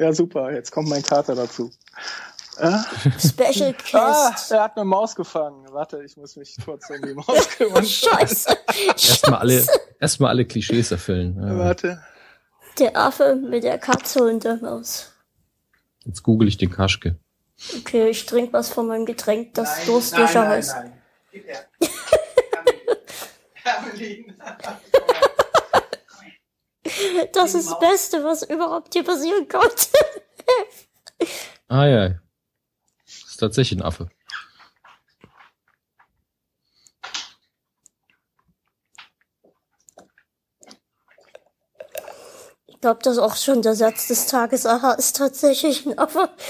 Ja, 0.00 0.12
super. 0.14 0.50
Jetzt 0.52 0.70
kommt 0.72 0.88
mein 0.88 1.02
Kater 1.02 1.34
dazu. 1.34 1.70
Äh? 2.56 2.78
Special 3.18 3.74
Ah, 3.92 4.30
Guest. 4.30 4.50
er 4.50 4.62
hat 4.62 4.76
eine 4.76 4.84
Maus 4.86 5.14
gefangen. 5.14 5.66
Warte, 5.72 6.02
ich 6.02 6.16
muss 6.16 6.36
mich 6.36 6.56
kurz 6.64 6.88
um 6.90 7.02
die 7.02 7.14
Maus 7.14 7.48
kümmern. 7.56 7.84
Scheiße. 7.84 8.56
Erstmal 8.88 9.40
alle, 9.40 9.66
erstmal 10.00 10.30
alle 10.30 10.44
Klischees 10.46 10.90
erfüllen. 10.90 11.36
Ja. 11.40 11.58
Warte. 11.58 12.02
Der 12.78 12.96
Affe 12.96 13.36
mit 13.36 13.64
der 13.64 13.78
Katze 13.78 14.24
und 14.24 14.42
der 14.44 14.56
Maus. 14.56 15.12
Jetzt 16.06 16.22
google 16.22 16.48
ich 16.48 16.56
den 16.56 16.70
Kaschke. 16.70 17.16
Okay, 17.78 18.08
ich 18.08 18.24
trinke 18.24 18.54
was 18.54 18.70
von 18.70 18.86
meinem 18.86 19.04
Getränk, 19.04 19.52
das 19.52 19.84
durstlöscher 19.84 20.48
heißt. 20.48 20.76
nein. 20.76 20.92
Gib 21.30 21.46
her. 21.46 21.66
Hermelin. 23.54 24.34
Das 27.32 27.54
ist 27.54 27.70
das 27.70 27.78
Beste, 27.78 28.24
was 28.24 28.42
überhaupt 28.42 28.92
hier 28.92 29.04
passieren 29.04 29.48
konnte. 29.48 29.76
Ah 31.68 31.86
ja. 31.86 32.08
Das 32.08 33.30
ist 33.30 33.36
tatsächlich 33.36 33.78
ein 33.78 33.84
Affe. 33.84 34.10
Ich 42.66 42.80
glaube, 42.80 42.98
das 43.04 43.12
ist 43.12 43.18
auch 43.20 43.36
schon 43.36 43.62
der 43.62 43.76
Satz 43.76 44.08
des 44.08 44.26
Tages. 44.26 44.66
Aha, 44.66 44.94
ist 44.94 45.16
tatsächlich 45.16 45.86
ein 45.86 45.96
Affe. 45.96 46.30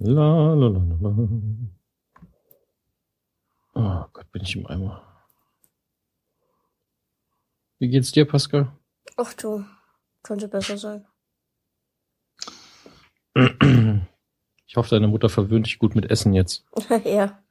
La, 0.00 0.54
la, 0.54 0.68
la, 0.68 0.78
la, 0.78 1.10
la. 1.10 1.28
Oh 3.74 4.04
Gott, 4.12 4.30
bin 4.30 4.42
ich 4.42 4.54
im 4.54 4.66
Eimer. 4.66 5.02
Wie 7.80 7.88
geht's 7.88 8.12
dir, 8.12 8.24
Pascal? 8.24 8.70
Ach 9.16 9.34
du, 9.34 9.64
könnte 10.22 10.46
besser 10.46 10.78
sein. 10.78 11.04
Ich 14.66 14.76
hoffe, 14.76 14.90
deine 14.90 15.08
Mutter 15.08 15.28
verwöhnt 15.28 15.66
dich 15.66 15.78
gut 15.80 15.96
mit 15.96 16.10
Essen 16.10 16.32
jetzt. 16.32 16.64
ja. 17.04 17.42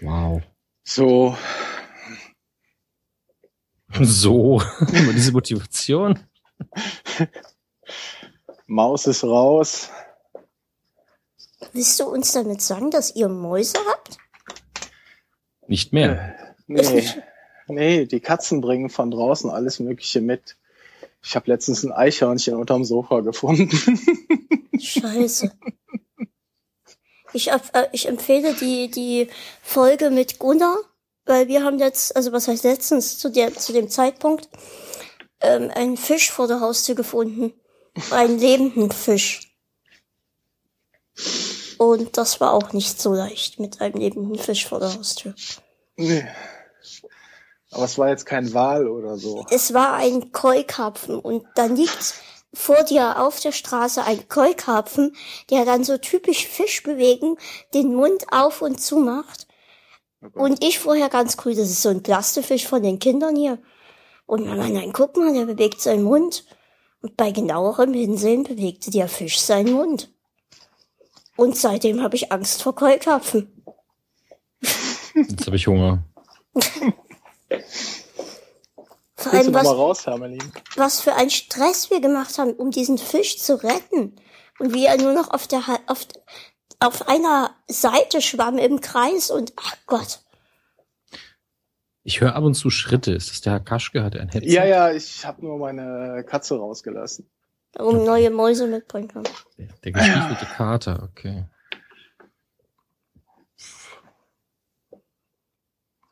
Wow. 0.00 0.42
So, 0.98 1.36
So, 4.00 4.60
immer 4.92 5.12
diese 5.12 5.30
Motivation. 5.30 6.18
Maus 8.66 9.06
ist 9.06 9.22
raus. 9.22 9.90
Willst 11.72 12.00
du 12.00 12.04
uns 12.06 12.32
damit 12.32 12.62
sagen, 12.62 12.90
dass 12.90 13.14
ihr 13.14 13.28
Mäuse 13.28 13.78
habt? 13.88 14.18
Nicht 15.68 15.92
mehr. 15.92 16.34
Nee, 16.66 17.04
nee, 17.68 18.04
die 18.06 18.18
Katzen 18.18 18.60
bringen 18.60 18.90
von 18.90 19.12
draußen 19.12 19.50
alles 19.50 19.78
Mögliche 19.78 20.20
mit. 20.20 20.56
Ich 21.22 21.36
habe 21.36 21.48
letztens 21.48 21.84
ein 21.84 21.92
Eichhörnchen 21.92 22.56
unterm 22.56 22.82
Sofa 22.82 23.20
gefunden. 23.20 23.70
Scheiße. 24.80 25.52
Ich, 27.32 27.52
ab- 27.52 27.70
äh, 27.74 27.88
ich 27.92 28.06
empfehle 28.06 28.54
die, 28.54 28.90
die 28.90 29.28
Folge 29.62 30.10
mit 30.10 30.38
Gunnar, 30.38 30.76
weil 31.26 31.48
wir 31.48 31.62
haben 31.62 31.78
jetzt, 31.78 32.16
also 32.16 32.32
was 32.32 32.48
heißt 32.48 32.64
letztens, 32.64 33.18
zu, 33.18 33.30
der, 33.30 33.54
zu 33.54 33.72
dem 33.72 33.88
Zeitpunkt, 33.90 34.48
ähm, 35.40 35.70
einen 35.74 35.96
Fisch 35.96 36.30
vor 36.30 36.46
der 36.48 36.60
Haustür 36.60 36.94
gefunden. 36.94 37.52
Einen 38.10 38.38
lebenden 38.38 38.92
Fisch. 38.92 39.54
Und 41.78 42.16
das 42.16 42.40
war 42.40 42.52
auch 42.52 42.72
nicht 42.72 43.00
so 43.00 43.12
leicht 43.12 43.58
mit 43.60 43.80
einem 43.80 43.98
lebenden 43.98 44.36
Fisch 44.38 44.66
vor 44.66 44.80
der 44.80 44.94
Haustür. 44.94 45.34
nee. 45.96 46.26
Aber 47.70 47.84
es 47.84 47.98
war 47.98 48.08
jetzt 48.08 48.24
kein 48.24 48.54
Wal 48.54 48.88
oder 48.88 49.18
so. 49.18 49.44
Es 49.50 49.74
war 49.74 49.92
ein 49.92 50.32
Keukarpfen 50.32 51.18
und 51.18 51.44
dann 51.54 51.76
liegt 51.76 52.14
vor 52.52 52.82
dir 52.82 53.20
auf 53.20 53.40
der 53.40 53.52
Straße 53.52 54.02
ein 54.04 54.28
Keukarpfen, 54.28 55.14
der 55.50 55.64
dann 55.64 55.84
so 55.84 55.98
typisch 55.98 56.46
Fisch 56.46 56.82
bewegen, 56.82 57.36
den 57.74 57.94
Mund 57.94 58.26
auf 58.32 58.62
und 58.62 58.80
zu 58.80 58.98
macht. 58.98 59.46
Und 60.34 60.64
ich 60.64 60.78
vorher 60.78 61.08
ganz 61.08 61.36
cool, 61.44 61.54
das 61.54 61.70
ist 61.70 61.82
so 61.82 61.90
ein 61.90 62.02
Plastifisch 62.02 62.66
von 62.66 62.82
den 62.82 62.98
Kindern 62.98 63.36
hier. 63.36 63.58
Und 64.26 64.46
Mama, 64.46 64.68
nein, 64.68 64.92
guck 64.92 65.16
mal, 65.16 65.32
der 65.32 65.46
bewegt 65.46 65.80
seinen 65.80 66.02
Mund. 66.02 66.44
Und 67.00 67.16
bei 67.16 67.30
genauerem 67.30 67.94
Hinsehen 67.94 68.42
bewegte 68.42 68.90
der 68.90 69.08
Fisch 69.08 69.38
seinen 69.38 69.72
Mund. 69.72 70.10
Und 71.36 71.56
seitdem 71.56 72.02
habe 72.02 72.16
ich 72.16 72.32
Angst 72.32 72.62
vor 72.62 72.74
Keukarpfen. 72.74 73.62
Jetzt 75.14 75.46
habe 75.46 75.56
ich 75.56 75.66
Hunger. 75.66 76.02
Noch 79.32 79.44
mal 79.52 79.54
was, 79.54 79.66
raus, 79.66 80.06
was 80.76 81.00
für 81.00 81.14
ein 81.14 81.30
Stress 81.30 81.90
wir 81.90 82.00
gemacht 82.00 82.38
haben, 82.38 82.52
um 82.52 82.70
diesen 82.70 82.98
Fisch 82.98 83.38
zu 83.38 83.62
retten. 83.62 84.16
Und 84.58 84.74
wie 84.74 84.86
er 84.86 84.96
nur 84.96 85.12
noch 85.12 85.30
auf 85.30 85.46
der, 85.46 85.62
auf, 85.86 86.06
auf 86.80 87.08
einer 87.08 87.54
Seite 87.68 88.20
schwamm 88.20 88.58
im 88.58 88.80
Kreis 88.80 89.30
und, 89.30 89.52
ach 89.56 89.76
Gott. 89.86 90.20
Ich 92.02 92.20
höre 92.20 92.34
ab 92.34 92.44
und 92.44 92.54
zu 92.54 92.70
Schritte. 92.70 93.12
Ist 93.12 93.30
das 93.30 93.40
der 93.42 93.52
Herr 93.52 93.60
Kaschke? 93.60 94.02
Hat 94.02 94.14
er 94.14 94.22
ein 94.22 94.28
Headset? 94.30 94.50
Ja, 94.50 94.64
ja, 94.64 94.90
ich 94.92 95.26
habe 95.26 95.44
nur 95.44 95.58
meine 95.58 96.24
Katze 96.24 96.56
rausgelassen. 96.56 97.30
Um 97.78 98.04
neue 98.04 98.30
Mäuse 98.30 98.66
mitbringen 98.66 99.08
kann. 99.08 99.24
Der, 99.58 99.68
der 99.84 99.92
gestiefelte 99.92 100.46
Kater, 100.46 101.02
okay. 101.02 101.44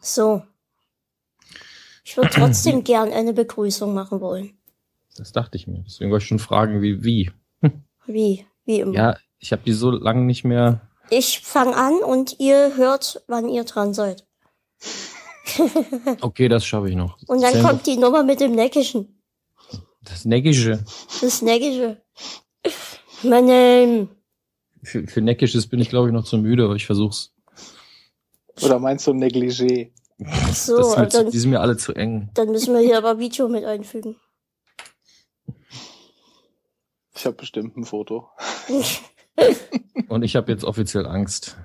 So. 0.00 0.42
Ich 2.16 2.22
würde 2.22 2.30
trotzdem 2.30 2.82
gern 2.82 3.12
eine 3.12 3.34
Begrüßung 3.34 3.92
machen 3.92 4.22
wollen. 4.22 4.56
Das 5.18 5.32
dachte 5.32 5.58
ich 5.58 5.66
mir. 5.66 5.82
Deswegen 5.86 6.10
wollte 6.10 6.22
ich 6.22 6.28
schon 6.28 6.38
fragen, 6.38 6.80
wie, 6.80 7.04
wie. 7.04 7.30
Wie? 8.06 8.46
Wie 8.64 8.80
immer. 8.80 8.94
Ja, 8.94 9.16
ich 9.38 9.52
habe 9.52 9.62
die 9.66 9.74
so 9.74 9.90
lange 9.90 10.22
nicht 10.22 10.42
mehr. 10.42 10.80
Ich 11.10 11.40
fange 11.40 11.76
an 11.76 11.94
und 11.94 12.40
ihr 12.40 12.76
hört, 12.76 13.22
wann 13.28 13.48
ihr 13.48 13.64
dran 13.64 13.92
seid. 13.94 14.26
Okay, 16.20 16.48
das 16.48 16.66
schaffe 16.66 16.88
ich 16.90 16.96
noch. 16.96 17.18
Und 17.28 17.40
dann 17.40 17.52
Zählen 17.52 17.64
kommt 17.64 17.86
die 17.86 17.96
Nummer 17.96 18.24
mit 18.24 18.40
dem 18.40 18.52
Neckischen. 18.52 19.22
Das 20.02 20.24
Neckische. 20.24 20.84
Das 21.20 21.40
Neckische. 21.40 22.02
Mein 23.22 23.46
Name. 23.46 24.08
Für, 24.82 25.06
für 25.06 25.20
Neckisches 25.20 25.68
bin 25.68 25.80
ich, 25.80 25.88
glaube 25.88 26.08
ich, 26.08 26.12
noch 26.12 26.24
zu 26.24 26.36
müde, 26.36 26.64
aber 26.64 26.74
ich 26.74 26.84
versuch's. 26.84 27.32
Oder 28.60 28.80
meinst 28.80 29.06
du 29.06 29.12
Negligé? 29.12 29.92
So, 30.18 30.94
das 30.94 31.10
zu- 31.12 31.18
dann, 31.24 31.30
die 31.30 31.38
sind 31.38 31.50
mir 31.50 31.60
alle 31.60 31.76
zu 31.76 31.92
eng. 31.92 32.30
dann 32.34 32.50
müssen 32.50 32.72
wir 32.74 32.80
hier 32.80 32.96
aber 32.98 33.18
Video 33.18 33.48
mit 33.48 33.64
einfügen. 33.64 34.16
Ich 37.14 37.24
habe 37.26 37.36
bestimmt 37.36 37.76
ein 37.76 37.84
Foto. 37.84 38.28
Und 40.08 40.22
ich 40.22 40.36
habe 40.36 40.50
jetzt 40.52 40.64
offiziell 40.64 41.06
Angst. 41.06 41.56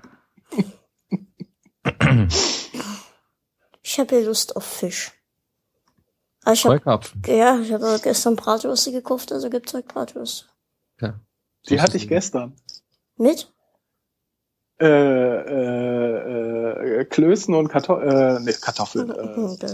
Ich 3.82 4.00
habe 4.00 4.16
hier 4.16 4.26
Lust 4.26 4.56
auf 4.56 4.64
Fisch. 4.66 5.12
Ah, 6.44 6.54
ich 6.54 6.66
hab, 6.66 7.12
ja, 7.28 7.60
ich 7.60 7.72
habe 7.72 8.00
gestern 8.02 8.36
Bratwürste 8.36 8.92
gekauft, 8.92 9.32
also 9.32 9.50
gibt's 9.50 9.74
heute 9.74 9.88
Bratwürste. 9.88 10.46
Ja. 11.00 11.20
Die 11.70 11.80
hatte 11.80 11.98
ich 11.98 12.04
es. 12.04 12.10
gestern. 12.10 12.56
Mit? 13.18 13.54
Äh, 14.82 15.42
äh, 15.56 17.02
äh, 17.02 17.06
Klößen 17.06 17.54
und 17.54 17.68
Karto 17.68 18.00
äh, 18.00 18.40
nee, 18.40 18.54
Kartoffeln. 18.54 19.10
Äh, 19.12 19.14
Okay. 19.14 19.74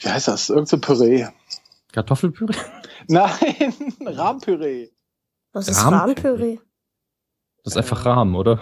wie 0.00 0.08
heißt 0.08 0.28
das? 0.28 0.48
Irgend 0.48 0.68
so 0.68 0.78
Püree. 0.78 1.26
Kartoffelpüree? 1.92 2.54
Nein, 3.08 3.74
Rahmpüree. 4.06 4.88
Was 5.52 5.68
ist 5.68 5.84
Rahmpüree? 5.84 6.58
Das 7.64 7.74
ist 7.74 7.76
einfach 7.76 8.06
Rahmen, 8.06 8.34
oder? 8.34 8.60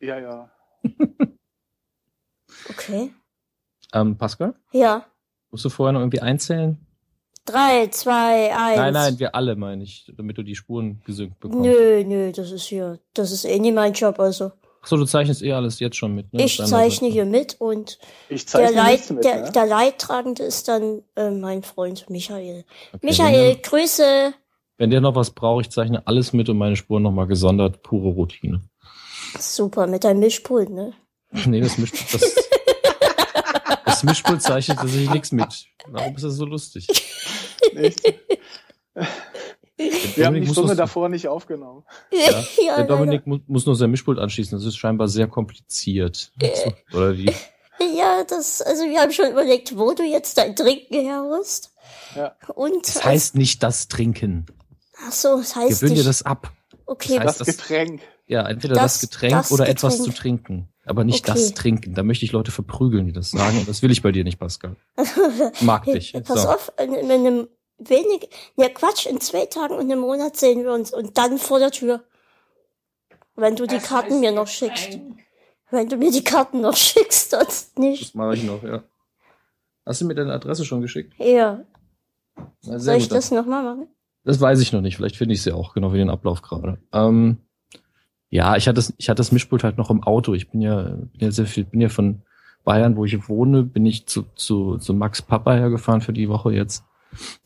Ja, 0.00 0.18
ja. 0.18 0.50
Okay. 2.68 3.12
Ähm, 3.92 4.16
Pascal? 4.18 4.54
Ja. 4.72 5.06
Musst 5.50 5.64
du 5.64 5.68
vorher 5.68 5.92
noch 5.92 6.00
irgendwie 6.00 6.20
einzählen? 6.20 6.84
Drei, 7.44 7.86
zwei, 7.88 8.52
eins. 8.56 8.76
Nein, 8.76 8.92
nein, 8.92 9.18
wir 9.20 9.34
alle, 9.36 9.54
meine 9.54 9.84
ich, 9.84 10.12
damit 10.16 10.36
du 10.36 10.42
die 10.42 10.56
Spuren 10.56 11.00
gesynkt 11.04 11.38
bekommst. 11.38 11.64
Nö, 11.64 12.02
nö, 12.04 12.32
das 12.32 12.50
ist 12.50 12.64
hier, 12.64 12.98
das 13.14 13.30
ist 13.30 13.44
eh 13.44 13.58
nie 13.60 13.70
mein 13.70 13.92
Job, 13.92 14.18
also. 14.18 14.50
Achso, 14.86 14.98
du 14.98 15.04
zeichnest 15.04 15.42
eh 15.42 15.52
alles 15.52 15.80
jetzt 15.80 15.96
schon 15.96 16.14
mit, 16.14 16.32
ne? 16.32 16.44
Ich 16.44 16.58
zeichne 16.58 17.08
Seite. 17.08 17.12
hier 17.12 17.24
mit 17.24 17.56
und 17.58 17.98
Ich 18.28 18.46
der, 18.46 18.66
zeichne 18.68 18.76
Leit, 18.76 19.10
mit, 19.10 19.24
der, 19.24 19.40
ne? 19.42 19.50
der 19.50 19.66
Leidtragende 19.66 20.44
ist 20.44 20.68
dann 20.68 21.02
äh, 21.16 21.32
mein 21.32 21.64
Freund 21.64 22.08
Michael. 22.08 22.64
Okay, 22.92 23.04
Michael, 23.04 23.54
Wenn, 23.56 23.62
Grüße. 23.62 24.34
wenn 24.78 24.90
der 24.90 25.00
noch 25.00 25.16
was 25.16 25.32
braucht, 25.32 25.66
ich 25.66 25.72
zeichne 25.72 26.06
alles 26.06 26.32
mit 26.32 26.48
und 26.48 26.58
meine 26.58 26.76
Spuren 26.76 27.02
nochmal 27.02 27.26
gesondert, 27.26 27.82
pure 27.82 28.10
Routine. 28.10 28.60
Super, 29.40 29.88
mit 29.88 30.04
deinem 30.04 30.20
Mischpult, 30.20 30.70
ne? 30.70 30.92
nee, 31.46 31.60
das 31.60 31.78
mischt, 31.78 31.96
das, 32.14 32.36
das 33.86 34.04
Mischpult 34.04 34.40
zeichnet 34.40 34.78
tatsächlich 34.78 35.10
nichts 35.10 35.32
mit. 35.32 35.66
Warum 35.88 36.14
ist 36.14 36.22
das 36.24 36.36
so 36.36 36.44
lustig? 36.44 36.86
Nicht? 37.74 38.00
Wir 39.78 40.26
haben 40.26 40.40
die 40.40 40.46
Stunde 40.46 40.74
davor 40.74 41.08
nicht 41.08 41.28
aufgenommen. 41.28 41.84
Ja, 42.10 42.44
ja, 42.64 42.76
Der 42.76 42.84
Dominik 42.86 43.26
mu 43.26 43.38
muss 43.46 43.66
nur 43.66 43.76
sein 43.76 43.90
Mischpult 43.90 44.18
anschließen. 44.18 44.56
Das 44.58 44.66
ist 44.66 44.76
scheinbar 44.76 45.08
sehr 45.08 45.26
kompliziert. 45.26 46.32
Oder 46.94 47.12
die, 47.12 47.26
leider. 47.26 47.38
ja, 47.96 48.24
das, 48.24 48.62
also 48.62 48.84
wir 48.84 48.98
haben 49.00 49.12
schon 49.12 49.30
überlegt, 49.30 49.76
wo 49.76 49.92
du 49.92 50.02
jetzt 50.02 50.38
dein 50.38 50.56
Trinken 50.56 51.04
herholst. 51.06 51.72
Ja. 52.14 52.34
Und, 52.54 52.86
das 52.88 53.04
heißt 53.04 53.34
nicht 53.36 53.62
das 53.62 53.88
Trinken. 53.88 54.46
ach 55.06 55.12
so, 55.12 55.36
das 55.38 55.54
heißt 55.54 55.80
Gewöhn 55.82 55.94
dir 55.94 56.04
das 56.04 56.22
ab. 56.22 56.52
okay, 56.86 57.16
das 57.18 57.26
heißt, 57.26 57.40
Das 57.40 57.46
Getränk. 57.48 58.00
Ja, 58.26 58.48
entweder 58.48 58.74
Das- 58.74 59.00
das, 59.00 59.00
Getränk 59.02 59.32
das 59.34 59.52
oder 59.52 59.68
etwas 59.68 59.98
Getränk. 59.98 60.14
zu 60.16 60.20
trinken. 60.22 60.68
Aber 60.88 61.02
nicht 61.04 61.28
Okay. 61.28 61.32
das 61.38 61.52
Trinken. 61.54 61.94
Da 61.94 62.02
möchte 62.04 62.24
ich 62.24 62.30
Leute 62.32 62.52
verprügeln, 62.52 63.06
die 63.06 63.12
das 63.12 63.30
sagen. 63.32 63.58
Und 63.58 63.68
das 63.68 63.82
will 63.82 63.90
ich 63.90 64.02
bei 64.02 64.12
dir 64.12 64.22
nicht, 64.22 64.38
Pascal. 64.38 64.76
Mag 65.60 65.84
dich. 65.84 66.12
pass 66.24 66.42
So. 66.42 66.48
auf, 66.48 66.72
in, 66.80 66.94
in 66.94 67.10
einem 67.10 67.48
wenig, 67.78 68.28
ja 68.56 68.68
Quatsch, 68.68 69.06
in 69.06 69.20
zwei 69.20 69.46
Tagen 69.46 69.74
und 69.74 69.90
einem 69.90 70.00
Monat 70.00 70.36
sehen 70.36 70.62
wir 70.64 70.72
uns 70.72 70.92
und 70.92 71.18
dann 71.18 71.38
vor 71.38 71.58
der 71.58 71.70
Tür. 71.70 72.04
Wenn 73.34 73.56
du 73.56 73.66
die 73.66 73.78
Karten 73.78 74.20
mir 74.20 74.32
noch 74.32 74.48
schickst. 74.48 74.98
Wenn 75.70 75.88
du 75.88 75.96
mir 75.96 76.10
die 76.10 76.24
Karten 76.24 76.60
noch 76.60 76.76
schickst, 76.76 77.30
sonst 77.30 77.78
nicht. 77.78 78.02
Das 78.02 78.14
mache 78.14 78.34
ich 78.34 78.44
noch, 78.44 78.62
ja. 78.62 78.82
Hast 79.84 80.00
du 80.00 80.06
mir 80.06 80.14
deine 80.14 80.32
Adresse 80.32 80.64
schon 80.64 80.80
geschickt? 80.80 81.14
Ja, 81.18 81.64
Na, 82.62 82.78
soll 82.78 82.96
ich 82.96 83.08
das 83.08 83.30
nochmal 83.30 83.62
machen? 83.62 83.88
Das 84.24 84.40
weiß 84.40 84.60
ich 84.60 84.72
noch 84.72 84.80
nicht. 84.80 84.96
Vielleicht 84.96 85.16
finde 85.16 85.34
ich 85.34 85.42
sie 85.42 85.52
auch, 85.52 85.74
genau 85.74 85.92
wie 85.92 85.98
den 85.98 86.10
Ablauf 86.10 86.42
gerade. 86.42 86.78
Ähm, 86.92 87.38
ja, 88.30 88.56
ich 88.56 88.66
hatte 88.66 88.74
das, 88.74 88.92
ich 88.96 89.08
hatte 89.08 89.18
das 89.18 89.30
Mischpult 89.32 89.62
halt 89.62 89.78
noch 89.78 89.90
im 89.90 90.02
Auto. 90.02 90.34
Ich 90.34 90.50
bin 90.50 90.60
ja, 90.60 90.82
bin 90.82 91.10
ja 91.20 91.30
sehr 91.30 91.46
viel, 91.46 91.64
bin 91.64 91.80
ja 91.80 91.88
von 91.88 92.22
Bayern, 92.64 92.96
wo 92.96 93.04
ich 93.04 93.28
wohne, 93.28 93.62
bin 93.62 93.86
ich 93.86 94.06
zu, 94.06 94.24
zu, 94.34 94.78
zu 94.78 94.94
Max 94.94 95.22
Papa 95.22 95.54
hergefahren 95.54 96.00
für 96.00 96.12
die 96.12 96.28
Woche 96.28 96.52
jetzt. 96.52 96.84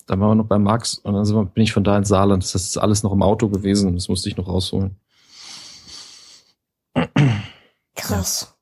Dann 0.06 0.20
waren 0.20 0.30
wir 0.30 0.34
noch 0.34 0.46
bei 0.46 0.58
Max 0.58 0.94
und 0.98 1.14
dann 1.14 1.24
sind 1.24 1.36
wir, 1.36 1.44
bin 1.44 1.62
ich 1.62 1.72
von 1.72 1.84
da 1.84 1.96
ins 1.96 2.08
Saarland. 2.08 2.42
Das 2.42 2.54
ist 2.54 2.76
alles 2.76 3.02
noch 3.02 3.12
im 3.12 3.22
Auto 3.22 3.48
gewesen. 3.48 3.94
Das 3.94 4.08
musste 4.08 4.28
ich 4.28 4.36
noch 4.36 4.48
rausholen. 4.48 4.96
Krass. 7.94 8.54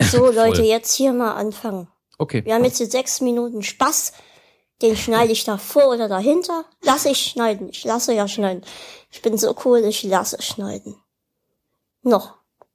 So, 0.00 0.30
Leute, 0.32 0.62
jetzt 0.62 0.94
hier 0.94 1.12
mal 1.12 1.34
anfangen. 1.34 1.88
Okay. 2.18 2.44
Wir 2.44 2.54
haben 2.54 2.64
jetzt 2.64 2.78
hier 2.78 2.86
sechs 2.86 3.20
Minuten 3.20 3.62
Spaß. 3.62 4.12
Den 4.82 4.96
schneide 4.96 5.32
ich 5.32 5.44
da 5.44 5.56
vor 5.56 5.88
oder 5.88 6.08
dahinter. 6.08 6.64
Lass 6.82 7.06
ich 7.06 7.18
schneiden. 7.18 7.70
Ich 7.70 7.84
lasse 7.84 8.12
ja 8.12 8.28
schneiden. 8.28 8.62
Ich 9.10 9.22
bin 9.22 9.38
so 9.38 9.54
cool, 9.64 9.78
ich 9.80 10.02
lasse 10.02 10.40
schneiden. 10.42 10.96
Noch. 12.02 12.34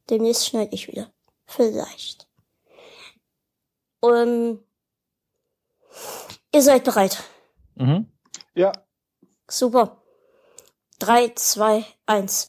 Demnächst 0.09 0.47
schneide 0.47 0.73
ich 0.73 0.87
wieder. 0.87 1.11
Vielleicht. 1.45 2.27
Ähm, 4.03 4.59
ihr 6.53 6.61
seid 6.61 6.83
bereit. 6.83 7.23
Mhm. 7.75 8.11
Ja, 8.55 8.71
Super. 9.49 9.97
Drei, 10.97 11.29
zwei, 11.35 11.83
eins. 12.05 12.47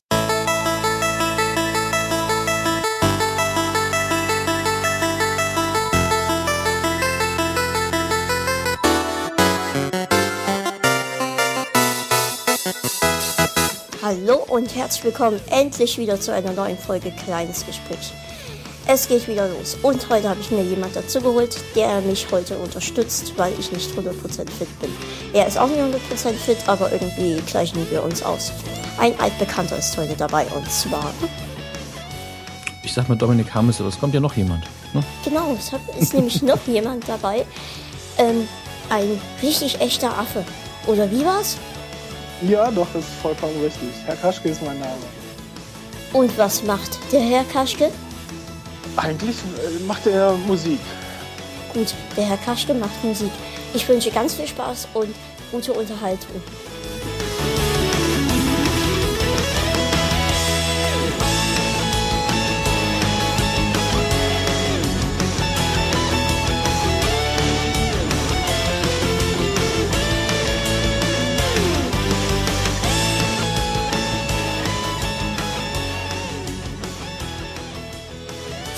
Hallo 14.00 14.44
und 14.49 14.76
herzlich 14.76 15.02
willkommen 15.02 15.40
endlich 15.50 15.99
wieder 15.99 16.20
zu 16.20 16.32
einer 16.32 16.52
neuen 16.52 16.78
Folge 16.78 17.10
Kleines 17.10 17.66
Gespräch. 17.66 18.12
Es 18.94 19.09
geht 19.09 19.27
wieder 19.27 19.49
los 19.49 19.77
und 19.83 20.06
heute 20.11 20.29
habe 20.29 20.41
ich 20.41 20.50
mir 20.50 20.62
jemand 20.62 20.94
dazu 20.94 21.19
geholt, 21.23 21.56
der 21.75 22.03
mich 22.03 22.27
heute 22.31 22.59
unterstützt, 22.59 23.33
weil 23.39 23.53
ich 23.59 23.73
nicht 23.73 23.91
100% 23.97 24.11
fit 24.50 24.81
bin. 24.81 24.91
Er 25.33 25.47
ist 25.47 25.56
auch 25.56 25.67
nicht 25.69 25.79
100% 25.81 26.33
fit, 26.35 26.59
aber 26.67 26.93
irgendwie 26.93 27.41
gleichen 27.47 27.87
wir 27.91 28.03
uns 28.03 28.23
aus. 28.23 28.53
Ein 28.99 29.19
altbekannter 29.19 29.79
ist 29.79 29.97
heute 29.97 30.15
dabei 30.15 30.44
und 30.55 30.71
zwar, 30.71 31.11
Ich 32.83 32.93
sag 32.93 33.09
mal 33.09 33.15
Dominik 33.17 33.55
Hammes, 33.55 33.81
aber 33.81 33.89
es 33.89 33.99
kommt 33.99 34.12
ja 34.12 34.21
noch 34.21 34.37
jemand. 34.37 34.65
Ne? 34.93 35.03
genau, 35.25 35.56
es 35.59 35.73
hat- 35.73 35.81
ist 35.99 36.12
nämlich 36.12 36.43
noch 36.43 36.59
jemand 36.67 37.09
dabei, 37.09 37.47
ähm, 38.19 38.47
ein 38.91 39.19
richtig 39.43 39.81
echter 39.81 40.19
Affe. 40.19 40.45
Oder 40.87 41.11
wie 41.11 41.25
war's? 41.25 41.56
ja, 42.47 42.71
doch, 42.73 42.88
das 42.93 43.05
ist 43.05 43.12
vollkommen 43.23 43.55
richtig. 43.62 43.88
Herr 44.05 44.17
Kaschke 44.17 44.49
ist 44.50 44.61
mein 44.62 44.79
Name. 44.81 44.93
Und 46.12 46.37
was 46.37 46.62
macht 46.65 46.99
der 47.11 47.21
Herr 47.23 47.45
Kaschke? 47.45 47.88
Eigentlich 48.97 49.37
äh, 49.39 49.83
macht 49.85 50.06
er 50.06 50.33
Musik. 50.47 50.81
Gut, 51.73 51.94
der 52.17 52.25
Herr 52.25 52.37
Kaschke 52.37 52.75
macht 52.75 53.03
Musik. 53.03 53.31
Ich 53.75 53.89
wünsche 53.89 54.11
ganz 54.11 54.35
viel 54.35 54.47
Spaß 54.47 54.89
und 54.93 55.15
gute 55.50 55.73
Unterhaltung. 55.73 56.43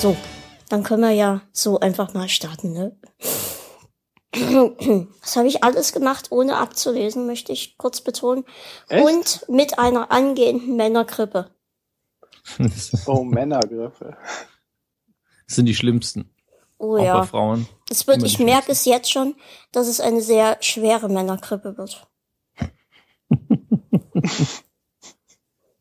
So, 0.05 0.15
dann 0.69 0.83
können 0.83 1.01
wir 1.01 1.13
ja 1.13 1.41
so 1.51 1.81
einfach 1.81 2.13
mal 2.13 2.29
starten, 2.29 2.75
ne? 2.75 2.95
Das 5.23 5.37
habe 5.37 5.49
ich 5.49 5.65
alles 5.65 5.95
gemacht, 5.95 6.31
ohne 6.31 6.59
abzulesen, 6.59 7.25
möchte 7.25 7.53
ich 7.53 7.79
kurz 7.79 8.03
betonen. 8.03 8.45
Echt? 8.91 9.03
Und 9.03 9.49
mit 9.49 9.79
einer 9.79 10.11
angehenden 10.11 10.77
Männergrippe. 10.77 11.49
Das 12.59 12.93
Oh, 13.09 13.25
Männergriffe. 13.25 14.19
sind 15.47 15.65
die 15.65 15.75
schlimmsten. 15.75 16.29
Oh 16.77 16.97
auch 16.97 16.99
bei 16.99 17.05
ja. 17.07 17.25
Frauen. 17.25 17.67
Es 17.89 18.07
wird, 18.07 18.25
ich 18.25 18.39
merke 18.39 18.73
es 18.73 18.85
jetzt 18.85 19.11
schon, 19.11 19.35
dass 19.73 19.87
es 19.87 20.01
eine 20.01 20.21
sehr 20.21 20.59
schwere 20.61 21.09
Männergrippe 21.09 21.79
wird. 21.79 22.07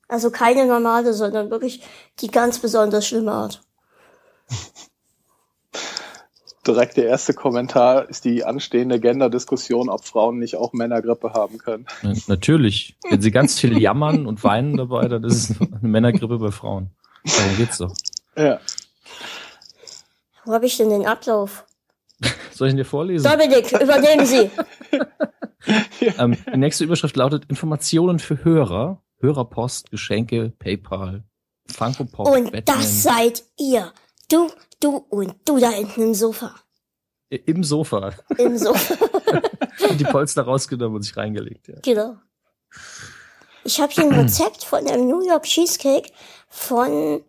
also 0.08 0.32
keine 0.32 0.66
normale, 0.66 1.14
sondern 1.14 1.50
wirklich 1.50 1.84
die 2.22 2.32
ganz 2.32 2.60
besonders 2.60 3.06
schlimme 3.06 3.34
Art. 3.34 3.62
Direkt 6.66 6.96
der 6.96 7.08
erste 7.08 7.34
Kommentar 7.34 8.08
ist 8.10 8.24
die 8.24 8.46
anstehende 8.46 9.00
Gender-Diskussion, 9.02 9.90
ob 9.90 10.06
Frauen 10.06 10.40
nicht 10.40 10.56
auch 10.56 10.72
Männergrippe 10.72 11.34
haben 11.34 11.58
können. 11.58 11.86
Na- 12.04 12.14
Natürlich. 12.28 12.96
Wenn 13.10 13.22
sie 13.22 13.32
ganz 13.32 13.60
viel 13.60 13.78
jammern 13.78 14.26
und 14.26 14.44
weinen 14.46 14.78
dabei, 14.78 15.10
dann 15.10 15.26
ist 15.26 15.50
es 15.50 15.60
eine 15.62 15.80
Männergrippe 15.90 16.38
bei 16.38 16.52
Frauen. 16.52 16.92
Darum 17.26 17.58
geht's 17.58 17.80
doch. 17.80 17.94
Ja. 18.38 18.62
Wo 20.46 20.54
habe 20.54 20.66
ich 20.66 20.78
denn 20.78 20.90
den 20.90 21.06
Ablauf? 21.06 21.66
Soll 22.54 22.70
ich 22.70 22.74
ihn 22.74 22.78
dir 22.78 22.86
vorlesen? 22.86 23.30
Dominik, 23.30 23.72
übernehmen 23.74 24.26
Sie. 24.26 24.50
Ähm, 26.18 26.36
die 26.54 26.58
nächste 26.58 26.84
Überschrift 26.84 27.16
lautet 27.16 27.46
Informationen 27.48 28.20
für 28.20 28.44
Hörer. 28.44 29.02
Hörerpost, 29.22 29.90
Geschenke, 29.92 30.52
PayPal, 30.60 31.24
Funko 31.72 32.04
Pop, 32.04 32.28
Und 32.28 32.52
Batman. 32.52 32.64
das 32.66 33.04
seid 33.04 33.44
ihr. 33.58 33.94
Du, 34.34 34.50
du 34.80 34.98
und 35.12 35.36
du 35.46 35.60
da 35.60 35.70
hinten 35.70 36.02
im 36.02 36.14
Sofa. 36.16 36.56
Im 37.30 37.64
Sofa. 37.64 38.14
Im 38.40 38.58
Sofa. 38.58 38.96
Die 40.00 40.06
Polster 40.06 40.42
rausgenommen 40.42 40.96
und 40.96 41.04
sich 41.04 41.16
reingelegt. 41.16 41.68
Ja. 41.68 41.76
Genau. 41.84 42.18
Ich 43.64 43.80
habe 43.80 43.94
hier 43.94 44.06
ein 44.06 44.14
Rezept 44.14 44.64
von 44.64 44.88
einem 44.88 45.08
New 45.08 45.24
York 45.24 45.44
Cheesecake 45.44 46.12
von 46.50 47.24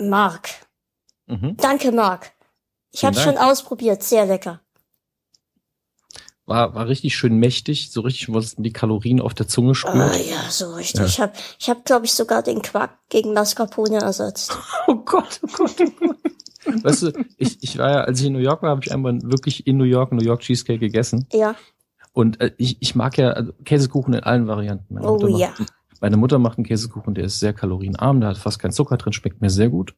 Mark. 0.00 0.48
Mhm. 1.26 1.58
Danke, 1.58 1.92
Mark. 1.92 2.32
Ich 2.90 3.04
habe 3.04 3.16
schon 3.16 3.34
Dank. 3.34 3.50
ausprobiert, 3.50 4.02
sehr 4.02 4.24
lecker. 4.24 4.61
War, 6.44 6.74
war 6.74 6.88
richtig 6.88 7.14
schön 7.16 7.36
mächtig, 7.36 7.92
so 7.92 8.00
richtig, 8.00 8.32
wo 8.32 8.38
es 8.38 8.56
die 8.56 8.72
Kalorien 8.72 9.20
auf 9.20 9.32
der 9.32 9.46
Zunge 9.46 9.72
Ah 9.72 9.74
spürt. 9.74 10.26
ja, 10.26 10.50
so 10.50 10.74
richtig. 10.74 11.00
Ja. 11.00 11.06
Ich 11.06 11.20
habe, 11.20 11.32
ich 11.60 11.70
hab, 11.70 11.84
glaube 11.84 12.06
ich, 12.06 12.12
sogar 12.12 12.42
den 12.42 12.62
Quark 12.62 12.98
gegen 13.08 13.32
Mascarpone 13.32 13.98
ersetzt. 14.00 14.56
Oh 14.88 14.96
Gott, 14.96 15.40
oh 15.42 15.48
Gott, 15.56 15.76
oh 15.80 16.06
Gott. 16.06 16.84
Weißt 16.84 17.02
du, 17.02 17.12
ich, 17.38 17.58
ich 17.62 17.78
war 17.78 17.90
ja, 17.90 18.00
als 18.02 18.20
ich 18.20 18.26
in 18.26 18.32
New 18.32 18.40
York 18.40 18.62
war, 18.62 18.70
habe 18.70 18.80
ich 18.84 18.92
einmal 18.92 19.18
wirklich 19.22 19.66
in 19.66 19.76
New 19.76 19.84
York 19.84 20.12
New 20.12 20.24
York 20.24 20.40
Cheesecake 20.40 20.78
gegessen. 20.80 21.26
Ja. 21.32 21.54
Und 22.12 22.40
äh, 22.40 22.52
ich, 22.58 22.76
ich 22.80 22.94
mag 22.94 23.16
ja 23.18 23.30
also 23.30 23.52
Käsekuchen 23.64 24.14
in 24.14 24.20
allen 24.20 24.46
Varianten. 24.46 24.94
Meine 24.94 25.06
Oh 25.08 25.12
Mutter 25.12 25.28
macht 25.30 25.40
ja. 25.40 25.52
Meine 26.00 26.16
Mutter 26.16 26.40
macht 26.40 26.58
einen 26.58 26.66
Käsekuchen, 26.66 27.14
der 27.14 27.24
ist 27.24 27.38
sehr 27.38 27.52
kalorienarm, 27.52 28.20
da 28.20 28.28
hat 28.28 28.36
fast 28.36 28.58
kein 28.58 28.72
Zucker 28.72 28.96
drin, 28.96 29.12
schmeckt 29.12 29.40
mir 29.40 29.50
sehr 29.50 29.68
gut. 29.68 29.94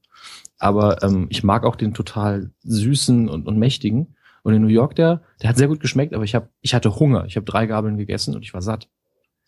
Aber 0.58 1.02
ähm, 1.02 1.28
ich 1.30 1.42
mag 1.42 1.64
auch 1.64 1.76
den 1.76 1.94
total 1.94 2.50
süßen 2.62 3.28
und, 3.30 3.46
und 3.46 3.58
mächtigen. 3.58 4.14
Und 4.44 4.54
in 4.54 4.62
New 4.62 4.68
York, 4.68 4.94
der, 4.94 5.22
der 5.42 5.48
hat 5.48 5.56
sehr 5.56 5.68
gut 5.68 5.80
geschmeckt, 5.80 6.14
aber 6.14 6.22
ich 6.22 6.34
hab, 6.34 6.50
ich 6.60 6.74
hatte 6.74 7.00
Hunger. 7.00 7.24
Ich 7.24 7.36
habe 7.36 7.46
drei 7.46 7.66
Gabeln 7.66 7.96
gegessen 7.96 8.36
und 8.36 8.42
ich 8.42 8.52
war 8.52 8.62
satt. 8.62 8.88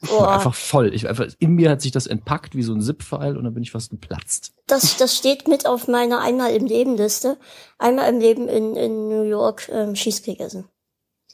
Ich 0.03 0.11
war 0.11 0.35
einfach 0.35 0.55
voll. 0.55 0.95
Ich, 0.95 1.05
war 1.05 1.11
einfach, 1.11 1.29
in 1.39 1.53
mir 1.53 1.71
hat 1.71 1.83
sich 1.83 1.93
das 1.93 2.07
entpackt 2.07 2.55
wie 2.55 2.63
so 2.63 2.75
ein 2.75 2.81
Zip-File 2.81 3.37
und 3.37 3.45
dann 3.45 3.55
bin 3.55 3.63
ich 3.63 3.71
fast 3.71 3.91
geplatzt. 3.91 4.55
das, 4.67 4.97
das 4.97 5.17
steht 5.17 5.49
mit 5.49 5.67
auf 5.67 5.87
meiner 5.87 6.21
einmal 6.21 6.55
im 6.55 6.67
Leben 6.67 6.97
Liste. 6.97 7.39
Einmal 7.79 8.11
im 8.11 8.21
Leben 8.21 8.49
in, 8.49 8.75
in 8.75 9.09
New 9.09 9.23
York 9.23 9.69
ähm, 9.71 9.95
Cheesecake 9.95 10.43
essen. 10.43 10.69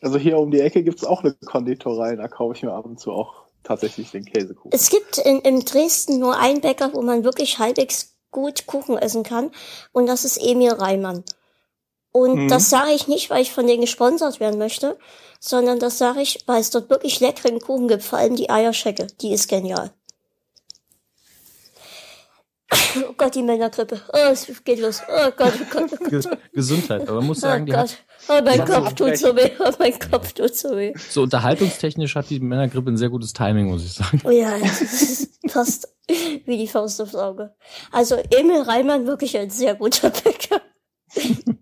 Also 0.01 0.19
hier 0.19 0.39
um 0.39 0.51
die 0.51 0.61
Ecke 0.61 0.83
gibt's 0.83 1.05
auch 1.05 1.23
eine 1.23 1.35
Konditorei, 1.35 2.17
da 2.17 2.27
kaufe 2.27 2.57
ich 2.57 2.63
mir 2.65 2.73
ab 2.73 2.85
und 2.85 2.99
zu 2.99 3.13
auch 3.13 3.45
tatsächlich 3.63 4.11
den 4.11 4.25
Käsekuchen. 4.25 4.73
Es 4.73 4.91
gibt 4.91 5.19
in, 5.19 5.39
in 5.41 5.61
Dresden 5.61 6.19
nur 6.19 6.37
einen 6.37 6.61
Bäcker, 6.61 6.93
wo 6.93 7.03
man 7.03 7.23
wirklich 7.23 7.61
halbwegs 7.61 8.17
gut 8.33 8.67
Kuchen 8.67 8.99
essen 8.99 9.23
kann. 9.23 9.53
Und 9.93 10.07
das 10.07 10.25
ist 10.25 10.39
Emil 10.39 10.73
Reimann. 10.73 11.23
Und 12.13 12.35
Mhm. 12.45 12.49
das 12.49 12.69
sage 12.71 12.93
ich 12.93 13.09
nicht, 13.09 13.31
weil 13.31 13.41
ich 13.43 13.53
von 13.53 13.67
denen 13.67 13.81
gesponsert 13.81 14.39
werden 14.39 14.59
möchte, 14.59 14.99
sondern 15.41 15.79
das 15.79 15.97
sage 15.99 16.21
ich, 16.21 16.41
weil 16.47 16.61
es 16.61 16.71
dort 16.71 16.91
wirklich 16.91 17.21
leckeren 17.21 17.59
Kuchen 17.59 17.89
gibt, 17.89 18.03
vor 18.05 18.19
allem 18.19 18.37
die 18.37 18.51
Eierschecke. 18.51 19.07
Die 19.23 19.33
ist 19.33 19.49
genial. 19.49 19.91
Oh 22.97 23.13
Gott, 23.19 23.35
die 23.35 23.43
Männergrippe. 23.43 24.01
Oh, 24.13 24.31
es 24.33 24.47
geht 24.65 24.79
los. 24.81 25.03
Oh 25.09 25.31
Gott, 25.37 25.53
oh 25.61 25.65
Gott, 25.71 25.91
oh 25.93 25.97
Gott. 25.97 26.11
Ge 26.11 26.23
Gesundheit. 26.53 27.03
Aber 27.03 27.17
man 27.19 27.27
muss 27.27 27.39
Oh 27.39 27.41
sagen, 27.43 27.67
die 27.67 27.75
hat, 27.75 27.99
Gott. 28.27 28.39
Oh, 28.41 28.43
mein 28.45 28.65
Kopf 28.65 28.95
tut 28.95 29.17
so 29.19 29.35
weh. 29.37 29.51
Oh, 29.59 29.71
mein. 29.79 29.99
Kopf 29.99 30.33
tut 30.33 30.55
so 30.55 30.77
weh. 30.77 30.93
so 31.11 31.23
unterhaltungstechnisch 31.23 32.15
hat 32.15 32.31
die 32.31 32.41
Männergrippe 32.41 32.91
ein 32.91 32.97
sehr 32.97 33.11
gutes 33.11 33.33
Timing, 33.35 33.67
muss 33.67 33.85
ich 33.85 33.93
sagen. 33.93 34.21
Oh 34.25 34.31
ja, 34.31 34.59
das 34.59 35.29
fast 35.49 35.89
wie 36.09 36.57
die 36.59 36.69
Faust 36.69 37.01
aufs 37.01 37.15
Auge. 37.15 37.55
Also 37.91 38.17
Emil 38.31 38.63
Reimann 38.63 39.07
wirklich 39.07 39.37
ein 39.37 39.51
sehr 39.51 39.75
guter 39.75 40.11
Bäcker. 40.11 40.61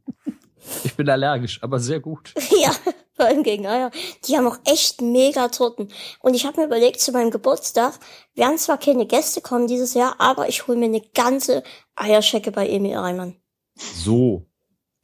Ich 0.85 0.95
bin 0.97 1.09
allergisch, 1.09 1.63
aber 1.63 1.79
sehr 1.81 2.01
gut. 2.01 2.35
Ja, 2.61 2.71
vor 3.15 3.27
allem 3.27 3.43
gegen 3.43 3.67
Eier. 3.67 3.91
Die 4.27 4.37
haben 4.37 4.47
auch 4.47 4.59
echt 4.65 5.01
mega 5.03 5.49
Torten. 5.49 5.93
Und 6.21 6.35
ich 6.35 6.47
habe 6.47 6.61
mir 6.61 6.67
überlegt, 6.67 7.01
zu 7.01 7.13
meinem 7.13 7.31
Geburtstag 7.31 7.99
werden 8.35 8.57
zwar 8.59 8.79
keine 8.79 9.07
Gäste 9.07 9.41
kommen 9.43 9.67
dieses 9.67 9.95
Jahr, 9.95 10.17
aber 10.21 10.49
ich 10.49 10.67
hole 10.67 10.79
mir 10.79 10.87
eine 10.87 11.01
ganze 11.03 11.63
Eierschecke 11.97 12.51
bei 12.53 12.69
Emil 12.69 12.97
Reimann. 12.97 13.37
So. 13.77 14.47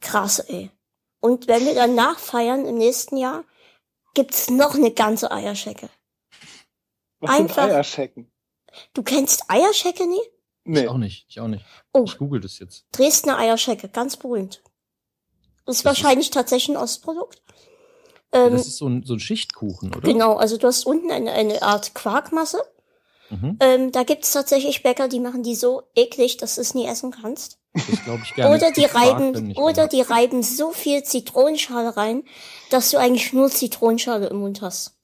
Krass, 0.01 0.39
ey. 0.39 0.71
Und 1.19 1.47
wenn 1.47 1.65
wir 1.65 1.75
dann 1.75 1.95
nachfeiern 1.95 2.65
im 2.65 2.77
nächsten 2.77 3.17
Jahr, 3.17 3.43
gibt's 4.13 4.49
noch 4.49 4.75
eine 4.75 4.91
ganze 4.91 5.31
Eierschecke. 5.31 5.89
Was 7.19 7.31
sind 7.37 7.49
einfach- 7.49 7.63
Eierschecken? 7.63 8.31
Du 8.93 9.01
kennst 9.03 9.43
Eierschecke 9.49 10.07
nie? 10.07 10.21
Nee. 10.63 10.81
Ich 10.81 10.87
auch 10.89 10.97
nicht, 10.97 11.25
ich 11.29 11.39
auch 11.39 11.47
nicht. 11.47 11.65
Oh, 11.93 12.03
Ich 12.05 12.17
google 12.17 12.39
das 12.41 12.59
jetzt. 12.59 12.85
Dresdner 12.91 13.37
Eierschecke, 13.37 13.89
ganz 13.89 14.17
berühmt. 14.17 14.61
Ist 15.67 15.79
Das 15.79 15.85
wahrscheinlich 15.85 16.31
tatsächlich 16.31 16.75
ein 16.75 16.81
Ostprodukt. 16.81 17.41
Ähm, 18.31 18.51
das 18.51 18.67
ist 18.67 18.77
so 18.77 18.87
ein, 18.87 19.03
so 19.03 19.13
ein 19.13 19.19
Schichtkuchen, 19.19 19.93
oder? 19.95 20.01
genau, 20.01 20.35
also 20.35 20.57
du 20.57 20.67
hast 20.67 20.85
unten 20.85 21.11
eine, 21.11 21.31
eine 21.31 21.61
Art 21.61 21.93
Quarkmasse. 21.93 22.61
Mhm. 23.29 23.57
Ähm, 23.59 23.91
da 23.91 24.03
gibt's 24.03 24.31
tatsächlich 24.31 24.83
Bäcker, 24.83 25.07
die 25.07 25.19
machen 25.19 25.43
die 25.43 25.55
so 25.55 25.83
eklig, 25.95 26.37
dass 26.37 26.55
du 26.55 26.61
es 26.61 26.73
nie 26.73 26.87
essen 26.87 27.11
kannst. 27.11 27.59
Das 27.73 28.03
glaube 28.03 28.21
ich 28.23 28.33
gerne. 28.33 28.55
Oder 28.55 28.71
die 28.71 28.85
reiben, 28.85 29.55
oder 29.57 29.87
die 29.87 30.01
reiben 30.01 30.43
so 30.43 30.71
viel 30.71 31.03
Zitronenschale 31.03 31.97
rein, 31.97 32.23
dass 32.69 32.91
du 32.91 32.97
eigentlich 32.97 33.33
nur 33.33 33.49
Zitronenschale 33.49 34.27
im 34.27 34.37
Mund 34.37 34.61
hast. 34.61 34.95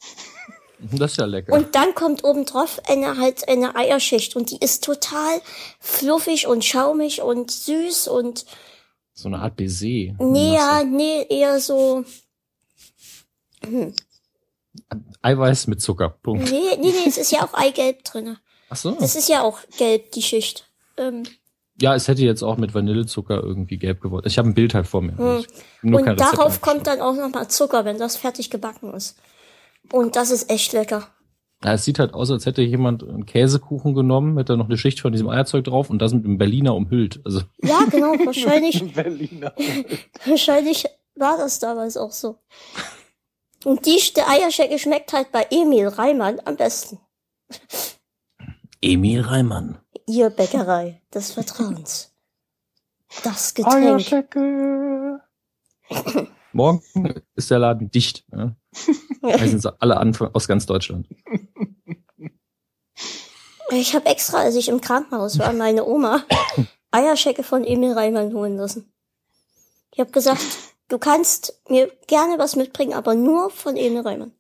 Das 0.91 1.11
ist 1.11 1.17
ja 1.17 1.25
lecker. 1.25 1.53
Und 1.53 1.75
dann 1.75 1.95
kommt 1.95 2.25
obendrauf 2.25 2.81
eine 2.89 3.17
halt 3.17 3.47
eine 3.47 3.73
Eierschicht 3.77 4.35
und 4.35 4.51
die 4.51 4.57
ist 4.57 4.83
total 4.83 5.41
fluffig 5.79 6.45
und 6.47 6.65
schaumig 6.65 7.21
und 7.21 7.51
süß 7.51 8.09
und 8.09 8.45
so 9.13 9.29
eine 9.29 9.39
Art 9.39 9.55
Baiser. 9.55 10.15
nee, 10.19 10.55
ja, 10.55 10.83
nee, 10.83 11.25
eher 11.29 11.59
so 11.59 12.03
Eiweiß 15.21 15.67
mit 15.67 15.81
Zucker. 15.81 16.09
Punkt. 16.09 16.51
Nee, 16.51 16.75
nee, 16.79 16.91
nee, 16.91 17.07
es 17.07 17.17
ist 17.17 17.31
ja 17.31 17.43
auch 17.43 17.53
Eigelb 17.53 18.03
drinne. 18.03 18.37
Ach 18.69 18.75
so. 18.75 18.91
Das 18.99 19.15
ist 19.15 19.29
ja 19.29 19.41
auch 19.41 19.59
gelb, 19.77 20.11
die 20.11 20.21
Schicht. 20.21 20.67
Ähm, 20.97 21.23
Ja, 21.79 21.95
es 21.95 22.07
hätte 22.07 22.23
jetzt 22.23 22.43
auch 22.43 22.57
mit 22.57 22.73
Vanillezucker 22.73 23.41
irgendwie 23.41 23.77
gelb 23.77 24.01
geworden. 24.01 24.27
Ich 24.27 24.37
habe 24.37 24.49
ein 24.49 24.53
Bild 24.53 24.73
halt 24.73 24.87
vor 24.87 25.01
mir. 25.01 25.17
Hm. 25.17 25.45
Kein 25.81 25.93
und 25.93 26.19
darauf 26.19 26.61
kommt 26.61 26.87
dann 26.87 27.01
auch 27.01 27.15
nochmal 27.15 27.47
Zucker, 27.47 27.85
wenn 27.85 27.97
das 27.97 28.17
fertig 28.17 28.49
gebacken 28.49 28.93
ist. 28.93 29.17
Und 29.91 30.15
das 30.15 30.31
ist 30.31 30.49
echt 30.49 30.73
lecker. 30.73 31.07
Ja, 31.63 31.73
es 31.73 31.85
sieht 31.85 31.99
halt 31.99 32.13
aus, 32.13 32.29
als 32.29 32.45
hätte 32.45 32.61
jemand 32.61 33.03
einen 33.03 33.25
Käsekuchen 33.25 33.93
genommen, 33.93 34.37
hätte 34.37 34.53
da 34.53 34.57
noch 34.57 34.65
eine 34.65 34.77
Schicht 34.77 34.99
von 34.99 35.11
diesem 35.13 35.29
Eierzeug 35.29 35.63
drauf 35.63 35.89
und 35.89 35.99
das 35.99 36.13
mit 36.13 36.25
einem 36.25 36.37
Berliner 36.37 36.75
umhüllt. 36.75 37.21
Also 37.23 37.41
Ja, 37.61 37.79
genau, 37.89 38.11
wahrscheinlich, 38.25 38.93
Berliner. 38.93 39.53
wahrscheinlich 40.25 40.85
war 41.15 41.37
das 41.37 41.59
damals 41.59 41.95
auch 41.95 42.11
so. 42.11 42.37
Und 43.63 43.85
die 43.85 43.99
Eierschecke 44.27 44.77
schmeckt 44.77 45.13
halt 45.13 45.31
bei 45.31 45.47
Emil 45.49 45.87
Reimann 45.87 46.41
am 46.43 46.57
besten. 46.57 46.99
Emil 48.81 49.21
Reimann. 49.21 49.77
Ihr 50.05 50.29
Bäckerei 50.29 51.01
des 51.13 51.31
Vertrauens. 51.31 52.13
Das 53.23 53.53
Getränk. 53.53 53.85
Eierschecke. 53.85 55.21
Morgen 56.53 56.83
ist 57.35 57.51
der 57.51 57.59
Laden 57.59 57.91
dicht. 57.91 58.25
Ja. 58.31 58.55
Da 59.21 59.37
sind 59.37 59.61
sie 59.61 59.81
alle 59.81 59.95
an 59.95 60.13
aus 60.33 60.49
ganz 60.49 60.65
Deutschland. 60.65 61.07
Ich 63.71 63.95
habe 63.95 64.05
extra, 64.05 64.39
als 64.39 64.55
ich 64.55 64.67
im 64.67 64.81
Krankenhaus 64.81 65.39
war, 65.39 65.53
meine 65.53 65.85
Oma 65.85 66.23
Eierschecke 66.91 67.41
von 67.41 67.63
Emil 67.63 67.93
Reimann 67.93 68.33
holen 68.33 68.57
lassen. 68.57 68.91
Ich 69.93 69.99
habe 70.01 70.11
gesagt, 70.11 70.41
du 70.89 70.97
kannst 70.97 71.61
mir 71.69 71.89
gerne 72.07 72.37
was 72.37 72.57
mitbringen, 72.57 72.93
aber 72.93 73.15
nur 73.15 73.49
von 73.49 73.77
Emil 73.77 74.01
Reimann. 74.01 74.33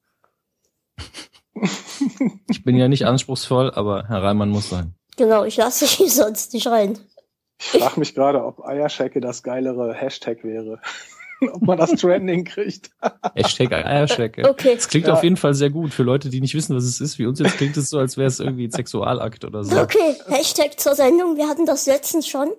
Ich 2.49 2.63
bin 2.63 2.75
ja 2.75 2.87
nicht 2.87 3.05
anspruchsvoll, 3.05 3.71
aber 3.71 4.07
Herr 4.07 4.21
Reimann 4.21 4.49
muss 4.49 4.69
sein. 4.69 4.95
Genau, 5.15 5.45
ich 5.45 5.57
lasse 5.57 5.85
dich 5.85 6.13
sonst 6.13 6.53
nicht 6.53 6.67
rein. 6.67 6.99
Ich 7.59 7.81
frage 7.81 7.99
mich 7.99 8.13
gerade, 8.13 8.43
ob 8.43 8.65
Eierschecke 8.65 9.21
das 9.21 9.43
geilere 9.43 9.93
Hashtag 9.93 10.43
wäre. 10.43 10.81
Ob 11.49 11.61
man 11.63 11.77
das 11.77 11.91
Trending 11.91 12.45
kriegt. 12.45 12.91
Hashtag 13.35 13.71
Eierschecke. 13.71 14.43
Okay. 14.49 14.75
Das 14.75 14.87
klingt 14.87 15.07
Ja. 15.07 15.13
auf 15.13 15.23
jeden 15.23 15.37
Fall 15.37 15.53
sehr 15.53 15.69
gut 15.69 15.93
für 15.93 16.03
Leute, 16.03 16.29
die 16.29 16.41
nicht 16.41 16.53
wissen, 16.53 16.75
was 16.75 16.83
es 16.83 17.01
ist. 17.01 17.19
Wie 17.19 17.25
uns 17.25 17.39
jetzt 17.39 17.57
klingt 17.57 17.75
es 17.77 17.89
so, 17.89 17.97
als 17.99 18.17
wäre 18.17 18.27
es 18.27 18.39
irgendwie 18.39 18.67
ein 18.67 18.71
Sexualakt 18.71 19.45
oder 19.45 19.63
so. 19.63 19.77
Okay, 19.79 20.15
Hashtag 20.27 20.79
zur 20.79 20.95
Sendung. 20.95 21.37
Wir 21.37 21.47
hatten 21.47 21.65
das 21.65 21.85
letztens 21.85 22.27
schon, 22.27 22.51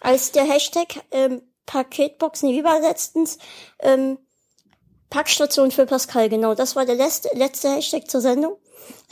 als 0.00 0.32
der 0.32 0.44
Hashtag 0.44 1.02
ähm, 1.10 1.42
Paketboxen, 1.66 2.50
wie 2.50 2.64
war 2.64 2.80
letztens? 2.80 3.38
Ähm, 3.80 4.18
Packstation 5.10 5.70
für 5.70 5.86
Pascal, 5.86 6.28
genau. 6.28 6.54
Das 6.54 6.76
war 6.76 6.84
der 6.84 6.94
letzte, 6.96 7.30
letzte 7.34 7.68
Hashtag 7.70 8.10
zur 8.10 8.20
Sendung. 8.20 8.56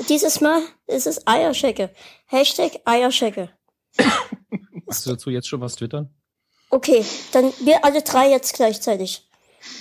Dieses 0.09 0.41
Mal 0.41 0.61
ist 0.87 1.07
es 1.07 1.27
Eierschecke. 1.27 1.91
Hashtag 2.27 2.81
Eierschecke. 2.85 3.51
Hast 4.89 5.07
du 5.07 5.11
dazu 5.11 5.31
jetzt 5.31 5.49
schon 5.49 5.61
was 5.61 5.75
twittern? 5.75 6.11
Okay, 6.77 7.07
dann 7.33 7.55
wir 7.61 7.87
alle 7.87 8.03
drei 8.03 8.29
jetzt 8.29 8.53
gleichzeitig. 8.53 9.27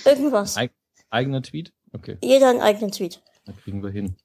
Irgendwas. 0.06 0.56
Eig 0.56 0.72
eigener 1.10 1.42
Tweet? 1.42 1.74
Okay, 1.92 2.16
Jeder 2.22 2.48
einen 2.48 2.62
eigenen 2.62 2.90
Tweet. 2.90 3.22
dann 3.44 3.54
kriegen 3.58 3.82
wir 3.82 3.90
hin. 3.90 4.16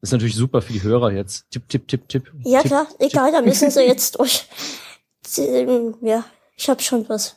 Das 0.00 0.08
ist 0.08 0.12
natürlich 0.12 0.34
super 0.34 0.62
für 0.62 0.72
die 0.72 0.82
Hörer 0.82 1.12
jetzt. 1.12 1.50
Tipp, 1.50 1.68
tipp, 1.68 1.86
tipp, 1.86 2.08
tipp. 2.08 2.32
Ja 2.44 2.60
tipp. 2.62 2.70
klar, 2.70 2.86
egal, 2.98 3.30
da 3.30 3.42
müssen 3.42 3.70
sie 3.70 3.82
jetzt 3.82 4.18
durch. 4.18 4.46
Ähm, 5.36 5.98
Ja, 6.00 6.24
ich 6.56 6.70
hab 6.70 6.80
schon 6.80 7.06
was. 7.10 7.36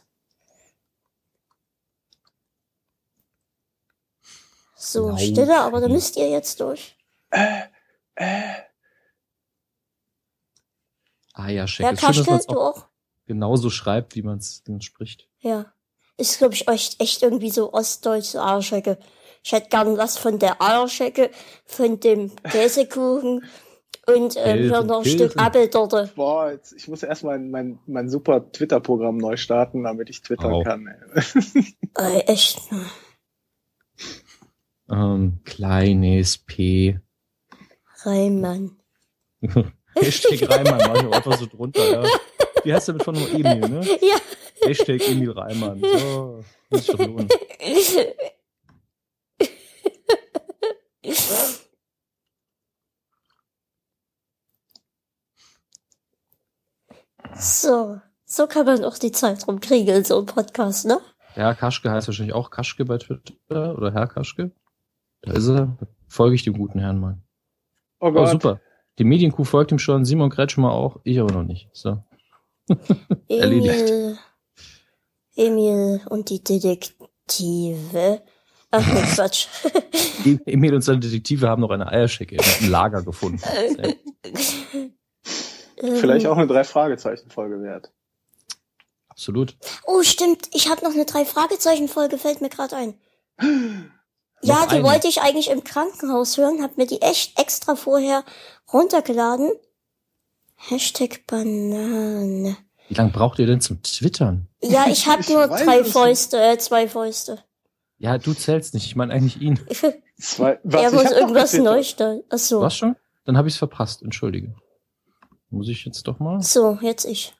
So, 4.77 5.10
Laut. 5.10 5.20
Stille, 5.20 5.60
aber 5.60 5.82
da 5.82 5.89
müsst 5.89 6.15
ihr 6.15 6.29
jetzt 6.29 6.62
durch. 6.62 6.96
Eierschecke. 11.34 11.44
Herr 11.44 11.67
Ist 11.67 11.72
schön, 11.72 11.86
dass 11.94 12.00
Kaschke, 12.00 12.32
man 12.32 12.39
es 12.39 12.48
du 12.48 12.58
auch? 12.60 12.88
Genauso 13.25 13.70
schreibt, 13.70 14.15
wie 14.15 14.22
man 14.24 14.38
es 14.38 14.63
spricht. 14.79 15.27
Ja. 15.39 15.65
Ist, 16.17 16.38
glaube 16.38 16.53
ich, 16.53 16.67
echt, 16.67 17.01
echt 17.01 17.22
irgendwie 17.24 17.50
so 17.50 17.74
ostdeutsch, 17.74 18.27
so 18.27 18.39
Eierschecke. 18.39 18.98
Ich 19.44 19.51
hätte 19.51 19.70
gern 19.70 19.98
was 19.98 20.17
von 20.17 20.39
der 20.39 20.62
Eierschecke, 20.62 21.29
von 21.65 22.00
dem 22.00 22.32
Käsekuchen 22.44 23.44
und 24.08 24.36
ähm, 24.38 24.58
Käse, 24.58 24.58
hier 24.60 24.84
noch 24.84 24.98
ein 24.98 25.03
Käse. 25.03 25.15
Stück 25.17 25.38
Apfeltorte. 25.41 26.12
Boah, 26.15 26.51
jetzt, 26.51 26.72
ich 26.74 26.88
muss 26.88 27.03
erst 27.03 27.24
mein, 27.24 27.51
mein, 27.51 27.79
mein 27.86 28.10
super 28.10 28.50
Twitter-Programm 28.51 29.17
neu 29.17 29.36
starten, 29.38 29.84
damit 29.84 30.10
ich 30.10 30.22
twittern 30.22 30.51
Wow. 30.51 30.63
kann. 30.63 30.88
Ey. 30.88 31.75
Äh, 31.98 32.20
echt. 32.32 32.60
Ähm, 34.89 35.39
kleines 35.46 36.38
P. 36.38 37.00
Reimann. 38.03 38.77
Hashtag 39.96 40.50
Reimann, 40.50 40.77
mach 40.88 40.96
ich 40.96 41.05
auch 41.08 41.12
einfach 41.13 41.38
so 41.39 41.46
drunter, 41.46 42.03
ja 42.03 42.10
wie 42.65 42.74
heißt 42.74 42.88
der 42.88 42.95
mit 42.95 43.03
von 43.03 43.15
Emil, 43.15 43.60
ne? 43.60 43.81
Ja. 44.01 44.17
Hashtag 44.67 45.07
Emil 45.07 45.31
Reimann. 45.31 45.79
So, 45.79 46.43
muss 46.69 46.86
doch 46.88 47.00
lohnen. 47.00 47.29
So, 57.38 58.00
so 58.25 58.48
kann 58.48 58.65
man 58.65 58.84
auch 58.84 58.98
die 58.98 59.12
Zeit 59.12 59.48
rumkriegen 59.48 60.03
so 60.03 60.19
ein 60.19 60.25
Podcast, 60.25 60.86
ne? 60.86 61.00
Ja, 61.36 61.53
Kaschke 61.53 61.91
heißt 61.91 62.07
wahrscheinlich 62.07 62.34
auch 62.34 62.50
Kaschke 62.50 62.86
bei 62.86 62.98
Twitter 62.98 63.77
oder 63.77 63.91
Herr 63.91 64.07
Kaschke. 64.07 64.51
Da 65.22 65.34
ist 65.34 65.48
er. 65.50 65.77
Folge 66.07 66.36
ich 66.36 66.43
dem 66.43 66.53
guten 66.53 66.79
Herrn 66.79 67.00
mal. 67.00 67.17
Oh 68.00 68.12
Gott. 68.12 68.27
Oh, 68.27 68.31
super. 68.31 68.62
Die 69.00 69.03
Medienkuh 69.03 69.43
folgt 69.43 69.72
ihm 69.72 69.79
schon, 69.79 70.05
Simon 70.05 70.29
Kretschmer 70.29 70.72
auch, 70.72 71.01
ich 71.03 71.19
aber 71.19 71.34
noch 71.34 71.43
nicht. 71.43 71.69
So. 71.74 72.03
Erledigt. 73.29 73.89
Emil, 73.89 74.17
Emil 75.36 76.01
und 76.10 76.29
die 76.29 76.43
Detektive. 76.43 78.22
Ach 78.72 78.86
nee, 78.93 79.01
Quatsch. 79.15 79.48
Emil 80.45 80.75
und 80.75 80.81
seine 80.81 81.00
Detektive 81.00 81.48
haben 81.48 81.62
noch 81.62 81.69
eine 81.72 81.88
Eierschecke 81.88 82.38
im 82.62 82.69
Lager 82.69 83.03
gefunden. 83.03 83.39
Vielleicht 85.77 86.25
Ähm, 86.25 86.31
auch 86.31 86.38
eine 86.38 86.48
Drei-Fragezeichen-Folge 86.48 87.62
wert. 87.62 87.91
Absolut. 89.10 89.57
Oh, 89.86 90.03
stimmt. 90.03 90.50
Ich 90.53 90.69
habe 90.69 90.84
noch 90.84 90.93
eine 90.93 91.05
Drei-Fragezeichen-Folge, 91.05 92.17
fällt 92.17 92.41
mir 92.41 92.50
gerade 92.50 92.75
ein. 92.75 92.93
Ja, 94.41 94.65
die 94.67 94.75
eine. 94.75 94.84
wollte 94.84 95.07
ich 95.07 95.22
eigentlich 95.22 95.50
im 95.50 95.63
Krankenhaus 95.63 96.38
hören, 96.38 96.62
hab 96.62 96.77
mir 96.77 96.86
die 96.88 97.01
echt 97.01 97.39
extra 97.39 97.75
vorher 97.75 98.24
runtergeladen. 98.72 99.51
Hashtag 100.55 101.27
Banane. 101.27 102.57
Wie 102.88 102.93
lange 102.93 103.12
braucht 103.12 103.39
ihr 103.39 103.47
denn 103.47 103.62
zum 103.62 103.81
Twittern? 103.81 104.47
Ja, 104.62 104.85
ich 104.88 105.07
habe 105.07 105.24
nur 105.31 105.47
drei. 105.47 105.83
Fäuste, 105.83 106.41
äh, 106.41 106.57
zwei 106.57 106.88
Fäuste. 106.88 107.43
Ja, 107.97 108.17
du 108.17 108.33
zählst 108.33 108.74
nicht. 108.74 108.85
Ich 108.85 108.95
meine 108.95 109.13
eigentlich 109.13 109.41
ihn. 109.41 109.59
Zwei, 110.17 110.59
was, 110.63 110.81
er 110.81 110.91
muss 110.91 111.12
irgendwas 111.12 111.53
neu 111.53 111.83
stellen. 111.83 112.24
Ach 112.29 112.38
so. 112.38 112.62
Was 112.62 112.75
schon? 112.75 112.95
Dann 113.25 113.38
habe 113.38 113.47
ich 113.47 113.55
es 113.55 113.57
verpasst. 113.57 114.01
Entschuldige. 114.01 114.55
Muss 115.50 115.67
ich 115.67 115.83
jetzt 115.85 116.07
doch 116.07 116.19
mal? 116.19 116.41
So, 116.41 116.77
jetzt 116.81 117.05
ich. 117.05 117.33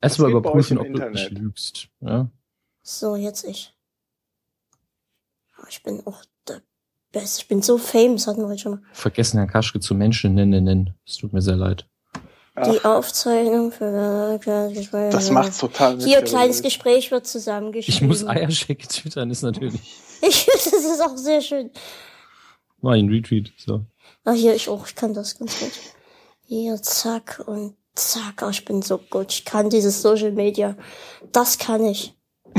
Erstmal 0.00 0.30
überprüfen, 0.30 0.78
ob 0.78 0.84
du 0.84 0.92
Internet? 0.92 1.14
nicht 1.14 1.30
lügst. 1.30 1.88
Ja? 2.00 2.30
So, 2.82 3.16
jetzt 3.16 3.44
ich. 3.44 3.74
Ich 5.68 5.82
bin 5.82 6.06
auch 6.06 6.22
der 6.46 6.62
Beste. 7.12 7.42
Ich 7.42 7.48
bin 7.48 7.62
so 7.62 7.78
famous, 7.78 8.26
hatten 8.26 8.42
wir 8.42 8.48
heute 8.48 8.58
schon 8.58 8.72
mal. 8.72 8.82
Vergessen 8.92 9.38
Herrn 9.38 9.48
Kaschke 9.48 9.80
zu 9.80 9.94
Menschen 9.94 10.34
nennen, 10.34 10.64
nennen. 10.64 10.94
Es 11.06 11.16
tut 11.16 11.32
mir 11.32 11.42
sehr 11.42 11.56
leid. 11.56 11.88
Die 12.64 12.80
Ach, 12.82 12.96
Aufzeichnung 12.96 13.72
für 13.72 14.38
das 15.10 15.30
macht's 15.30 15.58
total 15.58 15.90
Hier, 15.90 15.96
mysteriös. 15.96 16.30
kleines 16.30 16.62
Gespräch 16.62 17.10
wird 17.10 17.26
zusammengeschrieben. 17.26 17.94
Ich 17.94 18.02
muss 18.02 18.26
Eierschecke 18.26 18.88
twittern, 18.88 19.30
ist 19.30 19.42
natürlich. 19.42 19.80
Ich, 20.20 20.46
das 20.46 20.66
ist 20.66 21.00
auch 21.00 21.16
sehr 21.16 21.40
schön. 21.40 21.70
Mach 22.80 22.96
ihn 22.96 23.08
Retweet. 23.08 23.52
So. 23.56 23.84
Ah, 24.24 24.32
hier, 24.32 24.52
ich 24.52 24.68
auch, 24.68 24.84
ich 24.88 24.96
kann 24.96 25.14
das 25.14 25.38
ganz 25.38 25.60
gut. 25.60 25.70
Hier, 26.44 26.82
zack 26.82 27.40
und 27.46 27.76
zack. 27.94 28.42
Oh, 28.42 28.48
ich 28.48 28.64
bin 28.64 28.82
so 28.82 28.98
gut. 28.98 29.32
Ich 29.32 29.44
kann 29.44 29.70
dieses 29.70 30.02
Social 30.02 30.32
Media. 30.32 30.76
Das 31.30 31.58
kann 31.58 31.84
ich. 31.84 32.16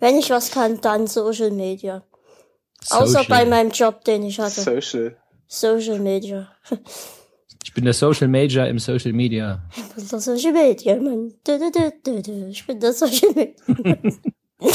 Wenn 0.00 0.18
ich 0.18 0.28
was 0.28 0.50
kann, 0.50 0.82
dann 0.82 1.06
Social 1.06 1.50
Media. 1.50 2.04
Außer 2.90 3.06
Social. 3.06 3.26
bei 3.28 3.44
meinem 3.46 3.70
Job, 3.70 4.04
den 4.04 4.22
ich 4.24 4.38
hatte. 4.38 4.60
Social. 4.60 5.16
Social 5.46 5.98
Media. 5.98 6.50
Ich 7.70 7.74
bin 7.74 7.84
der 7.84 7.94
Social 7.94 8.26
Major 8.26 8.66
im 8.66 8.80
Social 8.80 9.12
Media. 9.12 9.62
Ich 9.76 9.94
bin 9.94 10.08
der 10.10 10.20
Social 10.20 10.52
Media, 10.52 10.96
Mann. 10.96 11.32
Ich 12.50 12.66
bin 12.66 12.80
der 12.80 12.92
Social 12.92 13.28
Media. 13.32 13.96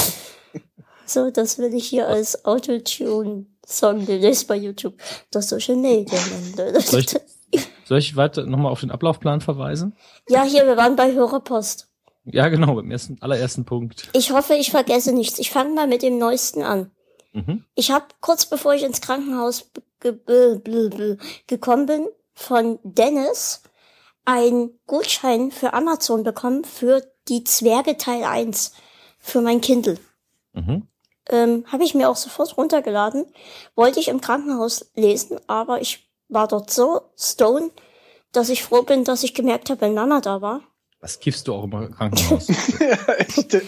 so, 1.06 1.30
das 1.30 1.60
will 1.60 1.74
ich 1.74 1.88
hier 1.88 2.08
als 2.08 2.46
Autotune-Song 2.46 4.06
demnächst 4.06 4.48
bei 4.48 4.56
YouTube. 4.56 4.94
Das 5.30 5.50
Social 5.50 5.76
Media, 5.76 6.18
Mann. 6.18 6.80
Soll 6.80 7.02
ich-. 7.02 7.68
Soll 7.84 7.98
ich 7.98 8.16
weiter 8.16 8.46
nochmal 8.46 8.72
auf 8.72 8.80
den 8.80 8.92
Ablaufplan 8.92 9.42
verweisen? 9.42 9.98
Ja, 10.30 10.44
hier, 10.44 10.66
wir 10.66 10.78
waren 10.78 10.96
bei 10.96 11.12
Hörerpost. 11.12 11.90
Ja, 12.24 12.48
genau, 12.48 12.76
beim 12.76 12.90
ersten, 12.92 13.18
allerersten 13.20 13.66
Punkt. 13.66 14.08
Ich 14.14 14.32
hoffe, 14.32 14.54
ich 14.54 14.72
vergesse 14.72 15.12
nichts. 15.12 15.38
Ich 15.38 15.52
fange 15.52 15.76
mal 15.76 15.88
mit 15.88 16.02
dem 16.02 16.18
Neuesten 16.18 16.64
an. 16.64 16.92
Mhm. 17.34 17.66
Ich 17.76 17.92
habe 17.92 18.06
kurz 18.22 18.46
bevor 18.46 18.74
ich 18.74 18.84
ins 18.84 19.02
Krankenhaus 19.02 19.70
gekommen 20.00 21.86
bin, 21.88 22.08
von 22.36 22.80
Dennis 22.84 23.64
einen 24.26 24.80
Gutschein 24.88 25.52
für 25.52 25.74
Amazon 25.74 26.24
bekommen 26.24 26.64
für 26.64 27.02
die 27.28 27.44
Zwerge 27.44 27.98
Teil 27.98 28.24
1 28.24 28.74
für 29.18 29.42
mein 29.42 29.62
Kindle. 29.62 29.98
Mhm. 30.54 30.88
Ähm, 31.30 31.66
habe 31.72 31.84
ich 31.84 31.96
mir 31.96 32.10
auch 32.10 32.16
sofort 32.16 32.58
runtergeladen. 32.58 33.26
Wollte 33.76 34.00
ich 34.00 34.10
im 34.10 34.22
Krankenhaus 34.22 34.92
lesen, 34.96 35.40
aber 35.48 35.82
ich 35.82 36.12
war 36.28 36.48
dort 36.48 36.70
so 36.70 37.02
stone, 37.18 37.72
dass 38.32 38.50
ich 38.50 38.64
froh 38.64 38.84
bin, 38.84 39.04
dass 39.04 39.24
ich 39.24 39.34
gemerkt 39.34 39.70
habe, 39.70 39.82
wenn 39.82 39.94
Mama 39.94 40.22
da 40.22 40.42
war. 40.42 40.62
Was 41.00 41.20
kiffst 41.20 41.48
du 41.48 41.54
auch 41.54 41.64
im 41.64 41.92
Krankenhaus? 41.92 42.48
ja, 42.80 43.14
echt. 43.18 43.58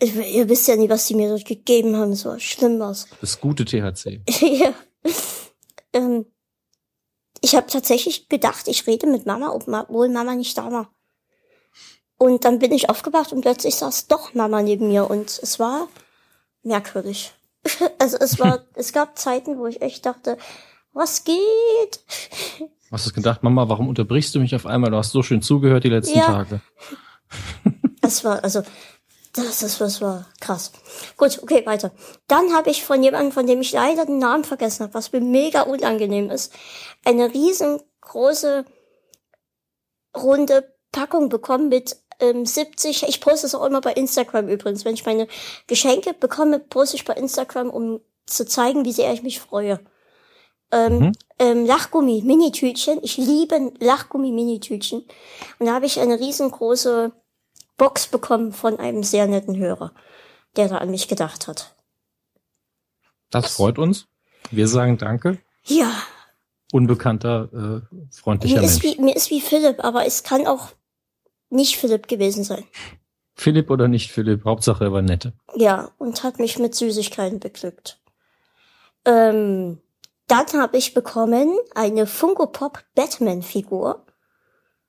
Ich, 0.00 0.14
ihr 0.14 0.48
wisst 0.50 0.68
ja 0.68 0.76
nie, 0.76 0.90
was 0.90 1.06
die 1.06 1.14
mir 1.14 1.30
dort 1.30 1.46
gegeben 1.46 1.96
haben. 1.96 2.14
So 2.14 2.38
schlimm 2.38 2.78
was. 2.78 3.08
Das 3.22 3.40
gute 3.40 3.64
THC. 3.64 4.20
ja. 4.40 4.74
ähm, 5.94 6.26
ich 7.48 7.56
habe 7.56 7.66
tatsächlich 7.66 8.28
gedacht, 8.28 8.68
ich 8.68 8.86
rede 8.86 9.06
mit 9.06 9.24
Mama, 9.24 9.50
obwohl 9.52 10.10
Mama 10.10 10.34
nicht 10.34 10.58
da 10.58 10.70
war. 10.70 10.90
Und 12.18 12.44
dann 12.44 12.58
bin 12.58 12.72
ich 12.72 12.90
aufgewacht 12.90 13.32
und 13.32 13.40
plötzlich 13.40 13.76
saß 13.76 14.08
doch 14.08 14.34
Mama 14.34 14.62
neben 14.62 14.88
mir 14.88 15.08
und 15.08 15.30
es 15.42 15.58
war 15.58 15.88
merkwürdig. 16.62 17.32
also 17.98 18.18
es 18.18 18.38
war, 18.38 18.64
es 18.74 18.92
gab 18.92 19.18
Zeiten, 19.18 19.58
wo 19.58 19.66
ich 19.66 19.80
echt 19.80 20.04
dachte, 20.04 20.36
was 20.92 21.24
geht? 21.24 22.00
Hast 22.90 23.06
du 23.06 23.12
gedacht, 23.12 23.42
Mama, 23.42 23.66
warum 23.68 23.88
unterbrichst 23.88 24.34
du 24.34 24.40
mich 24.40 24.54
auf 24.54 24.66
einmal? 24.66 24.90
Du 24.90 24.98
hast 24.98 25.12
so 25.12 25.22
schön 25.22 25.40
zugehört 25.40 25.84
die 25.84 25.90
letzten 25.90 26.18
Ja. 26.18 26.26
Tage. 26.26 26.60
Es 28.02 28.24
war, 28.24 28.44
also, 28.44 28.62
das, 29.34 29.60
das, 29.60 29.78
das 29.78 30.00
war 30.00 30.26
krass. 30.40 30.72
Gut, 31.16 31.40
okay, 31.42 31.64
weiter. 31.66 31.92
Dann 32.26 32.54
habe 32.54 32.70
ich 32.70 32.84
von 32.84 33.02
jemandem, 33.02 33.32
von 33.32 33.46
dem 33.46 33.60
ich 33.60 33.72
leider 33.72 34.06
den 34.06 34.18
Namen 34.18 34.44
vergessen 34.44 34.84
habe, 34.84 34.94
was 34.94 35.12
mir 35.12 35.20
mega 35.20 35.62
unangenehm 35.62 36.30
ist, 36.30 36.52
eine 37.04 37.32
riesengroße 37.32 38.64
runde 40.16 40.74
Packung 40.92 41.28
bekommen 41.28 41.68
mit 41.68 41.96
ähm, 42.20 42.44
70, 42.46 43.04
ich 43.08 43.20
poste 43.20 43.46
es 43.46 43.54
auch 43.54 43.64
immer 43.64 43.80
bei 43.80 43.92
Instagram 43.92 44.48
übrigens, 44.48 44.84
wenn 44.84 44.94
ich 44.94 45.06
meine 45.06 45.28
Geschenke 45.66 46.14
bekomme, 46.14 46.58
poste 46.58 46.96
ich 46.96 47.04
bei 47.04 47.14
Instagram, 47.14 47.70
um 47.70 48.00
zu 48.26 48.46
zeigen, 48.46 48.84
wie 48.84 48.92
sehr 48.92 49.12
ich 49.12 49.22
mich 49.22 49.40
freue. 49.40 49.80
Ähm, 50.72 50.98
Mhm. 50.98 51.12
ähm, 51.38 51.66
Lachgummi, 51.66 52.22
Minitütchen. 52.24 52.98
Ich 53.02 53.16
liebe 53.16 53.72
Lachgummi, 53.80 54.32
Minitütchen. 54.32 55.06
Und 55.58 55.66
da 55.66 55.74
habe 55.74 55.86
ich 55.86 56.00
eine 56.00 56.18
riesengroße 56.18 57.12
Box 57.78 58.08
bekommen 58.08 58.52
von 58.52 58.78
einem 58.78 59.02
sehr 59.02 59.26
netten 59.26 59.56
Hörer, 59.56 59.94
der 60.56 60.68
da 60.68 60.78
an 60.78 60.90
mich 60.90 61.08
gedacht 61.08 61.48
hat. 61.48 61.74
Das 63.30 63.54
freut 63.54 63.78
uns. 63.78 64.06
Wir 64.50 64.68
sagen 64.68 64.98
Danke. 64.98 65.38
Ja, 65.64 65.90
Unbekannter, 66.70 67.48
äh, 67.90 67.96
freundlicher 68.14 68.60
mir 68.60 68.66
ist, 68.66 68.82
Mensch. 68.82 68.98
wie, 68.98 69.02
mir 69.02 69.16
ist 69.16 69.30
wie 69.30 69.40
Philipp, 69.40 69.82
aber 69.82 70.04
es 70.04 70.22
kann 70.22 70.46
auch 70.46 70.68
nicht 71.48 71.78
Philipp 71.78 72.08
gewesen 72.08 72.44
sein. 72.44 72.64
Philipp 73.34 73.70
oder 73.70 73.88
nicht 73.88 74.10
Philipp, 74.12 74.44
Hauptsache 74.44 74.84
er 74.84 74.92
war 74.92 75.00
nett. 75.00 75.32
Ja, 75.54 75.90
und 75.96 76.22
hat 76.24 76.38
mich 76.38 76.58
mit 76.58 76.74
Süßigkeiten 76.74 77.40
beglückt. 77.40 78.00
Ähm, 79.06 79.80
dann 80.26 80.46
habe 80.54 80.76
ich 80.76 80.92
bekommen 80.92 81.56
eine 81.74 82.06
Funko 82.06 82.46
Pop 82.48 82.84
Batman 82.94 83.42
Figur 83.42 84.04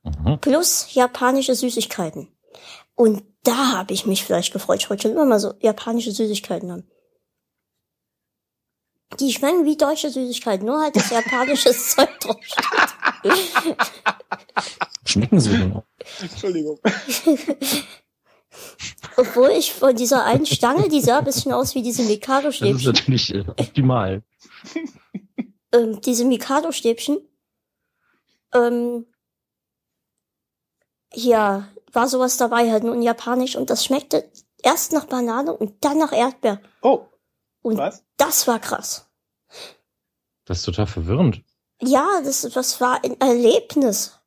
Mhm. 0.04 0.40
plus 0.40 0.94
japanische 0.94 1.56
Süßigkeiten. 1.56 2.30
Und 3.00 3.24
da 3.44 3.78
habe 3.78 3.94
ich 3.94 4.06
mich 4.06 4.26
vielleicht 4.26 4.52
gefreut. 4.52 4.82
Ich 4.82 4.90
wollte 4.90 5.04
schon 5.04 5.14
immer 5.14 5.24
mal 5.24 5.40
so 5.40 5.54
japanische 5.62 6.12
Süßigkeiten 6.12 6.70
haben. 6.70 6.92
Die 9.22 9.32
schmecken 9.32 9.64
wie 9.64 9.78
deutsche 9.78 10.10
Süßigkeiten, 10.10 10.68
nur 10.68 10.82
halt 10.82 10.98
das 10.98 11.10
japanische 11.10 11.72
Zeug 11.72 12.20
drauf. 12.20 12.36
Schmecken 15.06 15.40
sie 15.40 15.52
denn 15.52 15.78
auch? 15.78 15.86
Entschuldigung. 16.20 16.78
Obwohl 19.16 19.52
ich 19.52 19.74
von 19.74 19.96
dieser 19.96 20.26
einen 20.26 20.46
Stange, 20.46 20.90
die 20.90 21.00
sah 21.00 21.20
ein 21.20 21.26
bisschen 21.26 21.54
aus 21.54 21.76
wie 21.76 21.82
diese 21.82 22.02
Das 22.02 22.12
ist 22.12 22.18
Mikado-Stäbchen. 22.18 22.92
natürlich 22.92 23.34
äh, 23.34 23.46
optimal. 23.48 24.24
ähm, 25.72 26.02
diese 26.02 26.26
Mikado-Stäbchen, 26.26 27.20
ähm, 28.54 29.06
ja, 31.14 31.70
war 31.94 32.08
sowas 32.08 32.38
dabei 32.38 32.72
halt 32.72 32.84
nur 32.84 32.96
in 32.96 33.02
Japanisch 33.02 33.56
und 33.56 33.70
das 33.70 33.86
schmeckte 33.86 34.30
erst 34.62 34.92
nach 34.94 35.06
Banane 35.06 35.54
und 35.56 35.84
dann 35.84 35.98
nach 35.98 36.12
Erdbeer. 36.12 36.62
Oh, 36.82 37.06
Und 37.62 37.78
was? 37.78 38.04
das 38.18 38.48
war 38.48 38.60
krass. 38.60 39.10
Das 40.46 40.60
ist 40.60 40.66
total 40.66 40.88
verwirrend. 40.88 41.42
Ja, 41.82 42.08
das, 42.24 42.42
das 42.42 42.82
war 42.82 43.04
ein 43.04 43.20
Erlebnis. 43.22 44.20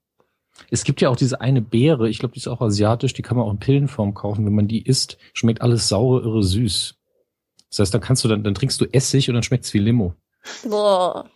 Es 0.70 0.85
gibt 0.85 1.01
ja 1.01 1.09
auch 1.11 1.16
diese 1.16 1.40
eine 1.40 1.61
Beere, 1.61 2.09
ich 2.09 2.18
glaube, 2.18 2.33
die 2.35 2.38
ist 2.40 2.48
auch 2.48 2.61
asiatisch, 2.61 3.12
die 3.14 3.22
kann 3.22 3.37
man 3.37 3.46
auch 3.46 3.51
in 3.53 3.59
Pillenform 3.59 4.14
kaufen. 4.14 4.46
Wenn 4.46 4.55
man 4.55 4.68
die 4.68 4.83
isst, 4.87 5.18
schmeckt 5.35 5.61
alles 5.61 5.88
saure, 5.88 6.22
irre 6.22 6.42
süß. 6.42 6.94
Das 7.70 7.79
heißt, 7.81 7.94
dann 7.94 8.01
kannst 8.01 8.22
du 8.25 8.29
dann, 8.29 8.44
dann 8.44 8.55
trinkst 8.55 8.81
du 8.81 8.85
Essig 8.87 9.29
und 9.29 9.35
dann 9.35 9.42
schmeckt's 9.42 9.72
wie 9.75 9.79
Limo. 9.79 10.14
Boah. 10.64 11.29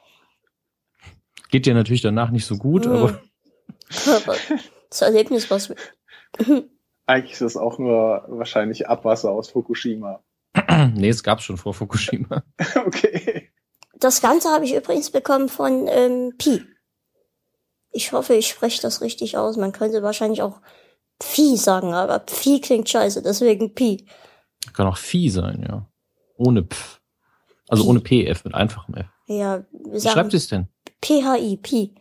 Geht 1.51 1.67
dir 1.67 1.75
natürlich 1.75 2.03
danach 2.03 2.31
nicht 2.31 2.47
so 2.47 2.57
gut, 2.57 2.87
Mm. 2.87 2.91
aber 2.93 3.21
Aber 4.07 4.37
Das 4.91 5.03
Erlebnis 5.03 5.51
war's. 5.51 5.73
Eigentlich 7.07 7.33
ist 7.33 7.41
es 7.43 7.57
auch 7.57 7.79
nur 7.79 8.25
wahrscheinlich 8.29 8.89
Abwasser 8.89 9.31
aus 9.31 9.51
Fukushima. 9.51 10.25
nee, 10.95 11.09
es 11.09 11.23
gab's 11.23 11.45
schon 11.45 11.57
vor 11.57 11.75
Fukushima. 11.75 12.43
okay. 12.87 13.51
Das 13.99 14.21
Ganze 14.21 14.51
habe 14.51 14.65
ich 14.65 14.75
übrigens 14.75 15.11
bekommen 15.11 15.49
von 15.49 15.87
ähm, 15.89 16.35
Pi. 16.37 16.65
Ich 17.93 18.13
hoffe, 18.13 18.35
ich 18.35 18.49
spreche 18.49 18.83
das 18.83 19.01
richtig 19.01 19.37
aus. 19.39 19.57
Man 19.57 19.73
könnte 19.73 20.03
wahrscheinlich 20.03 20.43
auch 20.43 20.61
Phi 21.23 21.57
sagen, 21.57 21.95
aber 21.95 22.25
Phi 22.27 22.61
klingt 22.61 22.89
scheiße, 22.89 23.23
deswegen 23.23 23.75
Pi. 23.75 24.07
Kann 24.75 24.87
auch 24.87 24.99
Phi 24.99 25.31
sein, 25.31 25.65
ja. 25.67 25.89
Ohne 26.37 26.65
Pf. 26.65 27.01
Also 27.69 27.85
Pi. 27.85 27.89
ohne 27.89 28.01
PF, 28.01 28.45
mit 28.45 28.55
einfachem 28.55 28.95
F. 28.95 29.07
Ja, 29.27 29.65
wir 29.73 29.93
Wie 29.95 30.01
schreibt 30.01 30.15
sagen 30.15 30.37
es 30.37 30.49
denn? 30.49 30.69
PHI, 31.03 31.57
Pi. 31.57 31.95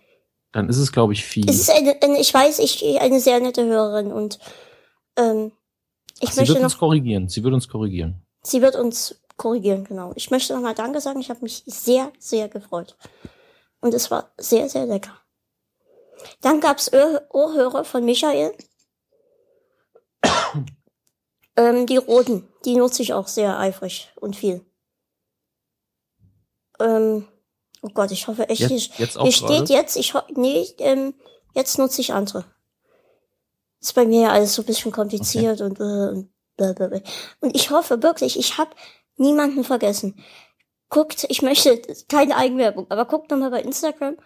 Dann 0.55 0.69
ist 0.69 0.77
es, 0.77 0.93
glaube 0.93 1.11
ich, 1.11 1.25
Phi. 1.25 1.43
Es 1.49 1.59
ist 1.59 1.69
eine, 1.69 2.01
eine, 2.01 2.17
ich 2.17 2.33
weiß, 2.33 2.59
ich 2.59 3.01
eine 3.01 3.19
sehr 3.19 3.41
nette 3.41 3.65
Hörerin 3.65 4.13
und 4.13 4.39
ähm, 5.17 5.51
ich 6.21 6.29
Ach, 6.29 6.31
sie 6.31 6.39
möchte 6.39 6.53
wird 6.53 6.61
noch, 6.61 6.69
uns 6.69 6.77
korrigieren. 6.77 7.27
Sie 7.27 7.43
wird 7.43 7.53
uns 7.53 7.67
korrigieren. 7.67 8.25
sie 8.41 8.61
wird 8.61 8.77
uns 8.77 9.19
korrigieren, 9.35 9.83
genau. 9.83 10.13
Ich 10.15 10.31
möchte 10.31 10.53
noch 10.53 10.61
mal 10.61 10.73
Danke 10.73 11.01
sagen. 11.01 11.19
Ich 11.19 11.29
habe 11.29 11.41
mich 11.41 11.63
sehr, 11.65 12.13
sehr 12.19 12.47
gefreut 12.47 12.95
und 13.81 13.93
es 13.93 14.09
war 14.11 14.31
sehr, 14.37 14.69
sehr 14.69 14.85
lecker. 14.85 15.19
Dann 16.39 16.61
gab's 16.61 16.89
Ohr 16.93 17.23
Ohrhörer 17.31 17.83
von 17.83 18.05
Michael. 18.05 18.53
ähm, 21.57 21.85
die 21.85 21.97
roten, 21.97 22.47
die 22.63 22.77
nutze 22.77 23.01
ich 23.01 23.11
auch 23.11 23.27
sehr 23.27 23.59
eifrig 23.59 24.09
und 24.21 24.37
viel. 24.37 24.65
Ähm, 26.79 27.27
oh 27.85 27.89
Gott, 27.93 28.11
ich 28.11 28.27
hoffe 28.27 28.49
echt, 28.49 28.69
die- 28.69 28.75
Jetzt, 28.77 28.99
jetzt 28.99 29.17
auch 29.17 29.23
hier 29.23 29.31
steht 29.31 29.69
jetzt, 29.69 29.95
ich 29.95 30.13
nee, 30.35 30.65
ähm, 30.79 31.13
jetzt 31.53 31.77
nutze 31.77 32.01
ich 32.01 32.13
andere. 32.13 32.45
Ist 33.81 33.93
bei 33.93 34.05
mir 34.05 34.21
ja 34.23 34.31
alles 34.31 34.55
so 34.55 34.61
ein 34.61 34.65
bisschen 34.65 34.91
kompliziert 34.91 35.61
und, 35.61 35.79
äh, 35.79 35.83
und 36.09 36.29
blablabla. 36.57 37.01
Und 37.41 37.55
ich 37.55 37.69
hoffe 37.69 38.01
wirklich, 38.01 38.39
ich 38.39 38.57
habe 38.57 38.71
niemanden 39.17 39.63
vergessen. 39.63 40.15
Guckt, 40.89 41.25
ich 41.29 41.41
möchte 41.41 41.81
keine 42.09 42.35
Eigenwerbung, 42.37 42.87
aber 42.89 43.05
guckt 43.05 43.29
nochmal 43.31 43.51
bei 43.51 43.61
Instagram. 43.61 44.17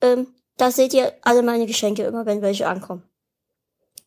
Ähm, 0.00 0.28
da 0.56 0.70
seht 0.70 0.94
ihr 0.94 1.12
alle 1.22 1.42
meine 1.42 1.66
Geschenke 1.66 2.02
immer, 2.04 2.26
wenn 2.26 2.42
welche 2.42 2.66
ankommen. 2.68 3.02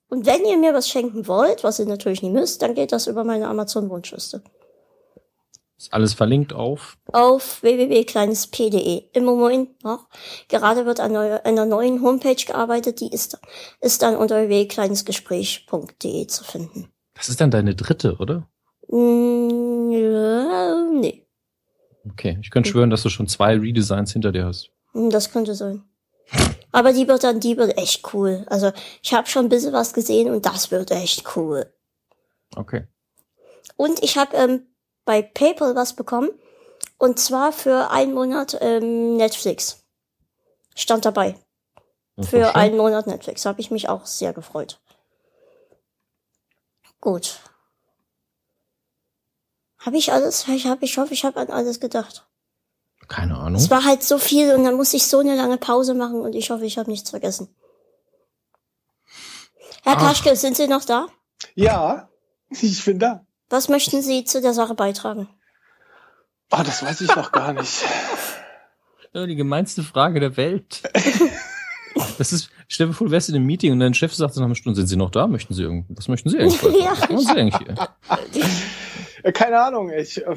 Und 0.09 0.25
wenn 0.25 0.43
ihr 0.45 0.57
mir 0.57 0.73
was 0.73 0.89
schenken 0.89 1.27
wollt, 1.27 1.63
was 1.63 1.77
ihr 1.79 1.85
natürlich 1.85 2.23
nie 2.23 2.31
müsst, 2.31 2.62
dann 2.63 2.73
geht 2.73 2.91
das 2.91 3.05
über 3.07 3.23
meine 3.23 3.47
Amazon-Wunschliste. 3.47 4.41
Ist 5.79 5.93
alles 5.93 6.13
verlinkt 6.13 6.51
auf. 6.51 6.97
auf 7.13 7.63
www.kleines.de. 7.63 9.05
Im 9.13 9.23
Moment 9.23 9.81
noch. 9.83 10.09
Gerade 10.49 10.85
wird 10.85 10.99
an 10.99 11.15
einer 11.15 11.65
neuen 11.65 12.03
Homepage 12.03 12.35
gearbeitet, 12.35 12.99
die 12.99 13.11
ist, 13.11 13.39
ist 13.79 14.01
dann 14.01 14.17
unter 14.17 14.49
www.kleinesgespräch.de 14.49 16.27
zu 16.27 16.43
finden. 16.43 16.91
Das 17.13 17.29
ist 17.29 17.39
dann 17.39 17.49
deine 17.49 17.75
dritte, 17.75 18.17
oder? 18.17 18.45
Mm, 18.89 19.91
ja, 19.91 20.89
nee, 20.91 21.25
Okay. 22.11 22.37
Ich 22.41 22.49
könnte 22.49 22.69
schwören, 22.69 22.89
dass 22.89 23.03
du 23.03 23.09
schon 23.09 23.27
zwei 23.27 23.57
Redesigns 23.57 24.13
hinter 24.13 24.31
dir 24.31 24.45
hast. 24.45 24.71
Hm, 24.93 25.09
das 25.09 25.31
könnte 25.31 25.55
sein. 25.55 25.83
Aber 26.71 26.93
die 26.93 27.07
wird 27.07 27.23
dann, 27.23 27.39
die 27.39 27.57
wird 27.57 27.77
echt 27.77 28.13
cool. 28.13 28.45
Also 28.49 28.71
ich 29.01 29.13
habe 29.13 29.27
schon 29.27 29.45
ein 29.45 29.49
bisschen 29.49 29.73
was 29.73 29.93
gesehen 29.93 30.29
und 30.29 30.45
das 30.45 30.71
wird 30.71 30.91
echt 30.91 31.35
cool. 31.35 31.71
Okay. 32.55 32.87
Und 33.75 34.03
ich 34.03 34.17
habe 34.17 34.35
ähm, 34.35 34.61
bei 35.10 35.24
PayPal 35.24 35.74
was 35.74 35.93
bekommen. 35.93 36.30
Und 37.00 37.17
zwar 37.17 37.52
für 37.52 37.89
einen 37.89 38.13
Monat 38.13 38.56
ähm, 38.62 39.17
Netflix. 39.17 39.84
Stand 40.76 41.04
dabei. 41.04 41.36
Für 42.19 42.45
schön. 42.45 42.56
einen 42.56 42.78
Monat 42.78 43.08
Netflix 43.08 43.43
habe 43.48 43.60
ich 43.60 43.72
mich 43.72 43.89
auch 43.89 44.06
sehr 44.06 44.34
gefreut. 44.34 44.80
Gut. 47.02 47.39
Habe 49.80 49.98
ich 49.98 50.13
alles? 50.13 50.48
Ich, 50.48 50.67
hab, 50.67 50.84
ich 50.84 51.00
hoffe, 51.00 51.15
ich 51.15 51.26
habe 51.26 51.39
an 51.39 51.50
alles 51.50 51.80
gedacht. 51.80 52.28
Keine 53.08 53.36
Ahnung. 53.36 53.60
Es 53.60 53.72
war 53.72 53.86
halt 53.86 54.04
so 54.04 54.19
viel 54.19 54.54
und 54.54 54.63
dann 54.63 54.76
musste 54.76 54.98
ich 54.98 55.08
so 55.08 55.17
eine 55.17 55.36
lange 55.36 55.58
Pause 55.58 55.95
machen 55.95 56.22
und 56.22 56.36
ich 56.36 56.52
hoffe, 56.52 56.67
ich 56.67 56.78
habe 56.78 56.91
nichts 56.91 57.10
vergessen. 57.10 57.48
Herr 59.82 59.98
Ach. 59.98 60.02
Kaschke, 60.02 60.36
sind 60.36 60.56
Sie 60.56 60.67
noch 60.67 60.86
da? 60.86 61.08
Ja, 61.56 62.10
ich 62.52 62.86
bin 62.86 63.00
da. 63.00 63.26
Was 63.49 63.69
möchten 63.69 64.01
Sie 64.01 64.23
zu 64.23 64.41
der 64.41 64.53
Sache 64.53 64.75
beitragen? 64.75 65.27
Oh, 66.51 66.62
das 66.65 66.83
weiß 66.83 67.01
ich 67.01 67.15
noch 67.15 67.31
gar 67.31 67.53
nicht. 67.53 67.83
Ja, 69.12 69.25
die 69.25 69.35
gemeinste 69.35 69.81
Frage 69.81 70.19
der 70.19 70.38
Welt. 70.38 70.83
Das 72.19 72.31
ist, 72.31 72.51
stell 72.67 72.88
dir 72.88 72.93
vor, 72.93 73.07
du 73.07 73.12
wärst 73.12 73.29
in 73.29 73.35
einem 73.35 73.47
Meeting 73.47 73.71
und 73.71 73.79
dein 73.79 73.95
Chef 73.95 74.13
sagt 74.13 74.35
nach 74.35 74.45
einer 74.45 74.53
Stunde, 74.53 74.77
sind 74.77 74.85
Sie 74.88 74.95
noch 74.95 75.09
da? 75.09 75.25
Möchten 75.25 75.53
Sie 75.55 75.63
irgendwas? 75.63 75.97
Was 75.97 76.07
möchten 76.07 76.29
Sie 76.29 76.38
eigentlich? 76.38 76.62
Ja. 76.79 76.91
Was 76.91 77.09
machen 77.09 77.19
Sie 77.19 77.31
eigentlich 77.31 77.57
hier? 77.57 77.75
Äh, 79.23 79.31
Keine 79.31 79.59
Ahnung, 79.59 79.89
ich, 79.89 80.23
äh, 80.25 80.35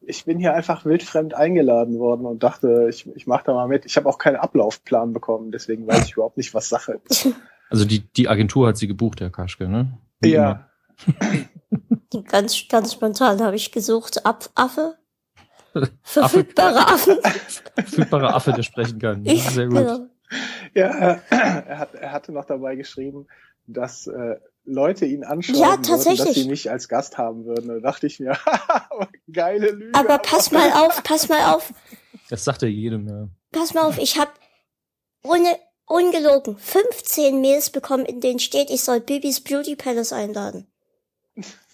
ich 0.00 0.24
bin 0.24 0.38
hier 0.38 0.54
einfach 0.54 0.86
wildfremd 0.86 1.34
eingeladen 1.34 1.98
worden 1.98 2.24
und 2.24 2.42
dachte, 2.42 2.86
ich, 2.88 3.06
ich 3.14 3.26
mache 3.26 3.44
da 3.44 3.52
mal 3.52 3.68
mit. 3.68 3.84
Ich 3.84 3.96
habe 3.98 4.08
auch 4.08 4.16
keinen 4.16 4.36
Ablaufplan 4.36 5.12
bekommen, 5.12 5.52
deswegen 5.52 5.86
weiß 5.86 6.06
ich 6.06 6.12
überhaupt 6.14 6.38
nicht, 6.38 6.54
was 6.54 6.70
Sache 6.70 6.98
ist. 7.08 7.28
Also 7.68 7.84
die, 7.84 8.00
die 8.00 8.28
Agentur 8.28 8.68
hat 8.68 8.78
sie 8.78 8.88
gebucht, 8.88 9.20
Herr 9.20 9.30
Kaschke, 9.30 9.68
ne? 9.68 9.98
Wie 10.20 10.30
Ja, 10.30 10.70
Ganz, 12.28 12.68
ganz 12.68 12.92
spontan 12.92 13.40
habe 13.42 13.56
ich 13.56 13.72
gesucht, 13.72 14.24
Ab 14.24 14.48
Affe? 14.54 14.96
Affe. 15.74 15.90
Verfügbare 16.02 16.86
Affen. 16.86 17.18
immer. 17.18 17.30
Verfügbarer 17.74 18.34
Affe, 18.34 18.52
der 18.52 18.62
sprechen 18.62 18.98
kann. 18.98 19.24
Ich, 19.26 19.42
Sehr 19.50 19.66
gut. 19.66 19.78
genau. 19.78 20.06
ja 20.74 20.86
er, 21.30 21.78
hat, 21.78 21.94
er 21.94 22.12
hatte 22.12 22.32
noch 22.32 22.44
dabei 22.44 22.76
geschrieben, 22.76 23.26
dass 23.66 24.06
äh, 24.06 24.36
Leute 24.64 25.04
ihn 25.06 25.24
anschauen 25.24 25.56
Ja, 25.56 25.70
würden, 25.78 26.16
dass 26.16 26.34
sie 26.34 26.48
mich 26.48 26.70
als 26.70 26.88
Gast 26.88 27.18
haben 27.18 27.44
würden. 27.44 27.68
Da 27.68 27.80
dachte 27.80 28.06
ich 28.06 28.20
mir, 28.20 28.36
geile 29.32 29.70
Lüge. 29.70 29.98
Aber 29.98 30.18
pass 30.18 30.52
mal 30.52 30.70
auf, 30.72 31.02
pass 31.02 31.28
mal 31.28 31.52
auf, 31.54 31.72
Das 32.30 32.44
sagt 32.44 32.62
er 32.62 32.68
jedem, 32.68 33.08
ja. 33.08 33.28
pass 33.52 33.74
mal 33.74 33.82
auf, 33.82 33.98
ich 33.98 34.18
habe 34.18 34.30
ohne 35.22 35.56
ungelogen 35.86 36.56
15 36.56 37.40
Mails 37.40 37.70
bekommen, 37.70 38.06
in 38.06 38.20
denen 38.20 38.38
steht, 38.38 38.70
ich 38.70 38.82
soll 38.82 39.00
Bibis 39.00 39.42
Beauty 39.42 39.76
Palace 39.76 40.12
einladen. 40.12 40.66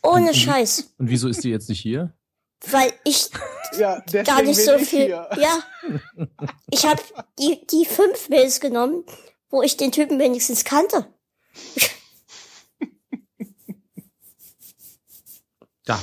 Ohne 0.03 0.35
Scheiß, 0.35 0.95
Und 0.99 1.11
wieso 1.11 1.29
ist 1.29 1.45
die 1.45 1.51
jetzt 1.51 1.69
nicht 1.69 1.81
hier? 1.81 2.15
weil 2.67 2.93
ich 3.05 3.31
ja, 3.79 4.01
gar 4.25 4.43
nicht 4.43 4.61
so 4.63 4.79
viel. 4.79 5.07
Hier. 5.07 5.31
Ja, 5.39 5.63
ich 6.71 6.85
habe 6.85 7.03
die 7.39 7.67
die 7.67 7.87
fünf 7.87 8.29
Mails 8.29 8.61
genommen, 8.61 9.05
wo 9.49 9.63
ich 9.63 9.77
den 9.77 9.93
Typen 9.93 10.19
wenigstens 10.19 10.65
kannte. 10.65 11.07
Da. 15.85 15.99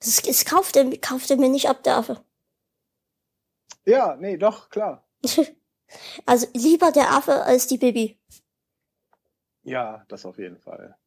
Es, 0.00 0.20
es 0.20 0.44
kauft 0.44 0.76
er, 0.76 0.96
kauft 0.98 1.30
er 1.30 1.36
mir 1.36 1.48
nicht 1.48 1.68
ab, 1.68 1.82
der 1.82 1.96
Affe. 1.96 2.24
Ja, 3.84 4.16
nee, 4.16 4.36
doch, 4.36 4.70
klar. 4.70 5.06
Also 6.26 6.46
lieber 6.52 6.92
der 6.92 7.12
Affe 7.12 7.44
als 7.44 7.66
die 7.66 7.78
Bibi. 7.78 8.20
Ja, 9.62 10.04
das 10.08 10.26
auf 10.26 10.36
jeden 10.36 10.58
Fall. 10.58 10.97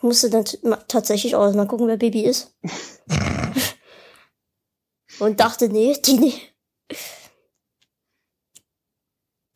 Ich 0.00 0.04
musste 0.04 0.30
dann 0.30 0.44
tatsächlich 0.88 1.34
auch 1.36 1.52
mal 1.54 1.66
gucken, 1.66 1.86
wer 1.86 1.98
Bibi 1.98 2.22
ist. 2.24 2.56
Und 5.20 5.38
dachte, 5.40 5.68
nee, 5.68 5.94
die 6.06 6.14
nicht. 6.18 6.54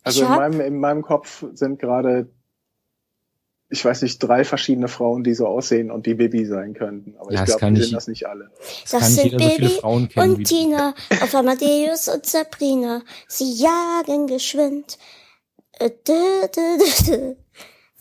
Also 0.02 0.22
in 0.24 0.28
meinem, 0.28 0.60
in 0.60 0.78
meinem 0.80 1.00
Kopf 1.02 1.46
sind 1.54 1.78
gerade, 1.78 2.30
ich 3.70 3.82
weiß 3.82 4.02
nicht, 4.02 4.18
drei 4.18 4.44
verschiedene 4.44 4.88
Frauen, 4.88 5.24
die 5.24 5.32
so 5.32 5.46
aussehen 5.46 5.90
und 5.90 6.04
die 6.04 6.12
Bibi 6.12 6.44
sein 6.44 6.74
könnten. 6.74 7.16
Aber 7.16 7.32
Ja, 7.32 7.36
ich 7.36 7.40
das 7.40 7.46
glaube, 7.46 7.60
kann 7.60 7.74
die 7.74 7.80
nicht- 7.80 7.88
sind 7.88 7.96
das 7.96 8.08
nicht 8.08 8.26
alle. 8.26 8.50
Das, 8.82 8.90
Das 8.90 9.14
sind 9.14 9.24
jeder 9.24 9.38
so 9.38 9.44
viele 9.48 9.58
Baby 9.68 9.80
Frauen 9.80 10.08
kennen 10.10 10.32
wie 10.32 10.36
Und. 10.40 10.44
Tina 10.44 10.94
auf 11.22 11.34
Amadeus 11.34 12.08
und 12.08 12.26
Sabrina, 12.26 13.00
sie 13.28 13.50
jagen 13.54 14.26
geschwind, 14.26 14.98
äh, 15.78 15.88
dü, 15.88 16.48
dü, 16.54 16.78
dü, 17.06 17.36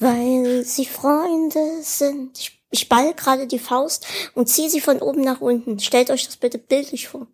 weil 0.03 0.63
sie 0.65 0.85
Freunde 0.85 1.81
sind. 1.81 2.37
Ich, 2.37 2.61
ich 2.69 2.89
ball 2.89 3.13
gerade 3.13 3.47
die 3.47 3.59
Faust 3.59 4.05
und 4.35 4.49
ziehe 4.49 4.69
sie 4.69 4.81
von 4.81 4.99
oben 4.99 5.21
nach 5.21 5.41
unten. 5.41 5.79
Stellt 5.79 6.11
euch 6.11 6.25
das 6.25 6.37
bitte 6.37 6.57
bildlich 6.57 7.07
vor. 7.07 7.27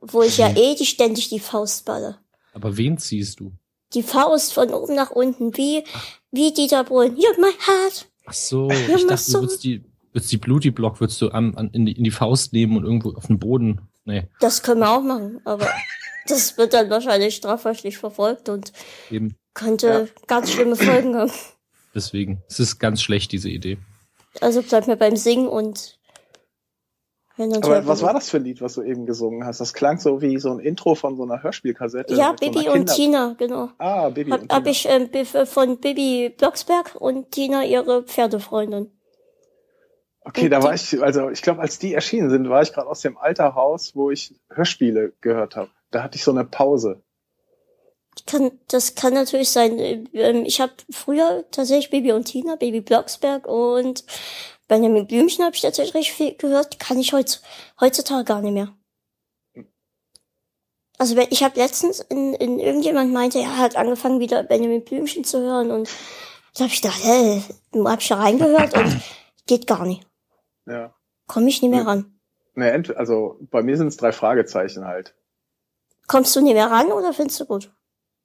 Wo 0.00 0.22
ich 0.22 0.38
ja 0.38 0.50
eh 0.56 0.74
die 0.74 0.86
ständig 0.86 1.28
die 1.28 1.40
Faust 1.40 1.84
balle. 1.84 2.18
Aber 2.52 2.76
wen 2.76 2.98
ziehst 2.98 3.40
du? 3.40 3.52
Die 3.94 4.02
Faust 4.02 4.52
von 4.52 4.70
oben 4.74 4.94
nach 4.94 5.10
unten, 5.10 5.56
wie, 5.56 5.84
wie 6.30 6.52
Dieter 6.52 6.84
Bohlen. 6.84 7.16
You're 7.16 7.40
my 7.40 7.52
heart. 7.66 8.06
Ach 8.26 8.32
so, 8.34 8.68
Ja, 8.68 8.96
ich 8.96 9.06
dachte, 9.06 9.32
du 9.32 9.40
würdest 9.40 9.64
die, 9.64 9.84
würdest 10.12 10.32
die 10.32 10.36
Bluty 10.36 10.70
Block 10.70 11.00
würdest 11.00 11.22
du 11.22 11.28
an, 11.30 11.54
an, 11.54 11.70
in, 11.72 11.86
die, 11.86 11.92
in 11.92 12.04
die 12.04 12.10
Faust 12.10 12.52
nehmen 12.52 12.76
und 12.76 12.84
irgendwo 12.84 13.12
auf 13.12 13.28
den 13.28 13.38
Boden. 13.38 13.80
Nee, 14.04 14.24
Das 14.40 14.62
können 14.62 14.80
wir 14.80 14.90
auch 14.90 15.02
machen, 15.02 15.40
aber 15.44 15.68
das 16.26 16.58
wird 16.58 16.74
dann 16.74 16.90
wahrscheinlich 16.90 17.36
strafrechtlich 17.36 17.96
verfolgt 17.98 18.48
und 18.48 18.72
eben. 19.10 19.36
Könnte 19.58 20.08
ganz 20.26 20.50
schlimme 20.50 20.76
Folgen 20.76 21.16
haben. 21.16 21.32
Deswegen. 21.94 22.42
Es 22.48 22.60
ist 22.60 22.78
ganz 22.78 23.02
schlecht, 23.02 23.32
diese 23.32 23.50
Idee. 23.50 23.78
Also 24.40 24.62
bleibt 24.62 24.86
mir 24.86 24.96
beim 24.96 25.16
Singen 25.16 25.48
und 25.48 25.98
und 27.36 27.64
Aber 27.64 27.86
was 27.86 28.02
war 28.02 28.12
das 28.12 28.30
für 28.30 28.38
ein 28.38 28.44
Lied, 28.44 28.60
was 28.60 28.74
du 28.74 28.82
eben 28.82 29.06
gesungen 29.06 29.44
hast? 29.44 29.60
Das 29.60 29.72
klang 29.72 30.00
so 30.00 30.20
wie 30.20 30.38
so 30.38 30.50
ein 30.50 30.58
Intro 30.58 30.96
von 30.96 31.16
so 31.16 31.22
einer 31.22 31.40
Hörspielkassette. 31.40 32.14
Ja, 32.14 32.32
mit 32.32 32.42
so 32.42 32.50
Bibi 32.50 32.68
und 32.68 32.86
Tina, 32.92 33.36
genau. 33.38 33.70
Ah, 33.78 34.08
Bibi 34.08 34.32
Hab, 34.32 34.42
und 34.42 34.52
hab 34.52 34.64
Tina. 34.64 34.70
ich 34.70 34.88
ähm, 34.88 35.08
Bi- 35.08 35.24
von 35.24 35.78
Bibi 35.78 36.34
Blocksberg 36.36 36.96
und 36.96 37.30
Tina 37.30 37.64
ihre 37.64 38.02
Pferdefreundin. 38.02 38.90
Okay, 40.22 40.48
da 40.48 40.62
war 40.64 40.74
ich, 40.74 41.00
also 41.00 41.30
ich 41.30 41.40
glaube, 41.40 41.60
als 41.60 41.78
die 41.78 41.94
erschienen 41.94 42.28
sind, 42.28 42.48
war 42.48 42.60
ich 42.60 42.72
gerade 42.72 42.88
aus 42.88 43.02
dem 43.02 43.16
Alter 43.16 43.46
raus, 43.46 43.92
wo 43.94 44.10
ich 44.10 44.34
Hörspiele 44.50 45.12
gehört 45.20 45.54
habe. 45.54 45.70
Da 45.92 46.02
hatte 46.02 46.16
ich 46.16 46.24
so 46.24 46.32
eine 46.32 46.44
Pause. 46.44 47.02
Kann, 48.26 48.52
das 48.68 48.94
kann 48.94 49.14
natürlich 49.14 49.50
sein. 49.50 49.78
Ähm, 50.12 50.44
Ich 50.44 50.60
habe 50.60 50.72
früher 50.90 51.44
tatsächlich 51.50 51.90
Bibi 51.90 52.12
und 52.12 52.24
Tina, 52.24 52.56
Bibi 52.56 52.80
Blocksberg 52.80 53.46
und 53.46 54.04
Benjamin 54.68 55.06
Blümchen 55.06 55.44
habe 55.44 55.56
ich 55.56 55.62
tatsächlich 55.62 55.94
recht 55.94 56.10
viel 56.12 56.34
gehört. 56.34 56.78
Kann 56.78 56.98
ich 56.98 57.12
heutz, 57.12 57.42
heutzutage 57.80 58.24
gar 58.24 58.42
nicht 58.42 58.52
mehr. 58.52 58.74
Also 60.98 61.16
ich 61.16 61.44
habe 61.44 61.58
letztens 61.58 62.00
in, 62.00 62.34
in 62.34 62.58
irgendjemand 62.58 63.12
meinte, 63.12 63.38
er 63.38 63.56
hat 63.56 63.76
angefangen 63.76 64.18
wieder 64.18 64.42
Benjamin 64.42 64.84
Blümchen 64.84 65.22
zu 65.24 65.40
hören 65.40 65.70
und 65.70 65.88
da 66.54 66.64
habe 66.64 66.72
ich 66.72 66.82
gedacht, 66.82 67.00
hä, 67.02 67.42
hab 67.84 68.00
ich 68.00 68.08
da 68.08 68.16
reingehört 68.16 68.76
und 68.76 69.00
geht 69.46 69.66
gar 69.68 69.86
nicht. 69.86 70.04
Ja. 70.66 70.92
Komme 71.28 71.48
ich 71.48 71.62
nicht 71.62 71.70
mehr 71.70 71.86
ran. 71.86 72.18
Ne, 72.54 72.72
also 72.96 73.38
bei 73.40 73.62
mir 73.62 73.76
sind 73.76 73.88
es 73.88 73.96
drei 73.96 74.10
Fragezeichen 74.10 74.84
halt. 74.86 75.14
Kommst 76.08 76.34
du 76.34 76.40
nicht 76.40 76.54
mehr 76.54 76.70
ran 76.70 76.90
oder 76.90 77.12
findest 77.12 77.38
du 77.38 77.46
gut? 77.46 77.70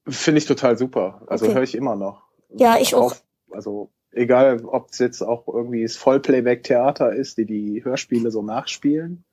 Finde 0.07 0.39
ich 0.39 0.45
total 0.45 0.77
super. 0.77 1.21
Also 1.27 1.45
Okay. 1.45 1.55
höre 1.55 1.63
ich 1.63 1.75
immer 1.75 1.95
noch. 1.95 2.23
Ja, 2.49 2.77
ich 2.77 2.93
auch. 2.93 3.15
Also 3.51 3.91
egal, 4.11 4.65
ob 4.65 4.89
es 4.91 4.99
jetzt 4.99 5.21
auch 5.21 5.47
irgendwie 5.47 5.83
das 5.83 5.95
Vollplayback-Theater 5.95 7.13
ist, 7.13 7.37
die 7.37 7.45
die 7.45 7.83
Hörspiele 7.83 8.31
so 8.31 8.41
nachspielen, 8.41 9.25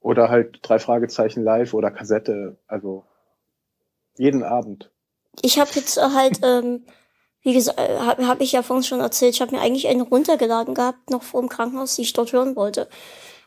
oder 0.00 0.30
halt 0.30 0.58
drei 0.62 0.78
Fragezeichen 0.78 1.42
live 1.44 1.74
oder 1.74 1.90
Kassette. 1.90 2.58
Also 2.66 3.04
jeden 4.16 4.42
Abend. 4.42 4.90
Ich 5.42 5.58
habe 5.58 5.70
jetzt 5.74 5.98
äh, 5.98 6.10
halt, 6.14 6.40
ähm, 6.42 6.84
wie 7.42 7.54
gesagt, 7.54 7.78
habe 7.78 8.26
hab 8.26 8.40
ich 8.40 8.52
ja 8.52 8.62
vorhin 8.62 8.82
schon 8.82 9.00
erzählt, 9.00 9.34
ich 9.34 9.40
habe 9.40 9.54
mir 9.54 9.62
eigentlich 9.62 9.88
eine 9.88 10.02
runtergeladen 10.02 10.74
gehabt, 10.74 11.10
noch 11.10 11.22
vor 11.22 11.40
dem 11.40 11.48
Krankenhaus, 11.48 11.96
die 11.96 12.02
ich 12.02 12.12
dort 12.12 12.32
hören 12.32 12.56
wollte. 12.56 12.88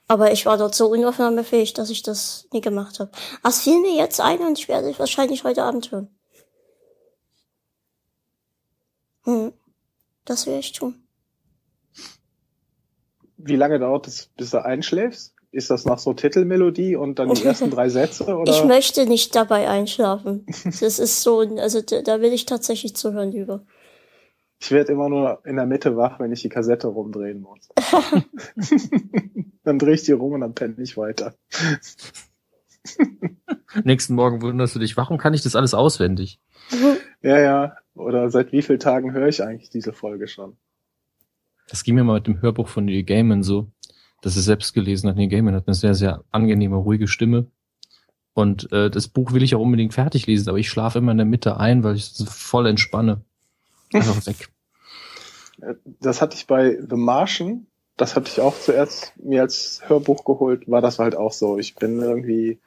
Aber 0.08 0.32
ich 0.32 0.46
war 0.46 0.58
dort 0.58 0.76
so 0.76 0.88
unaufnahmefähig, 0.88 1.74
dass 1.74 1.90
ich 1.90 2.04
das 2.04 2.48
nie 2.52 2.62
gemacht 2.62 3.00
habe. 3.00 3.12
Es 3.44 3.62
fiel 3.62 3.80
mir 3.80 3.96
jetzt 3.96 4.20
ein 4.20 4.40
und 4.40 4.60
ich 4.60 4.68
werde 4.68 4.90
es 4.90 5.00
wahrscheinlich 5.00 5.44
heute 5.44 5.64
Abend 5.64 5.92
hören. 5.92 6.10
Hm. 9.24 9.54
Das 10.26 10.48
werde 10.48 10.60
ich 10.60 10.72
tun. 10.72 10.96
Wie 13.38 13.56
lange 13.56 13.80
dauert 13.80 14.08
es, 14.08 14.28
bis 14.38 14.52
du 14.52 14.64
einschläfst? 14.64 15.34
Ist 15.52 15.70
das 15.70 15.86
nach 15.86 16.00
so 16.00 16.14
Titelmelodie 16.14 16.96
und 16.96 17.20
dann 17.20 17.34
die 17.34 17.44
ersten 17.44 17.70
drei 17.70 17.90
Sätze? 17.90 18.26
Oder? 18.38 18.52
Ich 18.52 18.64
möchte 18.64 19.06
nicht 19.06 19.36
dabei 19.36 19.70
einschlafen. 19.70 20.46
Das 20.64 20.98
ist 21.00 21.22
so, 21.22 21.42
ein- 21.42 21.60
also 21.60 21.82
da, 21.82 22.02
da 22.02 22.22
will 22.22 22.34
ich 22.34 22.46
tatsächlich 22.46 22.96
zuhören 22.96 23.32
lieber. 23.32 23.64
Ich 24.60 24.72
werde 24.72 24.94
immer 24.94 25.10
nur 25.10 25.46
in 25.46 25.58
der 25.58 25.66
Mitte 25.66 25.98
wach, 25.98 26.20
wenn 26.20 26.32
ich 26.32 26.42
die 26.42 26.50
Kassette 26.50 26.88
rumdrehen 26.88 27.42
muss. 27.42 27.68
dann 29.64 29.78
drehe 29.78 29.94
ich 29.96 30.04
die 30.04 30.14
rum 30.14 30.34
und 30.34 30.42
dann 30.42 30.56
penne 30.56 30.76
ich 30.82 30.96
weiter. 30.96 31.36
Nächsten 33.84 34.16
Morgen 34.16 34.42
wunderst 34.42 34.74
du 34.76 34.80
dich, 34.80 34.96
warum 34.96 35.18
kann 35.18 35.34
ich 35.34 35.42
das 35.42 35.56
alles 35.56 35.74
auswendig? 35.74 36.40
Ja, 37.22 37.40
ja. 37.40 37.76
Oder 37.96 38.30
seit 38.30 38.52
wie 38.52 38.62
vielen 38.62 38.80
Tagen 38.80 39.14
höre 39.14 39.28
ich 39.28 39.44
eigentlich 39.44 39.70
diese 39.70 39.94
Folge 39.94 40.28
schon? 40.28 40.58
Das 41.70 41.84
ging 41.84 41.96
mir 41.96 42.04
mal 42.04 42.16
mit 42.16 42.28
dem 42.28 42.42
Hörbuch 42.42 42.68
von 42.68 42.86
Neil 42.86 43.04
Gaiman 43.04 43.44
so, 43.44 43.72
dass 44.22 44.36
er 44.36 44.42
selbst 44.42 44.74
gelesen 44.74 45.10
hat. 45.10 45.16
Neil 45.16 45.30
Gaiman 45.30 45.56
hat 45.56 45.68
eine 45.68 45.76
sehr, 45.76 45.96
sehr 45.96 46.24
angenehme, 46.32 46.76
ruhige 46.76 47.08
Stimme. 47.08 47.48
Und 48.34 48.72
äh, 48.72 48.90
das 48.90 49.08
Buch 49.08 49.32
will 49.32 49.44
ich 49.44 49.56
auch 49.56 49.62
unbedingt 49.62 49.94
fertig 49.94 50.26
lesen, 50.26 50.50
aber 50.50 50.58
ich 50.58 50.70
schlafe 50.70 50.98
immer 50.98 51.12
in 51.12 51.18
der 51.18 51.26
Mitte 51.26 51.58
ein, 51.58 51.84
weil 51.84 51.96
ich 51.96 52.14
voll 52.28 52.66
entspanne. 52.66 53.22
Einfach 53.94 54.26
weg. 54.26 54.50
Das 56.00 56.22
hatte 56.22 56.36
ich 56.36 56.48
bei 56.48 56.80
The 56.82 56.96
Martian. 56.96 57.68
Das 57.96 58.16
hatte 58.16 58.30
ich 58.30 58.42
auch 58.42 58.60
zuerst 58.60 59.14
mir 59.18 59.42
als 59.42 59.82
Hörbuch 59.86 60.26
geholt. 60.26 60.70
War 60.70 60.82
das 60.82 60.98
halt 60.98 61.16
auch 61.16 61.32
so. 61.32 61.60
Ich 61.60 61.76
bin 61.76 62.02
irgendwie 62.02 62.60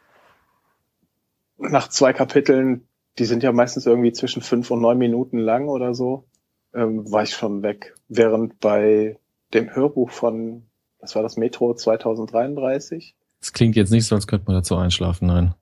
nach 1.59 1.89
zwei 1.89 2.13
Kapiteln, 2.13 2.87
die 3.19 3.25
sind 3.25 3.43
ja 3.43 3.53
meistens 3.53 3.87
irgendwie 3.87 4.13
zwischen 4.13 4.43
fünf 4.43 4.71
und 4.71 4.81
neun 4.81 4.99
Minuten 4.99 5.39
lang 5.39 5.69
oder 5.69 5.95
so, 5.95 6.27
ähm, 6.75 7.11
war 7.11 7.23
ich 7.23 7.31
schon 7.31 7.63
weg. 7.63 7.95
Während 8.09 8.61
bei 8.61 9.19
dem 9.55 9.75
Hörbuch 9.75 10.11
von, 10.11 10.67
was 11.01 11.15
war 11.15 11.23
das, 11.23 11.37
Metro 11.37 11.75
2033? 11.75 13.17
Das 13.41 13.53
klingt 13.53 13.77
jetzt 13.77 13.91
nicht 13.91 14.07
so, 14.07 14.15
als 14.15 14.27
könnte 14.27 14.47
man 14.47 14.57
dazu 14.57 14.77
einschlafen, 14.77 15.27
nein. 15.29 15.55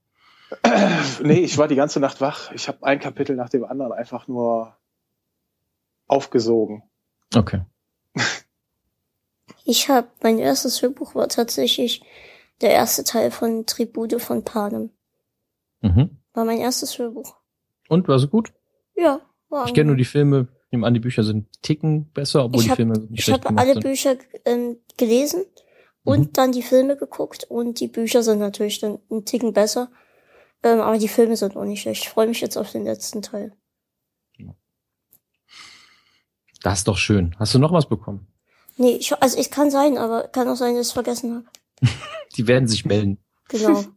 nee, 1.23 1.41
ich 1.41 1.59
war 1.59 1.69
die 1.69 1.75
ganze 1.75 2.01
Nacht 2.01 2.21
wach. 2.21 2.53
Ich 2.53 2.69
habe 2.69 2.83
ein 2.83 3.01
Kapitel 3.01 3.37
nach 3.37 3.49
dem 3.49 3.65
anderen 3.65 3.93
einfach 3.93 4.29
nur 4.29 4.77
aufgesogen. 6.07 6.83
Okay. 7.35 7.63
Ich 9.65 9.89
habe 9.89 10.09
mein 10.23 10.39
erstes 10.39 10.83
Hörbuch 10.83 11.15
war 11.15 11.29
tatsächlich 11.29 12.03
der 12.61 12.71
erste 12.71 13.03
Teil 13.03 13.31
von 13.31 13.67
Tribute 13.67 14.21
von 14.21 14.45
Panem. 14.45 14.91
Mhm. 15.81 16.19
War 16.35 16.45
mein 16.45 16.59
erstes 16.59 16.99
Hörbuch. 16.99 17.37
Und 17.89 18.09
war 18.09 18.19
so 18.19 18.29
gut? 18.29 18.53
Ja, 18.95 19.21
war 19.49 19.67
Ich 19.67 19.75
kenne 19.75 19.89
nur 19.89 19.97
die 19.97 20.05
Filme. 20.05 20.49
Ich 20.67 20.73
nehme 20.73 20.87
an, 20.87 20.95
die 20.95 21.01
Bücher 21.01 21.23
sind 21.23 21.47
Ticken 21.63 22.11
besser, 22.13 22.45
obwohl 22.45 22.61
Ich 22.61 22.65
die 22.65 22.71
hab- 22.71 22.77
Filme 22.77 22.99
nicht 22.99 23.11
Ich 23.19 23.25
schlecht 23.25 23.41
habe 23.41 23.49
gemacht 23.49 23.65
alle 23.65 23.75
sind. 23.75 23.83
Bücher 23.85 24.17
ähm, 24.45 24.79
gelesen 24.97 25.45
und 26.03 26.19
Mhm. 26.21 26.33
dann 26.33 26.53
die 26.53 26.63
Filme 26.63 26.97
geguckt 26.97 27.45
und 27.45 27.79
die 27.81 27.89
Bücher 27.89 28.23
sind 28.23 28.39
natürlich 28.41 28.81
dann 28.81 28.99
einen 29.11 29.25
Ticken 29.25 29.53
besser. 29.53 29.91
Ähm, 30.63 30.81
aber 30.81 30.99
die 30.99 31.09
Filme 31.09 31.37
sind 31.37 31.57
auch 31.57 31.65
nicht 31.65 31.83
schlecht. 31.83 32.03
Ich 32.05 32.09
freue 32.09 32.27
mich 32.27 32.41
jetzt 32.41 32.57
auf 32.57 32.73
den 32.73 32.85
letzten 32.85 33.23
Teil. 33.23 33.53
Das 36.63 36.79
ist 36.79 36.89
doch 36.89 36.97
schön. 36.97 37.37
Hast 37.39 37.55
du 37.55 37.59
noch 37.59 37.73
was 37.73 37.89
bekommen? 37.89 38.27
Nee, 38.77 38.97
ich, 38.97 39.13
also 39.23 39.39
es 39.39 39.51
kann 39.51 39.71
sein, 39.71 39.99
aber 39.99 40.29
kann 40.29 40.49
auch 40.49 40.57
sein, 40.57 40.75
dass 40.75 40.87
ich 40.87 40.89
es 40.89 40.93
vergessen 40.93 41.35
habe. 41.35 41.47
Die 42.37 42.49
werden 42.49 42.67
sich 42.67 42.85
melden. 42.85 43.19
Genau. 43.49 43.85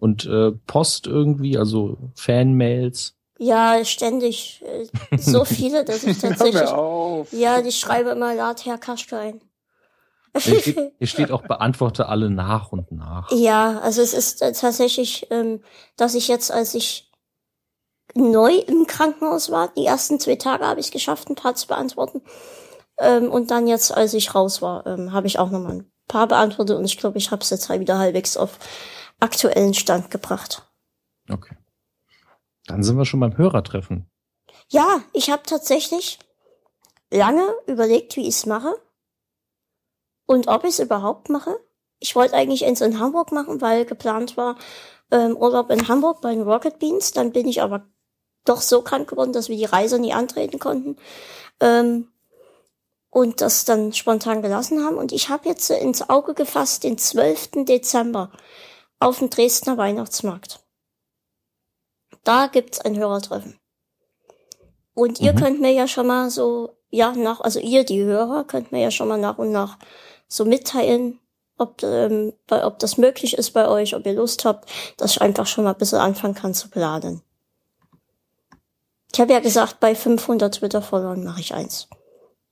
Und 0.00 0.26
äh, 0.26 0.50
Post 0.66 1.06
irgendwie, 1.06 1.56
also 1.56 1.98
Fanmails. 2.14 3.14
ja, 3.38 3.84
ständig. 3.84 4.64
Äh, 4.66 5.18
so 5.18 5.44
viele, 5.44 5.84
dass 5.84 6.02
ich 6.04 6.18
tatsächlich. 6.18 6.70
Ja, 7.32 7.60
ich 7.60 7.78
schreibe 7.78 8.10
immer 8.10 8.34
Lad 8.34 8.64
Herr 8.64 8.78
Kaschke 8.78 9.18
ein. 9.18 9.40
Hier 10.38 10.60
steht, 10.60 10.92
hier 10.98 11.06
steht 11.06 11.30
auch, 11.32 11.42
beantworte 11.42 12.08
alle 12.08 12.30
nach 12.30 12.72
und 12.72 12.92
nach. 12.92 13.30
Ja, 13.32 13.80
also 13.80 14.00
es 14.00 14.14
ist 14.14 14.42
äh, 14.42 14.52
tatsächlich, 14.52 15.26
ähm, 15.30 15.60
dass 15.96 16.14
ich 16.14 16.28
jetzt, 16.28 16.52
als 16.52 16.74
ich 16.74 17.10
neu 18.14 18.54
im 18.54 18.86
Krankenhaus 18.86 19.50
war, 19.50 19.72
die 19.76 19.86
ersten 19.86 20.20
zwei 20.20 20.36
Tage 20.36 20.66
habe 20.66 20.80
ich 20.80 20.86
es 20.86 20.92
geschafft, 20.92 21.28
ein 21.28 21.34
paar 21.34 21.54
zu 21.56 21.66
beantworten. 21.66 22.22
Ähm, 22.98 23.30
und 23.30 23.50
dann 23.50 23.66
jetzt, 23.66 23.94
als 23.94 24.14
ich 24.14 24.34
raus 24.34 24.62
war, 24.62 24.86
ähm, 24.86 25.12
habe 25.12 25.26
ich 25.26 25.38
auch 25.38 25.50
nochmal 25.50 25.72
ein 25.72 25.92
paar 26.06 26.28
beantwortet 26.28 26.76
und 26.76 26.84
ich 26.84 26.98
glaube, 26.98 27.18
ich 27.18 27.30
habe 27.30 27.42
es 27.42 27.50
jetzt 27.50 27.68
halt 27.68 27.80
wieder 27.80 27.98
halbwegs 27.98 28.36
auf 28.36 28.58
aktuellen 29.20 29.74
Stand 29.74 30.10
gebracht. 30.10 30.70
Okay. 31.28 31.56
Dann 32.66 32.82
sind 32.82 32.96
wir 32.96 33.04
schon 33.04 33.20
beim 33.20 33.36
Hörertreffen. 33.36 34.10
Ja, 34.68 35.02
ich 35.12 35.30
habe 35.30 35.42
tatsächlich 35.44 36.18
lange 37.10 37.44
überlegt, 37.66 38.16
wie 38.16 38.22
ich 38.28 38.36
es 38.36 38.46
mache 38.46 38.74
und 40.26 40.48
ob 40.48 40.64
ich 40.64 40.70
es 40.70 40.78
überhaupt 40.78 41.28
mache. 41.28 41.58
Ich 41.98 42.14
wollte 42.14 42.34
eigentlich 42.34 42.64
eins 42.64 42.80
in 42.80 43.00
Hamburg 43.00 43.32
machen, 43.32 43.60
weil 43.60 43.84
geplant 43.84 44.36
war 44.36 44.56
ähm, 45.10 45.36
Urlaub 45.36 45.70
in 45.70 45.88
Hamburg 45.88 46.20
bei 46.20 46.34
den 46.34 46.42
Rocket 46.42 46.78
Beans. 46.78 47.12
Dann 47.12 47.32
bin 47.32 47.48
ich 47.48 47.62
aber 47.62 47.86
doch 48.44 48.60
so 48.60 48.82
krank 48.82 49.08
geworden, 49.10 49.32
dass 49.32 49.48
wir 49.48 49.56
die 49.56 49.64
Reise 49.64 49.98
nie 49.98 50.14
antreten 50.14 50.58
konnten 50.58 50.96
ähm, 51.60 52.08
und 53.10 53.40
das 53.40 53.64
dann 53.64 53.92
spontan 53.92 54.40
gelassen 54.40 54.84
haben. 54.84 54.96
Und 54.96 55.12
ich 55.12 55.28
habe 55.28 55.48
jetzt 55.48 55.68
ins 55.70 56.08
Auge 56.08 56.34
gefasst 56.34 56.84
den 56.84 56.96
12. 56.96 57.64
Dezember 57.66 58.30
auf 59.00 59.18
dem 59.18 59.30
Dresdner 59.30 59.76
Weihnachtsmarkt. 59.76 60.60
Da 62.24 62.46
gibt's 62.48 62.80
ein 62.80 62.96
Hörertreffen. 62.96 63.58
Und 64.94 65.20
ihr 65.20 65.32
Mhm. 65.32 65.36
könnt 65.36 65.60
mir 65.60 65.72
ja 65.72 65.88
schon 65.88 66.06
mal 66.06 66.30
so, 66.30 66.76
ja, 66.90 67.12
nach, 67.12 67.40
also 67.40 67.58
ihr, 67.60 67.84
die 67.84 68.02
Hörer, 68.02 68.44
könnt 68.44 68.72
mir 68.72 68.82
ja 68.82 68.90
schon 68.90 69.08
mal 69.08 69.18
nach 69.18 69.38
und 69.38 69.52
nach 69.52 69.78
so 70.28 70.44
mitteilen, 70.44 71.18
ob, 71.56 71.82
ähm, 71.82 72.34
bei, 72.46 72.64
ob 72.64 72.78
das 72.78 72.98
möglich 72.98 73.34
ist 73.36 73.50
bei 73.52 73.68
euch, 73.68 73.94
ob 73.94 74.06
ihr 74.06 74.14
Lust 74.14 74.44
habt, 74.44 74.68
dass 74.98 75.12
ich 75.12 75.20
einfach 75.22 75.46
schon 75.46 75.64
mal 75.64 75.72
ein 75.72 75.78
bisschen 75.78 75.98
anfangen 75.98 76.34
kann 76.34 76.54
zu 76.54 76.68
planen. 76.68 77.22
Ich 79.12 79.20
habe 79.20 79.32
ja 79.32 79.40
gesagt, 79.40 79.80
bei 79.80 79.94
500 79.94 80.54
Twitter-Followern 80.54 81.24
mache 81.24 81.40
ich 81.40 81.54
eins. 81.54 81.88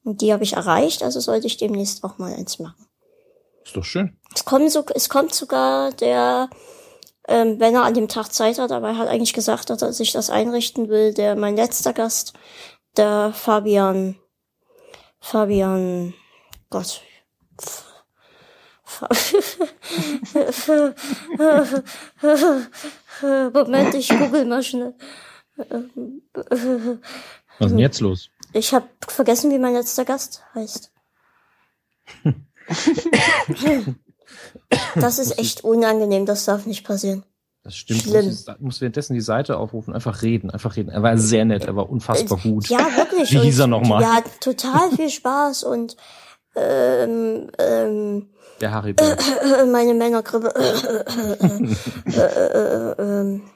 Und 0.05 0.21
die 0.23 0.33
habe 0.33 0.45
ich 0.45 0.55
erreicht, 0.55 1.03
also 1.03 1.21
sollte 1.21 1.47
ich 1.47 1.57
demnächst 1.59 2.03
auch 2.05 2.19
mal 2.19 2.33
eins 2.35 2.59
machen. 2.59 2.88
Ist 3.69 3.77
doch 3.77 3.85
schön. 3.85 4.17
Es 4.35 4.45
kommt, 4.47 4.73
so, 4.73 4.83
es 4.95 5.11
kommt 5.11 5.35
sogar 5.35 5.93
der, 5.93 6.49
ähm, 7.29 7.61
wenn 7.61 7.75
er 7.75 7.83
an 7.83 7.93
dem 7.93 8.09
Tag 8.09 8.33
Zeit 8.33 8.59
hat, 8.59 8.73
aber 8.73 8.89
er 8.89 8.97
hat 8.97 9.09
eigentlich 9.09 9.35
gesagt, 9.35 9.69
dass 9.69 9.83
er 9.83 9.93
sich 9.93 10.13
das 10.13 10.31
einrichten 10.31 10.89
will, 10.89 11.13
der 11.13 11.37
mein 11.37 11.55
letzter 11.55 11.93
Gast, 11.93 12.33
der 12.97 13.35
Fabian, 13.35 14.17
Fabian, 15.21 16.15
Gott, 16.71 17.03
Moment, 23.53 23.95
ich 23.95 24.09
google 24.09 24.47
mal 24.47 24.63
schnell. 24.63 24.95
Was 25.59 25.83
ist 27.61 27.71
denn 27.71 27.79
jetzt 27.79 28.01
los? 28.01 28.31
Ich 28.55 28.73
habe 28.73 28.89
vergessen, 29.07 29.51
wie 29.51 29.59
mein 29.59 29.75
letzter 29.75 30.07
Gast 30.07 30.43
heißt. 30.55 30.91
das 34.95 35.19
ist 35.19 35.39
echt 35.39 35.65
unangenehm, 35.65 36.27
das 36.27 36.45
darf 36.45 36.67
nicht 36.67 36.85
passieren. 36.85 37.25
Das 37.63 37.77
stimmt. 37.77 38.03
Schlimm. 38.03 38.27
Musst, 38.27 38.51
musst 38.61 38.81
währenddessen 38.81 39.15
die 39.15 39.21
Seite 39.21 39.59
aufrufen, 39.59 39.93
einfach 39.93 40.23
reden, 40.23 40.51
einfach 40.51 40.77
reden. 40.77 40.89
Er 40.91 41.03
war 41.03 41.19
sehr 41.19 41.45
nett, 41.45 41.65
er 41.65 41.77
war 41.77 41.91
unfassbar 41.91 42.39
gut. 42.39 42.69
Ja, 42.69 42.79
wirklich. 42.97 43.31
Wie 43.33 43.41
hieß 43.41 43.59
er 43.59 43.67
nochmal? 43.67 44.01
Wir 44.01 44.15
hatten 44.15 44.31
total 44.41 44.91
viel 44.93 45.11
Spaß 45.11 45.65
und 45.65 45.97
ähm, 46.57 47.51
ähm, 47.59 48.31
Der 48.61 48.73
Harry 48.73 48.95
äh, 48.99 49.65
meine 49.67 49.95
Männergrippe. 49.95 50.55
Äh, 50.55 50.73
äh, 52.11 52.23
äh, 52.23 52.93
äh, 52.93 53.03
ähm, 53.03 53.51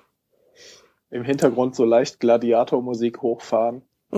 Im 1.11 1.25
Hintergrund 1.25 1.75
so 1.75 1.85
leicht 1.85 2.21
Gladiatormusik 2.21 3.23
hochfahren. 3.23 3.83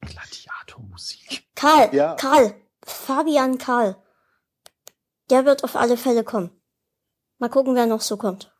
Gladiatormusik. 0.00 1.41
Karl, 1.62 1.94
Ja. 1.94 2.14
Karl, 2.16 2.54
Fabian 2.84 3.56
Karl. 3.58 3.96
Der 5.30 5.44
wird 5.46 5.64
auf 5.64 5.76
alle 5.76 5.96
Fälle 5.96 6.24
kommen. 6.24 6.50
Mal 7.38 7.48
gucken, 7.48 7.74
wer 7.74 7.86
noch 7.86 8.00
so 8.00 8.16
kommt. 8.16 8.52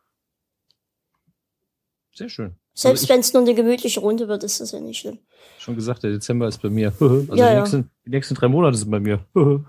Sehr 2.13 2.29
schön. 2.29 2.55
Selbst 2.75 3.03
also 3.03 3.13
wenn 3.13 3.19
es 3.19 3.33
nur 3.33 3.43
eine 3.43 3.53
gemütliche 3.53 3.99
Runde 3.99 4.27
wird, 4.27 4.43
ist 4.43 4.59
das 4.59 4.71
ja 4.71 4.79
nicht 4.79 4.99
schlimm. 4.99 5.19
schon 5.59 5.75
gesagt, 5.75 6.03
der 6.03 6.11
Dezember 6.11 6.47
ist 6.47 6.61
bei 6.61 6.69
mir. 6.69 6.91
Also 6.99 7.35
Ja, 7.35 7.49
die, 7.49 7.53
ja. 7.53 7.59
nächsten, 7.59 7.91
die 8.05 8.09
nächsten 8.09 8.35
drei 8.35 8.47
Monate 8.47 8.77
sind 8.77 8.89
bei 8.91 8.99
mir. 8.99 9.25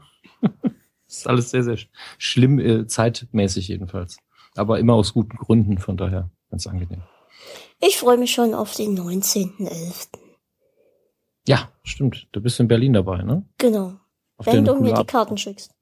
Das 1.06 1.18
ist 1.18 1.26
alles 1.28 1.50
sehr, 1.50 1.62
sehr 1.62 1.76
sch- 1.76 1.88
schlimm, 2.18 2.58
äh, 2.58 2.86
zeitmäßig 2.88 3.68
jedenfalls. 3.68 4.16
Aber 4.56 4.78
immer 4.80 4.94
aus 4.94 5.12
guten 5.12 5.36
Gründen, 5.36 5.78
von 5.78 5.96
daher 5.96 6.30
ganz 6.50 6.66
angenehm. 6.66 7.02
Ich 7.78 7.98
freue 7.98 8.16
mich 8.16 8.32
schon 8.32 8.52
auf 8.54 8.74
den 8.74 8.98
19.11. 8.98 10.08
Ja, 11.46 11.70
stimmt. 11.82 12.28
Du 12.32 12.40
bist 12.40 12.58
in 12.60 12.68
Berlin 12.68 12.94
dabei, 12.94 13.22
ne? 13.22 13.44
Genau. 13.58 13.94
Auf 14.36 14.46
Wenn 14.46 14.64
du 14.64 14.74
mir 14.80 14.94
die 14.94 15.04
Karten 15.04 15.36
schickst. 15.36 15.74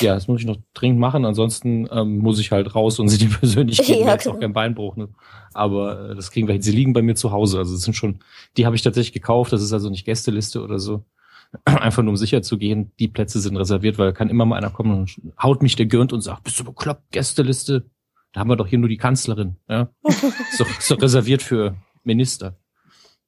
Ja, 0.00 0.14
das 0.14 0.26
muss 0.26 0.40
ich 0.40 0.46
noch 0.46 0.56
dringend 0.74 0.98
machen, 0.98 1.24
ansonsten 1.24 1.88
ähm, 1.92 2.18
muss 2.18 2.40
ich 2.40 2.50
halt 2.50 2.74
raus 2.74 2.98
und 2.98 3.08
sie 3.08 3.18
die 3.18 3.26
persönlich 3.38 3.78
geben. 3.86 4.06
Ja, 4.06 4.14
ist 4.14 4.26
auch 4.26 4.32
genau. 4.32 4.40
kein 4.40 4.52
Beinbruch, 4.52 4.96
ne? 4.96 5.08
Aber 5.54 6.10
äh, 6.10 6.14
das 6.14 6.30
kriegen 6.30 6.48
wir 6.48 6.52
hin. 6.52 6.62
Sie 6.62 6.72
liegen 6.72 6.92
bei 6.92 7.02
mir 7.02 7.14
zu 7.14 7.30
Hause. 7.30 7.58
Also 7.58 7.74
es 7.74 7.82
sind 7.82 7.94
schon, 7.94 8.20
die 8.56 8.66
habe 8.66 8.76
ich 8.76 8.82
tatsächlich 8.82 9.12
gekauft, 9.12 9.52
das 9.52 9.62
ist 9.62 9.72
also 9.72 9.90
nicht 9.90 10.04
Gästeliste 10.04 10.62
oder 10.62 10.78
so. 10.78 11.04
Einfach 11.64 12.02
nur 12.02 12.10
um 12.10 12.16
sicher 12.16 12.42
zu 12.42 12.58
gehen, 12.58 12.92
die 12.98 13.08
Plätze 13.08 13.40
sind 13.40 13.56
reserviert, 13.56 13.98
weil 13.98 14.12
kann 14.12 14.30
immer 14.30 14.46
mal 14.46 14.56
einer 14.56 14.70
kommen 14.70 14.92
und 15.00 15.20
haut 15.40 15.62
mich 15.62 15.76
der 15.76 15.86
Gürnt 15.86 16.12
und 16.12 16.22
sagt, 16.22 16.44
bist 16.44 16.58
du 16.58 16.64
bekloppt, 16.64 17.10
Gästeliste? 17.12 17.84
Da 18.32 18.40
haben 18.40 18.48
wir 18.48 18.56
doch 18.56 18.66
hier 18.66 18.78
nur 18.78 18.88
die 18.88 18.96
Kanzlerin, 18.96 19.56
ja? 19.68 19.90
ist, 20.04 20.58
doch, 20.58 20.78
ist 20.78 20.90
doch 20.90 21.02
reserviert 21.02 21.42
für 21.42 21.76
Minister. 22.02 22.56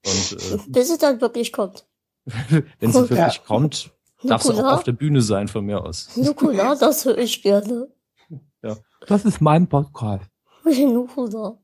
Und 0.06 0.72
Bis 0.72 0.90
es 0.90 0.98
dann 0.98 1.20
wirklich 1.20 1.52
kommt. 1.52 1.86
äh, 2.26 2.62
wenn 2.80 2.92
sie 2.92 2.98
Ja. 3.00 3.10
wirklich 3.10 3.44
kommt, 3.44 3.90
darf 4.22 4.42
sie 4.42 4.50
auch 4.50 4.54
Nukular? 4.56 4.74
auf 4.76 4.84
der 4.84 4.92
Bühne 4.92 5.20
sein 5.22 5.48
von 5.48 5.64
mir 5.64 5.82
aus. 5.84 6.16
Nukular, 6.16 6.76
das 6.80 7.04
höre 7.04 7.18
ich 7.18 7.42
gerne. 7.42 7.88
Das 9.06 9.24
ist 9.26 9.40
mein 9.42 9.68
Podcast. 9.68 10.24
Nukular. 10.64 11.58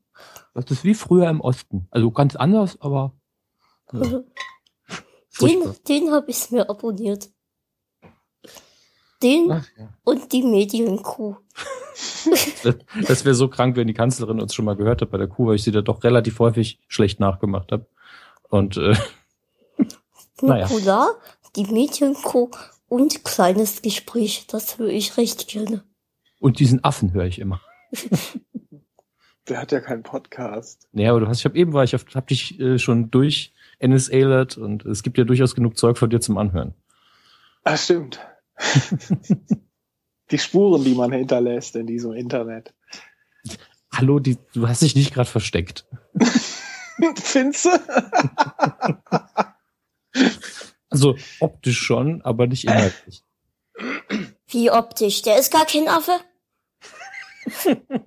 Das 0.53 0.69
ist 0.69 0.83
wie 0.83 0.93
früher 0.93 1.27
im 1.29 1.41
Osten. 1.41 1.87
Also 1.89 2.11
ganz 2.11 2.35
anders, 2.35 2.79
aber 2.81 3.13
ja. 3.93 4.23
Den, 5.41 5.63
den 5.87 6.11
habe 6.11 6.29
ich 6.29 6.51
mir 6.51 6.69
abonniert. 6.69 7.29
Den 9.23 9.51
Ach, 9.51 9.65
ja. 9.77 9.89
und 10.03 10.31
die 10.33 10.43
Medienkuh. 10.43 11.35
Das, 12.63 12.75
das 13.07 13.25
wäre 13.25 13.33
so 13.35 13.47
krank, 13.47 13.75
wenn 13.75 13.87
die 13.87 13.93
Kanzlerin 13.93 14.41
uns 14.41 14.53
schon 14.53 14.65
mal 14.65 14.75
gehört 14.75 15.01
hat 15.01 15.09
bei 15.11 15.17
der 15.17 15.27
Kuh, 15.27 15.47
weil 15.47 15.55
ich 15.55 15.63
sie 15.63 15.71
da 15.71 15.81
doch 15.81 16.03
relativ 16.03 16.37
häufig 16.39 16.79
schlecht 16.87 17.19
nachgemacht 17.19 17.71
habe. 17.71 17.87
Und 18.51 18.77
äh, 18.77 18.95
Naja. 20.41 20.67
Nukular, 20.67 21.15
die 21.55 21.65
Medienkuh 21.65 22.51
und 22.87 23.23
kleines 23.23 23.81
Gespräch. 23.81 24.45
Das 24.47 24.77
höre 24.77 24.89
ich 24.89 25.17
recht 25.17 25.47
gerne. 25.47 25.83
und 26.39 26.59
diesen 26.59 26.83
Affen 26.83 27.13
höre 27.13 27.25
ich 27.25 27.39
immer. 27.39 27.61
Der 29.47 29.59
hat 29.59 29.71
ja 29.71 29.79
keinen 29.79 30.03
Podcast. 30.03 30.87
Naja, 30.91 31.11
aber 31.11 31.21
du 31.21 31.27
hast, 31.27 31.39
ich 31.39 31.45
habe 31.45 31.57
eben 31.57 31.73
war 31.73 31.83
ich 31.83 31.95
auf, 31.95 32.05
hab 32.13 32.27
dich 32.27 32.59
äh, 32.59 32.77
schon 32.77 33.09
durch 33.09 33.53
NSA 33.83 34.45
und 34.59 34.85
es 34.85 35.01
gibt 35.01 35.17
ja 35.17 35.23
durchaus 35.23 35.55
genug 35.55 35.77
Zeug 35.77 35.97
von 35.97 36.09
dir 36.09 36.19
zum 36.19 36.37
Anhören. 36.37 36.73
Ah, 37.63 37.77
stimmt. 37.77 38.19
die 40.31 40.37
Spuren, 40.37 40.83
die 40.83 40.93
man 40.93 41.11
hinterlässt 41.11 41.75
in 41.75 41.87
diesem 41.87 42.13
Internet. 42.13 42.73
Hallo, 43.93 44.19
die, 44.19 44.37
du 44.53 44.67
hast 44.67 44.81
dich 44.83 44.95
nicht 44.95 45.13
gerade 45.13 45.29
versteckt. 45.29 45.85
Du? 47.01 47.69
Also 50.89 51.15
optisch 51.39 51.79
schon, 51.79 52.21
aber 52.23 52.47
nicht 52.47 52.65
inhaltlich. 52.65 53.23
Wie 54.47 54.69
optisch. 54.69 55.21
Der 55.21 55.37
ist 55.37 55.51
gar 55.51 55.65
kein 55.65 55.87
Affe. 55.87 56.19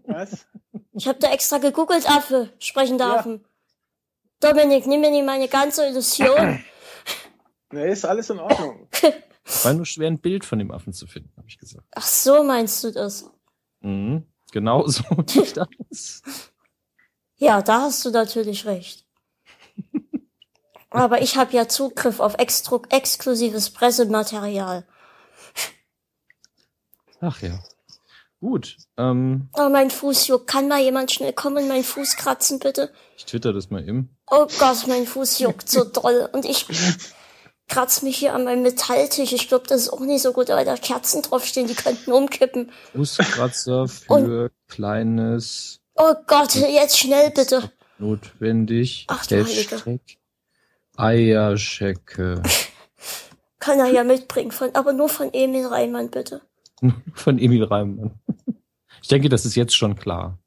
Was? 0.06 0.46
Ich 0.92 1.08
habe 1.08 1.18
da 1.18 1.32
extra 1.32 1.58
gegoogelt, 1.58 2.08
Affe. 2.08 2.50
Sprechende 2.58 3.04
Ja. 3.04 3.16
Affen. 3.16 3.44
Dominik, 4.40 4.86
nimm 4.86 5.00
mir 5.00 5.10
nicht 5.10 5.24
meine 5.24 5.48
ganze 5.48 5.86
Illusion. 5.86 6.62
Nee, 7.72 7.90
ist 7.92 8.04
alles 8.04 8.30
in 8.30 8.38
Ordnung. 8.38 8.88
War 9.62 9.74
nur 9.74 9.86
schwer, 9.86 10.08
ein 10.08 10.20
Bild 10.20 10.44
von 10.44 10.58
dem 10.58 10.70
Affen 10.70 10.92
zu 10.92 11.06
finden, 11.06 11.32
habe 11.36 11.48
ich 11.48 11.58
gesagt. 11.58 11.86
Ach 11.94 12.06
so 12.06 12.44
meinst 12.44 12.84
du 12.84 12.92
das? 12.92 13.30
Mhm. 13.80 14.26
Genau 14.52 14.86
so 14.86 15.02
nicht 15.34 15.58
alles. 15.58 16.22
Ja, 17.36 17.62
da 17.62 17.82
hast 17.82 18.04
du 18.04 18.10
natürlich 18.10 18.64
recht. 18.66 19.04
Aber 20.90 21.22
ich 21.22 21.36
habe 21.36 21.52
ja 21.56 21.66
Zugriff 21.68 22.20
auf 22.20 22.36
exklusives 22.38 23.70
Pressematerial. 23.70 24.86
Ach 27.20 27.40
ja. 27.42 27.58
Gut. 28.40 28.76
Ähm, 28.98 29.48
Oh, 29.54 29.68
mein 29.70 29.90
Fuß 29.90 30.26
juckt. 30.28 30.46
Kann 30.46 30.68
mal 30.68 30.80
jemand 30.80 31.10
schnell 31.10 31.32
kommen 31.32 31.56
und 31.64 31.68
meinen 31.68 31.82
Fuß 31.84 32.16
kratzen, 32.16 32.58
bitte? 32.58 32.92
ich 33.16 33.24
twitter 33.24 33.52
das 33.52 33.70
mal 33.70 33.82
eben. 33.88 34.14
Oh 34.30 34.46
Gott, 34.58 34.86
mein 34.86 35.06
Fuß 35.06 35.38
juckt 35.38 35.68
so 35.68 35.84
doll. 35.84 36.28
Und 36.32 36.44
ich 36.44 36.66
kratz 37.68 38.02
mich 38.02 38.16
hier 38.18 38.34
an 38.34 38.44
meinem 38.44 38.62
Metalltisch. 38.62 39.32
Ich 39.32 39.48
glaube, 39.48 39.66
das 39.66 39.82
ist 39.82 39.88
auch 39.88 40.00
nicht 40.00 40.22
so 40.22 40.32
gut, 40.32 40.48
weil 40.50 40.64
da 40.66 40.76
Kerzen 40.76 41.22
draufstehen, 41.22 41.66
die 41.66 41.74
könnten 41.74 42.12
umkippen. 42.12 42.70
Fußkratzer 42.92 43.88
für 43.88 44.12
Und- 44.12 44.50
kleines 44.68 45.80
Oh 45.96 46.14
Gott, 46.26 46.54
jetzt 46.54 46.98
schnell 46.98 47.30
bitte. 47.30 47.70
notwendig. 47.98 49.06
Ach, 49.08 49.24
du. 49.26 49.36
Hashtag 49.36 50.00
Eierschecke. 50.96 52.42
Kann 53.58 53.78
er 53.78 53.86
ja 53.86 54.04
mitbringen, 54.04 54.50
von, 54.50 54.74
aber 54.74 54.92
nur 54.92 55.08
von 55.08 55.32
Emil 55.32 55.66
Reimann, 55.66 56.10
bitte. 56.10 56.42
Von 57.14 57.38
Emil 57.38 57.64
Reimann. 57.64 58.20
Ich 59.00 59.08
denke, 59.08 59.28
das 59.28 59.46
ist 59.46 59.54
jetzt 59.54 59.74
schon 59.74 59.96
klar. 59.96 60.38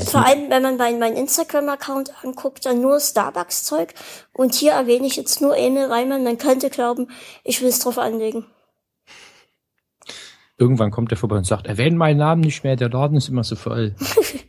Vor 0.00 0.24
allem, 0.24 0.48
wenn 0.48 0.62
man 0.62 0.76
meinen 0.76 0.98
mein 0.98 1.16
Instagram-Account 1.16 2.24
anguckt, 2.24 2.64
dann 2.64 2.80
nur 2.80 2.98
Starbucks-Zeug. 2.98 3.92
Und 4.32 4.54
hier 4.54 4.72
erwähne 4.72 5.06
ich 5.06 5.16
jetzt 5.16 5.40
nur 5.42 5.56
Emil 5.56 5.86
Reimann. 5.86 6.24
Man 6.24 6.38
könnte 6.38 6.70
glauben, 6.70 7.08
ich 7.44 7.60
will 7.60 7.68
es 7.68 7.80
drauf 7.80 7.98
anlegen. 7.98 8.46
Irgendwann 10.56 10.92
kommt 10.92 11.10
er 11.12 11.18
vorbei 11.18 11.36
und 11.36 11.46
sagt, 11.46 11.66
erwähnen 11.66 11.96
meinen 11.96 12.18
Namen 12.18 12.40
nicht 12.40 12.62
mehr, 12.62 12.76
der 12.76 12.88
Laden 12.88 13.16
ist 13.16 13.28
immer 13.28 13.44
so 13.44 13.56
voll. 13.56 13.94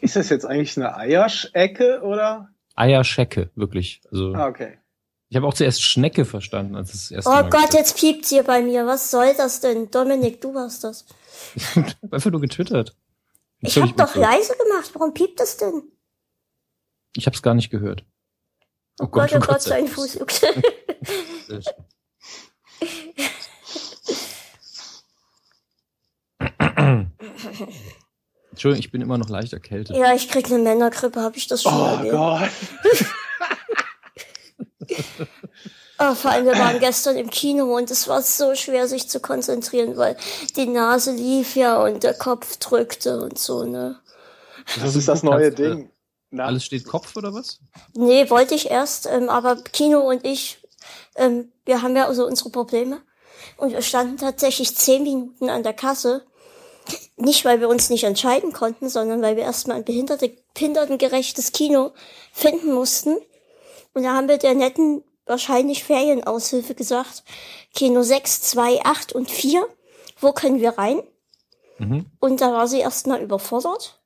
Ist 0.00 0.16
das 0.16 0.28
jetzt 0.28 0.44
eigentlich 0.46 0.76
eine 0.76 0.96
Eierschecke 0.96 2.02
oder? 2.02 2.48
Eierschecke, 2.74 3.50
wirklich. 3.54 4.00
Also 4.10 4.32
Ah, 4.34 4.46
okay. 4.48 4.78
ich 5.28 5.36
habe 5.36 5.46
auch 5.46 5.54
zuerst 5.54 5.82
Schnecke 5.82 6.24
verstanden, 6.24 6.74
als 6.76 6.94
es 6.94 7.08
das 7.08 7.10
erste 7.10 7.30
Oh 7.30 7.34
Mal 7.34 7.50
Gott, 7.50 7.74
jetzt 7.74 7.98
piept's 7.98 8.28
hier 8.30 8.42
bei 8.42 8.62
mir. 8.62 8.86
Was 8.86 9.10
soll 9.10 9.34
das 9.36 9.60
denn? 9.60 9.90
Dominik, 9.90 10.40
du 10.40 10.54
warst 10.54 10.84
das. 10.84 11.04
einfach 12.10 12.30
nur 12.30 12.40
getwittert. 12.40 12.96
Ich 13.60 13.74
Völlig 13.74 13.90
hab 13.90 14.08
doch 14.08 14.14
leise 14.16 14.54
gemacht. 14.56 14.90
Warum 14.94 15.14
piept 15.14 15.40
es 15.40 15.56
denn? 15.56 15.82
Ich 17.16 17.26
habe 17.26 17.36
es 17.36 17.42
gar 17.42 17.54
nicht 17.54 17.70
gehört. 17.70 18.04
Oh, 19.00 19.06
Gott, 19.06 19.32
oh 19.34 19.38
Gott, 19.38 19.62
sein 19.62 19.86
Fuß 19.86 20.14
juckt. 20.14 20.32
Sehr 21.46 21.62
schön. 21.62 21.84
Entschuldigung, 28.52 28.80
ich 28.80 28.90
bin 28.92 29.00
immer 29.02 29.18
noch 29.18 29.28
leicht 29.28 29.52
erkältet. 29.52 29.96
ja, 29.96 30.14
ich 30.14 30.28
krieg 30.28 30.46
eine 30.46 30.58
Männergrippe, 30.58 31.20
habe 31.20 31.36
ich 31.36 31.46
das 31.48 31.62
schon 31.62 31.74
Oh 31.74 31.84
erwähnt. 31.86 32.12
Gott. 32.12 32.50
Oh, 35.98 36.14
vor 36.16 36.32
allem, 36.32 36.46
wir 36.46 36.58
waren 36.58 36.80
gestern 36.80 37.16
im 37.16 37.30
Kino 37.30 37.76
und 37.76 37.88
es 37.90 38.08
war 38.08 38.22
so 38.22 38.56
schwer, 38.56 38.88
sich 38.88 39.08
zu 39.08 39.20
konzentrieren, 39.20 39.96
weil 39.96 40.16
die 40.56 40.66
Nase 40.66 41.12
lief 41.12 41.54
ja 41.54 41.80
und 41.80 42.02
der 42.02 42.14
Kopf 42.14 42.56
drückte 42.56 43.22
und 43.22 43.38
so, 43.38 43.62
ne? 43.62 44.00
Das 44.80 44.96
ist 44.96 45.06
das 45.06 45.22
neue 45.22 45.52
Kannst, 45.52 45.60
äh, 45.60 45.70
Ding. 45.76 45.90
Na, 46.30 46.46
Alles 46.46 46.64
steht 46.64 46.86
Kopf 46.86 47.16
oder 47.16 47.32
was? 47.32 47.60
Nee, 47.94 48.28
wollte 48.30 48.56
ich 48.56 48.68
erst, 48.68 49.06
ähm, 49.06 49.28
aber 49.28 49.54
Kino 49.62 50.00
und 50.00 50.24
ich 50.26 50.58
ähm, 51.14 51.52
wir 51.66 51.82
haben 51.82 51.94
ja 51.94 52.06
also 52.08 52.26
unsere 52.26 52.50
Probleme. 52.50 53.00
Und 53.56 53.72
wir 53.72 53.82
standen 53.82 54.16
tatsächlich 54.16 54.74
zehn 54.76 55.02
Minuten 55.04 55.50
an 55.50 55.62
der 55.62 55.74
Kasse. 55.74 56.24
Nicht, 57.16 57.44
weil 57.44 57.60
wir 57.60 57.68
uns 57.68 57.90
nicht 57.90 58.04
entscheiden 58.04 58.52
konnten, 58.52 58.88
sondern 58.88 59.22
weil 59.22 59.36
wir 59.36 59.44
erstmal 59.44 59.76
ein 59.76 59.84
behinderte, 59.84 60.32
behindertengerechtes 60.54 61.52
Kino 61.52 61.92
finden 62.32 62.72
mussten. 62.72 63.16
Und 63.94 64.02
da 64.02 64.14
haben 64.14 64.28
wir 64.28 64.38
der 64.38 64.54
netten, 64.54 65.04
wahrscheinlich 65.26 65.84
Ferienaushilfe 65.84 66.74
gesagt, 66.74 67.22
Kino 67.74 68.02
6, 68.02 68.42
2, 68.42 68.84
8 68.84 69.12
und 69.12 69.30
4. 69.30 69.64
Wo 70.18 70.32
können 70.32 70.60
wir 70.60 70.78
rein? 70.78 71.02
Mhm. 71.78 72.06
Und 72.18 72.40
da 72.40 72.52
war 72.52 72.66
sie 72.66 72.80
erstmal 72.80 73.22
überfordert. 73.22 74.00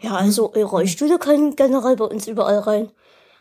Ja, 0.00 0.16
also 0.16 0.52
äh, 0.54 0.62
Rollstühle 0.62 1.18
können 1.18 1.54
generell 1.54 1.96
bei 1.96 2.04
uns 2.04 2.26
überall 2.26 2.58
rein. 2.58 2.90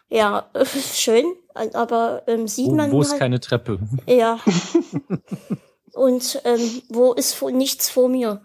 Ja, 0.10 0.50
schön, 0.94 1.26
aber 1.54 2.24
ähm, 2.28 2.48
sieht 2.48 2.68
Wo, 2.68 2.76
man 2.76 2.92
wo 2.92 3.02
ist 3.02 3.12
halt, 3.12 3.20
keine 3.20 3.40
Treppe? 3.40 3.80
ja. 4.06 4.40
Und 5.94 6.42
ähm, 6.46 6.84
wo 6.90 7.14
ist 7.14 7.42
nichts 7.42 7.90
vor 7.90 8.08
mir? 8.08 8.42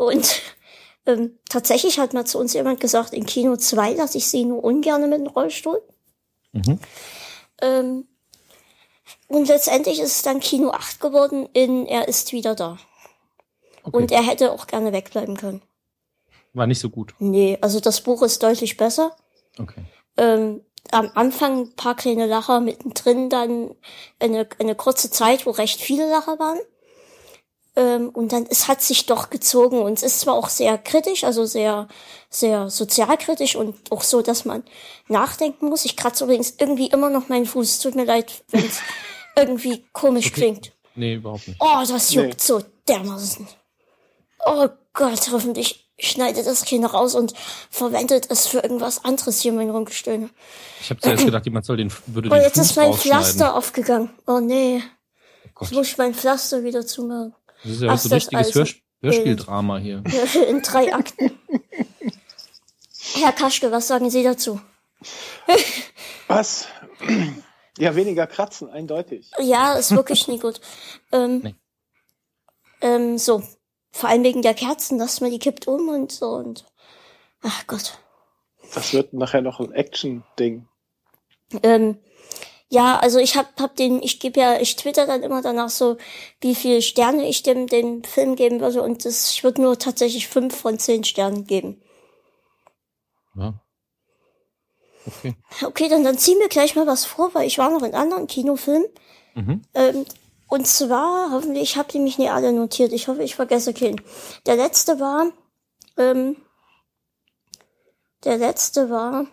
Und 0.00 0.40
ähm, 1.04 1.38
tatsächlich 1.50 1.98
hat 1.98 2.14
mal 2.14 2.24
zu 2.24 2.38
uns 2.38 2.54
jemand 2.54 2.80
gesagt, 2.80 3.12
in 3.12 3.26
Kino 3.26 3.56
2 3.56 3.92
lasse 3.92 4.16
ich 4.16 4.28
sie 4.28 4.46
nur 4.46 4.64
ungern 4.64 5.10
mit 5.10 5.20
dem 5.20 5.26
Rollstuhl. 5.26 5.82
Mhm. 6.52 6.78
Ähm, 7.60 8.08
und 9.28 9.48
letztendlich 9.48 10.00
ist 10.00 10.16
es 10.16 10.22
dann 10.22 10.40
Kino 10.40 10.70
8 10.70 11.00
geworden 11.00 11.50
in 11.52 11.84
Er 11.84 12.08
ist 12.08 12.32
wieder 12.32 12.54
da. 12.54 12.78
Okay. 13.82 13.94
Und 13.94 14.10
er 14.10 14.22
hätte 14.22 14.52
auch 14.52 14.66
gerne 14.66 14.94
wegbleiben 14.94 15.36
können. 15.36 15.60
War 16.54 16.66
nicht 16.66 16.80
so 16.80 16.88
gut. 16.88 17.14
Nee, 17.18 17.58
also 17.60 17.78
das 17.78 18.00
Buch 18.00 18.22
ist 18.22 18.42
deutlich 18.42 18.78
besser. 18.78 19.14
Okay. 19.58 19.82
ähm, 20.16 20.62
am 20.92 21.10
Anfang 21.14 21.60
ein 21.60 21.76
paar 21.76 21.94
kleine 21.94 22.24
Lacher, 22.24 22.60
mittendrin 22.60 23.28
dann 23.28 23.74
eine, 24.18 24.48
eine 24.58 24.74
kurze 24.74 25.10
Zeit, 25.10 25.44
wo 25.44 25.50
recht 25.50 25.78
viele 25.78 26.08
Lacher 26.08 26.38
waren. 26.38 26.58
Ähm, 27.76 28.08
und 28.08 28.32
dann, 28.32 28.46
es 28.50 28.66
hat 28.66 28.82
sich 28.82 29.06
doch 29.06 29.30
gezogen 29.30 29.80
und 29.80 29.94
es 29.94 30.02
ist 30.02 30.20
zwar 30.20 30.34
auch 30.34 30.48
sehr 30.48 30.76
kritisch, 30.76 31.22
also 31.24 31.44
sehr, 31.44 31.86
sehr 32.28 32.68
sozialkritisch 32.68 33.54
und 33.54 33.76
auch 33.92 34.02
so, 34.02 34.22
dass 34.22 34.44
man 34.44 34.64
nachdenken 35.08 35.68
muss. 35.68 35.84
Ich 35.84 35.96
kratze 35.96 36.24
übrigens 36.24 36.54
irgendwie 36.58 36.88
immer 36.88 37.10
noch 37.10 37.28
meinen 37.28 37.46
Fuß. 37.46 37.78
Tut 37.78 37.94
mir 37.94 38.04
leid, 38.04 38.42
wenn 38.48 38.64
es 38.66 38.80
irgendwie 39.36 39.84
komisch 39.92 40.26
Okay. 40.26 40.34
klingt. 40.34 40.72
Nee, 40.96 41.14
überhaupt 41.14 41.46
nicht. 41.46 41.60
Oh, 41.60 41.78
das 41.86 42.12
juckt 42.12 42.28
Nee. 42.28 42.34
so 42.38 42.60
dermaßen. 42.88 43.46
Oh 44.44 44.68
Gott, 44.92 45.30
hoffentlich 45.30 45.86
schneidet 45.98 46.46
das 46.46 46.64
Kind 46.64 46.92
raus 46.92 47.14
und 47.14 47.34
verwendet 47.70 48.26
es 48.30 48.46
für 48.46 48.60
irgendwas 48.60 49.04
anderes 49.04 49.40
hier, 49.40 49.52
mein 49.52 49.70
Rumgestöhne. 49.70 50.30
Ich 50.80 50.90
habe 50.90 51.00
zuerst 51.00 51.24
gedacht, 51.26 51.44
jemand 51.44 51.66
soll 51.66 51.76
den, 51.76 51.92
würde 52.06 52.30
Oh, 52.30 52.34
den 52.34 52.42
jetzt 52.42 52.56
Fuß 52.58 52.70
ist 52.70 52.76
mein. 52.76 52.94
Pflaster 52.94 53.54
aufgegangen. 53.54 54.10
Oh 54.26 54.40
nee, 54.40 54.82
Oh 54.82 55.48
Gott. 55.54 55.70
ich 55.70 55.76
muss 55.76 55.96
mein 55.98 56.14
Pflaster 56.14 56.64
wieder 56.64 56.86
zumachen. 56.86 57.34
Das 57.62 57.72
ist 57.72 57.82
ja 57.82 57.92
auch 57.92 57.98
so 57.98 58.08
ein 58.08 58.12
richtiges 58.14 58.56
also- 58.56 58.72
Hörspieldrama 59.02 59.78
hier. 59.78 60.02
In 60.48 60.60
drei 60.62 60.92
Akten. 60.94 61.30
Herr 63.14 63.32
Kaschke, 63.32 63.72
was 63.72 63.88
sagen 63.88 64.10
Sie 64.10 64.22
dazu? 64.22 64.60
Was? 66.28 66.66
Ja, 67.78 67.96
weniger 67.96 68.26
kratzen, 68.26 68.68
eindeutig. 68.68 69.30
Ja, 69.40 69.74
ist 69.74 69.92
wirklich 69.92 70.28
nie 70.28 70.38
gut. 70.38 70.60
Ähm, 71.12 71.40
Nee. 71.42 71.54
ähm, 72.82 73.18
so. 73.18 73.42
Vor 73.90 74.08
allem 74.10 74.22
wegen 74.22 74.42
der 74.42 74.54
Kerzen, 74.54 74.98
dass 74.98 75.20
man 75.20 75.32
die 75.32 75.40
kippt 75.40 75.66
um 75.66 75.88
und 75.88 76.12
so 76.12 76.28
und. 76.28 76.64
Ach 77.42 77.66
Gott. 77.66 77.98
Das 78.74 78.92
wird 78.92 79.12
nachher 79.14 79.40
noch 79.40 79.58
ein 79.58 79.72
Action-Ding. 79.72 80.68
Ähm, 81.64 81.98
ja, 82.72 82.98
also 83.00 83.18
ich 83.18 83.36
hab, 83.36 83.60
hab 83.60 83.74
den, 83.74 84.00
ich 84.00 84.20
gebe 84.20 84.38
ja, 84.38 84.60
ich 84.60 84.76
twitter 84.76 85.04
dann 85.04 85.24
immer 85.24 85.42
danach 85.42 85.70
so, 85.70 85.96
wie 86.40 86.54
viele 86.54 86.82
Sterne 86.82 87.28
ich 87.28 87.42
dem, 87.42 87.66
dem 87.66 88.04
Film 88.04 88.36
geben 88.36 88.60
würde 88.60 88.82
und 88.82 89.04
das, 89.04 89.32
ich 89.32 89.42
würde 89.42 89.60
nur 89.60 89.76
tatsächlich 89.76 90.28
fünf 90.28 90.56
von 90.56 90.78
zehn 90.78 91.02
Sternen 91.02 91.46
geben. 91.46 91.82
Ja. 93.34 93.54
Okay. 95.04 95.34
Okay, 95.62 95.88
dann, 95.88 96.04
dann 96.04 96.16
ziehen 96.16 96.38
wir 96.38 96.48
gleich 96.48 96.76
mal 96.76 96.86
was 96.86 97.04
vor, 97.04 97.34
weil 97.34 97.46
ich 97.46 97.58
war 97.58 97.70
noch 97.70 97.82
in 97.82 97.94
anderen 97.94 98.28
Kinofilmen. 98.28 98.88
Mhm. 99.34 99.62
Ähm, 99.74 100.06
und 100.48 100.66
zwar, 100.66 101.32
hoffentlich, 101.32 101.62
ich 101.62 101.76
habe 101.76 101.90
die 101.90 101.98
mich 101.98 102.18
nicht 102.18 102.30
alle 102.30 102.52
notiert. 102.52 102.92
Ich 102.92 103.08
hoffe, 103.08 103.22
ich 103.22 103.34
vergesse 103.34 103.74
keinen. 103.74 104.00
Der 104.46 104.56
letzte 104.56 105.00
war, 105.00 105.32
ähm, 105.96 106.36
der 108.24 108.36
letzte 108.36 108.90
war, 108.90 109.26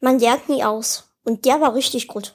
man 0.00 0.20
lernt 0.20 0.48
nie 0.48 0.62
aus. 0.62 1.05
Und 1.26 1.44
der 1.44 1.60
war 1.60 1.74
richtig 1.74 2.06
gut. 2.06 2.34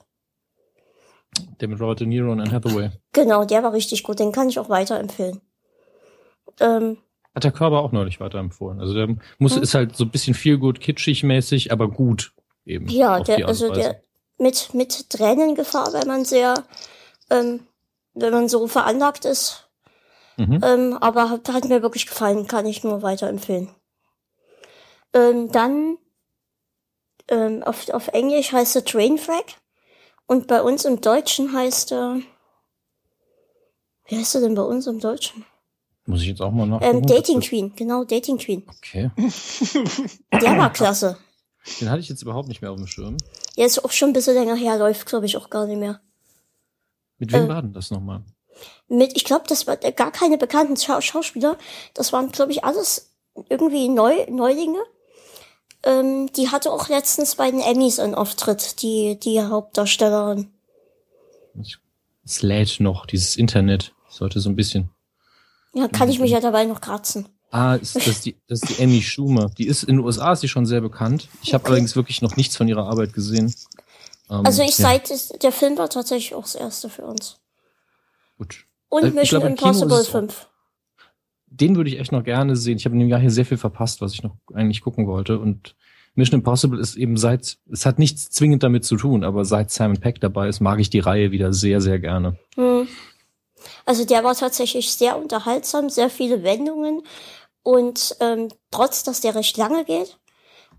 Der 1.62 1.68
mit 1.70 1.80
Robert 1.80 2.02
De 2.02 2.08
Niro 2.08 2.32
und 2.32 2.42
Anne 2.42 2.52
Hathaway. 2.52 2.90
Genau, 3.14 3.46
der 3.46 3.64
war 3.64 3.72
richtig 3.72 4.04
gut. 4.04 4.20
Den 4.20 4.32
kann 4.34 4.50
ich 4.50 4.60
auch 4.60 4.70
weiterempfehlen. 4.70 5.40
Ähm, 6.60 6.98
Hat 7.34 7.46
der 7.46 7.54
Körper 7.54 7.80
auch 7.80 7.94
neulich 7.94 8.20
weiterempfohlen. 8.20 8.82
Also 8.82 8.94
der 8.94 9.16
muss, 9.40 9.56
Hm. 9.56 9.64
ist 9.64 9.74
halt 9.74 9.96
so 9.96 10.04
ein 10.04 10.12
bisschen 10.12 10.34
viel 10.34 10.58
gut 10.58 10.82
kitschig 10.82 11.24
mäßig, 11.24 11.72
aber 11.72 11.90
gut 11.90 12.34
eben. 12.66 12.88
ja, 12.90 13.22
der, 13.22 13.48
also 13.48 13.72
der 13.74 14.04
mit, 14.38 14.74
mit 14.74 15.10
Tränengefahr, 15.10 15.94
wenn 15.94 16.08
man 16.08 16.26
sehr, 16.26 16.54
ähm, 17.30 17.62
wenn 18.14 18.34
man 18.34 18.50
so 18.50 18.68
veranlagt 18.68 19.24
ist. 19.24 19.70
Mhm. 20.38 20.60
Ähm, 20.64 20.98
aber 21.00 21.30
hat, 21.30 21.48
hat 21.48 21.66
mir 21.66 21.82
wirklich 21.82 22.08
gefallen, 22.08 22.48
kann 22.48 22.66
ich 22.66 22.84
nur 22.84 23.02
weiterempfehlen. 23.02 23.70
Ähm, 25.14 25.50
dann 25.52 25.98
ähm, 27.32 27.64
auf, 27.64 27.90
auf 27.90 28.10
Englisch 28.10 28.52
heißt 28.52 28.76
er 28.76 28.86
Trainwreck 28.86 29.56
und 30.28 30.46
bei 30.48 30.62
uns 30.62 30.86
im 30.86 31.02
Deutschen 31.02 31.54
heißt 31.54 31.92
er 31.92 32.22
wie 34.08 34.18
heißt 34.18 34.36
er 34.36 34.42
denn 34.42 34.56
bei 34.56 34.62
uns 34.64 34.88
im 34.88 35.00
Deutschen? 35.00 35.46
Muss 36.06 36.22
ich 36.22 36.28
jetzt 36.28 36.42
auch 36.42 36.52
mal 36.52 36.66
nachgucken. 36.68 36.98
Ähm, 36.98 37.06
Dating 37.06 37.40
Queen, 37.40 37.74
genau, 37.76 38.04
Dating 38.04 38.38
Queen. 38.38 38.68
Okay. 38.68 39.10
Der 40.34 40.58
war 40.58 40.74
klasse. 40.74 41.18
Den 41.80 41.90
hatte 41.90 42.02
ich 42.02 42.10
jetzt 42.10 42.22
überhaupt 42.22 42.50
nicht 42.50 42.62
mehr 42.62 42.72
auf 42.72 42.78
dem 42.78 42.88
Schirm. 42.88 43.18
Jetzt 43.56 43.86
auch 43.86 43.92
schon 43.92 44.10
ein 44.10 44.14
bisschen 44.14 44.34
länger 44.34 44.56
her, 44.56 44.78
läuft 44.78 45.06
glaube 45.06 45.28
ich 45.28 45.38
auch 45.38 45.50
gar 45.50 45.66
nicht 45.66 45.78
mehr. 45.80 46.02
Mit 47.20 47.32
wem 47.32 47.46
Äh. 47.46 47.48
war 47.48 47.62
denn 47.62 47.72
das 47.72 47.92
nochmal? 47.92 48.24
Mit, 48.90 49.16
ich 49.16 49.24
glaube, 49.24 49.46
das 49.48 49.66
war 49.68 49.78
gar 49.78 50.12
keine 50.12 50.38
bekannten 50.38 50.76
Schau 50.76 51.00
Schauspieler. 51.00 51.58
Das 51.94 52.12
waren, 52.12 52.32
glaube 52.32 52.52
ich, 52.52 52.66
alles 52.66 53.14
irgendwie 53.48 53.88
Neu 53.88 54.26
Neulinge. 54.30 54.84
Ähm, 55.84 56.32
die 56.34 56.50
hatte 56.50 56.72
auch 56.72 56.90
letztens 56.90 57.36
bei 57.36 57.50
den 57.50 57.60
Emmys 57.60 58.00
einen 58.00 58.16
Auftritt, 58.16 58.82
die, 58.82 59.20
die 59.20 59.42
Hauptdarstellerin. 59.42 60.52
Es 62.24 62.42
lädt 62.42 62.80
noch, 62.80 63.06
dieses 63.06 63.36
Internet. 63.36 63.94
Sollte 64.10 64.40
so 64.40 64.50
ein 64.50 64.56
bisschen. 64.56 64.90
Ja, 65.74 65.88
kann 65.88 66.10
ich 66.10 66.20
mich 66.20 66.32
ja 66.32 66.40
dabei 66.40 66.66
noch 66.66 66.82
kratzen. 66.82 67.28
Ah, 67.50 67.76
ist 67.76 67.96
das 67.96 68.22
die, 68.22 68.38
das 68.48 68.62
ist 68.62 68.78
die 68.78 68.84
Amy 68.84 69.02
Schumer. 69.02 69.50
Die 69.58 69.68
ist 69.68 69.84
in 69.84 69.98
den 69.98 70.06
USA 70.06 70.34
ist 70.34 70.42
sie 70.42 70.48
schon 70.48 70.66
sehr 70.66 70.82
bekannt. 70.82 71.28
Ich 71.44 71.54
habe 71.54 71.64
Okay. 71.64 71.72
allerdings 71.72 71.96
wirklich 71.96 72.22
noch 72.22 72.36
nichts 72.36 72.56
von 72.56 72.68
ihrer 72.68 72.86
Arbeit 72.88 73.14
gesehen. 73.14 73.54
Ähm, 74.30 74.46
Also 74.46 74.62
ich 74.64 74.78
ja, 74.78 74.86
seit 74.90 75.44
der 75.44 75.52
Film 75.52 75.78
war 75.78 75.90
tatsächlich 75.90 76.36
auch 76.36 76.44
das 76.44 76.56
erste 76.56 76.90
für 76.90 77.04
uns. 77.06 77.38
Gut. 78.38 78.66
Und 78.90 79.04
Äh, 79.04 79.12
Mission 79.12 79.40
glaub, 79.42 79.50
im 79.52 79.56
Kino 79.58 79.70
Impossible 79.70 79.96
ist 79.96 80.02
es 80.04 80.08
auch- 80.10 80.12
5. 80.12 80.48
Den 81.62 81.76
würde 81.76 81.90
ich 81.90 82.00
echt 82.00 82.12
noch 82.12 82.24
gerne 82.24 82.56
sehen. 82.56 82.78
Ich 82.78 82.86
habe 82.86 82.96
in 82.96 83.00
dem 83.00 83.10
Jahr 83.10 83.20
hier 83.20 83.30
sehr 83.30 83.46
viel 83.46 83.58
verpasst, 83.58 84.02
was 84.02 84.14
ich 84.14 84.24
noch 84.24 84.36
eigentlich 84.54 84.82
gucken 84.82 85.08
wollte. 85.08 85.40
Und 85.40 85.76
Mission 86.16 86.40
Impossible 86.40 86.80
ist 86.80 86.96
eben 86.96 87.16
seit, 87.18 87.58
es 87.72 87.86
hat 87.86 88.00
nichts 88.00 88.30
zwingend 88.32 88.64
damit 88.64 88.84
zu 88.84 88.98
tun, 88.98 89.24
aber 89.24 89.46
seit 89.46 89.72
Simon 89.72 90.00
Peck 90.00 90.20
dabei 90.20 90.50
ist, 90.50 90.60
mag 90.60 90.80
ich 90.80 90.90
die 90.90 91.00
Reihe 91.00 91.32
wieder 91.32 91.54
sehr, 91.54 91.80
sehr 91.80 92.00
gerne. 92.00 92.38
Hm. 92.56 92.88
Also 93.86 94.06
der 94.06 94.24
war 94.24 94.36
tatsächlich 94.36 94.92
sehr 94.92 95.18
unterhaltsam, 95.18 95.90
sehr 95.90 96.10
viele 96.10 96.44
Wendungen 96.44 97.04
und 97.64 98.16
ähm, 98.20 98.50
trotz, 98.72 99.04
dass 99.04 99.22
der 99.22 99.36
recht 99.36 99.56
lange 99.58 99.86
geht, 99.86 100.18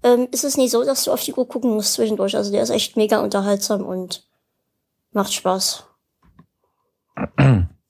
ähm, 0.03 0.26
ist 0.33 0.45
es 0.45 0.57
nicht 0.57 0.72
so, 0.72 0.85
dass 0.85 1.05
du 1.05 1.12
auf 1.12 1.22
die 1.22 1.33
Uhr 1.33 1.47
gucken 1.47 1.70
musst 1.70 1.95
zwischendurch. 1.95 2.37
Also 2.37 2.51
der 2.51 2.62
ist 2.62 2.70
echt 2.70 2.97
mega 2.97 3.20
unterhaltsam 3.20 3.83
und 3.83 4.26
macht 5.12 5.33
Spaß. 5.33 5.85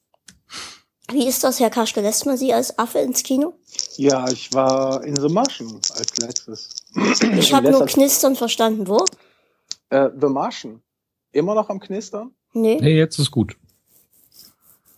Wie 1.12 1.26
ist 1.26 1.44
das, 1.44 1.60
Herr 1.60 1.70
Kaschke? 1.70 2.00
Lässt 2.00 2.26
man 2.26 2.36
Sie 2.36 2.52
als 2.52 2.78
Affe 2.78 2.98
ins 2.98 3.22
Kino? 3.22 3.54
Ja, 3.96 4.28
ich 4.30 4.52
war 4.52 5.04
in 5.04 5.16
The 5.16 5.28
Martian 5.28 5.74
als 5.74 6.16
letztes. 6.18 6.70
Ich 7.36 7.52
habe 7.52 7.70
nur 7.70 7.86
Knistern 7.86 8.36
verstanden. 8.36 8.88
Wo? 8.88 9.04
Äh, 9.90 10.10
The 10.18 10.28
Martian. 10.28 10.82
Immer 11.32 11.54
noch 11.54 11.68
am 11.68 11.80
Knistern? 11.80 12.34
Nee. 12.52 12.78
Nee, 12.80 12.96
jetzt 12.96 13.18
ist 13.18 13.30
gut. 13.30 13.56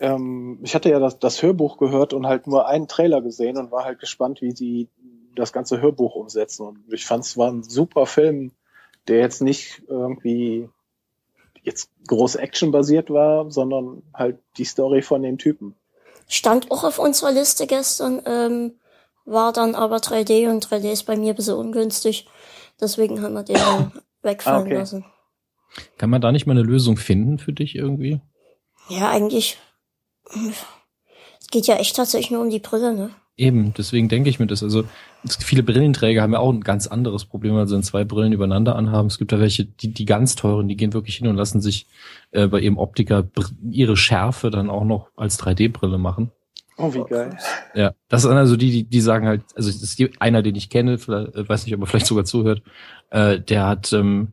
Ähm, 0.01 0.59
ich 0.62 0.75
hatte 0.75 0.91
ja 0.91 0.99
das, 0.99 1.19
das 1.19 1.43
Hörbuch 1.43 1.79
gehört 1.79 2.12
und 2.12 2.27
halt 2.27 2.47
nur 2.47 2.67
einen 2.67 2.89
Trailer 2.89 3.23
gesehen 3.23 3.57
und 3.57 3.71
war 3.71 3.85
halt 3.85 4.01
gespannt, 4.01 4.43
wie 4.43 4.53
sie 4.53 4.89
das 5.35 5.53
ganze 5.53 5.81
Hörbuch 5.81 6.15
umsetzen. 6.15 6.67
Und 6.67 6.93
ich 6.93 7.07
fand 7.07 7.25
es 7.25 7.37
war 7.37 7.51
ein 7.51 7.62
super 7.62 8.07
Film, 8.07 8.53
der 9.09 9.19
jetzt 9.19 9.43
nicht 9.43 9.83
irgendwie 9.89 10.69
jetzt 11.62 11.91
groß 12.07 12.37
Action 12.37 12.71
basiert 12.71 13.11
war, 13.11 13.51
sondern 13.51 14.03
halt 14.12 14.39
die 14.59 14.65
Story 14.65 15.03
von 15.03 15.23
dem 15.23 15.39
Typen. 15.39 15.75
Stand 16.29 16.70
auch 16.70 16.85
auf 16.85 16.99
unserer 16.99 17.33
Liste 17.33 17.66
gestern, 17.66 18.22
ähm, 18.27 18.79
war 19.25 19.53
dann 19.53 19.75
aber 19.75 19.97
3D 19.97 20.49
und 20.51 20.66
3D 20.66 20.91
ist 20.93 21.05
bei 21.05 21.16
mir 21.16 21.33
ein 21.33 21.37
bisschen 21.37 21.55
ungünstig. 21.55 22.29
Deswegen 22.81 23.22
haben 23.22 23.35
wir 23.35 23.43
den 23.43 23.57
dann 23.57 23.93
wegfallen 24.22 24.59
Ah, 24.62 24.64
okay. 24.66 24.75
lassen. 24.75 25.05
Kann 25.99 26.11
man 26.11 26.20
da 26.20 26.31
nicht 26.33 26.47
mal 26.47 26.53
eine 26.53 26.62
Lösung 26.62 26.97
finden 26.97 27.39
für 27.39 27.53
dich 27.53 27.75
irgendwie? 27.75 28.20
Ja, 28.89 29.11
eigentlich. 29.11 29.59
Es 31.41 31.49
geht 31.51 31.66
ja 31.66 31.77
echt 31.77 31.97
tatsächlich 31.97 32.31
nur 32.31 32.43
um 32.43 32.51
die 32.51 32.59
Brille, 32.61 32.95
ne? 32.95 33.11
Eben, 33.37 33.74
deswegen 33.76 34.09
denke 34.09 34.30
ich 34.30 34.39
mir 34.39 34.47
das. 34.47 34.62
Also 34.62 34.85
es, 35.24 35.37
viele 35.37 35.64
Brillenträger 35.64 36.22
haben 36.22 36.32
ja 36.32 36.39
auch 36.39 36.53
ein 36.53 36.61
ganz 36.61 36.87
anderes 36.87 37.24
Problem, 37.24 37.57
weil 37.57 37.66
sie 37.66 37.80
zwei 37.80 38.05
Brillen 38.05 38.32
übereinander 38.32 38.76
anhaben. 38.76 39.09
Es 39.09 39.18
gibt 39.18 39.32
da 39.32 39.41
welche, 39.41 39.64
die, 39.64 39.93
die 39.93 40.05
ganz 40.05 40.37
teuren, 40.37 40.68
die 40.68 40.76
gehen 40.76 40.93
wirklich 40.93 41.16
hin 41.16 41.26
und 41.26 41.35
lassen 41.35 41.61
sich 41.61 41.87
äh, 42.30 42.47
bei 42.47 42.61
ihrem 42.61 42.78
Optiker 42.78 43.26
ihre 43.68 43.97
Schärfe 43.97 44.51
dann 44.51 44.70
auch 44.70 44.85
noch 44.85 45.09
als 45.16 45.41
3D-Brille 45.41 45.99
machen. 45.99 46.30
Oh, 46.76 46.93
wie 46.95 47.05
geil. 47.05 47.37
Ja, 47.74 47.95
das 48.09 48.22
sind 48.22 48.32
also 48.32 48.57
die, 48.57 48.70
die, 48.70 48.85
die 48.85 49.01
sagen 49.01 49.26
halt, 49.26 49.43
also 49.57 49.68
das 49.70 49.82
ist 49.82 50.03
einer, 50.20 50.43
den 50.43 50.55
ich 50.55 50.70
kenne, 50.70 50.99
vielleicht, 50.99 51.35
äh, 51.35 51.49
weiß 51.49 51.64
nicht, 51.64 51.74
ob 51.74 51.80
er 51.80 51.87
vielleicht 51.87 52.07
sogar 52.07 52.24
zuhört, 52.24 52.62
äh, 53.11 53.41
der 53.41 53.66
hat, 53.66 53.93
ähm, 53.93 54.32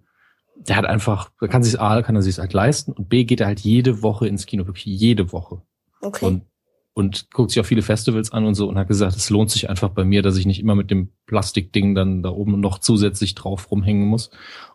der 0.55 0.75
hat 0.75 0.85
einfach, 0.85 1.31
kann 1.39 1.63
sich 1.63 1.79
A, 1.79 2.01
kann 2.03 2.15
er 2.15 2.21
sich 2.21 2.37
halt 2.37 2.53
leisten 2.53 2.91
und 2.91 3.09
B 3.09 3.23
geht 3.23 3.41
er 3.41 3.47
halt 3.47 3.61
jede 3.61 4.03
Woche 4.03 4.27
ins 4.27 4.45
Kino, 4.45 4.67
wirklich 4.67 4.85
jede 4.85 5.31
Woche. 5.31 5.61
Okay. 6.01 6.25
Und, 6.25 6.41
und 6.93 7.31
guckt 7.31 7.51
sich 7.51 7.59
auch 7.59 7.65
viele 7.65 7.81
Festivals 7.81 8.31
an 8.31 8.45
und 8.45 8.55
so 8.55 8.67
und 8.67 8.77
hat 8.77 8.87
gesagt, 8.87 9.15
es 9.15 9.29
lohnt 9.29 9.49
sich 9.49 9.69
einfach 9.69 9.89
bei 9.89 10.03
mir, 10.03 10.21
dass 10.21 10.37
ich 10.37 10.45
nicht 10.45 10.59
immer 10.59 10.75
mit 10.75 10.91
dem 10.91 11.09
Plastikding 11.25 11.95
dann 11.95 12.21
da 12.21 12.29
oben 12.29 12.59
noch 12.59 12.79
zusätzlich 12.79 13.35
drauf 13.35 13.71
rumhängen 13.71 14.07
muss. 14.07 14.29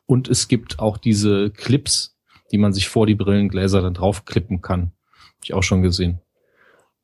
Und 0.06 0.28
es 0.28 0.48
gibt 0.48 0.78
auch 0.78 0.96
diese 0.96 1.50
Clips, 1.50 2.16
die 2.52 2.58
man 2.58 2.72
sich 2.72 2.88
vor 2.88 3.06
die 3.06 3.14
Brillengläser 3.14 3.82
dann 3.82 3.94
draufklippen 3.94 4.62
kann. 4.62 4.92
Hab 5.36 5.44
ich 5.44 5.54
auch 5.54 5.62
schon 5.62 5.82
gesehen. 5.82 6.20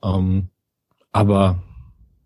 Ähm, 0.03 0.49
aber 1.11 1.63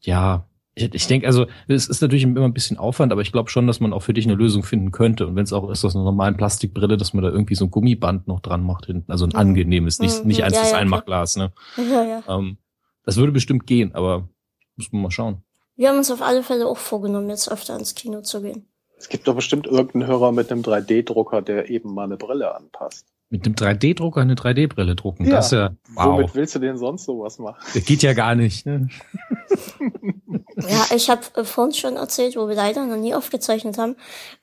ja, 0.01 0.47
ich, 0.75 0.95
ich 0.95 1.07
denke, 1.07 1.27
also 1.27 1.47
es 1.67 1.89
ist 1.89 2.03
natürlich 2.03 2.23
immer 2.23 2.45
ein 2.45 2.53
bisschen 2.53 2.77
Aufwand, 2.77 3.11
aber 3.11 3.23
ich 3.23 3.33
glaube 3.33 3.51
schon, 3.51 3.67
dass 3.67 3.81
man 3.81 3.93
auch 3.93 4.03
für 4.03 4.13
dich 4.13 4.27
eine 4.27 4.35
Lösung 4.35 4.63
finden 4.63 4.93
könnte. 4.93 5.27
Und 5.27 5.35
wenn 5.35 5.45
es 5.45 5.53
auch 5.53 5.71
ist 5.71 5.85
aus 5.85 5.97
einer 5.97 6.05
normalen 6.05 6.37
Plastikbrille, 6.37 6.99
dass 6.99 7.15
man 7.15 7.25
da 7.25 7.31
irgendwie 7.31 7.55
so 7.55 7.65
ein 7.65 7.71
Gummiband 7.71 8.29
noch 8.29 8.41
dran 8.41 8.63
macht 8.63 8.87
hinten. 8.87 9.11
Also 9.11 9.25
ein 9.25 9.35
angenehmes, 9.35 9.99
nicht, 9.99 10.23
Mhm, 10.23 10.29
nicht 10.29 10.45
eins 10.45 10.55
ja, 10.55 10.61
fürs 10.61 10.73
ja. 10.73 10.79
Einmachglas. 10.79 11.37
Ne? 11.37 11.53
Ja, 11.79 12.05
ja. 12.05 12.23
Ähm, 12.29 12.59
das 13.07 13.17
würde 13.17 13.33
bestimmt 13.33 13.67
gehen, 13.67 13.95
aber 13.95 14.29
muss 14.77 14.93
man 14.93 15.01
mal 15.03 15.11
schauen. 15.11 15.43
Wir 15.77 15.89
haben 15.89 15.97
uns 15.99 16.11
auf 16.11 16.21
alle 16.23 16.43
Fälle 16.43 16.67
auch 16.67 16.77
vorgenommen, 16.79 17.31
jetzt 17.31 17.51
öfter 17.51 17.79
ins 17.79 17.95
Kino 17.95 18.21
zu 18.21 18.43
gehen. 18.43 18.67
Es 18.99 19.09
gibt 19.09 19.27
doch 19.29 19.35
bestimmt 19.35 19.67
irgendeinen 19.67 20.07
Hörer 20.07 20.33
mit 20.33 20.51
einem 20.51 20.63
3D-Drucker, 20.63 21.43
der 21.43 21.69
eben 21.71 21.93
mal 21.95 22.05
eine 22.05 22.17
Brille 22.17 22.55
anpasst. 22.55 23.07
Mit 23.29 23.45
dem 23.45 23.55
3D-Drucker 23.55 24.21
eine 24.23 24.35
3D-Brille 24.37 24.95
drucken, 24.95 25.25
Ja. 25.27 25.37
das 25.37 25.47
ist 25.47 25.53
ja, 25.53 25.75
wow, 25.95 26.07
Womit 26.19 26.35
willst 26.35 26.55
du 26.55 26.61
denn 26.61 26.79
sonst 26.79 27.05
sowas 27.05 27.39
machen? 27.39 27.57
das 27.75 27.85
geht 27.85 28.03
ja 28.03 28.13
gar 28.15 28.35
nicht. 28.35 28.67
Ne? 28.67 28.89
Ja, 30.59 30.87
ich 30.97 31.11
habe 31.11 31.21
äh, 31.35 31.45
vorhin 31.45 31.75
schon 31.75 31.97
erzählt, 31.97 32.35
wo 32.37 32.49
wir 32.49 32.55
leider 32.55 32.87
noch 32.87 32.97
nie 32.97 33.15
aufgezeichnet 33.15 33.77
haben 33.77 33.95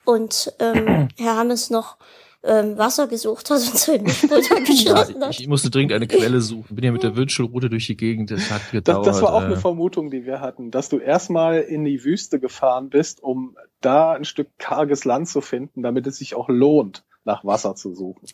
und 0.05 0.53
ähm, 0.59 1.07
Herr 1.18 1.38
Hammes 1.38 1.72
noch 1.72 1.97
ähm, 2.46 2.78
Wasser 2.78 3.08
gesucht 3.08 3.50
hat 3.50 3.58
und 3.60 3.78
sein 3.78 4.04
Mischpult 4.04 4.50
Ja, 4.50 4.56
angeschlossen 4.58 5.24
hat. 5.24 5.39
ich, 5.39 5.48
musste 5.48 5.70
dringend 5.70 5.94
eine 5.94 6.08
Quelle 6.08 6.41
suchen. 6.41 6.76
Bin 6.76 6.84
ja 6.86 6.91
mit 6.91 7.04
der 7.04 7.16
Wünschelroute 7.16 7.70
durch 7.70 7.88
die 7.88 7.96
Gegend, 7.98 8.32
das 8.32 8.52
hat 8.52 8.62
Das, 8.64 8.72
gedauert. 8.72 9.08
das 9.08 9.22
war 9.22 9.34
auch 9.34 9.41
äh, 9.44 9.46
eine 9.46 9.58
Vermutung, 9.58 10.12
die 10.12 10.26
wir 10.26 10.41
hatten, 10.41 10.70
dass 10.72 10.89
du 10.89 11.00
erstmal 11.00 11.60
in 11.62 11.86
die 11.86 12.04
Wüste 12.04 12.39
gefahren 12.39 12.89
bist, 12.89 13.24
um 13.24 13.56
da 13.82 14.12
ein 14.14 14.26
Stück 14.26 14.50
karges 14.58 15.06
Land 15.06 15.30
zu 15.30 15.41
finden, 15.41 15.82
damit 15.84 16.06
es 16.08 16.18
sich 16.18 16.36
auch 16.36 16.50
lohnt, 16.50 17.04
nach 17.24 17.46
Wasser 17.46 17.76
zu 17.76 17.94
suchen. 17.96 18.28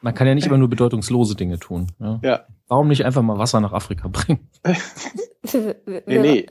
Man 0.00 0.14
kann 0.14 0.26
ja 0.26 0.34
nicht 0.34 0.46
immer 0.46 0.58
nur 0.58 0.68
bedeutungslose 0.68 1.36
Dinge 1.36 1.58
tun. 1.58 1.92
Ja? 2.00 2.20
Ja. 2.22 2.46
Warum 2.68 2.88
nicht 2.88 3.04
einfach 3.04 3.22
mal 3.22 3.38
Wasser 3.38 3.60
nach 3.60 3.72
Afrika 3.72 4.08
bringen? 4.08 4.48
Nee, 6.06 6.18
nee. 6.18 6.46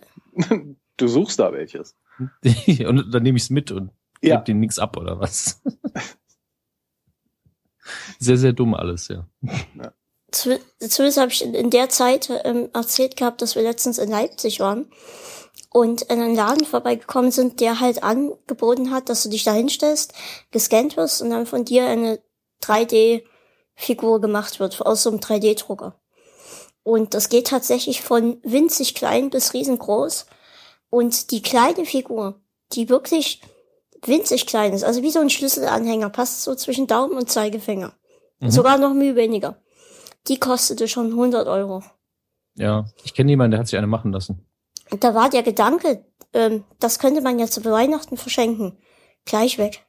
Du 0.97 1.07
suchst 1.07 1.39
da 1.39 1.51
welches. 1.53 1.95
und 2.19 3.13
dann 3.13 3.23
nehme 3.23 3.37
ich 3.37 3.43
es 3.43 3.49
mit 3.49 3.71
und 3.71 3.91
Ja. 4.21 4.35
gebe 4.35 4.45
denen 4.45 4.59
nichts 4.59 4.77
ab 4.79 4.97
oder 4.97 5.19
was? 5.19 5.61
Sehr, 8.19 8.37
sehr 8.37 8.53
dumm 8.53 8.73
alles, 8.73 9.07
ja. 9.07 9.27
Zu- 10.31 10.59
Zumindest 10.79 11.17
habe 11.19 11.31
ich 11.31 11.43
in, 11.43 11.53
in 11.53 11.69
der 11.69 11.89
Zeit 11.89 12.29
ähm, 12.43 12.69
erzählt 12.73 13.17
gehabt, 13.17 13.41
dass 13.41 13.55
wir 13.55 13.63
letztens 13.63 13.97
in 13.97 14.09
Leipzig 14.09 14.59
waren 14.59 14.89
und 15.69 16.03
in 16.03 16.21
einen 16.21 16.35
Laden 16.35 16.65
vorbeigekommen 16.65 17.31
sind, 17.31 17.59
der 17.59 17.79
halt 17.79 18.03
angeboten 18.03 18.91
hat, 18.91 19.09
dass 19.09 19.23
du 19.23 19.29
dich 19.29 19.43
da 19.43 19.53
hinstellst, 19.53 20.13
gescannt 20.51 20.95
wirst 20.97 21.21
und 21.21 21.29
dann 21.31 21.45
von 21.45 21.65
dir 21.65 21.85
eine 21.87 22.19
3D-Figur 22.63 24.21
gemacht 24.21 24.59
wird 24.59 24.81
aus 24.81 25.03
so 25.03 25.09
einem 25.09 25.19
3D-Drucker. 25.19 25.99
Und 26.83 27.13
das 27.13 27.29
geht 27.29 27.47
tatsächlich 27.47 28.01
von 28.01 28.39
winzig 28.43 28.95
klein 28.95 29.29
bis 29.29 29.53
riesengroß. 29.53 30.25
Und 30.89 31.31
die 31.31 31.41
kleine 31.41 31.85
Figur, 31.85 32.41
die 32.73 32.89
wirklich 32.89 33.41
winzig 34.05 34.45
klein 34.47 34.73
ist, 34.73 34.83
also 34.83 35.01
wie 35.03 35.11
so 35.11 35.19
ein 35.19 35.29
Schlüsselanhänger, 35.29 36.09
passt 36.09 36.43
so 36.43 36.55
zwischen 36.55 36.87
Daumen 36.87 37.17
und 37.17 37.29
Zeigefinger. 37.29 37.93
Mhm. 38.39 38.51
Sogar 38.51 38.77
noch 38.77 38.93
Mühe 38.93 39.15
weniger. 39.15 39.61
Die 40.27 40.39
kostete 40.39 40.87
schon 40.87 41.07
100 41.11 41.47
Euro. 41.47 41.83
Ja, 42.55 42.85
ich 43.03 43.13
kenne 43.13 43.31
jemanden, 43.31 43.51
der 43.51 43.59
hat 43.59 43.67
sich 43.67 43.77
eine 43.77 43.87
machen 43.87 44.11
lassen. 44.11 44.45
Und 44.89 45.03
da 45.03 45.15
war 45.15 45.29
der 45.29 45.43
Gedanke, 45.43 46.05
ähm, 46.33 46.63
das 46.79 46.99
könnte 46.99 47.21
man 47.21 47.39
ja 47.39 47.47
zu 47.47 47.63
Weihnachten 47.63 48.17
verschenken. 48.17 48.77
Gleich 49.25 49.57
weg. 49.57 49.85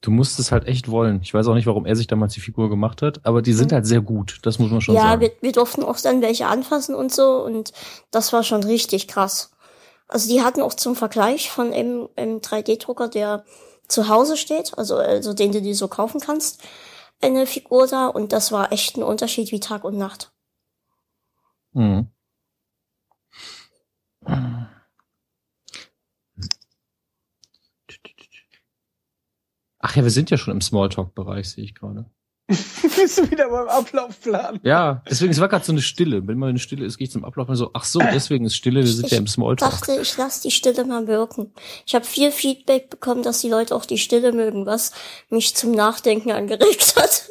Du 0.00 0.10
musst 0.10 0.38
es 0.40 0.50
halt 0.50 0.66
echt 0.66 0.90
wollen. 0.90 1.20
Ich 1.22 1.32
weiß 1.32 1.46
auch 1.46 1.54
nicht, 1.54 1.66
warum 1.66 1.86
er 1.86 1.94
sich 1.94 2.08
damals 2.08 2.34
die 2.34 2.40
Figur 2.40 2.68
gemacht 2.68 3.02
hat, 3.02 3.24
aber 3.24 3.40
die 3.40 3.52
sind 3.52 3.70
Mhm. 3.70 3.76
halt 3.76 3.86
sehr 3.86 4.00
gut. 4.00 4.40
Das 4.42 4.58
muss 4.58 4.70
man 4.70 4.80
schon 4.80 4.94
ja, 4.96 5.02
sagen. 5.02 5.20
wir, 5.20 5.32
wir 5.40 5.52
durften 5.52 5.84
auch 5.84 5.98
dann 6.00 6.22
welche 6.22 6.46
anfassen 6.46 6.94
und 6.94 7.12
so 7.12 7.42
und 7.44 7.72
das 8.10 8.32
war 8.32 8.42
schon 8.42 8.64
richtig 8.64 9.06
krass. 9.06 9.52
Also 10.12 10.28
die 10.28 10.42
hatten 10.42 10.60
auch 10.60 10.74
zum 10.74 10.94
Vergleich 10.94 11.50
von 11.50 11.72
einem, 11.72 12.06
einem 12.16 12.38
3D-Drucker, 12.40 13.08
der 13.08 13.46
zu 13.88 14.08
Hause 14.08 14.36
steht, 14.36 14.76
also, 14.76 14.96
also 14.96 15.32
den 15.32 15.52
du 15.52 15.62
dir 15.62 15.74
so 15.74 15.88
kaufen 15.88 16.20
kannst, 16.20 16.62
eine 17.22 17.46
Figur 17.46 17.86
da 17.86 18.08
und 18.08 18.32
das 18.32 18.52
war 18.52 18.72
echt 18.72 18.98
ein 18.98 19.02
Unterschied 19.02 19.52
wie 19.52 19.60
Tag 19.60 19.84
und 19.84 19.96
Nacht. 19.96 20.30
Mhm. 21.72 22.10
Ach 29.78 29.96
ja, 29.96 30.02
wir 30.02 30.10
sind 30.10 30.30
ja 30.30 30.36
schon 30.36 30.52
im 30.52 30.60
Smalltalk-Bereich, 30.60 31.50
sehe 31.50 31.64
ich 31.64 31.74
gerade. 31.74 32.04
Bist 32.96 33.18
du 33.18 33.30
wieder 33.30 33.48
beim 33.48 33.68
Ablaufplan? 33.68 34.60
Ja, 34.62 35.02
deswegen, 35.08 35.32
es 35.32 35.40
war 35.40 35.48
gerade 35.48 35.64
so 35.64 35.72
eine 35.72 35.82
Stille. 35.82 36.26
Wenn 36.26 36.38
mal 36.38 36.50
eine 36.50 36.58
Stille 36.58 36.84
ist, 36.84 36.98
gehe 36.98 37.06
ich 37.06 37.10
zum 37.10 37.24
Ablauf 37.24 37.48
und 37.48 37.56
so, 37.56 37.70
ach 37.72 37.84
so, 37.84 38.00
deswegen 38.00 38.44
ist 38.44 38.56
Stille, 38.56 38.80
wir 38.80 38.92
sind 38.92 39.10
ja 39.10 39.18
im 39.18 39.26
Smalltalk. 39.26 39.70
dachte, 39.70 39.98
ich 40.00 40.16
lasse 40.16 40.42
die 40.42 40.50
Stille 40.50 40.84
mal 40.84 41.06
wirken. 41.06 41.52
Ich 41.86 41.94
habe 41.94 42.04
viel 42.04 42.30
Feedback 42.30 42.90
bekommen, 42.90 43.22
dass 43.22 43.40
die 43.40 43.48
Leute 43.48 43.74
auch 43.74 43.84
die 43.84 43.98
Stille 43.98 44.32
mögen, 44.32 44.66
was 44.66 44.92
mich 45.30 45.54
zum 45.54 45.72
Nachdenken 45.72 46.32
angeregt 46.32 46.94
hat. 46.96 47.28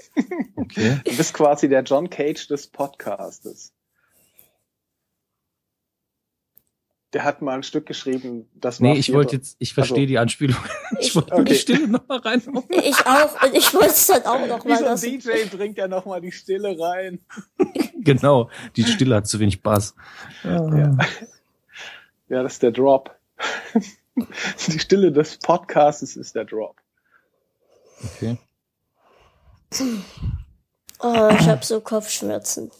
Okay. 0.55 0.99
Du 1.05 1.15
bist 1.17 1.34
quasi 1.34 1.69
der 1.69 1.84
John 1.84 2.09
Cage 2.09 2.47
des 2.47 2.67
Podcastes. 2.67 3.74
Der 7.14 7.26
hat 7.26 7.41
mal 7.41 7.55
ein 7.55 7.64
Stück 7.64 7.86
geschrieben, 7.88 8.49
das 8.55 8.80
war 8.80 8.88
Nee, 8.88 8.97
ich 8.99 9.12
wollte 9.12 9.36
jetzt, 9.36 9.57
ich 9.59 9.74
verstehe 9.74 9.97
Also. 10.03 10.07
die 10.07 10.18
Anspielung. 10.18 10.57
Ich 10.99 11.07
Ich- 11.07 11.16
wollte 11.16 11.34
okay. 11.34 11.43
die 11.43 11.55
Stille 11.55 11.88
nochmal 11.88 12.20
rein. 12.20 12.41
Ich 12.70 13.05
auch 13.05 13.43
und 13.43 13.53
ich 13.55 13.74
wollte 13.74 13.88
es 13.89 14.07
dann 14.07 14.24
auch 14.24 14.47
noch 14.47 14.64
Wie 14.66 14.70
mal 14.70 14.78
so 14.78 14.86
ein 14.86 14.91
lassen. 14.91 15.20
DJ 15.20 15.45
bringt 15.55 15.78
er 15.78 15.88
nochmal 15.89 16.22
die 16.22 16.32
Stille 16.32 16.78
rein. 16.80 17.20
Genau, 18.03 18.49
die 18.76 18.84
Stille 18.84 19.14
hat 19.18 19.28
zu 19.28 19.39
wenig 19.39 19.62
Bass. 19.62 19.93
Ja. 20.43 20.97
Ja, 22.30 22.41
das 22.41 22.53
ist 22.53 22.64
der 22.64 22.72
Drop. 22.72 23.16
Die 24.68 24.80
Stille 24.80 25.12
des 25.12 25.38
Podcasts 25.38 26.16
ist 26.16 26.34
der 26.34 26.45
Drop. 26.45 26.78
Okay. 28.03 28.38
Oh, 30.99 31.30
ich 31.39 31.47
habe 31.47 31.64
so 31.64 31.80
Kopfschmerzen. 31.80 32.72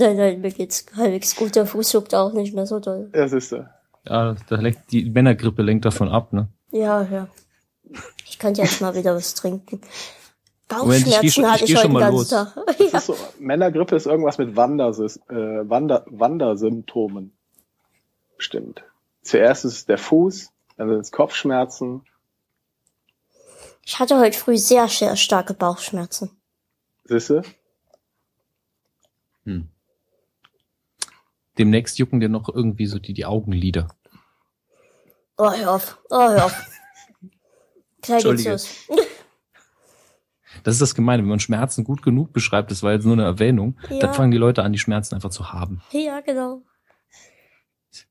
Nein, 0.00 0.16
nein, 0.16 0.40
mir 0.40 0.50
geht's 0.50 0.86
halbwegs 0.96 1.36
gut. 1.36 1.54
Der 1.54 1.66
Fuß 1.66 1.92
juckt 1.92 2.14
auch 2.14 2.32
nicht 2.32 2.54
mehr 2.54 2.66
so 2.66 2.80
doll. 2.80 3.08
Das 3.12 3.32
ist 3.32 3.52
er. 3.52 3.74
Ja, 4.06 4.34
da 4.48 4.56
lenkt, 4.56 4.90
die 4.92 5.08
Männergrippe 5.08 5.62
lenkt 5.62 5.84
davon 5.84 6.08
ab, 6.08 6.32
ne? 6.32 6.48
Ja, 6.72 7.02
ja. 7.02 7.28
Ich 8.26 8.38
könnte 8.38 8.62
jetzt 8.62 8.80
mal 8.80 8.94
wieder 8.94 9.14
was 9.14 9.34
trinken. 9.34 9.80
Moment, 10.70 11.06
ich 11.06 11.20
geh 11.20 11.28
Bauchschmerzen 11.28 11.30
schon- 11.30 11.44
ich 11.44 11.50
hatte 11.50 11.64
geh 11.64 11.72
ich 11.72 11.76
heute 11.76 11.82
schon 11.82 11.90
den 11.90 11.92
mal 11.92 12.00
ganzen 12.00 12.16
los. 12.16 12.28
Tag. 12.28 12.56
Ja. 12.92 12.98
ist 12.98 13.06
so, 13.06 13.16
Männergrippe 13.38 13.96
ist 13.96 14.06
irgendwas 14.06 14.38
mit 14.38 14.56
Wandersys 14.56 15.16
äh, 15.28 15.34
Wander 15.68 16.04
Wandersymptomen. 16.06 17.32
Bestimmt. 18.36 18.82
Zuerst 19.22 19.64
ist 19.64 19.72
es 19.74 19.84
der 19.86 19.98
Fuß, 19.98 20.50
dann 20.76 20.88
sind 20.88 21.00
es 21.00 21.12
Kopfschmerzen. 21.12 22.02
Ich 23.84 23.98
hatte 23.98 24.18
heute 24.18 24.38
früh 24.38 24.56
sehr, 24.56 24.86
sehr 24.88 25.16
starke 25.16 25.52
Bauchschmerzen. 25.54 26.30
Siehste? 27.04 27.42
Hm. 29.44 29.68
Demnächst 31.58 31.98
jucken 31.98 32.20
dir 32.20 32.28
noch 32.28 32.48
irgendwie 32.48 32.86
so 32.86 32.98
die, 32.98 33.12
die 33.12 33.26
Augenlider. 33.26 33.88
Oh, 35.36 35.50
hör 35.52 35.72
auf. 35.72 35.98
Oh, 36.10 36.18
hör 36.28 36.44
auf. 36.46 36.54
Gleich 38.02 38.22
geht's 38.24 38.44
los. 38.44 38.68
Das 40.64 40.74
ist 40.74 40.82
das 40.82 40.94
Gemeine, 40.96 41.22
wenn 41.22 41.28
man 41.30 41.40
Schmerzen 41.40 41.84
gut 41.84 42.02
genug 42.02 42.32
beschreibt, 42.34 42.70
das 42.70 42.82
war 42.82 42.92
jetzt 42.92 43.04
nur 43.04 43.14
eine 43.14 43.22
Erwähnung, 43.22 43.78
Ja. 43.88 44.00
dann 44.00 44.12
fangen 44.12 44.30
die 44.32 44.36
Leute 44.36 44.62
an, 44.62 44.72
die 44.72 44.78
Schmerzen 44.78 45.14
einfach 45.14 45.30
zu 45.30 45.52
haben. 45.54 45.80
Ja, 45.92 46.20
genau. 46.20 46.62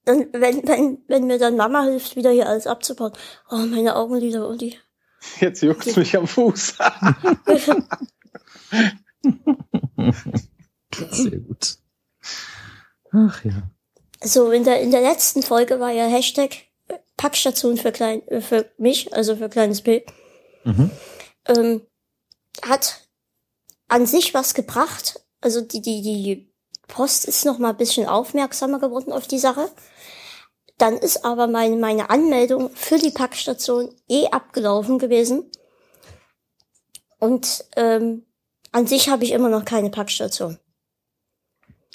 dann, 0.05 0.25
wenn, 0.31 0.65
wenn, 0.67 0.97
wenn 1.07 1.27
mir 1.27 1.37
dann 1.37 1.57
Mama 1.57 1.83
hilft, 1.83 2.15
wieder 2.15 2.31
hier 2.31 2.47
alles 2.47 2.65
abzubauen. 2.65 3.11
Oh, 3.51 3.57
meine 3.57 3.95
Augenlider, 3.95 4.49
Uli. 4.49 4.79
Jetzt 5.41 5.61
juckt's 5.61 5.95
mich 5.95 6.17
am 6.17 6.25
Fuß. 6.27 6.77
Sehr 11.11 11.39
gut. 11.39 11.77
Ach 13.11 13.43
ja. 13.43 13.63
So, 14.21 14.51
in 14.51 14.63
der, 14.63 14.81
in 14.81 14.91
der 14.91 15.01
letzten 15.01 15.43
Folge 15.43 15.79
war 15.79 15.91
ja 15.91 16.05
Hashtag 16.05 16.51
Packstation 17.17 17.77
für 17.77 17.91
klein, 17.91 18.25
äh, 18.27 18.41
für 18.41 18.71
mich, 18.77 19.13
also 19.13 19.35
für 19.35 19.49
kleines 19.49 19.81
Bild. 19.81 20.05
Mhm. 20.63 20.91
Ähm, 21.47 21.81
hat 22.61 23.07
an 23.87 24.05
sich 24.05 24.33
was 24.33 24.53
gebracht. 24.53 25.21
Also 25.41 25.61
die, 25.61 25.81
die, 25.81 26.01
die 26.01 26.53
Post 26.87 27.25
ist 27.25 27.45
noch 27.45 27.59
mal 27.59 27.71
ein 27.71 27.77
bisschen 27.77 28.07
aufmerksamer 28.07 28.79
geworden 28.79 29.11
auf 29.11 29.27
die 29.27 29.39
Sache. 29.39 29.69
Dann 30.77 30.97
ist 30.97 31.25
aber 31.25 31.47
meine, 31.47 31.75
meine 31.75 32.09
Anmeldung 32.09 32.69
für 32.73 32.97
die 32.97 33.11
Packstation 33.11 33.93
eh 34.07 34.27
abgelaufen 34.27 34.97
gewesen. 34.97 35.49
Und 37.19 37.65
ähm, 37.75 38.25
an 38.71 38.87
sich 38.87 39.09
habe 39.09 39.25
ich 39.25 39.31
immer 39.31 39.49
noch 39.49 39.65
keine 39.65 39.89
Packstation. 39.89 40.57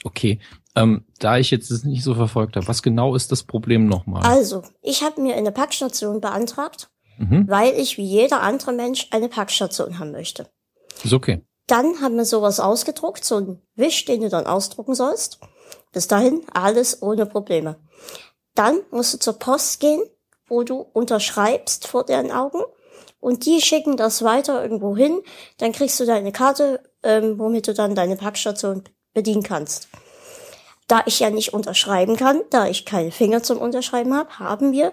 Okay. 0.02 0.40
Ähm, 0.76 1.06
da 1.20 1.38
ich 1.38 1.50
jetzt 1.50 1.70
es 1.70 1.84
nicht 1.84 2.02
so 2.02 2.14
verfolgt 2.14 2.56
habe, 2.56 2.66
was 2.66 2.82
genau 2.82 3.14
ist 3.14 3.30
das 3.30 3.44
Problem 3.44 3.86
nochmal? 3.86 4.22
Also, 4.24 4.62
ich 4.82 5.02
habe 5.04 5.20
mir 5.20 5.36
eine 5.36 5.52
Packstation 5.52 6.20
beantragt, 6.20 6.90
Mhm. 7.18 7.46
weil 7.48 7.74
ich 7.74 7.96
wie 7.96 8.04
jeder 8.04 8.42
andere 8.42 8.72
Mensch 8.72 9.06
eine 9.12 9.28
Packstation 9.28 10.00
haben 10.00 10.10
möchte. 10.10 10.48
Ist 11.04 11.12
okay. 11.12 11.42
Dann 11.68 12.00
haben 12.00 12.16
wir 12.16 12.24
sowas 12.24 12.58
ausgedruckt, 12.58 13.24
so 13.24 13.36
ein 13.36 13.62
Wisch, 13.76 14.04
den 14.04 14.20
du 14.22 14.28
dann 14.28 14.46
ausdrucken 14.46 14.94
sollst. 14.94 15.38
Bis 15.92 16.08
dahin 16.08 16.42
alles 16.52 17.02
ohne 17.02 17.24
Probleme. 17.24 17.76
Dann 18.54 18.80
musst 18.90 19.14
du 19.14 19.18
zur 19.18 19.38
Post 19.38 19.78
gehen, 19.80 20.02
wo 20.48 20.64
du 20.64 20.80
unterschreibst 20.80 21.86
vor 21.86 22.04
deren 22.04 22.32
Augen 22.32 22.60
und 23.20 23.46
die 23.46 23.60
schicken 23.60 23.96
das 23.96 24.22
weiter 24.22 24.62
irgendwo 24.62 24.96
hin. 24.96 25.20
Dann 25.58 25.72
kriegst 25.72 25.98
du 26.00 26.04
deine 26.04 26.32
Karte, 26.32 26.82
ähm, 27.02 27.38
womit 27.38 27.68
du 27.68 27.74
dann 27.74 27.94
deine 27.94 28.16
Packstation 28.16 28.82
bedienen 29.14 29.42
kannst. 29.42 29.88
Da 30.86 31.02
ich 31.06 31.20
ja 31.20 31.30
nicht 31.30 31.54
unterschreiben 31.54 32.16
kann, 32.16 32.42
da 32.50 32.66
ich 32.66 32.84
keine 32.84 33.10
Finger 33.10 33.42
zum 33.42 33.58
Unterschreiben 33.58 34.14
habe, 34.14 34.38
haben 34.38 34.72
wir 34.72 34.92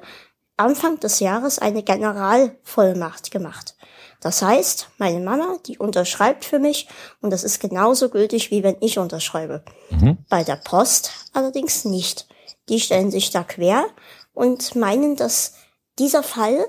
Anfang 0.55 0.99
des 0.99 1.19
Jahres 1.19 1.59
eine 1.59 1.83
Generalvollmacht 1.83 3.31
gemacht. 3.31 3.75
Das 4.21 4.43
heißt, 4.43 4.89
meine 4.99 5.19
Mama, 5.19 5.57
die 5.65 5.79
unterschreibt 5.79 6.45
für 6.45 6.59
mich 6.59 6.87
und 7.21 7.31
das 7.31 7.43
ist 7.43 7.59
genauso 7.59 8.09
gültig, 8.09 8.51
wie 8.51 8.63
wenn 8.63 8.77
ich 8.79 8.99
unterschreibe. 8.99 9.63
Mhm. 9.89 10.19
Bei 10.29 10.43
der 10.43 10.57
Post 10.57 11.11
allerdings 11.33 11.85
nicht. 11.85 12.27
Die 12.69 12.79
stellen 12.79 13.09
sich 13.09 13.31
da 13.31 13.43
quer 13.43 13.85
und 14.33 14.75
meinen, 14.75 15.15
dass 15.15 15.55
dieser 15.97 16.21
Fall 16.21 16.63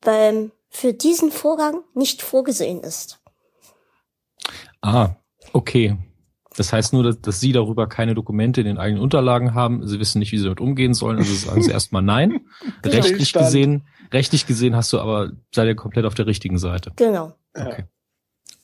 beim, 0.00 0.52
für 0.68 0.94
diesen 0.94 1.32
Vorgang 1.32 1.82
nicht 1.94 2.22
vorgesehen 2.22 2.80
ist. 2.80 3.18
Ah, 4.80 5.16
okay. 5.52 5.98
Das 6.60 6.74
heißt 6.74 6.92
nur, 6.92 7.02
dass, 7.02 7.18
dass 7.22 7.40
Sie 7.40 7.52
darüber 7.52 7.88
keine 7.88 8.14
Dokumente 8.14 8.60
in 8.60 8.66
den 8.66 8.76
eigenen 8.76 9.02
Unterlagen 9.02 9.54
haben. 9.54 9.88
Sie 9.88 9.98
wissen 9.98 10.18
nicht, 10.18 10.30
wie 10.30 10.36
Sie 10.36 10.44
damit 10.44 10.60
umgehen 10.60 10.92
sollen. 10.92 11.16
Also 11.16 11.32
sagen 11.32 11.62
Sie 11.62 11.70
erstmal 11.72 12.02
nein. 12.02 12.44
Genau. 12.82 12.96
Rechtlich 12.96 13.30
Stillstand. 13.30 13.46
gesehen, 13.46 13.88
rechtlich 14.12 14.46
gesehen 14.46 14.76
hast 14.76 14.92
du 14.92 15.00
aber, 15.00 15.32
seid 15.54 15.68
ihr 15.68 15.74
komplett 15.74 16.04
auf 16.04 16.12
der 16.12 16.26
richtigen 16.26 16.58
Seite. 16.58 16.92
Genau. 16.96 17.32
Okay. 17.56 17.84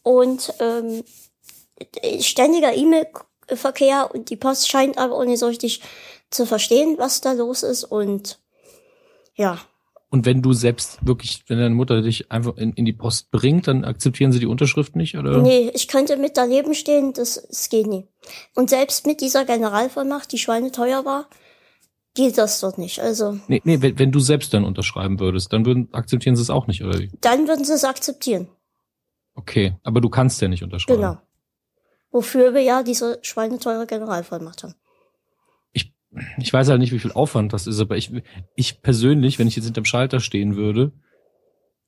Und 0.02 0.52
ähm, 0.60 1.04
ständiger 2.20 2.74
E-Mail-Verkehr 2.74 4.10
und 4.12 4.28
die 4.28 4.36
Post 4.36 4.68
scheint 4.68 4.98
aber 4.98 5.14
auch 5.14 5.24
nicht 5.24 5.38
so 5.38 5.46
richtig 5.46 5.80
zu 6.28 6.44
verstehen, 6.44 6.96
was 6.98 7.22
da 7.22 7.32
los 7.32 7.62
ist. 7.62 7.84
Und 7.84 8.40
ja, 9.36 9.58
Und 10.08 10.24
wenn 10.24 10.40
du 10.40 10.52
selbst 10.52 11.04
wirklich, 11.04 11.42
wenn 11.48 11.58
deine 11.58 11.74
Mutter 11.74 12.00
dich 12.00 12.30
einfach 12.30 12.56
in, 12.56 12.72
in 12.74 12.84
die 12.84 12.92
Post 12.92 13.30
bringt, 13.32 13.66
dann 13.66 13.84
akzeptieren 13.84 14.30
sie 14.30 14.38
die 14.38 14.46
Unterschrift 14.46 14.94
nicht, 14.94 15.16
oder? 15.18 15.38
nee, 15.38 15.70
ich 15.74 15.88
könnte 15.88 16.16
mit 16.16 16.36
daneben 16.36 16.74
stehen, 16.74 17.12
das, 17.12 17.44
das 17.48 17.68
geht 17.68 17.86
nie. 17.86 18.06
Und 18.54 18.70
selbst 18.70 19.06
mit 19.06 19.20
dieser 19.20 19.44
Generalvollmacht, 19.44 20.30
die 20.30 20.38
schweineteuer 20.38 21.04
war, 21.04 21.28
geht 22.14 22.38
das 22.38 22.60
dort 22.60 22.78
nicht. 22.78 23.00
Also 23.00 23.38
Nee, 23.48 23.60
nee 23.64 23.82
wenn, 23.82 23.98
wenn 23.98 24.12
du 24.12 24.20
selbst 24.20 24.54
dann 24.54 24.64
unterschreiben 24.64 25.18
würdest, 25.18 25.52
dann 25.52 25.66
würden, 25.66 25.88
akzeptieren 25.92 26.36
sie 26.36 26.42
es 26.42 26.50
auch 26.50 26.68
nicht, 26.68 26.84
oder 26.84 26.98
wie? 26.98 27.10
dann 27.20 27.48
würden 27.48 27.64
sie 27.64 27.72
es 27.72 27.84
akzeptieren. 27.84 28.48
Okay, 29.34 29.74
aber 29.82 30.00
du 30.00 30.08
kannst 30.08 30.40
ja 30.40 30.48
nicht 30.48 30.62
unterschreiben. 30.62 31.00
Genau. 31.00 31.18
Wofür 32.10 32.54
wir 32.54 32.62
ja 32.62 32.82
diese 32.82 33.18
schweineteure 33.22 33.86
Generalvollmacht 33.86 34.62
haben. 34.62 34.74
Ich 36.38 36.52
weiß 36.52 36.68
halt 36.68 36.80
nicht, 36.80 36.92
wie 36.92 36.98
viel 36.98 37.12
Aufwand 37.12 37.52
das 37.52 37.66
ist, 37.66 37.80
aber 37.80 37.96
ich, 37.96 38.10
ich 38.54 38.80
persönlich, 38.82 39.38
wenn 39.38 39.48
ich 39.48 39.56
jetzt 39.56 39.66
hinterm 39.66 39.84
Schalter 39.84 40.20
stehen 40.20 40.56
würde, 40.56 40.92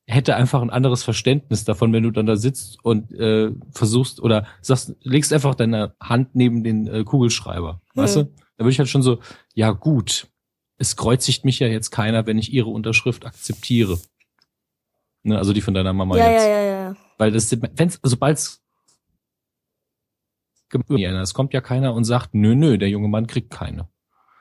hätte 0.06 0.36
einfach 0.36 0.62
ein 0.62 0.70
anderes 0.70 1.02
Verständnis 1.02 1.64
davon, 1.64 1.92
wenn 1.92 2.02
du 2.02 2.10
dann 2.10 2.26
da 2.26 2.36
sitzt 2.36 2.82
und 2.82 3.12
äh, 3.12 3.50
versuchst 3.70 4.20
oder 4.20 4.46
sagst, 4.62 4.96
legst 5.02 5.32
einfach 5.32 5.54
deine 5.54 5.94
Hand 6.00 6.34
neben 6.34 6.64
den 6.64 6.86
äh, 6.86 7.04
Kugelschreiber, 7.04 7.80
weißt 7.94 8.16
Hm. 8.16 8.24
du? 8.24 8.32
Da 8.56 8.64
würde 8.64 8.72
ich 8.72 8.78
halt 8.78 8.88
schon 8.88 9.02
so, 9.02 9.20
ja 9.54 9.70
gut, 9.70 10.26
es 10.78 10.96
kreuzigt 10.96 11.44
mich 11.44 11.58
ja 11.58 11.68
jetzt 11.68 11.90
keiner, 11.90 12.26
wenn 12.26 12.38
ich 12.38 12.52
ihre 12.52 12.70
Unterschrift 12.70 13.26
akzeptiere. 13.26 13.98
Ne, 15.24 15.36
also 15.36 15.52
die 15.52 15.60
von 15.60 15.74
deiner 15.74 15.92
Mama 15.92 16.16
Ja, 16.16 16.30
jetzt. 16.32 16.46
ja, 16.46 16.60
ja, 16.62 16.82
ja. 16.90 16.96
Weil 17.18 17.32
das, 17.32 17.54
wenn's, 17.74 18.00
sobald's 18.02 18.62
es 20.70 21.34
kommt 21.34 21.54
ja 21.54 21.60
keiner 21.60 21.94
und 21.94 22.04
sagt, 22.04 22.34
nö, 22.34 22.54
nö, 22.54 22.76
der 22.78 22.88
junge 22.90 23.08
Mann 23.08 23.26
kriegt 23.26 23.50
keine. 23.50 23.88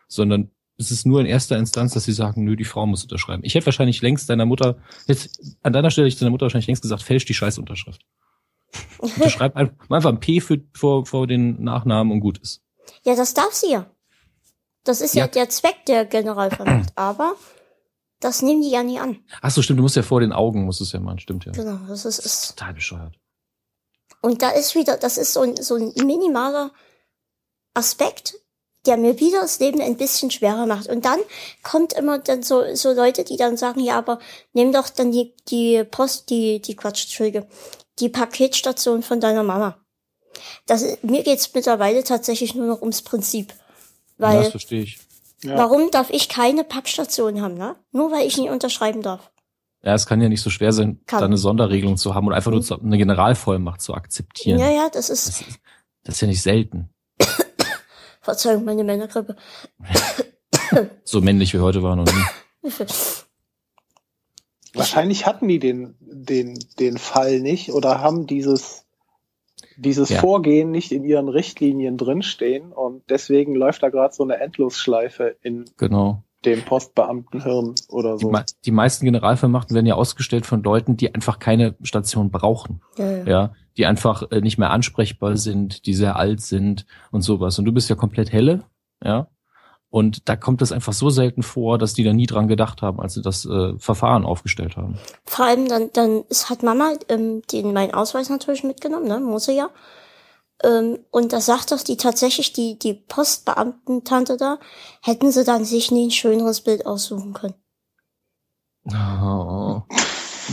Sondern 0.07 0.51
es 0.77 0.91
ist 0.91 1.05
nur 1.05 1.19
in 1.19 1.25
erster 1.25 1.57
Instanz, 1.57 1.93
dass 1.93 2.03
sie 2.05 2.13
sagen, 2.13 2.43
nö, 2.43 2.55
die 2.55 2.63
Frau 2.65 2.85
muss 2.85 3.03
unterschreiben. 3.03 3.43
Ich 3.43 3.55
hätte 3.55 3.65
wahrscheinlich 3.65 4.01
längst 4.01 4.29
deiner 4.29 4.45
Mutter, 4.45 4.77
jetzt, 5.07 5.57
an 5.63 5.73
deiner 5.73 5.89
Stelle 5.91 6.05
hätte 6.05 6.13
ich 6.13 6.19
deiner 6.19 6.31
Mutter 6.31 6.45
wahrscheinlich 6.45 6.67
längst 6.67 6.83
gesagt, 6.83 7.01
fälsch 7.03 7.25
die 7.25 7.33
scheiß 7.33 7.57
Unterschrift. 7.57 8.01
Unterschreib 8.99 9.55
einfach, 9.55 9.89
einfach 9.89 10.09
ein 10.09 10.19
P 10.19 10.39
für, 10.39 10.59
vor, 10.73 11.05
vor 11.05 11.25
den 11.27 11.63
Nachnamen 11.63 12.11
und 12.13 12.19
gut 12.19 12.37
ist. 12.39 12.61
Ja, 13.03 13.15
das 13.15 13.33
darf 13.33 13.53
sie 13.53 13.71
ja. 13.71 13.89
Das 14.83 15.01
ist 15.01 15.15
ja, 15.15 15.25
Ja. 15.25 15.27
der 15.27 15.49
Zweck 15.49 15.85
der 15.87 16.05
Generalvollmacht. 16.05 16.93
Aber 16.95 17.33
das 18.19 18.41
nehmen 18.41 18.61
die 18.61 18.69
ja 18.69 18.83
nie 18.83 18.99
an. 18.99 19.17
Ach 19.41 19.51
so, 19.51 19.61
stimmt, 19.61 19.79
du 19.79 19.83
musst 19.83 19.95
ja 19.95 20.03
vor 20.03 20.21
den 20.21 20.31
Augen, 20.31 20.65
musst 20.65 20.81
es 20.81 20.91
ja 20.91 20.99
machen, 20.99 21.19
stimmt 21.19 21.45
ja. 21.45 21.51
Genau, 21.51 21.77
das 21.87 22.05
ist, 22.05 22.19
ist 22.19 22.49
Total 22.55 22.73
bescheuert. 22.73 23.15
Und 24.21 24.41
da 24.41 24.49
ist 24.49 24.75
wieder, 24.75 24.97
das 24.97 25.17
ist 25.17 25.33
so 25.33 25.41
ein, 25.41 25.55
so 25.57 25.75
ein 25.75 25.91
minimaler 26.05 26.71
Aspekt, 27.73 28.35
der 28.87 28.97
mir 28.97 29.19
wieder 29.19 29.41
das 29.41 29.59
Leben 29.59 29.81
ein 29.81 29.97
bisschen 29.97 30.31
schwerer 30.31 30.65
macht. 30.65 30.87
Und 30.87 31.05
dann 31.05 31.19
kommt 31.61 31.93
immer 31.93 32.19
dann 32.19 32.41
so, 32.41 32.63
so 32.73 32.93
Leute, 32.93 33.23
die 33.23 33.37
dann 33.37 33.57
sagen, 33.57 33.81
ja, 33.81 33.97
aber 33.97 34.19
nimm 34.53 34.71
doch 34.71 34.89
dann 34.89 35.11
die, 35.11 35.33
die 35.49 35.83
Post, 35.83 36.29
die, 36.29 36.61
die 36.61 36.75
Quatsch, 36.75 37.03
Entschuldige, 37.03 37.47
die 37.99 38.09
Paketstation 38.09 39.03
von 39.03 39.19
deiner 39.19 39.43
Mama. 39.43 39.77
Das, 40.65 40.85
mir 41.01 41.23
geht's 41.23 41.53
mittlerweile 41.53 42.03
tatsächlich 42.03 42.55
nur 42.55 42.67
noch 42.67 42.81
ums 42.81 43.01
Prinzip. 43.01 43.53
Ja, 44.17 44.29
Weil, 44.29 44.39
das 44.43 44.49
verstehe 44.51 44.83
ich. 44.83 44.99
Ja. 45.43 45.57
warum 45.57 45.91
darf 45.91 46.09
ich 46.09 46.29
keine 46.29 46.63
Packstation 46.63 47.41
haben, 47.41 47.55
ne? 47.55 47.75
Nur 47.91 48.11
weil 48.11 48.25
ich 48.25 48.37
nie 48.37 48.49
unterschreiben 48.49 49.03
darf. 49.03 49.31
Ja, 49.83 49.93
es 49.93 50.07
kann 50.07 50.19
ja 50.19 50.29
nicht 50.29 50.41
so 50.41 50.49
schwer 50.49 50.73
sein, 50.73 50.99
Kann. 51.05 51.19
da 51.19 51.25
eine 51.25 51.37
Sonderregelung 51.37 51.97
zu 51.97 52.15
haben 52.15 52.25
oder 52.25 52.35
einfach 52.35 52.51
nur 52.51 52.61
zu, 52.61 52.79
eine 52.79 52.97
Generalvollmacht 52.97 53.81
zu 53.81 53.93
akzeptieren. 53.93 54.59
Ja, 54.59 54.69
ja, 54.69 54.89
das 54.89 55.09
ist, 55.09 55.27
Das, 55.27 55.41
ist, 55.41 55.59
das 56.03 56.15
ist 56.15 56.21
ja 56.21 56.27
nicht 56.27 56.41
selten. 56.41 56.89
Verzeihung, 58.27 58.65
meine 58.65 58.83
Männergrippe. 58.83 59.37
So 61.05 61.21
männlich 61.21 61.53
wie 61.53 61.59
heute 61.59 61.81
war 61.81 61.95
noch 61.95 62.05
nie. 62.05 62.71
Wahrscheinlich 64.73 65.25
hatten 65.25 65.47
die 65.47 65.59
den, 65.59 65.95
den, 66.01 66.59
den 66.77 66.97
Fall 66.97 67.39
nicht 67.39 67.71
oder 67.71 68.01
haben 68.01 68.27
dieses, 68.27 68.85
dieses 69.77 70.09
Ja. 70.09 70.19
Vorgehen 70.19 70.71
nicht 70.71 70.91
in 70.91 71.05
ihren 71.05 71.29
Richtlinien 71.29 71.97
drinstehen 71.97 72.73
und 72.73 73.09
deswegen 73.09 73.55
läuft 73.55 73.81
da 73.81 73.87
gerade 73.89 74.13
so 74.13 74.23
eine 74.23 74.41
Endlosschleife 74.41 75.37
in 75.41 75.63
Genau. 75.77 76.21
Dem 76.45 76.61
Postbeamtenhirn 76.63 77.75
oder 77.89 78.17
Die, 78.17 78.25
so. 78.25 78.31
mei- 78.31 78.45
die 78.65 78.71
meisten 78.71 79.05
Generalvollmachten 79.05 79.73
werden 79.73 79.85
ja 79.87 79.95
ausgestellt 79.95 80.45
von 80.45 80.61
Leuten, 80.63 80.95
die 80.97 81.13
einfach 81.13 81.39
keine 81.39 81.75
Station 81.81 82.29
brauchen. 82.31 82.81
Ja, 82.97 83.11
ja. 83.11 83.23
Ja, 83.27 83.53
die 83.75 83.85
einfach 83.85 84.23
äh, 84.31 84.41
nicht 84.41 84.57
mehr 84.57 84.71
ansprechbar 84.71 85.37
sind, 85.37 85.85
die 85.85 85.93
sehr 85.93 86.15
alt 86.15 86.41
sind 86.41 86.85
und 87.11 87.21
sowas. 87.21 87.57
Und 87.59 87.65
du 87.65 87.71
bist 87.71 87.89
ja 87.89 87.95
komplett 87.95 88.31
helle, 88.31 88.63
ja. 89.03 89.27
Und 89.89 90.27
da 90.27 90.35
kommt 90.35 90.61
es 90.61 90.73
einfach 90.73 90.91
so 90.91 91.09
selten 91.09 91.43
vor, 91.43 91.77
dass 91.77 91.93
die 91.93 92.03
da 92.03 92.11
nie 92.11 92.25
dran 92.25 92.49
gedacht 92.49 92.81
haben, 92.81 92.99
als 92.99 93.13
sie 93.13 93.21
das 93.21 93.45
äh, 93.45 93.73
Verfahren 93.79 94.25
aufgestellt 94.25 94.75
haben. 94.75 94.99
Vor 95.25 95.45
allem 95.45 95.69
dann, 95.69 95.89
dann 95.93 96.23
es 96.29 96.49
hat 96.49 96.61
Mama 96.61 96.91
ähm, 97.07 97.41
den 97.51 97.71
meinen 97.71 97.93
Ausweis 97.93 98.29
natürlich 98.29 98.63
mitgenommen, 98.65 99.07
ne, 99.07 99.19
muss 99.19 99.45
sie 99.45 99.55
ja. 99.55 99.69
Ähm, 100.63 100.99
und 101.11 101.33
da 101.33 101.41
sagt 101.41 101.71
doch 101.71 101.81
die 101.81 101.97
tatsächlich 101.97 102.53
die 102.53 102.79
die 102.79 102.93
Postbeamtentante 102.93 104.37
da, 104.37 104.59
hätten 105.01 105.31
sie 105.31 105.43
dann 105.43 105.65
sich 105.65 105.91
nie 105.91 106.07
ein 106.07 106.11
schöneres 106.11 106.61
Bild 106.61 106.85
aussuchen 106.85 107.33
können. 107.33 107.55
Oh. 108.89 109.83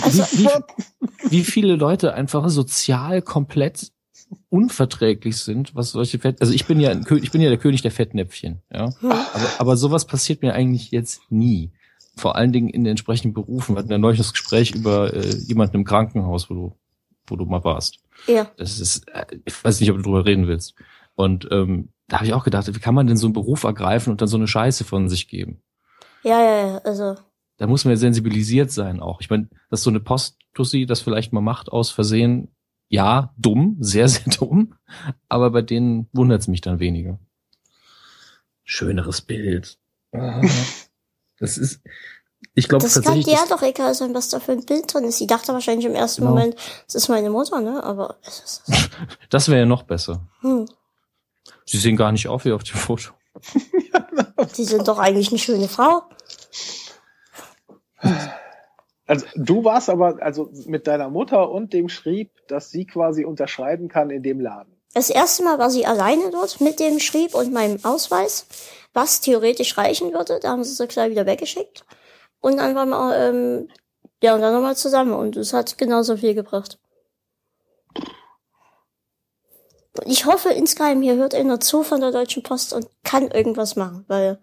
Also- 0.02 0.24
wie, 0.32 0.44
wie, 0.44 1.30
wie 1.30 1.44
viele 1.44 1.76
Leute 1.76 2.14
einfach 2.14 2.48
sozial 2.48 3.22
komplett 3.22 3.92
unverträglich 4.48 5.36
sind, 5.38 5.74
was 5.74 5.90
solche 5.90 6.18
Fett, 6.18 6.40
also 6.40 6.52
ich 6.52 6.66
bin 6.66 6.80
ja 6.80 6.90
ein, 6.90 7.06
ich 7.22 7.30
bin 7.30 7.40
ja 7.40 7.48
der 7.48 7.58
König 7.58 7.82
der 7.82 7.90
Fettnäpfchen, 7.90 8.62
ja. 8.72 8.90
Aber, 9.02 9.48
aber 9.58 9.76
sowas 9.76 10.06
passiert 10.06 10.42
mir 10.42 10.54
eigentlich 10.54 10.90
jetzt 10.90 11.20
nie. 11.30 11.72
Vor 12.16 12.36
allen 12.36 12.52
Dingen 12.52 12.68
in 12.68 12.84
den 12.84 12.92
entsprechenden 12.92 13.34
Berufen. 13.34 13.74
Wir 13.74 13.80
hatten 13.80 13.90
ja 13.90 13.98
neulich 13.98 14.18
das 14.18 14.32
Gespräch 14.32 14.72
über 14.72 15.12
äh, 15.12 15.36
jemanden 15.36 15.76
im 15.78 15.84
Krankenhaus, 15.84 16.48
wo 16.48 16.54
du, 16.54 16.72
wo 17.26 17.36
du 17.36 17.44
mal 17.44 17.64
warst. 17.64 17.98
Ja. 18.26 18.50
Das 18.56 18.78
ist, 18.80 19.08
äh, 19.08 19.26
ich 19.44 19.64
weiß 19.64 19.80
nicht, 19.80 19.90
ob 19.90 19.96
du 19.96 20.02
drüber 20.02 20.26
reden 20.26 20.46
willst. 20.46 20.74
Und 21.14 21.48
ähm, 21.50 21.90
da 22.08 22.16
habe 22.16 22.26
ich 22.26 22.34
auch 22.34 22.44
gedacht, 22.44 22.72
wie 22.74 22.80
kann 22.80 22.94
man 22.94 23.06
denn 23.06 23.16
so 23.16 23.26
einen 23.26 23.34
Beruf 23.34 23.64
ergreifen 23.64 24.10
und 24.10 24.20
dann 24.20 24.28
so 24.28 24.36
eine 24.36 24.48
Scheiße 24.48 24.84
von 24.84 25.08
sich 25.08 25.28
geben? 25.28 25.62
Ja, 26.22 26.40
ja, 26.40 26.66
ja, 26.66 26.78
also. 26.78 27.16
Da 27.56 27.66
muss 27.66 27.84
man 27.84 27.92
ja 27.92 27.96
sensibilisiert 27.96 28.70
sein 28.70 29.00
auch. 29.00 29.20
Ich 29.20 29.30
meine, 29.30 29.48
dass 29.70 29.82
so 29.82 29.90
eine 29.90 30.00
Posttussi 30.00 30.86
das 30.86 31.00
vielleicht 31.00 31.32
mal 31.32 31.40
macht 31.40 31.68
aus 31.70 31.90
Versehen, 31.90 32.48
ja, 32.88 33.32
dumm, 33.36 33.76
sehr, 33.80 34.08
sehr 34.08 34.32
dumm, 34.32 34.74
aber 35.28 35.50
bei 35.50 35.62
denen 35.62 36.08
wundert 36.12 36.40
es 36.40 36.48
mich 36.48 36.60
dann 36.60 36.80
weniger. 36.80 37.18
Schöneres 38.64 39.20
Bild. 39.20 39.78
Das 41.40 41.58
ist, 41.58 41.82
ich 42.54 42.68
glaube 42.68 42.84
Das 42.84 42.94
kann 42.94 43.02
tatsächlich, 43.02 43.26
dir 43.26 43.32
ja 43.32 43.40
das, 43.40 43.48
doch 43.48 43.62
egal 43.62 43.94
sein, 43.94 44.14
was 44.14 44.28
da 44.28 44.40
für 44.40 44.52
ein 44.52 44.64
Bild 44.64 44.92
drin 44.92 45.04
ist. 45.04 45.18
Sie 45.18 45.26
dachte 45.26 45.52
wahrscheinlich 45.52 45.86
im 45.86 45.94
ersten 45.94 46.22
Genau. 46.22 46.34
Moment, 46.34 46.56
das 46.86 46.94
ist 46.94 47.08
meine 47.08 47.30
Mutter, 47.30 47.60
ne? 47.60 47.82
Aber 47.82 48.16
es 48.24 48.40
ist, 48.40 48.62
das 49.30 49.48
wäre 49.48 49.60
ja 49.60 49.66
noch 49.66 49.82
besser. 49.82 50.20
hm, 50.40 50.66
Sie 51.66 51.78
sehen 51.78 51.96
gar 51.96 52.12
nicht 52.12 52.28
auf 52.28 52.44
wie 52.44 52.52
auf 52.52 52.62
dem 52.62 52.76
Foto. 52.76 53.10
sie 54.52 54.64
sind 54.64 54.86
doch 54.86 54.98
eigentlich 54.98 55.30
eine 55.30 55.38
schöne 55.38 55.68
Frau. 55.68 56.02
Also 59.06 59.26
du 59.34 59.64
warst 59.64 59.90
aber 59.90 60.22
also 60.22 60.50
mit 60.66 60.86
deiner 60.86 61.10
Mutter 61.10 61.50
und 61.50 61.72
dem 61.72 61.88
schrieb, 61.88 62.30
dass 62.48 62.70
sie 62.70 62.86
quasi 62.86 63.24
unterschreiben 63.24 63.88
kann 63.88 64.10
in 64.10 64.22
dem 64.22 64.40
Laden. 64.40 64.72
Das 64.94 65.10
erste 65.10 65.42
Mal 65.42 65.58
war 65.58 65.70
sie 65.70 65.86
alleine 65.86 66.30
dort 66.30 66.60
mit 66.60 66.78
dem 66.80 67.00
Schrieb 67.00 67.34
und 67.34 67.52
meinem 67.52 67.84
Ausweis, 67.84 68.46
was 68.92 69.20
theoretisch 69.20 69.76
reichen 69.76 70.12
würde. 70.12 70.38
Da 70.40 70.50
haben 70.50 70.62
sie 70.64 70.72
sie 70.72 70.86
gleich 70.86 71.10
wieder 71.10 71.26
weggeschickt. 71.26 71.84
Und 72.44 72.58
dann 72.58 72.74
waren 72.74 72.90
wir, 72.90 73.16
ähm, 73.16 73.68
ja, 74.22 74.34
und 74.34 74.42
dann 74.42 74.52
nochmal 74.52 74.76
zusammen. 74.76 75.14
Und 75.14 75.34
es 75.34 75.54
hat 75.54 75.78
genauso 75.78 76.18
viel 76.18 76.34
gebracht. 76.34 76.78
Und 79.96 80.06
ich 80.10 80.26
hoffe 80.26 80.50
insgeheim, 80.50 81.00
hier 81.00 81.14
hört 81.16 81.34
einer 81.34 81.58
zu 81.58 81.82
von 81.84 82.02
der 82.02 82.10
Deutschen 82.10 82.42
Post 82.42 82.74
und 82.74 82.86
kann 83.02 83.30
irgendwas 83.30 83.76
machen, 83.76 84.04
weil 84.08 84.38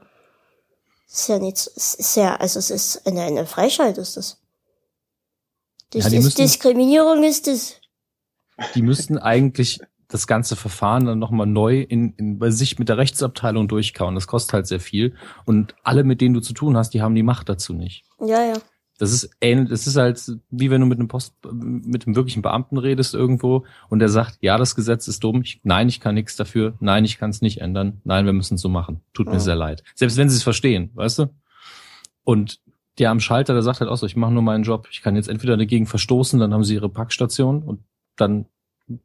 es 1.07 1.21
ist 1.21 1.27
ja 1.27 1.37
nichts, 1.37 1.67
es 1.75 1.93
ist 1.93 2.15
ja, 2.15 2.37
also 2.37 2.57
es 2.57 2.71
ist 2.71 3.05
eine, 3.05 3.21
eine 3.21 3.45
Freischalt 3.45 3.99
ist 3.99 4.17
das. 4.17 4.41
Dis 5.93 6.05
Ja, 6.05 6.09
die 6.09 6.19
müssen- 6.21 6.37
Diskriminierung 6.37 7.23
ist 7.23 7.47
es. 7.47 7.75
Die 8.73 8.81
müssten 8.81 9.19
eigentlich 9.19 9.79
das 10.11 10.27
ganze 10.27 10.55
Verfahren 10.55 11.05
dann 11.05 11.19
nochmal 11.19 11.47
neu 11.47 11.81
in, 11.81 12.13
in, 12.17 12.37
bei 12.37 12.51
sich 12.51 12.77
mit 12.77 12.89
der 12.89 12.97
Rechtsabteilung 12.97 13.67
durchkauen. 13.67 14.15
Das 14.15 14.27
kostet 14.27 14.53
halt 14.53 14.67
sehr 14.67 14.79
viel. 14.81 15.15
Und 15.45 15.73
alle, 15.83 16.03
mit 16.03 16.19
denen 16.21 16.33
du 16.33 16.41
zu 16.41 16.53
tun 16.53 16.75
hast, 16.75 16.93
die 16.93 17.01
haben 17.01 17.15
die 17.15 17.23
Macht 17.23 17.47
dazu 17.49 17.73
nicht. 17.73 18.03
Ja, 18.19 18.43
ja. 18.43 18.53
Das 18.99 19.11
ist 19.13 19.31
ähnlich, 19.41 19.69
das 19.69 19.87
ist 19.87 19.95
halt 19.95 20.21
wie 20.51 20.69
wenn 20.69 20.81
du 20.81 20.85
mit 20.85 20.99
einem 20.99 21.07
Post, 21.07 21.33
mit 21.51 22.05
einem 22.05 22.15
wirklichen 22.15 22.43
Beamten 22.43 22.77
redest 22.77 23.15
irgendwo 23.15 23.65
und 23.89 23.97
der 23.97 24.09
sagt, 24.09 24.37
ja, 24.41 24.57
das 24.57 24.75
Gesetz 24.75 25.07
ist 25.07 25.23
dumm, 25.23 25.41
ich, 25.41 25.59
nein, 25.63 25.89
ich 25.89 25.99
kann 25.99 26.13
nichts 26.13 26.35
dafür, 26.35 26.75
nein, 26.81 27.03
ich 27.03 27.17
kann 27.17 27.31
es 27.31 27.41
nicht 27.41 27.61
ändern, 27.61 28.01
nein, 28.03 28.25
wir 28.25 28.33
müssen 28.33 28.55
es 28.55 28.61
so 28.61 28.69
machen. 28.69 29.01
Tut 29.13 29.25
mir 29.25 29.33
Ja. 29.33 29.39
sehr 29.39 29.55
leid. 29.55 29.81
Selbst 29.95 30.17
wenn 30.17 30.29
sie 30.29 30.35
es 30.35 30.43
verstehen, 30.43 30.91
weißt 30.93 31.17
du? 31.17 31.27
Und 32.23 32.59
der 32.99 33.09
am 33.09 33.19
Schalter, 33.19 33.53
der 33.53 33.63
sagt 33.63 33.79
halt 33.79 33.89
auch 33.89 33.95
so, 33.97 34.05
ich 34.05 34.15
mache 34.15 34.33
nur 34.33 34.43
meinen 34.43 34.63
Job, 34.63 34.87
ich 34.91 35.01
kann 35.01 35.15
jetzt 35.15 35.29
entweder 35.29 35.57
dagegen 35.57 35.87
verstoßen, 35.87 36.39
dann 36.39 36.53
haben 36.53 36.63
sie 36.63 36.75
ihre 36.75 36.89
Packstation 36.89 37.63
und 37.63 37.79
dann 38.17 38.45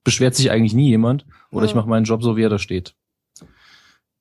beschwert 0.05 0.35
sich 0.35 0.51
eigentlich 0.51 0.75
nie 0.75 0.89
jemand 0.89 1.27
oder 1.51 1.65
ich 1.65 1.73
Ja. 1.73 1.77
mache 1.77 1.89
meinen 1.89 2.05
Job 2.05 2.23
so, 2.23 2.37
wie 2.37 2.43
er 2.43 2.49
da 2.51 2.59
steht. 2.59 2.95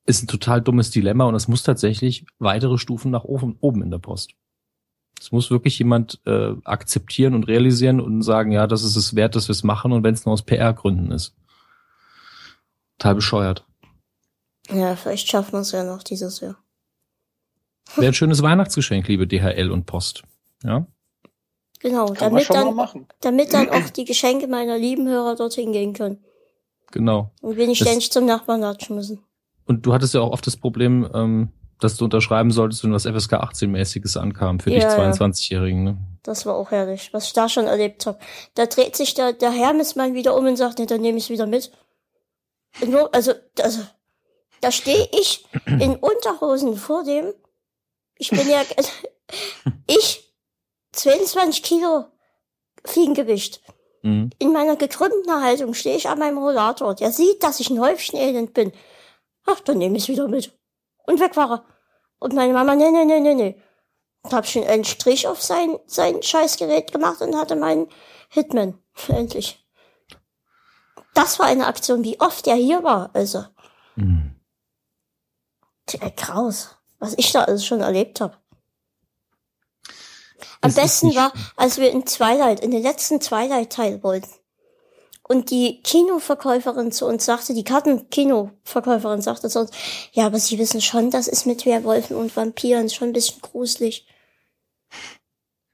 Ist 0.04 0.22
ein 0.22 0.28
total 0.28 0.60
dummes 0.62 0.90
Dilemma 0.90 1.24
und 1.24 1.34
es 1.34 1.48
muss 1.48 1.62
tatsächlich 1.64 2.24
weitere 2.38 2.78
Stufen 2.78 3.10
nach 3.10 3.24
oben, 3.24 3.56
oben 3.60 3.82
in 3.82 3.90
der 3.90 3.98
Post. 3.98 4.32
Es 5.20 5.32
muss 5.32 5.50
wirklich 5.50 5.78
jemand 5.78 6.20
äh, 6.26 6.54
akzeptieren 6.64 7.34
und 7.34 7.44
realisieren 7.48 8.00
und 8.00 8.22
sagen, 8.22 8.52
ja, 8.52 8.66
das 8.66 8.84
ist 8.84 8.96
es 8.96 9.16
wert, 9.16 9.34
dass 9.34 9.48
wir 9.48 9.52
es 9.52 9.64
machen 9.64 9.92
und 9.92 10.04
wenn 10.04 10.14
es 10.14 10.26
nur 10.26 10.34
aus 10.34 10.42
PR-Gründen 10.42 11.10
ist. 11.10 11.34
Total 12.98 13.14
bescheuert. 13.14 13.64
Ja, 14.70 14.94
vielleicht 14.96 15.28
schaffen 15.28 15.52
wir 15.52 15.60
es 15.60 15.72
ja 15.72 15.84
noch 15.84 16.02
dieses 16.02 16.40
Jahr. 16.40 16.56
Wäre 17.96 18.08
ein 18.08 18.14
schönes 18.14 18.42
Weihnachtsgeschenk, 18.42 19.06
liebe 19.08 19.26
DHL 19.26 19.70
und 19.70 19.86
Post. 19.86 20.22
Ja? 20.62 20.86
Genau, 21.86 22.06
Kann 22.06 22.32
man 22.32 22.42
damit 22.42 22.50
dann, 22.50 22.74
machen. 22.74 23.06
damit 23.20 23.54
dann 23.54 23.70
auch 23.70 23.90
die 23.90 24.04
Geschenke 24.04 24.48
meiner 24.48 24.76
lieben 24.76 25.06
Hörer 25.06 25.36
dorthin 25.36 25.70
gehen 25.70 25.92
können. 25.92 26.18
Genau. 26.90 27.30
Und 27.42 27.56
wir 27.56 27.68
nicht 27.68 27.80
ständig 27.80 28.10
zum 28.10 28.26
Nachbarn 28.26 28.60
latschen 28.60 28.96
müssen. 28.96 29.22
Und 29.66 29.86
du 29.86 29.94
hattest 29.94 30.12
ja 30.12 30.20
auch 30.20 30.32
oft 30.32 30.44
das 30.48 30.56
Problem, 30.56 31.08
ähm, 31.14 31.52
dass 31.78 31.96
du 31.96 32.06
unterschreiben 32.06 32.50
solltest, 32.50 32.82
wenn 32.82 32.92
was 32.92 33.04
FSK 33.04 33.34
18-mäßiges 33.34 34.18
ankam 34.18 34.58
für 34.58 34.70
Ja, 34.70 34.76
dich 34.76 34.98
ja. 34.98 35.12
22-Jährigen. 35.12 35.84
Ne? 35.84 35.96
Das 36.24 36.44
war 36.44 36.56
auch 36.56 36.72
herrlich, 36.72 37.10
was 37.12 37.28
ich 37.28 37.34
da 37.34 37.48
schon 37.48 37.68
erlebt 37.68 38.04
habe. 38.06 38.18
Da 38.54 38.66
dreht 38.66 38.96
sich 38.96 39.14
der, 39.14 39.32
der 39.32 39.52
Hermesmann 39.52 40.14
wieder 40.14 40.36
um 40.36 40.44
und 40.44 40.56
sagt, 40.56 40.80
nee, 40.80 40.86
dann 40.86 41.02
nehme 41.02 41.18
ich 41.18 41.30
wieder 41.30 41.46
mit. 41.46 41.70
Nur, 42.84 43.14
also, 43.14 43.32
also, 43.60 43.82
da 44.60 44.72
stehe 44.72 45.08
ich 45.12 45.46
in 45.66 45.94
Unterhosen 45.94 46.76
vor 46.76 47.04
dem. 47.04 47.32
Ich 48.18 48.30
bin 48.30 48.48
ja, 48.48 48.62
ich, 49.86 50.25
22 50.96 51.62
Kilo 51.62 52.06
Fliegengewicht. 52.84 53.60
Mhm. 54.02 54.30
In 54.38 54.52
meiner 54.52 54.76
gekrümmten 54.76 55.42
Haltung 55.42 55.74
stehe 55.74 55.96
ich 55.96 56.08
an 56.08 56.18
meinem 56.18 56.38
Rollator. 56.38 56.94
Der 56.94 57.12
sieht, 57.12 57.42
dass 57.42 57.60
ich 57.60 57.70
ein 57.70 57.80
Häufchen 57.80 58.18
Elend 58.18 58.54
bin. 58.54 58.72
Ach, 59.44 59.60
dann 59.60 59.78
nehme 59.78 59.96
ich 59.96 60.08
wieder 60.08 60.28
mit. 60.28 60.52
Und 61.06 61.20
weg 61.20 61.36
war 61.36 61.50
er. 61.50 61.64
Und 62.18 62.32
meine 62.32 62.52
Mama, 62.52 62.74
nee, 62.74 62.90
nee, 62.90 63.04
nee, 63.04 63.20
nee, 63.20 63.34
nee. 63.34 63.62
Und 64.22 64.32
hab 64.32 64.46
schon 64.46 64.64
einen 64.64 64.84
Strich 64.84 65.28
auf 65.28 65.42
sein, 65.42 65.78
sein 65.86 66.22
Scheißgerät 66.22 66.90
gemacht 66.92 67.20
und 67.20 67.36
hatte 67.36 67.56
meinen 67.56 67.88
Hitman. 68.28 68.78
Endlich. 69.08 69.64
Das 71.14 71.38
war 71.38 71.46
eine 71.46 71.66
Aktion, 71.66 72.04
wie 72.04 72.20
oft 72.20 72.46
er 72.46 72.56
hier 72.56 72.82
war. 72.82 73.10
Also, 73.14 73.44
Mhm. 73.96 74.34
tja, 75.86 76.10
kraus. 76.10 76.76
Was 76.98 77.14
ich 77.16 77.32
da 77.32 77.44
alles 77.44 77.64
schon 77.64 77.80
erlebt 77.80 78.20
habe. 78.20 78.36
Am 80.60 80.70
ist 80.70 80.76
besten 80.76 81.14
war, 81.14 81.32
als 81.56 81.78
wir 81.78 81.90
in 81.90 82.04
Twilight, 82.04 82.60
in 82.60 82.70
den 82.70 82.82
letzten 82.82 83.20
Twilight-Teil 83.20 84.02
wollten. 84.02 84.30
Und 85.28 85.50
die 85.50 85.82
Kinoverkäuferin 85.82 86.92
zu 86.92 87.06
uns 87.06 87.24
sagte, 87.24 87.52
die 87.52 87.64
Kartenkinoverkäuferin 87.64 89.22
sagte 89.22 89.48
zu 89.48 89.60
uns, 89.60 89.70
ja, 90.12 90.26
aber 90.26 90.38
Sie 90.38 90.58
wissen 90.58 90.80
schon, 90.80 91.10
das 91.10 91.26
ist 91.26 91.46
mit 91.46 91.66
Werwolfen 91.66 92.16
und 92.16 92.36
Vampiren 92.36 92.88
schon 92.90 93.08
ein 93.08 93.12
bisschen 93.12 93.40
gruselig. 93.40 94.06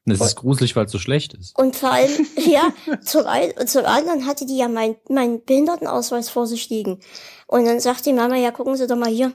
Es 0.05 0.21
ist 0.21 0.37
gruselig, 0.37 0.75
weil 0.75 0.87
es 0.87 0.93
so 0.93 0.99
schlecht 0.99 1.35
ist. 1.35 1.57
Und 1.57 1.77
vor 1.77 1.93
allem, 1.93 2.27
ja, 2.37 2.73
zum 3.05 3.27
einen, 3.27 3.67
zum 3.67 3.85
anderen 3.85 4.27
hatte 4.27 4.47
die 4.47 4.57
ja 4.57 4.69
mein, 4.69 4.97
meinen 5.09 5.45
Behindertenausweis 5.45 6.29
vor 6.29 6.47
sich 6.47 6.71
liegen. 6.71 7.01
Und 7.47 7.67
dann 7.67 7.79
sagt 7.79 8.07
die 8.07 8.13
Mama, 8.13 8.37
ja, 8.37 8.51
gucken 8.51 8.77
Sie 8.77 8.87
doch 8.87 8.97
mal 8.97 9.11
hier. 9.11 9.33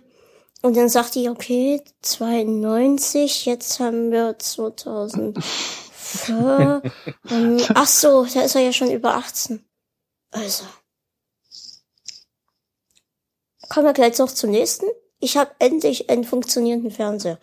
Und 0.61 0.75
dann 0.75 0.89
sagt 0.89 1.15
die, 1.15 1.29
okay, 1.29 1.81
92, 2.01 3.45
jetzt 3.45 3.79
haben 3.79 4.11
wir 4.11 4.37
2000. 4.39 5.37
ähm, 6.29 7.61
ach 7.73 7.87
so, 7.87 8.25
da 8.25 8.41
ist 8.41 8.55
er 8.55 8.61
ja 8.61 8.73
schon 8.73 8.91
über 8.91 9.15
18. 9.15 9.63
Also. 10.31 10.63
Kommen 13.69 13.85
wir 13.85 13.93
gleich 13.93 14.17
noch 14.17 14.31
zum 14.31 14.51
nächsten. 14.51 14.85
Ich 15.19 15.37
habe 15.37 15.51
endlich 15.59 16.09
einen 16.09 16.23
funktionierenden 16.23 16.91
Fernseher. 16.91 17.39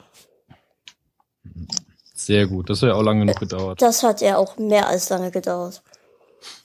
Sehr 2.14 2.46
gut. 2.46 2.70
Das 2.70 2.80
hat 2.80 2.88
ja 2.88 2.94
auch 2.94 3.02
lange 3.02 3.20
genug 3.20 3.38
gedauert. 3.38 3.82
Das 3.82 4.02
hat 4.02 4.20
ja 4.20 4.38
auch 4.38 4.56
mehr 4.56 4.88
als 4.88 5.10
lange 5.10 5.30
gedauert. 5.30 5.82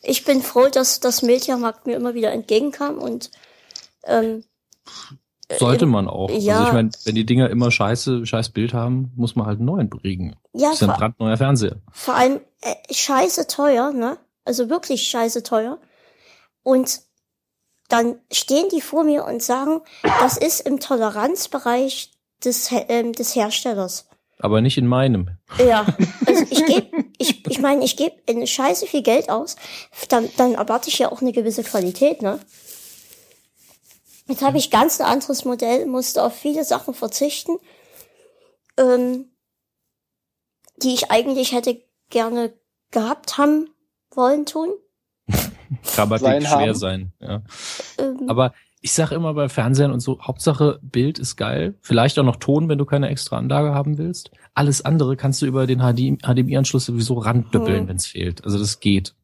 Ich 0.02 0.24
bin 0.24 0.42
froh, 0.42 0.68
dass 0.68 1.00
das 1.00 1.22
Mediamarkt 1.22 1.86
mir 1.86 1.96
immer 1.96 2.14
wieder 2.14 2.32
entgegenkam 2.32 2.98
und 2.98 3.32
ähm, 4.04 4.44
Sollte 5.58 5.86
man 5.88 6.08
auch. 6.08 6.30
ja. 6.30 6.58
Also 6.58 6.68
ich 6.68 6.74
meine, 6.74 6.90
wenn 7.06 7.16
die 7.16 7.26
Dinger 7.26 7.50
immer 7.50 7.72
scheiße, 7.72 8.26
scheiß 8.26 8.50
Bild 8.50 8.74
haben, 8.74 9.12
muss 9.16 9.36
man 9.36 9.48
halt 9.48 9.58
einen 9.58 9.66
neuen 9.66 9.90
kriegen. 9.90 10.36
ja, 10.54 10.70
Das 10.70 10.82
ist 10.82 10.88
ein 10.88 10.96
brandneuer 10.96 11.38
Fernseher. 11.38 11.78
vor 11.92 12.14
allem 12.16 12.40
äh, 12.62 12.76
scheiße 12.94 13.48
teuer, 13.48 13.92
ne? 13.92 14.18
Also 14.46 14.70
wirklich 14.70 15.04
scheiße 15.08 15.44
teuer. 15.44 15.80
Und 16.64 17.02
dann 17.88 18.18
stehen 18.32 18.68
die 18.72 18.82
vor 18.82 19.04
mir 19.04 19.26
und 19.26 19.42
sagen, 19.42 19.82
das 20.20 20.38
ist 20.38 20.60
im 20.62 20.80
Toleranzbereich 20.80 22.12
des, 22.44 22.70
ähm, 22.88 23.14
des 23.14 23.36
Herstellers. 23.36 24.08
Aber 24.40 24.62
nicht 24.62 24.78
in 24.78 24.88
meinem. 24.88 25.32
Ja, 25.58 25.86
also 26.26 26.44
ich 26.50 26.66
gebe, 26.66 26.88
ich, 27.18 27.46
ich 27.50 27.60
meine, 27.60 27.84
ich 27.84 27.98
gebe 27.98 28.16
Scheiße 28.48 28.86
viel 28.88 29.02
Geld 29.02 29.30
aus, 29.30 29.56
dann, 30.08 30.30
dann 30.38 30.54
erwarte 30.54 30.90
ich 30.90 31.00
ja 31.00 31.12
auch 31.12 31.22
eine 31.22 31.32
gewisse 31.34 31.64
Qualität, 31.64 32.22
ne? 32.22 32.40
Jetzt 34.30 34.42
habe 34.44 34.58
ich 34.58 34.70
ganz 34.72 35.02
ein 35.02 35.08
anderes 35.08 35.44
Modell, 35.44 35.86
musste 35.88 36.24
auf 36.24 36.34
viele 36.36 36.64
Sachen 36.64 36.94
verzichten, 36.94 37.58
ähm, 38.78 39.26
die 40.78 40.94
ich 40.94 41.12
eigentlich 41.12 41.52
hätte 41.52 41.82
gerne 42.10 42.54
gehabt 42.92 43.38
haben 43.38 43.70
wollen 44.12 44.46
tun. 44.46 44.70
Grammatik 45.96 46.26
Sein 46.26 46.42
schwer 46.42 46.50
haben. 46.52 46.74
sein. 46.76 47.14
Ja. 47.20 47.42
Ähm, 47.98 48.26
Aber 48.30 48.54
ich 48.82 48.94
sag 48.94 49.12
immer 49.12 49.34
bei 49.34 49.50
Fernsehern 49.50 49.92
und 49.92 50.00
so, 50.00 50.20
Hauptsache 50.22 50.80
Bild 50.82 51.20
ist 51.20 51.36
geil. 51.36 51.76
Vielleicht 51.82 52.18
auch 52.18 52.24
noch 52.24 52.38
Ton, 52.38 52.70
wenn 52.70 52.78
du 52.78 52.86
keine 52.86 53.10
extra 53.10 53.38
Anlage 53.38 53.74
haben 53.74 53.98
willst. 53.98 54.32
Alles 54.54 54.84
andere 54.86 55.18
kannst 55.18 55.42
du 55.42 55.46
über 55.48 55.68
den 55.68 55.80
HDMI-Anschluss 55.82 56.86
sowieso 56.86 57.16
randüppeln, 57.16 57.82
Hm. 57.82 57.88
wenn 57.90 57.98
es 57.98 58.08
fehlt. 58.08 58.44
Also 58.46 58.58
das 58.58 58.80
geht. 58.80 59.16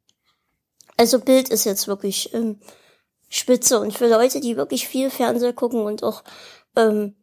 Also 0.97 1.19
Bild 1.19 1.49
ist 1.49 1.63
jetzt 1.65 1.87
wirklich 1.87 2.33
ähm, 2.33 2.59
spitze 3.29 3.79
und 3.79 3.93
für 3.93 4.07
Leute, 4.07 4.39
die 4.39 4.57
wirklich 4.57 4.87
viel 4.87 5.09
Fernseher 5.09 5.53
gucken 5.53 5.81
und 5.81 6.03
auch 6.03 6.23
ähm, 6.75 7.15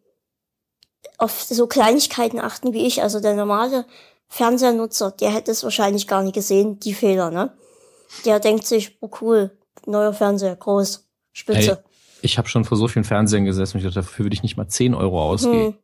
auf 1.18 1.42
so 1.42 1.66
Kleinigkeiten 1.66 2.40
achten 2.40 2.72
wie 2.72 2.86
ich, 2.86 3.02
also 3.02 3.20
der 3.20 3.34
normale 3.34 3.86
Fernsehernutzer, 4.28 5.10
der 5.12 5.30
hätte 5.30 5.50
es 5.50 5.62
wahrscheinlich 5.62 6.06
gar 6.06 6.22
nicht 6.22 6.34
gesehen, 6.34 6.80
die 6.80 6.94
Fehler, 6.94 7.30
ne? 7.30 7.56
Der 8.24 8.40
denkt 8.40 8.66
sich, 8.66 8.98
oh 9.00 9.10
cool, 9.20 9.56
neuer 9.86 10.12
Fernseher, 10.12 10.56
groß, 10.56 11.08
spitze. 11.32 11.84
Ich 12.22 12.38
habe 12.38 12.48
schon 12.48 12.64
vor 12.64 12.76
so 12.76 12.88
vielen 12.88 13.04
Fernsehern 13.04 13.44
gesessen 13.44 13.76
und 13.76 13.80
ich 13.80 13.84
dachte, 13.84 14.06
dafür 14.06 14.24
würde 14.24 14.34
ich 14.34 14.42
nicht 14.42 14.56
mal 14.56 14.68
10 14.68 14.94
Euro 14.94 15.22
ausgeben. 15.22 15.72
Hm. 15.72 15.78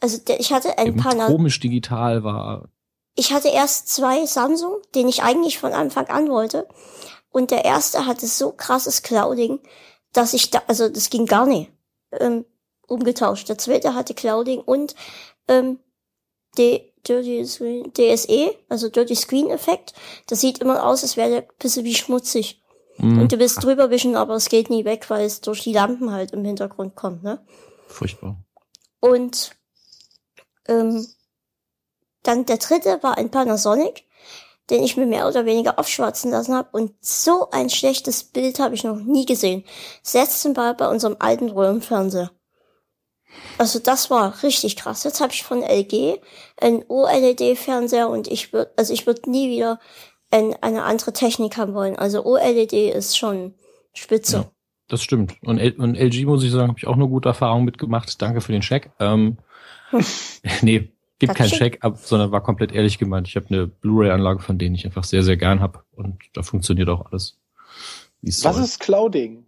Also 0.00 0.18
der, 0.18 0.40
ich 0.40 0.52
hatte 0.52 0.76
ein 0.78 0.88
Eben 0.88 1.00
paar, 1.00 1.14
komisch 1.14 1.60
digital 1.60 2.24
war. 2.24 2.68
ich 3.14 3.32
hatte 3.32 3.48
erst 3.48 3.88
zwei 3.88 4.26
Samsung, 4.26 4.76
den 4.94 5.08
ich 5.08 5.22
eigentlich 5.22 5.58
von 5.58 5.72
Anfang 5.72 6.08
an 6.08 6.28
wollte. 6.28 6.66
Und 7.34 7.50
der 7.50 7.64
erste 7.64 8.06
hatte 8.06 8.28
so 8.28 8.52
krasses 8.52 9.02
Clouding, 9.02 9.58
dass 10.12 10.34
ich 10.34 10.50
da, 10.50 10.62
also 10.68 10.88
das 10.88 11.10
ging 11.10 11.26
gar 11.26 11.46
nicht, 11.46 11.68
ähm, 12.12 12.44
umgetauscht. 12.86 13.48
Der 13.48 13.58
zweite 13.58 13.96
hatte 13.96 14.14
Clouding 14.14 14.60
und 14.60 14.94
ähm, 15.48 15.80
D 16.56 16.92
Dirty 17.08 17.44
Screen, 17.44 17.92
DSE, 17.92 18.54
also 18.68 18.88
Dirty 18.88 19.16
Screen 19.16 19.50
Effekt. 19.50 19.94
Das 20.28 20.40
sieht 20.40 20.58
immer 20.60 20.86
aus, 20.86 21.02
als 21.02 21.16
wäre 21.16 21.28
der 21.28 21.40
ein 21.40 21.48
bisschen 21.58 21.84
wie 21.84 21.96
schmutzig. 21.96 22.62
Mh, 22.98 23.22
Und 23.22 23.32
du 23.32 23.38
willst 23.40 23.64
drüber 23.64 23.90
wischen, 23.90 24.14
aber 24.14 24.34
es 24.36 24.48
geht 24.48 24.70
nie 24.70 24.84
weg, 24.84 25.10
weil 25.10 25.26
es 25.26 25.40
durch 25.40 25.64
die 25.64 25.72
Lampen 25.72 26.12
halt 26.12 26.30
im 26.30 26.44
Hintergrund 26.44 26.94
kommt, 26.94 27.24
ne? 27.24 27.44
furchtbar. 27.88 28.36
Und 29.00 29.56
ähm, 30.68 31.04
dann 32.22 32.46
der 32.46 32.58
dritte 32.58 33.02
war 33.02 33.18
ein 33.18 33.32
Panasonic, 33.32 34.04
den 34.70 34.82
ich 34.82 34.96
mir 34.96 35.06
mehr 35.06 35.28
oder 35.28 35.44
weniger 35.44 35.78
aufschwatzen 35.78 36.30
lassen 36.30 36.54
habe. 36.54 36.68
Und 36.72 36.92
so 37.00 37.50
ein 37.50 37.70
schlechtes 37.70 38.24
Bild 38.24 38.58
habe 38.58 38.74
ich 38.74 38.84
noch 38.84 38.96
nie 38.96 39.26
gesehen. 39.26 39.64
Selbst 40.02 40.42
zum 40.42 40.54
Beispiel 40.54 40.86
bei 40.86 40.88
unserem 40.88 41.16
alten 41.18 41.50
Röhrenfernseher. 41.50 42.30
Also 43.58 43.78
das 43.78 44.10
war 44.10 44.42
richtig 44.42 44.76
krass. 44.76 45.04
Jetzt 45.04 45.20
habe 45.20 45.32
ich 45.32 45.42
von 45.42 45.62
LG 45.62 46.18
einen 46.60 46.84
OLED-Fernseher 46.88 48.08
und 48.08 48.28
ich 48.28 48.52
würde, 48.52 48.72
also 48.76 48.92
ich 48.92 49.06
würde 49.06 49.30
nie 49.30 49.50
wieder 49.50 49.80
ein, 50.30 50.54
eine 50.60 50.84
andere 50.84 51.12
Technik 51.12 51.56
haben 51.56 51.74
wollen. 51.74 51.96
Also 51.96 52.24
OLED 52.24 52.72
ist 52.72 53.16
schon 53.18 53.54
spitze. 53.92 54.36
Ja. 54.36 54.50
Das 54.88 55.02
stimmt. 55.02 55.34
Und, 55.42 55.58
L 55.58 55.72
und 55.78 55.96
LG, 55.96 56.26
muss 56.26 56.44
ich 56.44 56.50
sagen, 56.50 56.68
habe 56.68 56.78
ich 56.78 56.86
auch 56.86 56.94
eine 56.94 57.08
gute 57.08 57.28
Erfahrung 57.28 57.64
mitgemacht. 57.64 58.20
Danke 58.20 58.40
für 58.40 58.52
den 58.52 58.60
Check. 58.60 58.90
Ähm, 59.00 59.38
nee, 60.62 60.93
gibt 61.18 61.34
keinen 61.34 61.76
ab, 61.80 61.98
sondern 62.02 62.32
war 62.32 62.42
komplett 62.42 62.72
ehrlich 62.72 62.98
gemeint. 62.98 63.28
Ich 63.28 63.36
habe 63.36 63.46
eine 63.48 63.66
Blu-ray-Anlage, 63.66 64.40
von 64.40 64.58
denen 64.58 64.74
ich 64.74 64.84
einfach 64.84 65.04
sehr, 65.04 65.22
sehr 65.22 65.36
gern 65.36 65.60
habe. 65.60 65.84
Und 65.92 66.18
da 66.34 66.42
funktioniert 66.42 66.88
auch 66.88 67.06
alles. 67.10 67.38
Was 68.22 68.40
soll. 68.40 68.62
ist 68.62 68.80
Clouding? 68.80 69.46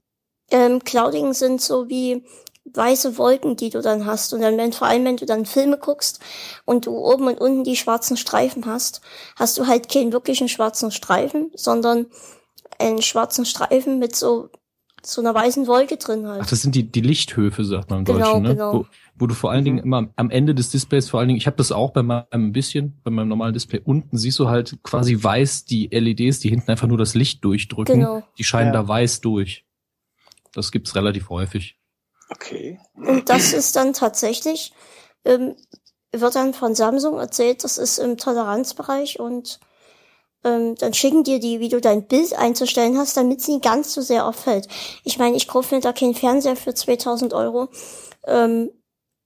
Ähm, 0.51 0.83
Clouding 0.85 1.33
sind 1.33 1.61
so 1.61 1.89
wie 1.89 2.25
weiße 2.73 3.17
Wolken, 3.19 3.57
die 3.57 3.71
du 3.71 3.81
dann 3.81 4.07
hast. 4.07 4.33
Und 4.33 4.41
dann, 4.41 4.57
wenn, 4.59 4.73
vor 4.73 4.89
allem, 4.89 5.05
wenn 5.05 5.17
du 5.17 5.27
dann 5.27 5.47
Filme 5.47 5.79
guckst 5.79 6.21
und 6.65 6.87
du 6.87 6.97
oben 6.97 7.27
und 7.27 7.41
unten 7.41 7.65
die 7.65 7.77
schwarzen 7.77 8.17
Streifen 8.17 8.67
hast, 8.67 9.01
hast 9.37 9.57
du 9.59 9.67
halt 9.67 9.89
keinen 9.89 10.13
wirklichen 10.13 10.49
schwarzen 10.49 10.91
Streifen, 10.91 11.51
sondern 11.55 12.07
einen 12.79 13.03
schwarzen 13.03 13.45
Streifen 13.45 13.99
mit 13.99 14.15
so, 14.15 14.51
so 15.07 15.21
einer 15.21 15.35
weißen 15.35 15.67
Wolke 15.67 15.97
drin 15.97 16.27
halt. 16.27 16.43
Ach, 16.43 16.47
das 16.51 16.63
sind 16.63 16.75
die, 16.75 16.83
die 16.91 17.01
Lichthöfe, 17.01 17.65
sagt 17.65 17.91
man 17.91 18.01
im 18.01 18.05
Genau, 18.05 18.19
Deutschen, 18.19 18.43
ne? 18.43 18.49
genau. 18.51 18.73
Wo, 18.75 18.87
wo 19.19 19.27
du 19.27 19.35
vor 19.35 19.51
allen 19.51 19.65
Dingen 19.65 19.77
Mhm. 19.79 19.83
immer 19.85 20.09
am 20.17 20.31
Ende 20.31 20.55
des 20.55 20.71
Displays, 20.71 21.09
vor 21.09 21.21
allen 21.21 21.29
Dingen, 21.29 21.39
ich 21.39 21.47
habe 21.47 21.57
das 21.57 21.73
auch 21.73 21.93
bei 21.93 22.03
meinem 22.03 22.27
ein 22.33 22.53
bisschen, 22.53 23.01
bei 23.05 23.11
meinem 23.11 23.29
normalen 23.29 23.55
Display, 23.55 23.81
unten 23.85 24.19
siehst 24.19 24.39
du 24.39 24.49
halt 24.49 24.79
quasi 24.83 25.23
weiß 25.23 25.65
die 25.65 25.89
LEDs, 25.91 26.41
die 26.41 26.49
hinten 26.51 26.71
einfach 26.71 26.89
nur 26.89 26.99
das 26.99 27.15
Licht 27.15 27.45
durchdrücken, 27.45 28.01
Genau. 28.01 28.23
die 28.39 28.45
scheinen 28.45 28.75
Ja. 28.75 28.83
da 28.83 28.89
weiß 28.89 29.21
durch. 29.21 29.65
Das 30.53 30.73
gibt's 30.73 30.95
relativ 30.95 31.29
häufig. 31.31 31.79
Okay. 32.31 32.79
Und 32.95 33.29
das 33.29 33.53
ist 33.53 33.77
dann 33.77 33.93
tatsächlich, 33.93 34.73
ähm, 35.25 35.55
wird 36.13 36.35
dann 36.35 36.55
von 36.55 36.75
Samsung 36.75 37.19
erzählt, 37.19 37.63
das 37.63 37.79
ist 37.79 37.99
im 37.99 38.17
Toleranzbereich 38.17 39.21
und 39.21 39.61
ähm, 40.47 40.77
dann 40.77 40.95
schicken 40.95 41.25
dir 41.25 41.41
die, 41.41 41.61
wie 41.61 41.69
du 41.69 41.81
dein 41.81 42.07
Bild 42.07 42.35
einzustellen 42.39 42.97
hast, 42.97 43.17
damit 43.17 43.41
es 43.41 43.49
nicht 43.49 43.65
ganz 43.65 43.93
so 43.93 44.01
sehr 44.01 44.27
auffällt. 44.27 44.69
Ich 45.05 45.19
meine, 45.19 45.37
ich 45.37 45.49
kaufe 45.49 45.75
mir 45.75 45.81
da 45.81 45.93
keinen 45.93 46.15
Fernseher 46.15 46.57
für 46.57 46.73
2000 46.73 47.35
Euro, 47.35 47.69
ähm, 48.27 48.71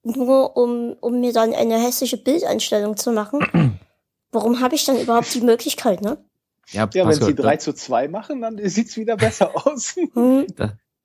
nur 0.03 0.57
um, 0.57 0.97
um 1.01 1.21
mir 1.21 1.33
dann 1.33 1.53
eine 1.53 1.79
hässliche 1.79 2.17
Bildeinstellung 2.17 2.97
zu 2.97 3.13
machen. 3.13 3.79
Warum 4.33 4.61
habe 4.61 4.75
ich 4.75 4.85
dann 4.85 4.99
überhaupt 4.99 5.35
die 5.35 5.41
Möglichkeit, 5.41 6.01
ne? 6.03 6.25
Ja, 6.71 6.89
wenn 6.95 7.05
Pascal, 7.05 7.29
sie 7.29 7.35
3 7.35 7.57
zu 7.57 7.73
2 7.73 8.09
machen, 8.09 8.41
dann 8.41 8.59
sieht's 8.69 8.97
wieder 8.97 9.17
besser 9.17 9.67
aus. 9.67 9.97
Hm, 10.15 10.47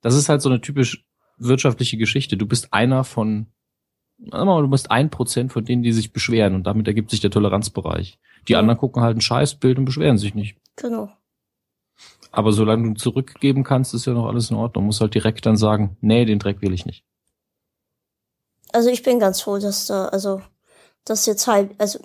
Das 0.00 0.14
ist 0.14 0.28
halt 0.28 0.40
so 0.40 0.48
eine 0.48 0.60
typisch 0.60 1.04
wirtschaftliche 1.38 1.96
Geschichte. 1.96 2.36
Du 2.36 2.46
bist 2.46 2.72
einer 2.72 3.02
von, 3.04 3.48
du 4.18 4.68
bist 4.68 4.90
ein 4.90 5.10
Prozent 5.10 5.52
von 5.52 5.64
denen, 5.64 5.82
die 5.82 5.92
sich 5.92 6.12
beschweren 6.12 6.54
und 6.54 6.64
damit 6.64 6.86
ergibt 6.88 7.10
sich 7.10 7.20
der 7.20 7.30
Toleranzbereich. 7.30 8.18
Die 8.48 8.52
Ja. 8.52 8.58
anderen 8.60 8.78
gucken 8.78 9.02
halt 9.02 9.16
ein 9.16 9.20
Scheißbild 9.20 9.78
und 9.78 9.84
beschweren 9.84 10.18
sich 10.18 10.34
nicht. 10.34 10.56
genau. 10.76 11.10
Aber 12.32 12.52
solange 12.52 12.88
du 12.92 12.94
zurückgeben 13.00 13.64
kannst, 13.64 13.94
ist 13.94 14.04
ja 14.06 14.12
noch 14.12 14.26
alles 14.26 14.50
in 14.50 14.56
Ordnung. 14.56 14.84
Muss 14.84 15.00
halt 15.00 15.14
direkt 15.14 15.46
dann 15.46 15.56
sagen, 15.56 15.96
nee, 16.02 16.26
den 16.26 16.38
Dreck 16.38 16.60
will 16.60 16.74
ich 16.74 16.84
nicht. 16.84 17.02
Also 18.72 18.90
ich 18.90 19.02
bin 19.02 19.18
ganz 19.18 19.40
froh, 19.40 19.58
dass 19.58 19.86
da, 19.86 20.06
also, 20.06 20.42
das 21.04 21.24
jetzt 21.26 21.46
halt, 21.46 21.70
also, 21.78 21.98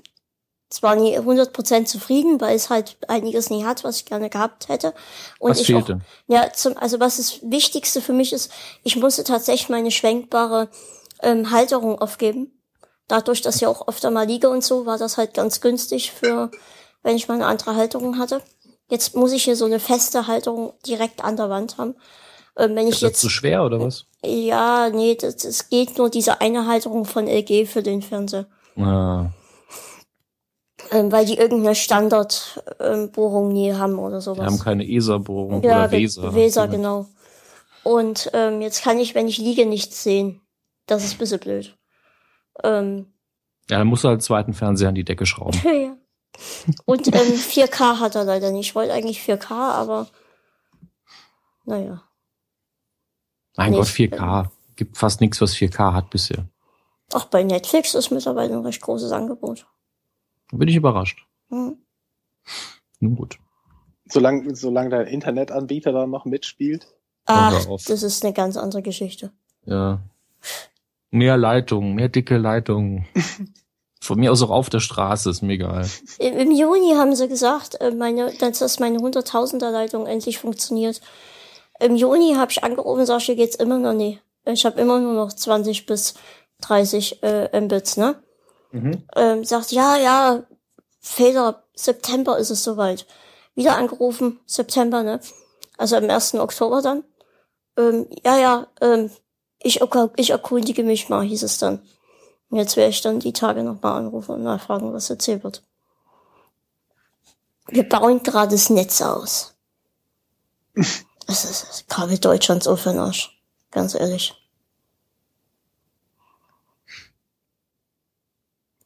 zwar 0.69 0.95
nie 0.95 1.17
100% 1.19 1.85
zufrieden, 1.85 2.39
weil 2.39 2.55
es 2.55 2.69
halt 2.69 2.95
einiges 3.09 3.49
nie 3.49 3.65
hat, 3.65 3.83
was 3.83 3.97
ich 3.97 4.05
gerne 4.05 4.29
gehabt 4.29 4.69
hätte. 4.69 4.93
Und 5.39 5.51
Was 5.51 5.59
ich 5.59 5.75
auch, 5.75 5.85
fehlte? 5.85 6.01
ja, 6.27 6.53
zum, 6.53 6.77
also 6.77 6.99
was 7.01 7.17
das 7.17 7.41
Wichtigste 7.43 7.99
für 7.99 8.13
mich 8.13 8.31
ist, 8.31 8.53
ich 8.83 8.95
musste 8.95 9.25
tatsächlich 9.25 9.67
meine 9.67 9.91
schwenkbare 9.91 10.69
ähm, 11.21 11.51
Halterung 11.51 11.99
aufgeben. 11.99 12.61
Dadurch, 13.07 13.41
dass 13.41 13.57
ich 13.57 13.67
auch 13.67 13.87
öfter 13.87 14.09
mal 14.11 14.25
liege 14.25 14.49
und 14.49 14.63
so, 14.63 14.85
war 14.85 14.97
das 14.97 15.17
halt 15.17 15.33
ganz 15.33 15.59
günstig 15.61 16.11
für, 16.11 16.49
wenn 17.03 17.15
ich 17.15 17.27
mal 17.27 17.35
eine 17.35 17.45
andere 17.47 17.75
Halterung 17.75 18.17
hatte. 18.17 18.41
Jetzt 18.89 19.15
muss 19.15 19.31
ich 19.31 19.43
hier 19.43 19.55
so 19.55 19.65
eine 19.65 19.79
feste 19.79 20.27
Halterung 20.27 20.73
direkt 20.85 21.23
an 21.23 21.35
der 21.37 21.49
Wand 21.49 21.77
haben. 21.77 21.95
Ähm, 22.57 22.75
wenn 22.75 22.87
ich 22.87 22.95
Ist 22.95 23.03
das 23.03 23.09
jetzt 23.11 23.21
zu 23.21 23.29
schwer 23.29 23.63
oder 23.65 23.79
was? 23.79 24.05
ja, 24.23 24.89
nee, 24.89 25.15
das, 25.15 25.37
das 25.37 25.69
geht 25.69 25.97
nur 25.97 26.09
diese 26.09 26.41
eine 26.41 26.67
Halterung 26.67 27.05
von 27.05 27.27
LG 27.27 27.65
für 27.67 27.81
den 27.83 28.01
Fernseher. 28.01 28.47
Ah, 28.77 29.31
Ähm, 30.91 31.11
weil 31.11 31.25
die 31.25 31.37
irgendeine 31.37 31.75
Standardbohrung 31.75 33.47
ähm, 33.47 33.53
nie 33.53 33.73
haben 33.73 33.97
oder 33.99 34.17
wir 34.17 34.21
sowas. 34.21 34.45
haben 34.45 34.59
keine 34.59 34.85
ESA-Bohrung 34.87 35.63
ja, 35.63 35.85
oder 35.85 35.91
Weser. 35.91 36.33
Weser, 36.33 36.67
genau. 36.67 37.07
Und 37.83 38.29
ähm, 38.33 38.61
jetzt 38.61 38.83
kann 38.83 38.99
ich, 38.99 39.15
wenn 39.15 39.27
ich 39.27 39.37
liege, 39.37 39.65
nichts 39.65 40.03
sehen. 40.03 40.41
Das 40.91 41.05
ist 41.05 41.13
ein 41.13 41.17
bisschen 41.19 41.39
blöd. 41.39 41.77
Ähm, 42.65 43.05
Ja, 43.69 43.77
dann 43.77 43.87
musst 43.87 44.03
du 44.03 44.09
halt 44.09 44.15
einen 44.15 44.21
zweiten 44.23 44.53
Fernseher 44.53 44.89
an 44.89 44.95
die 44.95 45.05
Decke 45.05 45.25
schrauben. 45.25 45.57
ja. 45.63 45.95
Und 46.83 47.07
ähm, 47.07 47.13
4K 47.13 47.99
hat 48.01 48.15
er 48.15 48.25
leider 48.25 48.51
nicht. 48.51 48.67
Ich 48.67 48.75
wollte 48.75 48.91
eigentlich 48.91 49.19
4K, 49.21 49.51
aber 49.51 50.07
naja. 51.63 52.03
Mein 53.55 53.71
Nee, 53.71 53.77
Gott, 53.77 53.87
ich- 53.87 53.93
4K. 54.11 54.49
Gibt 54.75 54.97
fast 54.97 55.21
nichts, 55.21 55.39
was 55.39 55.53
4K 55.55 55.93
hat 55.93 56.09
bisher. 56.09 56.45
Auch 57.13 57.25
bei 57.25 57.41
Netflix 57.43 57.93
ist 57.95 58.11
mittlerweile 58.11 58.53
ein 58.53 58.65
recht 58.65 58.81
großes 58.81 59.13
Angebot. 59.13 59.67
Da 60.49 60.57
bin 60.57 60.67
ich 60.67 60.75
überrascht. 60.75 61.25
Hm. 61.49 61.77
Nun 62.99 63.15
gut. 63.15 63.37
Solange, 64.09 64.55
solange 64.57 64.89
der 64.89 65.07
Internetanbieter 65.07 65.93
da 65.93 66.05
noch 66.05 66.25
mitspielt. 66.25 66.85
Ach, 67.27 67.65
das 67.87 68.03
ist 68.03 68.25
eine 68.25 68.33
ganz 68.33 68.57
andere 68.57 68.81
Geschichte. 68.81 69.31
Ja. 69.63 70.01
Mehr 71.11 71.37
Leitungen, 71.37 71.93
mehr 71.93 72.09
dicke 72.09 72.37
Leitungen. 72.37 73.05
Von 74.03 74.19
mir 74.19 74.31
aus 74.31 74.41
auch 74.41 74.49
auf 74.49 74.69
der 74.71 74.79
Straße, 74.79 75.29
ist 75.29 75.43
mir 75.43 75.53
egal. 75.53 75.87
Im, 76.17 76.49
Juni 76.49 76.95
haben 76.95 77.15
sie 77.15 77.27
gesagt, 77.27 77.79
äh, 77.79 77.91
meine, 77.91 78.33
dass 78.39 78.57
das 78.57 78.79
meine 78.79 78.97
100.000er 78.97 79.69
Leitung 79.69 80.07
endlich 80.07 80.39
funktioniert. 80.39 81.01
Im 81.79 81.95
Juni 81.95 82.33
habe 82.35 82.51
ich 82.51 82.63
angerufen, 82.63 83.05
sag 83.05 83.19
ich, 83.19 83.25
hier 83.25 83.35
geht's 83.35 83.55
immer 83.55 83.77
noch 83.77 83.93
nicht. 83.93 84.21
Ich 84.45 84.65
habe 84.65 84.81
immer 84.81 84.99
nur 84.99 85.13
noch 85.13 85.31
20 85.31 85.85
bis 85.85 86.15
30 86.61 87.21
äh, 87.21 87.61
Mbits, 87.61 87.97
ne? 87.97 88.15
Ähm, 89.15 89.43
sagt, 89.43 89.71
ja, 89.71 89.97
ja, 89.97 90.43
Fehler, 90.99 91.63
September 91.75 92.39
ist 92.39 92.49
es 92.49 92.63
soweit. 92.63 93.05
Wieder 93.53 93.77
angerufen, 93.77 94.39
September, 94.45 95.03
ne? 95.03 95.19
Also 95.77 95.95
am 95.95 96.09
1. 96.09 96.35
Oktober 96.35 96.81
dann. 96.81 97.03
Ähm, 97.77 98.07
ja, 98.25 98.37
ja, 98.37 98.67
ähm, 98.81 99.11
ich, 99.63 99.81
ich 100.15 100.29
erkundige 100.29 100.83
mich 100.83 101.09
mal, 101.09 101.23
hieß 101.23 101.43
es 101.43 101.57
dann. 101.57 101.81
Und 102.49 102.57
jetzt 102.57 102.75
werde 102.75 102.89
ich 102.89 103.01
dann 103.01 103.19
die 103.19 103.33
Tage 103.33 103.63
nochmal 103.63 103.97
anrufen 103.97 104.35
und 104.35 104.43
nachfragen, 104.43 104.93
was 104.93 105.09
erzählt 105.09 105.43
wird. 105.43 105.63
Wir 107.67 107.87
bauen 107.87 108.21
gerade 108.23 108.51
das 108.51 108.69
Netz 108.69 109.01
aus. 109.01 109.55
Es 111.27 111.45
ist 111.45 111.87
Kabel 111.87 112.17
Deutschland 112.17 112.61
so 112.61 112.75
für 112.75 112.89
den 112.89 112.99
Arsch. 112.99 113.41
Ganz 113.69 113.93
ehrlich. 113.95 114.35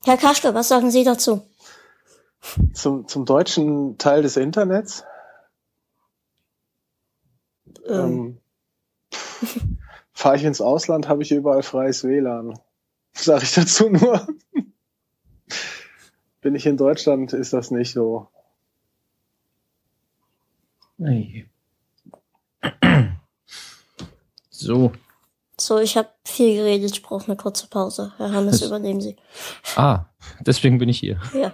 Herr 0.04 0.18
Kaschke, 0.18 0.54
was 0.54 0.68
sagen 0.68 0.92
Sie 0.92 1.04
dazu? 1.04 1.42
Zum, 2.74 3.08
zum 3.08 3.26
deutschen 3.26 3.98
Teil 3.98 4.22
des 4.22 4.38
Internets? 4.38 5.04
Ähm. 7.88 8.40
ähm 9.42 9.70
Fahre 10.16 10.38
ich 10.38 10.46
ins 10.46 10.62
Ausland, 10.62 11.10
habe 11.10 11.24
ich 11.24 11.32
überall 11.32 11.62
freies 11.62 12.06
WLAN. 12.06 12.58
Sag 13.14 13.44
ich 13.44 13.54
dazu 13.54 13.90
nur. 13.90 14.26
Bin 16.42 16.56
ich 16.56 16.66
in 16.66 16.78
Deutschland, 16.78 17.34
ist 17.34 17.54
das 17.54 17.70
nicht 17.70 17.92
so. 17.92 18.30
Nee. 20.98 21.46
So. 24.50 24.94
So, 25.60 25.80
ich 25.80 25.98
habe 25.98 26.10
viel 26.24 26.56
geredet, 26.56 26.92
ich 26.92 27.04
brauche 27.04 27.28
eine 27.28 27.36
kurze 27.36 27.68
Pause. 27.68 28.14
Herr 28.18 28.32
Hammes, 28.32 28.62
das, 28.62 28.70
übernehmen 28.70 29.02
Sie. 29.02 29.18
Ah, 29.76 30.06
deswegen 30.40 30.80
bin 30.80 30.88
ich 30.90 30.98
hier. 30.98 31.20
Ja. 31.34 31.54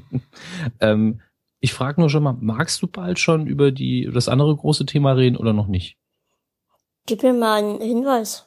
ähm, 0.80 1.20
ich 1.60 1.74
frage 1.74 2.00
nur 2.00 2.08
schon 2.08 2.22
mal, 2.22 2.32
magst 2.32 2.80
du 2.80 2.86
bald 2.86 3.18
schon 3.18 3.46
über 3.46 3.70
die 3.70 4.04
über 4.04 4.14
das 4.14 4.28
andere 4.28 4.56
große 4.56 4.86
Thema 4.86 5.12
reden 5.12 5.36
oder 5.36 5.52
noch 5.52 5.66
nicht? 5.66 5.98
Gib 7.06 7.22
mir 7.22 7.32
mal 7.32 7.62
einen 7.62 7.80
Hinweis. 7.80 8.46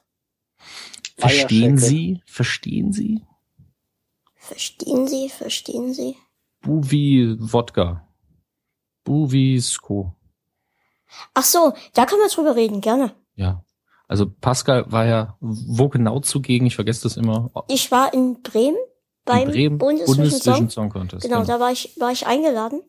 Verstehen 1.18 1.78
Sie? 1.78 2.22
Verstehen 2.26 2.94
Sie? 2.94 3.26
Verstehen 4.36 5.08
Sie? 5.08 5.30
Verstehen 5.30 5.94
Sie? 5.94 6.18
Buvi 6.62 7.36
Wodka. 7.40 8.08
Buvisko. 9.04 10.16
Ach 11.34 11.44
so, 11.44 11.74
da 11.94 12.06
kann 12.06 12.20
man 12.20 12.30
drüber 12.30 12.56
reden, 12.56 12.82
gerne. 12.82 13.16
Ja. 13.36 13.64
Also 14.08 14.30
Pascal 14.30 14.92
war 14.92 15.06
ja 15.06 15.38
wo 15.40 15.88
genau 15.88 16.20
zugegen? 16.20 16.66
Ich 16.66 16.76
vergesse 16.76 17.04
das 17.04 17.16
immer. 17.16 17.52
Ich 17.68 17.92
war 17.92 18.14
in 18.14 18.42
Bremen 18.42 18.78
beim 19.24 19.50
in 19.50 19.52
Bremen, 19.52 19.78
Bundesvision 19.78 20.40
Song. 20.42 20.70
Song 20.70 20.90
Contest. 20.90 21.24
Genau, 21.24 21.42
genau, 21.42 21.48
da 21.48 21.60
war 21.60 21.72
ich 21.72 21.96
war 22.00 22.12
ich 22.12 22.26
eingeladen. 22.26 22.82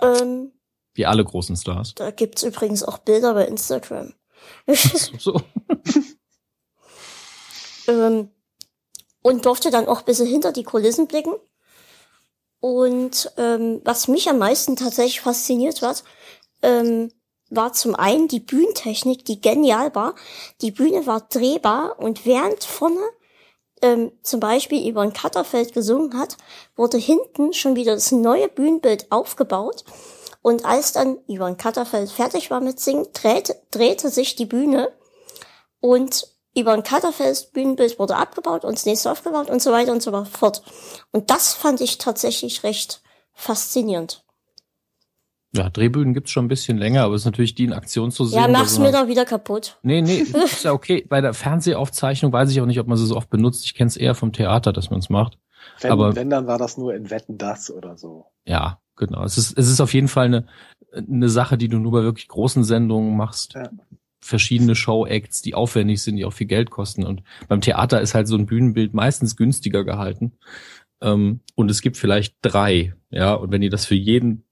Ähm, 0.00 0.52
Wie 0.94 1.06
alle 1.06 1.24
großen 1.24 1.56
Stars. 1.56 1.94
Da 1.94 2.10
gibt's 2.10 2.42
übrigens 2.42 2.82
auch 2.82 2.98
Bilder 2.98 3.34
bei 3.34 3.46
Instagram. 3.46 4.14
so. 5.18 5.40
ähm, 7.88 8.30
und 9.22 9.46
durfte 9.46 9.70
dann 9.70 9.86
auch 9.86 10.00
ein 10.00 10.04
bisschen 10.04 10.26
hinter 10.26 10.52
die 10.52 10.64
Kulissen 10.64 11.06
blicken. 11.06 11.34
Und 12.60 13.32
ähm, 13.38 13.80
was 13.84 14.08
mich 14.08 14.28
am 14.28 14.38
meisten 14.38 14.76
tatsächlich 14.76 15.20
fasziniert 15.20 15.82
hat, 15.82 16.04
ähm, 16.62 17.10
war 17.50 17.72
zum 17.72 17.94
einen 17.94 18.28
die 18.28 18.40
Bühnentechnik, 18.40 19.24
die 19.24 19.40
genial 19.40 19.94
war. 19.94 20.14
Die 20.60 20.70
Bühne 20.70 21.06
war 21.06 21.22
drehbar 21.22 21.98
und 21.98 22.24
während 22.24 22.64
vorne 22.64 23.00
ähm, 23.82 24.12
zum 24.22 24.40
Beispiel 24.40 24.88
über 24.88 25.02
ein 25.02 25.12
Cutterfeld 25.12 25.74
gesungen 25.74 26.18
hat, 26.18 26.36
wurde 26.76 26.98
hinten 26.98 27.52
schon 27.52 27.76
wieder 27.76 27.94
das 27.94 28.12
neue 28.12 28.48
Bühnenbild 28.48 29.10
aufgebaut. 29.10 29.84
Und 30.42 30.64
als 30.64 30.92
dann 30.92 31.18
Ivan 31.28 31.56
Cutterfeld 31.56 32.10
fertig 32.10 32.50
war 32.50 32.60
mit 32.60 32.80
Singen, 32.80 33.06
drehte, 33.12 33.54
drehte 33.70 34.10
sich 34.10 34.34
die 34.34 34.46
Bühne 34.46 34.92
und 35.80 36.26
Ivan 36.54 36.82
Cutterfelds 36.82 37.50
Bühnenbild 37.52 37.98
wurde 37.98 38.16
abgebaut 38.16 38.64
und 38.64 38.74
das 38.74 38.84
nächste 38.84 39.10
aufgebaut 39.10 39.48
und 39.48 39.62
so 39.62 39.72
weiter 39.72 39.92
und 39.92 40.02
so 40.02 40.24
fort. 40.24 40.62
Und 41.12 41.30
das 41.30 41.54
fand 41.54 41.80
ich 41.80 41.98
tatsächlich 41.98 42.62
recht 42.64 43.02
faszinierend. 43.32 44.24
Ja, 45.54 45.68
Drehbühnen 45.68 46.14
gibt's 46.14 46.30
schon 46.30 46.46
ein 46.46 46.48
bisschen 46.48 46.78
länger, 46.78 47.02
aber 47.04 47.14
es 47.14 47.22
ist 47.22 47.26
natürlich 47.26 47.54
die 47.54 47.64
in 47.64 47.74
Aktion 47.74 48.10
zu 48.10 48.24
sehen. 48.24 48.40
Ja, 48.40 48.48
mach's 48.48 48.78
mir 48.78 48.90
doch 48.90 49.06
wieder 49.06 49.26
kaputt. 49.26 49.78
Nee, 49.82 50.00
nee, 50.00 50.18
ist 50.44 50.64
ja 50.64 50.72
okay. 50.72 51.06
Bei 51.08 51.20
der 51.20 51.34
Fernsehaufzeichnung 51.34 52.32
weiß 52.32 52.50
ich 52.50 52.60
auch 52.60 52.66
nicht, 52.66 52.80
ob 52.80 52.86
man 52.86 52.96
sie 52.96 53.06
so 53.06 53.16
oft 53.16 53.28
benutzt. 53.28 53.64
Ich 53.64 53.74
kenne 53.74 53.88
es 53.88 53.96
eher 53.96 54.14
vom 54.14 54.32
Theater, 54.32 54.72
dass 54.72 54.90
man 54.90 55.00
es 55.00 55.10
macht. 55.10 55.38
Wenn, 55.80 55.92
aber 55.92 56.16
wenn, 56.16 56.30
dann 56.30 56.46
war 56.46 56.58
das 56.58 56.78
nur 56.78 56.94
in 56.94 57.10
Wetten 57.10 57.38
das 57.38 57.70
oder 57.70 57.96
so. 57.96 58.26
Ja, 58.44 58.80
genau. 59.06 59.24
Es 59.24 59.38
ist, 59.38 59.56
es 59.58 59.68
ist 59.68 59.80
auf 59.80 59.94
jeden 59.94 60.08
Fall 60.08 60.26
eine, 60.26 60.46
eine 60.94 61.28
Sache, 61.28 61.58
die 61.58 61.68
du 61.68 61.78
nur 61.78 61.92
bei 61.92 62.02
wirklich 62.02 62.28
großen 62.28 62.64
Sendungen 62.64 63.16
machst. 63.16 63.54
Ja. 63.54 63.70
Verschiedene 64.20 64.76
Show-Acts, 64.76 65.42
die 65.42 65.54
aufwendig 65.54 66.02
sind, 66.02 66.16
die 66.16 66.24
auch 66.24 66.32
viel 66.32 66.46
Geld 66.46 66.70
kosten. 66.70 67.04
Und 67.04 67.22
beim 67.48 67.60
Theater 67.60 68.00
ist 68.00 68.14
halt 68.14 68.28
so 68.28 68.36
ein 68.36 68.46
Bühnenbild 68.46 68.94
meistens 68.94 69.36
günstiger 69.36 69.84
gehalten. 69.84 70.32
Ähm, 71.00 71.40
und 71.56 71.70
es 71.70 71.82
gibt 71.82 71.96
vielleicht 71.96 72.36
drei, 72.42 72.94
ja. 73.10 73.34
Und 73.34 73.50
wenn 73.50 73.60
die 73.60 73.68
das 73.68 73.84
für 73.84 73.96
jeden 73.96 74.44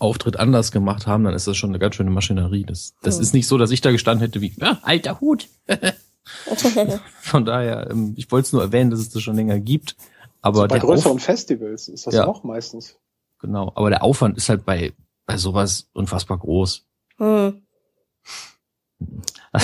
Auftritt 0.00 0.36
anders 0.36 0.72
gemacht 0.72 1.06
haben, 1.06 1.24
dann 1.24 1.34
ist 1.34 1.46
das 1.46 1.56
schon 1.56 1.70
eine 1.70 1.78
ganz 1.78 1.94
schöne 1.94 2.10
Maschinerie. 2.10 2.64
Das, 2.64 2.94
das 3.02 3.16
hm. 3.16 3.22
ist 3.22 3.34
nicht 3.34 3.46
so, 3.46 3.56
dass 3.56 3.70
ich 3.70 3.80
da 3.80 3.92
gestanden 3.92 4.26
hätte 4.26 4.40
wie, 4.40 4.52
ja, 4.56 4.80
alter 4.82 5.20
Hut. 5.20 5.48
Von 7.22 7.44
daher, 7.44 7.88
ähm, 7.90 8.14
ich 8.16 8.30
wollte 8.30 8.46
es 8.46 8.52
nur 8.52 8.62
erwähnen, 8.62 8.90
dass 8.90 9.00
es 9.00 9.10
das 9.10 9.22
schon 9.22 9.36
länger 9.36 9.60
gibt. 9.60 9.96
Aber 10.42 10.62
also 10.62 10.74
bei 10.74 10.78
größeren 10.78 11.16
Auf 11.16 11.22
Festivals 11.22 11.88
ist 11.88 12.06
das 12.06 12.14
ja, 12.14 12.26
auch 12.26 12.44
meistens. 12.44 12.96
Genau, 13.40 13.72
aber 13.74 13.90
der 13.90 14.02
Aufwand 14.02 14.36
ist 14.36 14.48
halt 14.48 14.64
bei, 14.64 14.94
bei 15.26 15.36
sowas 15.36 15.88
unfassbar 15.92 16.38
groß. 16.38 16.86
Hm. 17.18 17.62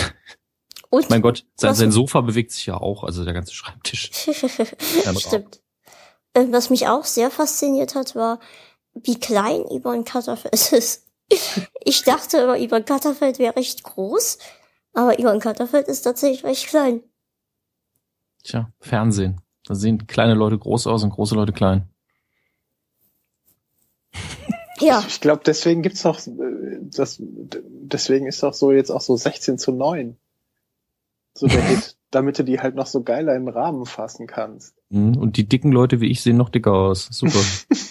Und? 0.91 1.11
Mein 1.11 1.23
Gott, 1.23 1.45
sein, 1.57 1.75
sein 1.75 1.91
Sofa 1.91 2.21
bewegt 2.21 2.53
sich 2.53 2.67
ja 2.67 2.77
auch, 2.77 3.03
also 3.03 3.25
der 3.25 3.35
ganze 3.35 3.53
Schreibtisch. 3.53 4.13
Stimmt. 5.19 5.61
Äh, 6.35 6.47
was 6.51 6.71
mich 6.71 6.87
auch 6.87 7.05
sehr 7.05 7.33
fasziniert 7.33 7.97
hat, 7.97 8.15
war, 8.15 8.39
wie 8.95 9.19
klein 9.19 9.67
Ivan 9.71 10.05
Katterfeld 10.05 10.55
ist. 10.73 11.09
Ich 11.85 12.03
dachte 12.05 12.39
immer, 12.39 12.59
Ivan 12.59 12.85
Katterfeld 12.85 13.41
wäre 13.41 13.57
recht 13.57 13.83
groß, 13.83 14.39
aber 14.93 15.19
Ivan 15.19 15.41
Katterfeld 15.41 15.89
ist 15.89 16.03
tatsächlich 16.03 16.45
recht 16.45 16.69
klein. 16.69 17.03
Tja, 18.45 18.71
Fernsehen. 18.79 19.41
Da 19.65 19.75
sehen 19.75 20.07
kleine 20.07 20.35
Leute 20.35 20.59
groß 20.59 20.87
aus 20.87 21.03
und 21.03 21.11
große 21.11 21.35
Leute 21.35 21.53
klein. 21.53 21.89
Ja. 24.81 25.05
Ich 25.07 25.21
glaube, 25.21 25.43
deswegen 25.45 25.83
gibt's 25.83 26.03
doch, 26.03 26.21
das, 26.97 27.21
deswegen 27.21 28.27
ist 28.27 28.43
doch 28.43 28.55
so 28.55 28.73
jetzt 28.73 28.91
auch 28.91 29.01
so 29.01 29.17
16 29.17 29.59
zu 29.59 29.73
9. 29.73 30.17
So, 31.37 31.47
damit, 31.47 31.97
damit 32.11 32.39
du 32.39 32.45
die 32.45 32.61
halt 32.61 32.75
noch 32.75 32.87
so 32.87 33.03
geiler 33.03 33.35
im 33.35 33.49
Rahmen 33.49 33.87
fassen 33.87 34.27
kannst. 34.27 34.75
Mhm, 34.91 35.17
und 35.17 35.37
die 35.37 35.49
dicken 35.49 35.73
Leute 35.73 36.01
wie 36.01 36.11
ich 36.11 36.23
sehen 36.23 36.37
noch 36.37 36.49
dicker 36.49 36.73
aus. 36.73 37.09
Super. 37.11 37.39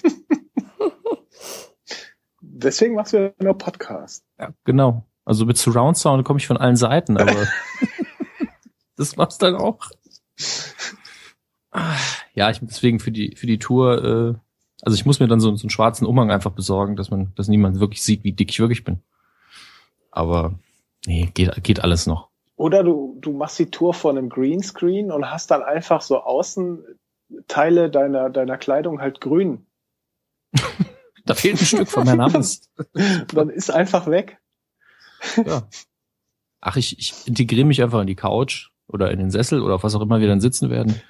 deswegen 2.41 2.95
machst 2.95 3.13
du 3.13 3.17
ja 3.17 3.31
nur 3.39 3.57
Podcast. 3.57 4.23
Ja, 4.39 4.53
genau. 4.63 5.05
Also 5.25 5.45
mit 5.45 5.57
Surround 5.57 5.97
Sound 5.97 6.25
komme 6.25 6.39
ich 6.39 6.47
von 6.47 6.57
allen 6.57 6.75
Seiten, 6.75 7.17
aber 7.17 7.47
das 8.97 9.15
machst 9.15 9.41
dann 9.41 9.55
auch. 9.55 9.89
Ja, 12.33 12.49
ich 12.49 12.59
deswegen 12.59 12.99
für 12.99 13.11
die 13.11 13.35
für 13.37 13.47
die 13.47 13.57
Tour. 13.57 14.41
Also 14.85 14.95
ich 14.95 15.05
muss 15.05 15.19
mir 15.19 15.27
dann 15.27 15.39
so, 15.39 15.55
so 15.55 15.63
einen 15.63 15.69
schwarzen 15.69 16.05
Umhang 16.05 16.29
einfach 16.29 16.51
besorgen, 16.51 16.95
dass 16.95 17.09
man, 17.09 17.33
dass 17.35 17.47
niemand 17.47 17.79
wirklich 17.79 18.03
sieht, 18.03 18.23
wie 18.23 18.33
dick 18.33 18.49
ich 18.49 18.59
wirklich 18.59 18.83
bin. 18.83 18.99
Aber 20.11 20.59
nee, 21.05 21.29
geht 21.33 21.63
geht 21.63 21.81
alles 21.81 22.05
noch. 22.05 22.29
Oder 22.55 22.83
du 22.83 23.17
du 23.21 23.31
machst 23.31 23.57
die 23.59 23.71
Tour 23.71 23.93
vor 23.93 24.11
einem 24.11 24.29
Greenscreen 24.29 25.11
und 25.11 25.31
hast 25.31 25.51
dann 25.51 25.63
einfach 25.63 26.01
so 26.01 26.21
Außenteile 26.21 27.89
deiner 27.89 28.29
deiner 28.29 28.57
Kleidung 28.57 29.01
halt 29.01 29.21
grün. 29.21 29.65
Da 31.25 31.35
fehlt 31.35 31.61
ein 31.61 31.65
Stück 31.65 31.87
von 31.87 32.05
meinem 32.05 32.17
Namen. 32.17 32.45
Dann 33.33 33.49
ist 33.49 33.71
einfach 33.71 34.07
weg. 34.07 34.39
Ja. 35.37 35.67
Ach, 36.59 36.75
ich, 36.75 36.99
ich 36.99 37.13
integriere 37.25 37.65
mich 37.65 37.81
einfach 37.81 38.01
in 38.01 38.07
die 38.07 38.15
Couch 38.15 38.71
oder 38.87 39.09
in 39.11 39.19
den 39.19 39.31
Sessel 39.31 39.61
oder 39.61 39.75
auf 39.75 39.83
was 39.83 39.95
auch 39.95 40.01
immer 40.01 40.19
wir 40.19 40.27
dann 40.27 40.41
sitzen 40.41 40.69
werden. 40.69 41.01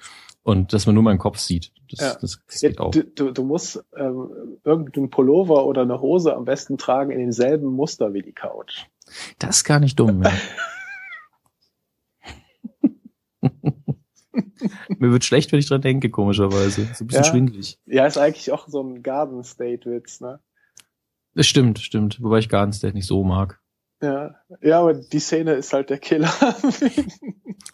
Und 0.44 0.74
dass 0.74 0.84
man 0.84 0.94
nur 0.94 1.02
meinen 1.02 1.18
Kopf 1.18 1.38
sieht. 1.38 1.72
Das, 1.90 2.00
ja. 2.00 2.14
das, 2.20 2.38
das 2.46 2.60
geht 2.60 2.78
auch. 2.78 2.90
Du, 2.90 3.32
du 3.32 3.44
musst 3.44 3.82
ähm, 3.96 4.58
irgendeinen 4.62 5.08
Pullover 5.08 5.64
oder 5.64 5.82
eine 5.82 6.02
Hose 6.02 6.36
am 6.36 6.44
besten 6.44 6.76
tragen 6.76 7.10
in 7.10 7.18
demselben 7.18 7.72
Muster 7.72 8.12
wie 8.12 8.20
die 8.20 8.34
Couch. 8.34 8.84
Das 9.38 9.56
ist 9.56 9.64
gar 9.64 9.80
nicht 9.80 9.98
dumm. 9.98 10.22
Ja. 10.22 10.32
Mir 14.98 15.12
wird 15.12 15.24
schlecht, 15.24 15.50
wenn 15.50 15.58
ich 15.60 15.66
dran 15.66 15.80
denke, 15.80 16.10
komischerweise. 16.10 16.88
So 16.94 17.04
ein 17.04 17.06
bisschen 17.06 17.24
ja. 17.24 17.30
schwindlig. 17.30 17.78
Ja, 17.86 18.06
ist 18.06 18.18
eigentlich 18.18 18.52
auch 18.52 18.68
so 18.68 18.82
ein 18.82 19.02
Garden 19.02 19.44
State 19.44 19.90
Witz, 19.90 20.20
ne? 20.20 20.40
Das 21.34 21.46
stimmt, 21.46 21.78
stimmt. 21.78 22.22
Wobei 22.22 22.38
ich 22.38 22.50
Garden 22.50 22.72
State 22.72 22.94
nicht 22.94 23.06
so 23.06 23.24
mag. 23.24 23.60
Ja, 24.02 24.34
ja, 24.60 24.80
aber 24.80 24.92
die 24.92 25.20
Szene 25.20 25.54
ist 25.54 25.72
halt 25.72 25.88
der 25.88 25.98
Killer. 25.98 26.30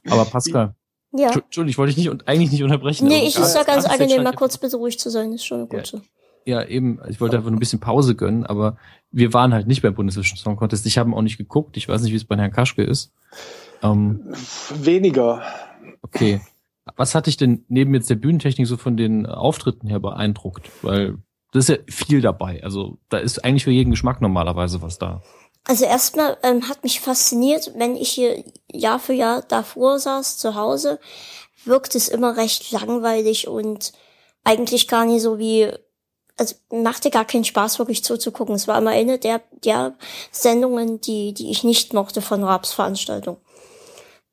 aber 0.08 0.24
Pascal. 0.24 0.76
Ja. 1.12 1.30
Entschuldigung, 1.30 1.68
ich 1.68 1.78
wollte 1.78 1.94
dich 1.94 2.04
nicht 2.04 2.10
und 2.10 2.28
eigentlich 2.28 2.52
nicht 2.52 2.62
unterbrechen. 2.62 3.08
Nee, 3.08 3.26
ich 3.26 3.36
ist 3.36 3.54
ja 3.54 3.64
ganz 3.64 3.84
angenehm, 3.84 4.22
mal 4.22 4.32
kurz 4.32 4.58
bitte 4.58 4.76
ruhig 4.76 4.98
zu 4.98 5.10
sein, 5.10 5.32
ist 5.32 5.44
schon 5.44 5.68
gut 5.68 5.86
so. 5.86 6.00
Ja, 6.46 6.64
eben, 6.64 7.00
ich 7.08 7.20
wollte 7.20 7.36
einfach 7.36 7.50
nur 7.50 7.56
ein 7.56 7.60
bisschen 7.60 7.80
Pause 7.80 8.14
gönnen, 8.14 8.46
aber 8.46 8.76
wir 9.10 9.32
waren 9.34 9.52
halt 9.52 9.66
nicht 9.66 9.82
beim 9.82 9.94
Bundesvision 9.94 10.38
Song 10.38 10.56
Contest. 10.56 10.86
Ich 10.86 10.98
habe 10.98 11.14
auch 11.14 11.22
nicht 11.22 11.36
geguckt. 11.36 11.76
Ich 11.76 11.88
weiß 11.88 12.02
nicht, 12.02 12.12
wie 12.12 12.16
es 12.16 12.24
bei 12.24 12.36
Herrn 12.36 12.52
Kaschke 12.52 12.82
ist. 12.82 13.12
Ähm, 13.82 14.34
Weniger. 14.74 15.42
Okay. 16.02 16.40
Was 16.96 17.14
hat 17.14 17.26
dich 17.26 17.36
denn 17.36 17.64
neben 17.68 17.94
jetzt 17.94 18.10
der 18.10 18.14
Bühnentechnik 18.14 18.66
so 18.66 18.76
von 18.76 18.96
den 18.96 19.26
Auftritten 19.26 19.86
her 19.86 20.00
beeindruckt? 20.00 20.70
Weil 20.82 21.18
das 21.52 21.68
ist 21.68 21.76
ja 21.76 21.82
viel 21.88 22.20
dabei. 22.20 22.62
Also 22.62 22.98
da 23.08 23.18
ist 23.18 23.44
eigentlich 23.44 23.64
für 23.64 23.70
jeden 23.70 23.90
Geschmack 23.90 24.20
normalerweise 24.20 24.82
was 24.82 24.98
da. 24.98 25.22
Also 25.64 25.84
erstmal 25.84 26.38
ähm, 26.42 26.68
hat 26.68 26.82
mich 26.82 27.00
fasziniert, 27.00 27.72
wenn 27.76 27.96
ich 27.96 28.10
hier 28.10 28.42
Jahr 28.72 28.98
für 28.98 29.12
Jahr 29.12 29.42
davor 29.42 29.98
saß, 29.98 30.38
zu 30.38 30.54
Hause, 30.54 30.98
wirkt 31.64 31.94
es 31.94 32.08
immer 32.08 32.36
recht 32.36 32.72
langweilig 32.72 33.46
und 33.46 33.92
eigentlich 34.42 34.88
gar 34.88 35.04
nicht 35.04 35.22
so 35.22 35.38
wie, 35.38 35.70
also 36.36 36.54
machte 36.70 37.10
gar 37.10 37.24
keinen 37.24 37.44
Spaß, 37.44 37.78
wirklich 37.78 38.02
zuzugucken. 38.02 38.54
Es 38.54 38.68
war 38.68 38.78
immer 38.78 38.90
eine 38.90 39.18
der, 39.18 39.42
der 39.64 39.94
Sendungen, 40.30 41.00
die, 41.00 41.34
die 41.34 41.50
ich 41.50 41.62
nicht 41.62 41.92
mochte 41.92 42.22
von 42.22 42.42
Raps 42.42 42.72
Veranstaltung. 42.72 43.36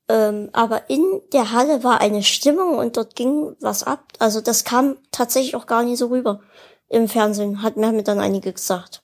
Ähm, 0.08 0.48
aber 0.54 0.88
in 0.88 1.04
der 1.34 1.52
Halle 1.52 1.84
war 1.84 2.00
eine 2.00 2.22
Stimmung 2.22 2.78
und 2.78 2.96
dort 2.96 3.14
ging 3.14 3.54
was 3.60 3.82
ab. 3.82 4.04
Also 4.18 4.40
das 4.40 4.64
kam 4.64 4.96
tatsächlich 5.10 5.54
auch 5.54 5.66
gar 5.66 5.82
nicht 5.82 5.98
so 5.98 6.06
rüber 6.06 6.40
im 6.88 7.08
Fernsehen, 7.08 7.62
hat 7.62 7.76
mir 7.76 8.02
dann 8.02 8.18
einige 8.18 8.54
gesagt. 8.54 9.02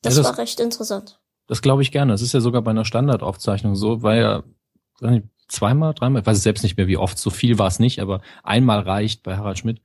Das, 0.00 0.16
das 0.16 0.24
war 0.24 0.38
recht 0.38 0.58
interessant. 0.58 1.20
Das 1.52 1.60
glaube 1.60 1.82
ich 1.82 1.92
gerne. 1.92 2.12
Das 2.12 2.22
ist 2.22 2.32
ja 2.32 2.40
sogar 2.40 2.62
bei 2.62 2.70
einer 2.70 2.86
Standardaufzeichnung 2.86 3.76
so, 3.76 4.02
weil 4.02 4.22
ja 4.22 4.42
zweimal, 5.48 5.92
dreimal, 5.92 6.22
ich 6.22 6.26
weiß 6.26 6.42
selbst 6.42 6.62
nicht 6.62 6.78
mehr, 6.78 6.86
wie 6.86 6.96
oft, 6.96 7.18
so 7.18 7.28
viel 7.28 7.58
war 7.58 7.66
es 7.66 7.78
nicht, 7.78 8.00
aber 8.00 8.22
einmal 8.42 8.78
reicht 8.80 9.22
bei 9.22 9.36
Harald 9.36 9.58
Schmidt. 9.58 9.82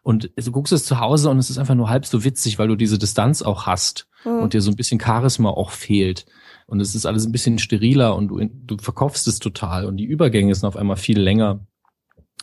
Und 0.00 0.30
du 0.34 0.50
guckst 0.50 0.72
es 0.72 0.86
zu 0.86 0.98
Hause 0.98 1.28
und 1.28 1.36
es 1.36 1.50
ist 1.50 1.58
einfach 1.58 1.74
nur 1.74 1.90
halb 1.90 2.06
so 2.06 2.24
witzig, 2.24 2.58
weil 2.58 2.68
du 2.68 2.74
diese 2.74 2.96
Distanz 2.96 3.42
auch 3.42 3.66
hast 3.66 4.08
mhm. 4.24 4.38
und 4.38 4.54
dir 4.54 4.62
so 4.62 4.70
ein 4.70 4.76
bisschen 4.76 4.98
Charisma 4.98 5.50
auch 5.50 5.72
fehlt. 5.72 6.24
Und 6.64 6.80
es 6.80 6.94
ist 6.94 7.04
alles 7.04 7.26
ein 7.26 7.32
bisschen 7.32 7.58
steriler 7.58 8.16
und 8.16 8.28
du, 8.28 8.40
du 8.42 8.78
verkaufst 8.78 9.28
es 9.28 9.40
total 9.40 9.84
und 9.84 9.98
die 9.98 10.06
Übergänge 10.06 10.54
sind 10.54 10.66
auf 10.66 10.76
einmal 10.78 10.96
viel 10.96 11.20
länger. 11.20 11.60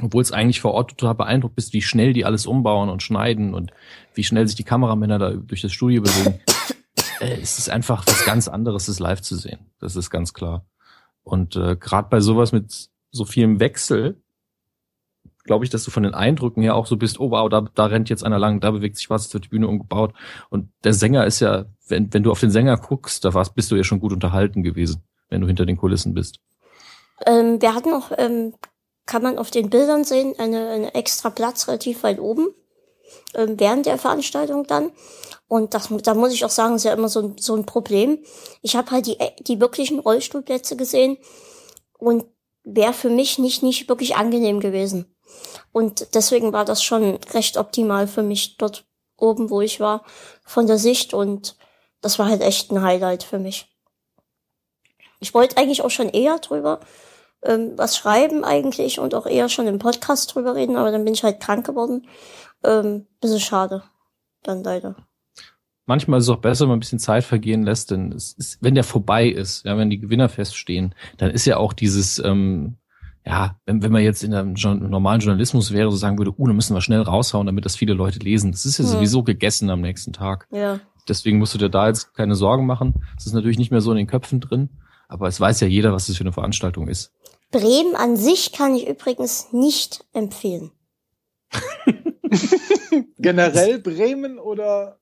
Obwohl 0.03 0.21
es 0.21 0.31
eigentlich 0.31 0.61
vor 0.61 0.75
Ort 0.75 0.91
total 0.91 1.15
beeindruckt 1.15 1.55
bist, 1.55 1.73
wie 1.73 1.81
schnell 1.81 2.13
die 2.13 2.25
alles 2.25 2.45
umbauen 2.45 2.89
und 2.89 3.01
schneiden 3.01 3.55
und 3.55 3.71
wie 4.13 4.23
schnell 4.23 4.47
sich 4.47 4.55
die 4.55 4.63
Kameramänner 4.63 5.17
da 5.17 5.31
durch 5.31 5.61
das 5.61 5.71
Studio 5.71 6.03
bewegen. 6.03 6.39
Äh, 7.19 7.39
es 7.41 7.57
ist 7.57 7.69
einfach 7.69 8.05
was 8.07 8.25
ganz 8.25 8.47
anderes, 8.47 8.87
das 8.87 8.99
live 8.99 9.21
zu 9.21 9.35
sehen. 9.35 9.59
Das 9.79 9.95
ist 9.95 10.09
ganz 10.09 10.33
klar. 10.33 10.65
Und 11.23 11.55
äh, 11.55 11.75
gerade 11.75 12.09
bei 12.09 12.19
sowas 12.19 12.51
mit 12.51 12.89
so 13.11 13.25
vielem 13.25 13.59
Wechsel, 13.59 14.21
glaube 15.43 15.65
ich, 15.65 15.71
dass 15.71 15.83
du 15.83 15.91
von 15.91 16.03
den 16.03 16.13
Eindrücken 16.13 16.61
her 16.61 16.75
auch 16.75 16.85
so 16.85 16.97
bist, 16.97 17.19
oh 17.19 17.31
wow, 17.31 17.49
da, 17.49 17.61
da 17.73 17.85
rennt 17.85 18.09
jetzt 18.09 18.23
einer 18.23 18.37
lang, 18.37 18.59
da 18.59 18.71
bewegt 18.71 18.97
sich 18.97 19.09
was, 19.09 19.33
wird 19.33 19.45
die 19.45 19.49
Bühne 19.49 19.67
umgebaut. 19.67 20.13
Und 20.49 20.69
der 20.83 20.93
Sänger 20.93 21.25
ist 21.25 21.39
ja, 21.39 21.65
wenn, 21.87 22.13
wenn 22.13 22.23
du 22.23 22.31
auf 22.31 22.39
den 22.39 22.51
Sänger 22.51 22.77
guckst, 22.77 23.25
da 23.25 23.33
warst, 23.33 23.55
bist 23.55 23.71
du 23.71 23.75
ja 23.75 23.83
schon 23.83 23.99
gut 23.99 24.13
unterhalten 24.13 24.63
gewesen, 24.63 25.03
wenn 25.29 25.41
du 25.41 25.47
hinter 25.47 25.65
den 25.65 25.77
Kulissen 25.77 26.13
bist. 26.13 26.39
Ähm, 27.25 27.61
wir 27.61 27.73
hatten 27.73 27.89
noch, 27.89 28.11
ähm, 28.17 28.53
kann 29.05 29.23
man 29.23 29.37
auf 29.37 29.49
den 29.49 29.69
Bildern 29.69 30.03
sehen, 30.03 30.35
eine, 30.37 30.69
eine 30.69 30.93
extra 30.93 31.29
Platz 31.29 31.67
relativ 31.67 32.03
weit 32.03 32.19
oben, 32.19 32.49
ähm, 33.33 33.55
während 33.57 33.85
der 33.85 33.97
Veranstaltung 33.97 34.67
dann. 34.67 34.91
Und 35.47 35.73
das, 35.73 35.89
da 36.03 36.13
muss 36.13 36.33
ich 36.33 36.43
auch 36.43 36.49
sagen, 36.49 36.75
ist 36.75 36.83
ja 36.83 36.93
immer 36.93 37.09
so 37.09 37.21
ein, 37.21 37.35
so 37.39 37.55
ein 37.55 37.65
Problem. 37.65 38.19
Ich 38.61 38.75
habe 38.75 38.91
halt 38.91 39.07
die, 39.07 39.17
die 39.39 39.59
wirklichen 39.59 39.99
Rollstuhlplätze 39.99 40.75
gesehen 40.75 41.17
und 41.97 42.25
wäre 42.63 42.93
für 42.93 43.09
mich 43.09 43.39
nicht, 43.39 43.63
nicht 43.63 43.87
wirklich 43.87 44.17
angenehm 44.17 44.59
gewesen. 44.59 45.15
Und 45.71 46.15
deswegen 46.15 46.51
war 46.51 46.65
das 46.65 46.83
schon 46.83 47.15
recht 47.33 47.57
optimal 47.57 48.07
für 48.07 48.23
mich 48.23 48.57
dort 48.57 48.85
oben, 49.17 49.49
wo 49.49 49.61
ich 49.61 49.79
war, 49.79 50.03
von 50.45 50.67
der 50.67 50.77
Sicht. 50.77 51.13
Und 51.13 51.55
das 52.01 52.19
war 52.19 52.27
halt 52.27 52.41
echt 52.41 52.71
ein 52.71 52.81
Highlight 52.81 53.23
für 53.23 53.39
mich. 53.39 53.67
Ich 55.19 55.33
wollte 55.33 55.57
eigentlich 55.57 55.81
auch 55.81 55.89
schon 55.89 56.09
eher 56.09 56.39
drüber 56.39 56.81
ähm, 57.43 57.77
was 57.77 57.97
schreiben 57.97 58.43
eigentlich 58.43 58.99
und 58.99 59.15
auch 59.15 59.25
eher 59.25 59.49
schon 59.49 59.67
im 59.67 59.79
Podcast 59.79 60.33
drüber 60.33 60.55
reden, 60.55 60.75
aber 60.75 60.91
dann 60.91 61.05
bin 61.05 61.13
ich 61.13 61.23
halt 61.23 61.39
krank 61.39 61.65
geworden. 61.65 62.07
Ähm, 62.63 63.07
bisschen 63.21 63.39
schade. 63.39 63.83
Dann 64.43 64.63
leider. 64.63 64.95
Manchmal 65.87 66.19
ist 66.19 66.25
es 66.25 66.29
auch 66.29 66.41
besser, 66.41 66.63
wenn 66.65 66.69
man 66.69 66.77
ein 66.77 66.81
bisschen 66.81 66.99
Zeit 66.99 67.23
vergehen 67.23 67.63
lässt, 67.63 67.91
denn 67.91 68.11
es 68.11 68.33
ist, 68.33 68.57
wenn 68.61 68.75
der 68.75 68.83
vorbei 68.83 69.27
ist, 69.27 69.65
ja, 69.65 69.77
wenn 69.77 69.89
die 69.89 69.99
Gewinner 69.99 70.27
feststehen, 70.27 70.93
dann 71.17 71.31
ist 71.31 71.45
ja 71.45 71.57
auch 71.57 71.71
dieses, 71.71 72.19
ähm, 72.19 72.75
ja, 73.25 73.55
wenn, 73.65 73.81
wenn 73.81 73.93
man 73.93 74.03
jetzt 74.03 74.21
in 74.21 74.33
einem 74.33 74.53
normalen 74.53 75.21
Journalismus 75.21 75.71
wäre, 75.71 75.89
so 75.89 75.95
sagen 75.95 76.17
würde, 76.17 76.33
uh, 76.37 76.45
dann 76.45 76.57
müssen 76.57 76.75
wir 76.75 76.81
schnell 76.81 77.01
raushauen, 77.01 77.47
damit 77.47 77.63
das 77.63 77.77
viele 77.77 77.93
Leute 77.93 78.19
lesen. 78.19 78.51
Das 78.51 78.65
ist 78.65 78.77
ja 78.77 78.83
hm. 78.83 78.91
sowieso 78.91 79.23
gegessen 79.23 79.69
am 79.69 79.79
nächsten 79.79 80.11
Tag. 80.11 80.47
Ja. 80.51 80.81
Deswegen 81.07 81.37
musst 81.37 81.53
du 81.53 81.57
dir 81.57 81.69
da 81.69 81.87
jetzt 81.87 82.13
keine 82.13 82.35
Sorgen 82.35 82.65
machen. 82.65 82.95
Es 83.17 83.25
ist 83.25 83.33
natürlich 83.33 83.57
nicht 83.57 83.71
mehr 83.71 83.79
so 83.81 83.91
in 83.91 83.97
den 83.97 84.07
Köpfen 84.07 84.41
drin, 84.41 84.69
aber 85.07 85.29
es 85.29 85.39
weiß 85.39 85.61
ja 85.61 85.67
jeder, 85.67 85.93
was 85.93 86.07
das 86.07 86.17
für 86.17 86.23
eine 86.23 86.33
Veranstaltung 86.33 86.89
ist. 86.89 87.13
Bremen 87.51 87.95
an 87.95 88.17
sich 88.17 88.51
kann 88.51 88.75
ich 88.75 88.89
übrigens 88.89 89.53
nicht 89.53 90.03
empfehlen. 90.11 90.71
Generell 93.17 93.79
Bremen 93.79 94.37
oder? 94.37 94.99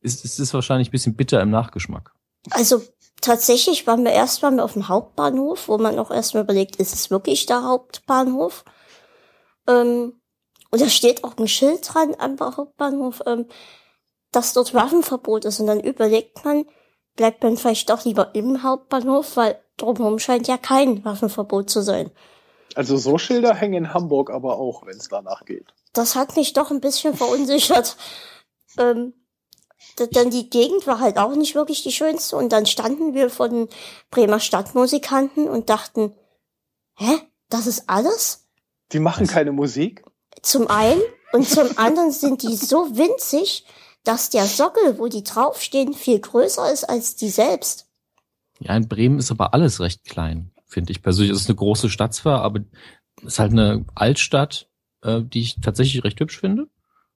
Ist, 0.00 0.24
ist 0.24 0.38
es 0.38 0.54
wahrscheinlich 0.54 0.88
ein 0.88 0.92
bisschen 0.92 1.16
bitter 1.16 1.40
im 1.40 1.50
Nachgeschmack. 1.50 2.12
Also 2.50 2.82
tatsächlich 3.20 3.86
waren 3.86 4.04
wir 4.04 4.12
erst 4.12 4.42
waren 4.42 4.56
wir 4.56 4.64
auf 4.64 4.74
dem 4.74 4.88
Hauptbahnhof, 4.88 5.68
wo 5.68 5.78
man 5.78 5.98
auch 5.98 6.10
erstmal 6.10 6.44
überlegt, 6.44 6.76
ist 6.76 6.94
es 6.94 7.10
wirklich 7.10 7.46
der 7.46 7.64
Hauptbahnhof? 7.64 8.64
Ähm, 9.66 10.20
und 10.70 10.80
da 10.80 10.88
steht 10.88 11.24
auch 11.24 11.36
ein 11.36 11.48
Schild 11.48 11.88
dran 11.92 12.14
am 12.18 12.38
Hauptbahnhof, 12.38 13.22
ähm, 13.26 13.46
dass 14.32 14.52
dort 14.52 14.74
Waffenverbot 14.74 15.44
ist. 15.44 15.60
Und 15.60 15.66
dann 15.66 15.80
überlegt 15.80 16.44
man, 16.44 16.66
bleibt 17.16 17.42
man 17.42 17.56
vielleicht 17.56 17.90
doch 17.90 18.04
lieber 18.04 18.34
im 18.34 18.62
Hauptbahnhof, 18.62 19.36
weil 19.36 19.60
drumherum 19.76 20.18
scheint 20.18 20.46
ja 20.46 20.58
kein 20.58 21.04
Waffenverbot 21.04 21.70
zu 21.70 21.82
sein. 21.82 22.10
Also 22.74 22.96
so 22.96 23.18
Schilder 23.18 23.54
hängen 23.54 23.84
in 23.84 23.94
Hamburg 23.94 24.30
aber 24.30 24.58
auch, 24.58 24.86
wenn 24.86 24.96
es 24.96 25.08
danach 25.08 25.44
geht. 25.44 25.72
Das 25.94 26.14
hat 26.14 26.36
mich 26.36 26.52
doch 26.52 26.70
ein 26.70 26.80
bisschen 26.80 27.14
verunsichert. 27.14 27.96
ähm, 28.78 29.14
denn 30.06 30.30
die 30.30 30.50
Gegend 30.50 30.86
war 30.86 31.00
halt 31.00 31.18
auch 31.18 31.34
nicht 31.34 31.54
wirklich 31.54 31.82
die 31.82 31.92
schönste 31.92 32.36
und 32.36 32.52
dann 32.52 32.66
standen 32.66 33.14
wir 33.14 33.30
vor 33.30 33.48
den 33.48 33.68
Bremer 34.10 34.40
Stadtmusikanten 34.40 35.48
und 35.48 35.68
dachten, 35.68 36.14
hä, 36.96 37.18
das 37.48 37.66
ist 37.66 37.88
alles? 37.88 38.46
Die 38.92 39.00
machen 39.00 39.26
keine 39.26 39.52
Musik? 39.52 40.04
Zum 40.42 40.68
einen 40.68 41.02
und 41.32 41.48
zum 41.48 41.76
anderen 41.76 42.12
sind 42.12 42.42
die 42.42 42.56
so 42.56 42.96
winzig, 42.96 43.64
dass 44.04 44.30
der 44.30 44.46
Sockel, 44.46 44.98
wo 44.98 45.08
die 45.08 45.24
draufstehen, 45.24 45.92
viel 45.92 46.20
größer 46.20 46.72
ist 46.72 46.84
als 46.84 47.16
die 47.16 47.28
selbst. 47.28 47.86
Ja, 48.60 48.76
in 48.76 48.88
Bremen 48.88 49.18
ist 49.18 49.30
aber 49.30 49.54
alles 49.54 49.80
recht 49.80 50.04
klein, 50.04 50.50
finde 50.66 50.92
ich 50.92 51.02
persönlich. 51.02 51.32
Es 51.32 51.42
ist 51.42 51.48
eine 51.48 51.56
große 51.56 51.90
Stadt 51.90 52.14
zwar, 52.14 52.42
aber 52.42 52.60
es 53.18 53.34
ist 53.34 53.38
halt 53.38 53.52
eine 53.52 53.84
Altstadt, 53.94 54.68
äh, 55.02 55.22
die 55.22 55.40
ich 55.40 55.60
tatsächlich 55.60 56.04
recht 56.04 56.20
hübsch 56.20 56.38
finde 56.38 56.68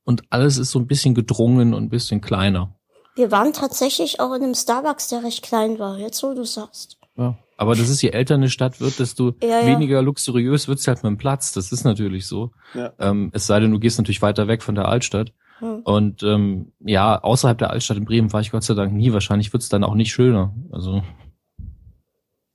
und 0.04 0.22
alles 0.30 0.58
ist 0.58 0.70
so 0.70 0.78
ein 0.78 0.86
bisschen 0.86 1.14
gedrungen 1.14 1.74
und 1.74 1.84
ein 1.84 1.88
bisschen 1.88 2.20
kleiner. 2.20 2.74
Wir 3.14 3.30
waren 3.30 3.52
tatsächlich 3.52 4.20
auch 4.20 4.32
in 4.34 4.42
einem 4.42 4.54
Starbucks, 4.54 5.08
der 5.08 5.22
recht 5.22 5.42
klein 5.42 5.78
war, 5.78 5.98
jetzt 5.98 6.22
wo 6.22 6.32
du 6.34 6.44
sagst. 6.44 6.98
Ja, 7.16 7.36
aber 7.58 7.74
das 7.74 7.90
ist, 7.90 8.00
je 8.00 8.08
älter 8.08 8.34
eine 8.34 8.48
Stadt 8.48 8.80
wird, 8.80 8.98
desto 8.98 9.34
ja, 9.42 9.60
ja. 9.60 9.66
weniger 9.66 10.00
luxuriös 10.00 10.66
wird's 10.66 10.88
halt 10.88 11.02
mit 11.02 11.10
dem 11.10 11.18
Platz. 11.18 11.52
Das 11.52 11.70
ist 11.72 11.84
natürlich 11.84 12.26
so. 12.26 12.52
Ja. 12.74 12.92
Ähm, 12.98 13.30
es 13.34 13.46
sei 13.46 13.60
denn, 13.60 13.70
du 13.70 13.78
gehst 13.78 13.98
natürlich 13.98 14.22
weiter 14.22 14.48
weg 14.48 14.62
von 14.62 14.74
der 14.74 14.88
Altstadt. 14.88 15.32
Hm. 15.58 15.82
Und 15.84 16.22
ähm, 16.22 16.72
ja, 16.80 17.22
außerhalb 17.22 17.58
der 17.58 17.70
Altstadt 17.70 17.98
in 17.98 18.06
Bremen 18.06 18.32
war 18.32 18.40
ich 18.40 18.50
Gott 18.50 18.64
sei 18.64 18.74
Dank 18.74 18.94
nie. 18.94 19.12
Wahrscheinlich 19.12 19.52
wird's 19.52 19.68
dann 19.68 19.84
auch 19.84 19.94
nicht 19.94 20.12
schöner. 20.12 20.54
Also. 20.72 21.02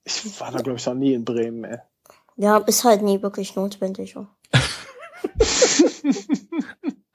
Ich 0.03 0.39
war 0.39 0.51
da, 0.51 0.59
glaube 0.59 0.79
ich, 0.79 0.85
noch 0.85 0.95
nie 0.95 1.13
in 1.13 1.23
Bremen, 1.23 1.63
ey. 1.65 1.77
Ja, 2.35 2.57
ist 2.57 2.83
halt 2.83 3.03
nie 3.03 3.21
wirklich 3.21 3.55
notwendig. 3.55 4.15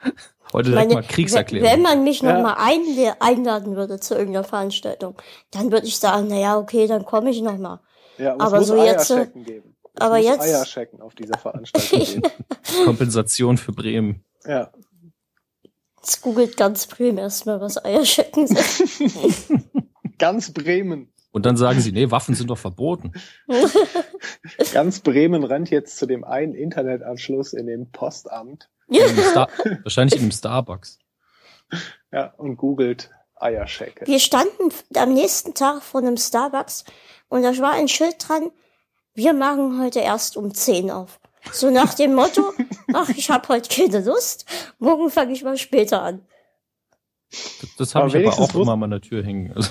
Heute 0.53 0.70
direkt 0.70 0.91
Meine, 0.91 1.01
mal 1.01 1.09
Kriegserklärung. 1.09 1.69
Wenn 1.69 1.83
man 1.83 2.05
mich 2.05 2.20
ja. 2.20 2.33
noch 2.33 2.43
mal 2.43 2.57
einladen 3.20 3.77
würde 3.77 3.99
zu 4.01 4.15
irgendeiner 4.15 4.45
Veranstaltung, 4.45 5.16
dann 5.51 5.73
würde 5.73 5.87
ich 5.87 5.99
sagen, 5.99 6.27
na 6.29 6.39
ja, 6.39 6.59
okay, 6.59 6.87
dann 6.87 7.05
komme 7.05 7.31
ich 7.31 7.41
noch 7.41 7.59
mal. 7.59 7.81
Ja, 8.19 8.39
aber 8.39 8.62
so 8.62 8.83
jetzt 8.83 9.09
geben. 9.09 9.77
Es 9.95 10.01
aber 10.01 10.16
muss 10.16 10.27
jetzt 10.27 10.43
Eierschecken 10.43 11.01
auf 11.01 11.15
dieser 11.15 11.39
Veranstaltung 11.39 12.23
Kompensation 12.85 13.59
für 13.59 13.73
Bremen. 13.73 14.24
Ja. 14.47 14.70
Jetzt 15.99 16.23
googelt 16.23 16.57
ganz 16.57 16.87
Bremen 16.87 17.19
erstmal, 17.19 17.61
was 17.61 17.83
Eierschecken 17.83 18.47
sind. 18.47 19.62
ganz 20.19 20.53
Bremen. 20.53 21.12
Und 21.31 21.47
dann 21.47 21.57
sagen 21.57 21.81
sie, 21.81 21.93
nee, 21.93 22.11
Waffen 22.11 22.35
sind 22.35 22.51
doch 22.51 22.59
verboten. 22.59 23.12
Ganz 24.74 25.01
Bremen 25.01 25.45
rennt 25.45 25.70
jetzt 25.70 25.97
zu 25.97 26.05
dem 26.05 26.24
einen 26.24 26.55
Internetanschluss 26.55 27.55
in 27.55 27.66
dem 27.66 27.91
Postamt. 27.91 28.69
In 28.94 29.16
Star 29.31 29.48
wahrscheinlich 29.82 30.14
in 30.14 30.23
einem 30.23 30.32
Starbucks. 30.32 30.98
Ja, 32.12 32.35
und 32.36 32.56
googelt 32.56 33.10
Eierschecke. 33.36 34.06
Wir 34.06 34.20
standen 34.20 34.73
am 34.94 35.14
nächsten 35.14 35.55
Tag 35.55 35.82
vor 35.82 36.01
einem 36.01 36.16
Starbucks 36.16 36.85
und 37.28 37.43
da 37.43 37.56
war 37.59 37.73
ein 37.73 37.89
Schild 37.89 38.16
dran, 38.19 38.51
wir 39.14 39.32
machen 39.32 39.82
heute 39.82 40.01
erst 40.01 40.36
um 40.36 40.55
10 40.55 40.90
auf. 40.90 41.20
So 41.51 41.70
nach 41.70 41.94
dem 41.94 42.14
Motto, 42.14 42.52
ach, 42.93 43.09
ich 43.10 43.31
habe 43.31 43.48
heute 43.48 43.69
keine 43.69 44.05
Lust, 44.05 44.47
morgen 44.78 45.10
fange 45.10 45.32
ich 45.32 45.43
mal 45.43 45.59
später 45.59 46.02
an. 46.02 46.24
Das, 47.31 47.77
das 47.78 47.94
habe 47.94 48.09
ich 48.09 48.27
aber 48.27 48.39
auch 48.39 48.55
immer 48.55 48.73
an 48.73 48.78
meiner 48.78 49.01
Tür 49.01 49.24
hängen. 49.24 49.52
Also. 49.55 49.70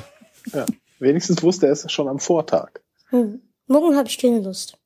Ja. 0.51 0.65
Wenigstens 0.99 1.41
wusste 1.43 1.67
er 1.67 1.73
es 1.73 1.91
schon 1.91 2.07
am 2.07 2.19
Vortag. 2.19 2.81
Hm. 3.09 3.41
Morgen 3.67 3.95
habe 3.95 4.07
ich 4.07 4.17
keine 4.17 4.39
Lust. 4.39 4.77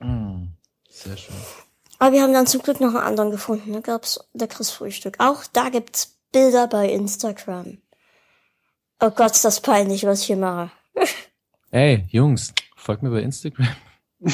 Hm. 0.00 0.52
Sehr 0.88 1.16
schön. 1.16 1.34
Aber 1.98 2.12
wir 2.12 2.22
haben 2.22 2.32
dann 2.32 2.46
zum 2.46 2.62
Glück 2.62 2.80
noch 2.80 2.94
einen 2.94 3.04
anderen 3.04 3.30
gefunden. 3.30 3.72
Da 3.72 3.80
gab's 3.80 4.20
leckeres 4.34 4.70
Frühstück. 4.70 5.16
Auch 5.18 5.44
da 5.52 5.70
gibt's 5.70 6.18
Bilder 6.32 6.66
bei 6.66 6.90
Instagram. 6.90 7.78
Oh 9.00 9.10
Gott, 9.10 9.32
ist 9.32 9.44
das 9.44 9.60
peinlich, 9.60 10.04
was 10.04 10.20
ich 10.20 10.26
hier 10.26 10.36
mache. 10.36 10.70
Ey, 11.70 12.06
Jungs, 12.10 12.52
folgt 12.76 13.02
mir 13.02 13.10
bei 13.10 13.20
Instagram. 13.20 13.68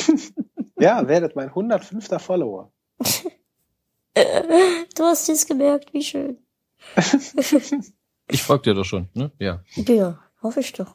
ja, 0.79 1.07
werdet 1.07 1.37
mein 1.37 1.49
105. 1.49 2.09
Follower. 2.19 2.73
du 4.95 5.03
hast 5.03 5.29
es 5.29 5.47
gemerkt, 5.47 5.93
wie 5.93 6.03
schön. 6.03 6.39
ich 8.29 8.43
folge 8.43 8.71
dir 8.71 8.75
doch 8.75 8.85
schon, 8.85 9.09
ne? 9.15 9.33
Ja. 9.39 9.63
Ja, 9.75 10.19
hoffe 10.43 10.61
ich 10.61 10.73
doch. 10.73 10.95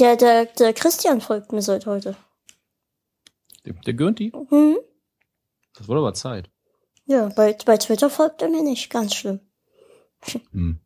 Der, 0.00 0.16
der, 0.16 0.46
der 0.46 0.72
Christian 0.72 1.20
folgt 1.20 1.52
mir 1.52 1.62
seit 1.62 1.86
heute. 1.86 2.16
Der, 3.64 3.74
der 3.74 3.94
Gönti? 3.94 4.32
Mhm. 4.50 4.78
Das 5.76 5.88
wurde 5.88 6.00
aber 6.00 6.14
Zeit. 6.14 6.50
Ja, 7.06 7.28
bei, 7.36 7.56
bei 7.66 7.76
Twitter 7.76 8.10
folgt 8.10 8.42
er 8.42 8.48
mir 8.48 8.62
nicht. 8.62 8.90
Ganz 8.90 9.14
schlimm. 9.14 9.40
Hm. 10.52 10.80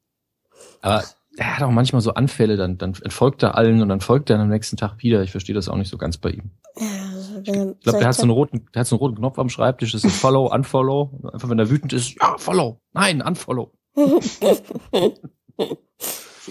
Aber 0.81 1.05
er 1.37 1.57
hat 1.57 1.63
auch 1.63 1.71
manchmal 1.71 2.03
so 2.03 2.15
Anfälle, 2.15 2.57
dann, 2.57 2.79
dann 2.79 2.95
entfolgt 3.03 3.43
er 3.45 3.55
allen 3.55 3.81
und 3.81 3.89
dann 3.89 4.01
folgt 4.01 4.31
er 4.31 4.41
am 4.41 4.49
nächsten 4.49 4.77
Tag 4.77 4.99
wieder. 4.99 5.23
Ich 5.23 5.31
verstehe 5.31 5.55
das 5.55 5.69
auch 5.69 5.77
nicht 5.77 5.91
so 5.91 5.97
ganz 5.97 6.17
bei 6.17 6.31
ihm. 6.31 6.51
Ja, 6.77 6.87
also 7.15 7.39
ich 7.39 7.53
glaube, 7.81 7.99
der 7.99 8.09
hat 8.09 8.17
so 8.17 8.23
einen 8.23 8.33
roten, 8.33 8.67
der 8.75 8.81
hat 8.81 8.89
so 8.89 8.97
einen 8.97 9.01
roten 9.01 9.17
Knopf 9.17 9.39
am 9.39 9.49
Schreibtisch, 9.49 9.93
das 9.93 10.03
ist 10.05 10.17
Follow, 10.17 10.47
Unfollow. 10.53 11.31
Einfach 11.33 11.49
wenn 11.49 11.59
er 11.59 11.71
wütend 11.71 11.93
ist, 11.93 12.17
ja, 12.21 12.37
Follow. 12.39 12.81
Nein, 12.93 13.23
Unfollow. 13.23 13.73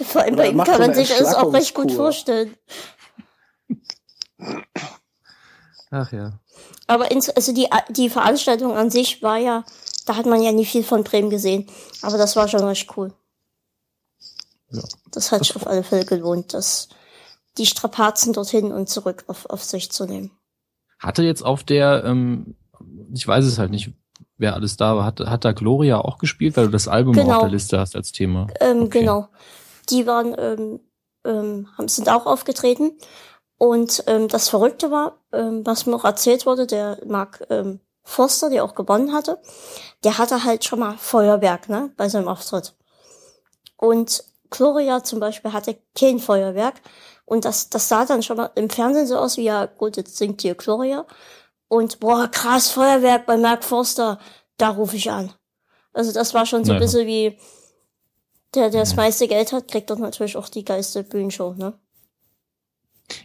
Vor 0.04 0.22
allem 0.22 0.36
bei 0.36 0.50
ihm 0.50 0.64
kann 0.64 0.80
man 0.80 0.94
sich 0.94 1.10
das 1.10 1.34
auch 1.36 1.52
recht 1.54 1.74
gut 1.74 1.92
vorstellen. 1.92 2.54
Ach 5.90 6.12
ja. 6.12 6.40
Aber 6.88 7.12
ins, 7.12 7.30
also 7.30 7.54
die, 7.54 7.68
die 7.90 8.10
Veranstaltung 8.10 8.76
an 8.76 8.90
sich 8.90 9.22
war 9.22 9.38
ja, 9.38 9.64
da 10.06 10.16
hat 10.16 10.26
man 10.26 10.42
ja 10.42 10.52
nie 10.52 10.66
viel 10.66 10.84
von 10.84 11.04
Bremen 11.04 11.30
gesehen. 11.30 11.68
Aber 12.02 12.18
das 12.18 12.36
war 12.36 12.48
schon 12.48 12.64
recht 12.64 12.90
cool. 12.98 13.14
Ja. 14.70 14.84
Das 15.12 15.32
hat 15.32 15.44
sich 15.44 15.56
auf 15.56 15.66
alle 15.68 15.84
Fälle 15.84 16.06
gelohnt, 16.06 16.54
das, 16.54 16.90
die 17.58 17.66
Strapazen 17.66 18.34
dorthin 18.34 18.72
und 18.72 18.90
zurück 18.90 19.24
auf, 19.28 19.46
auf 19.46 19.64
sich 19.64 19.92
zu 19.92 20.06
nehmen. 20.06 20.32
Hatte 21.00 21.24
jetzt 21.24 21.44
auf 21.44 21.64
der, 21.64 22.04
ähm, 22.04 22.56
ich 23.14 23.26
weiß 23.26 23.46
es 23.46 23.60
halt 23.60 23.72
nicht, 23.72 23.92
wer 24.38 24.56
alles 24.56 24.78
da 24.78 24.96
war, 24.96 25.06
hat, 25.06 25.20
hat 25.22 25.46
da 25.46 25.52
Gloria 25.52 26.00
auch 26.00 26.18
gespielt, 26.18 26.58
weil 26.58 26.66
du 26.66 26.72
das 26.72 26.88
Album 26.88 27.14
genau. 27.14 27.36
auf 27.36 27.42
der 27.44 27.52
Liste 27.52 27.80
hast 27.80 27.96
als 27.96 28.12
Thema? 28.12 28.48
Ähm, 28.60 28.84
okay. 28.84 29.00
Genau. 29.00 29.30
Die 29.90 30.06
waren, 30.06 30.36
ähm, 30.38 30.80
ähm, 31.26 31.68
sind 31.88 32.10
auch 32.10 32.26
aufgetreten. 32.26 32.92
Und 33.58 34.04
ähm, 34.08 34.28
das 34.28 34.50
Verrückte 34.50 34.92
war, 34.92 35.18
ähm, 35.34 35.66
was 35.66 35.86
mir 35.86 35.96
auch 35.96 36.06
erzählt 36.06 36.46
wurde, 36.46 36.68
der 36.68 37.00
Mark 37.06 37.46
ähm, 37.50 37.80
Forster, 38.04 38.50
der 38.50 38.64
auch 38.64 38.76
gewonnen 38.76 39.14
hatte, 39.14 39.40
der 40.04 40.18
hatte 40.18 40.44
halt 40.44 40.64
schon 40.64 40.80
mal 40.80 40.98
Feuerwerk, 40.98 41.68
ne, 41.68 41.92
bei 41.98 42.08
seinem 42.08 42.28
Auftritt. 42.28 42.76
Und 43.76 44.24
Gloria 44.50 45.04
zum 45.04 45.20
Beispiel 45.20 45.54
hatte 45.54 45.78
kein 45.96 46.20
Feuerwerk. 46.20 46.76
Und 47.26 47.46
das, 47.46 47.70
das 47.70 47.90
sah 47.90 48.06
dann 48.06 48.24
schon 48.24 48.38
mal 48.38 48.52
im 48.56 48.70
Fernsehen 48.70 49.08
so 49.08 49.18
aus 49.18 49.38
wie, 49.38 49.44
ja, 49.44 49.66
gut, 49.66 49.98
jetzt 49.98 50.18
singt 50.18 50.42
hier 50.42 50.56
Gloria. 50.56 51.06
Und 51.68 52.00
boah, 52.00 52.30
krass, 52.30 52.70
Feuerwerk 52.70 53.26
bei 53.26 53.38
Mark 53.38 53.64
Forster, 53.64 54.20
da 54.56 54.70
rufe 54.70 54.96
ich 54.96 55.12
an. 55.12 55.34
Also 55.92 56.14
das 56.14 56.34
war 56.34 56.46
schon 56.46 56.64
so 56.64 56.74
ein 56.74 56.80
bisschen 56.80 57.08
wie, 57.08 57.38
der, 58.56 58.70
der 58.70 58.82
das 58.82 58.96
meiste 58.96 59.28
Geld 59.28 59.52
hat, 59.52 59.68
kriegt 59.68 59.90
doch 59.90 59.98
natürlich 59.98 60.38
auch 60.38 60.48
die 60.48 60.64
geilste 60.64 61.04
Bühnenshow, 61.04 61.54
ne? 61.56 61.74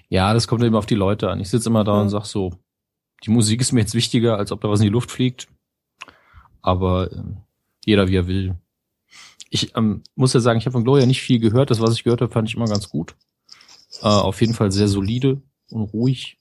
Ja, 0.09 0.33
das 0.35 0.47
kommt 0.47 0.63
eben 0.63 0.77
auf 0.77 0.87
die 0.87 0.95
Leute 0.95 1.31
an. 1.31 1.41
Ich 1.41 1.51
sitze 1.51 1.69
immer 1.69 1.85
da 1.85 1.95
mhm. 1.95 2.01
und 2.03 2.09
sag 2.11 2.25
so, 2.25 2.53
die 3.25 3.31
Musik 3.31 3.61
ist 3.61 3.73
mir 3.73 3.81
jetzt 3.81 3.95
wichtiger, 3.95 4.37
als 4.37 4.53
ob 4.53 4.61
da 4.61 4.69
was 4.69 4.81
in 4.81 4.85
die 4.85 4.93
Luft 4.93 5.11
fliegt. 5.11 5.49
Aber 6.61 7.11
äh, 7.13 7.23
jeder 7.85 8.09
wie 8.09 8.17
er 8.17 8.27
will. 8.27 8.57
Ich 9.51 9.77
ähm, 9.77 10.03
muss 10.15 10.33
ja 10.33 10.41
sagen, 10.41 10.59
ich 10.59 10.67
habe 10.67 10.73
von 10.73 10.85
Gloria 10.85 11.07
nicht 11.07 11.23
viel 11.23 11.39
gehört. 11.39 11.71
Das, 11.71 11.81
was 11.81 11.95
ich 11.95 12.05
gehört 12.05 12.21
habe, 12.21 12.33
fand 12.33 12.49
ich 12.49 12.55
immer 12.55 12.67
ganz 12.67 12.89
gut. 12.89 13.15
Äh, 14.01 14.07
auf 14.07 14.41
jeden 14.41 14.55
Fall 14.55 14.73
sehr 14.73 14.89
solide 14.89 15.43
und 15.71 15.83
ruhig. 15.93 16.39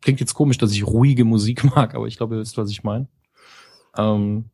Klingt 0.00 0.20
jetzt 0.20 0.34
komisch, 0.34 0.58
dass 0.58 0.72
ich 0.72 0.86
ruhige 0.86 1.24
Musik 1.24 1.64
mag, 1.76 1.94
aber 1.94 2.06
ich 2.06 2.16
glaube, 2.16 2.36
ihr 2.36 2.40
wisst, 2.40 2.56
was 2.56 2.70
ich 2.70 2.82
meine. 2.82 3.08
Ähm, 3.96 4.50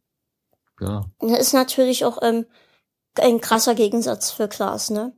ja. 0.81 1.07
Das 1.21 1.39
ist 1.39 1.53
natürlich 1.55 2.05
auch 2.05 2.19
ähm, 2.23 2.47
ein 3.19 3.41
krasser 3.41 3.75
Gegensatz 3.75 4.31
für 4.31 4.49
Klaas, 4.49 4.91
ne? 4.91 5.13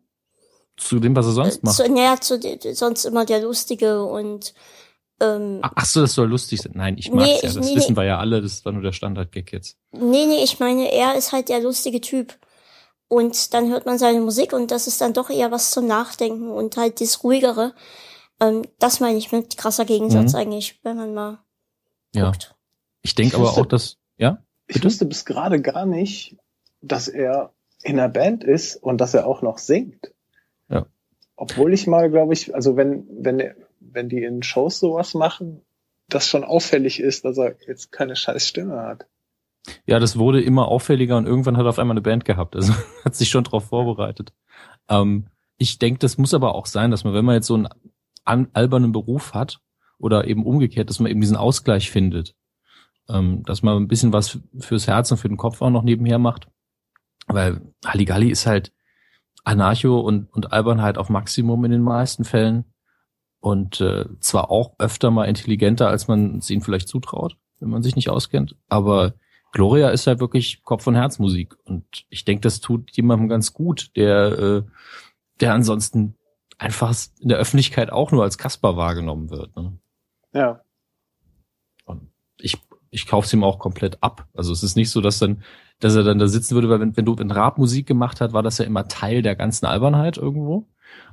Zu 0.78 1.00
dem, 1.00 1.14
was 1.14 1.26
er 1.26 1.32
sonst 1.32 1.62
macht. 1.62 1.76
Zu, 1.76 1.90
naja, 1.90 2.20
zu 2.20 2.40
sonst 2.72 3.04
immer 3.04 3.26
der 3.26 3.42
Lustige 3.42 4.04
und 4.04 4.54
ähm, 5.20 5.58
Ach 5.62 5.84
so, 5.84 6.00
das 6.00 6.14
soll 6.14 6.28
lustig 6.28 6.62
sein. 6.62 6.72
Nein, 6.76 6.96
ich 6.96 7.10
mag's 7.10 7.24
nee, 7.24 7.34
ja. 7.34 7.40
Das 7.42 7.56
nee, 7.56 7.74
wissen 7.74 7.96
wir 7.96 8.04
ja 8.04 8.18
alle. 8.18 8.40
Das 8.40 8.64
war 8.64 8.72
nur 8.72 8.82
der 8.82 8.92
Standard-Gag 8.92 9.52
jetzt. 9.52 9.76
Nee, 9.92 10.26
nee, 10.26 10.44
ich 10.44 10.60
meine, 10.60 10.92
er 10.92 11.16
ist 11.16 11.32
halt 11.32 11.48
der 11.48 11.60
lustige 11.60 12.00
Typ. 12.00 12.38
Und 13.08 13.54
dann 13.54 13.70
hört 13.70 13.86
man 13.86 13.98
seine 13.98 14.20
Musik 14.20 14.52
und 14.52 14.70
das 14.70 14.86
ist 14.86 15.00
dann 15.00 15.14
doch 15.14 15.30
eher 15.30 15.50
was 15.50 15.70
zum 15.70 15.86
Nachdenken 15.86 16.50
und 16.50 16.76
halt 16.76 17.00
das 17.00 17.24
Ruhigere. 17.24 17.74
Ähm, 18.38 18.62
das 18.78 19.00
meine 19.00 19.18
ich 19.18 19.32
mit 19.32 19.56
krasser 19.56 19.86
Gegensatz 19.86 20.32
mhm. 20.34 20.38
eigentlich, 20.38 20.78
wenn 20.84 20.96
man 20.96 21.14
mal 21.14 21.38
ja. 22.14 22.26
guckt. 22.26 22.54
Ich 23.02 23.14
denke 23.14 23.36
aber 23.36 23.50
auch, 23.50 23.66
dass, 23.66 23.96
ja? 24.18 24.42
Bitte? 24.66 24.78
Ich 24.78 24.84
wusste 24.84 25.06
bis 25.06 25.24
gerade 25.24 25.60
gar 25.62 25.86
nicht, 25.86 26.36
dass 26.82 27.08
er 27.08 27.54
in 27.82 27.96
der 27.96 28.08
Band 28.08 28.44
ist 28.44 28.76
und 28.76 29.00
dass 29.00 29.14
er 29.14 29.26
auch 29.26 29.40
noch 29.40 29.58
singt. 29.58 30.12
Ja. 30.68 30.86
Obwohl 31.36 31.72
ich 31.72 31.86
mal, 31.86 32.10
glaube 32.10 32.32
ich, 32.32 32.54
also 32.54 32.76
wenn, 32.76 33.06
wenn, 33.10 33.54
wenn 33.80 34.08
die 34.08 34.22
in 34.22 34.42
Shows 34.42 34.80
sowas 34.80 35.14
machen, 35.14 35.62
das 36.08 36.26
schon 36.26 36.44
auffällig 36.44 37.00
ist, 37.00 37.24
dass 37.24 37.38
er 37.38 37.56
jetzt 37.66 37.92
keine 37.92 38.16
scheiß 38.16 38.46
Stimme 38.46 38.82
hat. 38.82 39.06
Ja, 39.86 39.98
das 39.98 40.18
wurde 40.18 40.40
immer 40.42 40.68
auffälliger 40.68 41.16
und 41.16 41.26
irgendwann 41.26 41.56
hat 41.56 41.66
er 41.66 41.70
auf 41.70 41.78
einmal 41.78 41.94
eine 41.94 42.02
Band 42.02 42.24
gehabt. 42.24 42.56
Also 42.56 42.72
hat 43.04 43.14
sich 43.14 43.28
schon 43.28 43.44
darauf 43.44 43.66
vorbereitet. 43.66 44.32
Ähm, 44.88 45.28
ich 45.58 45.78
denke, 45.78 45.98
das 45.98 46.18
muss 46.18 46.34
aber 46.34 46.54
auch 46.54 46.66
sein, 46.66 46.90
dass 46.90 47.04
man, 47.04 47.14
wenn 47.14 47.24
man 47.24 47.34
jetzt 47.34 47.46
so 47.46 47.54
einen 47.54 47.68
an, 48.24 48.48
albernen 48.52 48.92
Beruf 48.92 49.34
hat 49.34 49.60
oder 49.98 50.26
eben 50.26 50.46
umgekehrt, 50.46 50.88
dass 50.88 51.00
man 51.00 51.10
eben 51.10 51.20
diesen 51.20 51.36
Ausgleich 51.36 51.90
findet. 51.90 52.34
Ähm, 53.08 53.42
dass 53.44 53.62
man 53.62 53.76
ein 53.76 53.88
bisschen 53.88 54.12
was 54.12 54.38
fürs 54.58 54.86
Herz 54.86 55.10
und 55.10 55.18
für 55.18 55.28
den 55.28 55.38
Kopf 55.38 55.62
auch 55.62 55.70
noch 55.70 55.82
nebenher 55.82 56.18
macht. 56.18 56.48
Weil 57.26 57.60
Halligalli 57.84 58.30
ist 58.30 58.46
halt 58.46 58.72
Anarcho 59.48 59.98
und, 59.98 60.32
und 60.32 60.52
Albernheit 60.52 60.98
auf 60.98 61.08
Maximum 61.08 61.64
in 61.64 61.70
den 61.70 61.82
meisten 61.82 62.24
Fällen. 62.24 62.64
Und 63.40 63.80
äh, 63.80 64.04
zwar 64.20 64.50
auch 64.50 64.74
öfter 64.78 65.10
mal 65.10 65.24
intelligenter, 65.24 65.88
als 65.88 66.06
man 66.06 66.38
es 66.38 66.50
ihnen 66.50 66.60
vielleicht 66.60 66.88
zutraut, 66.88 67.36
wenn 67.60 67.70
man 67.70 67.82
sich 67.82 67.96
nicht 67.96 68.10
auskennt. 68.10 68.56
Aber 68.68 69.14
Gloria 69.52 69.88
ist 69.88 70.06
halt 70.06 70.20
wirklich 70.20 70.62
Kopf- 70.64 70.86
und 70.86 70.96
Herzmusik. 70.96 71.56
Und 71.64 71.84
ich 72.10 72.24
denke, 72.24 72.42
das 72.42 72.60
tut 72.60 72.90
jemandem 72.90 73.28
ganz 73.28 73.54
gut, 73.54 73.96
der, 73.96 74.38
äh, 74.38 74.62
der 75.40 75.54
ansonsten 75.54 76.16
einfach 76.58 76.94
in 77.20 77.28
der 77.28 77.38
Öffentlichkeit 77.38 77.90
auch 77.90 78.10
nur 78.10 78.24
als 78.24 78.36
Kasper 78.36 78.76
wahrgenommen 78.76 79.30
wird. 79.30 79.56
Ne? 79.56 79.78
Ja. 80.34 80.60
Und 81.86 82.10
ich, 82.38 82.58
ich 82.90 83.06
kaufe 83.06 83.26
es 83.26 83.32
ihm 83.32 83.44
auch 83.44 83.58
komplett 83.58 84.02
ab. 84.02 84.26
Also 84.34 84.52
es 84.52 84.62
ist 84.62 84.76
nicht 84.76 84.90
so, 84.90 85.00
dass 85.00 85.20
dann, 85.20 85.42
dass 85.80 85.94
er 85.94 86.02
dann 86.02 86.18
da 86.18 86.26
sitzen 86.26 86.54
würde, 86.54 86.68
weil 86.68 86.80
wenn, 86.80 86.96
wenn 86.96 87.04
du 87.04 87.18
wenn 87.18 87.30
Rap 87.30 87.58
Musik 87.58 87.86
gemacht 87.86 88.20
hat, 88.20 88.32
war 88.32 88.42
das 88.42 88.58
ja 88.58 88.64
immer 88.64 88.88
Teil 88.88 89.22
der 89.22 89.36
ganzen 89.36 89.66
Albernheit 89.66 90.16
irgendwo. 90.16 90.66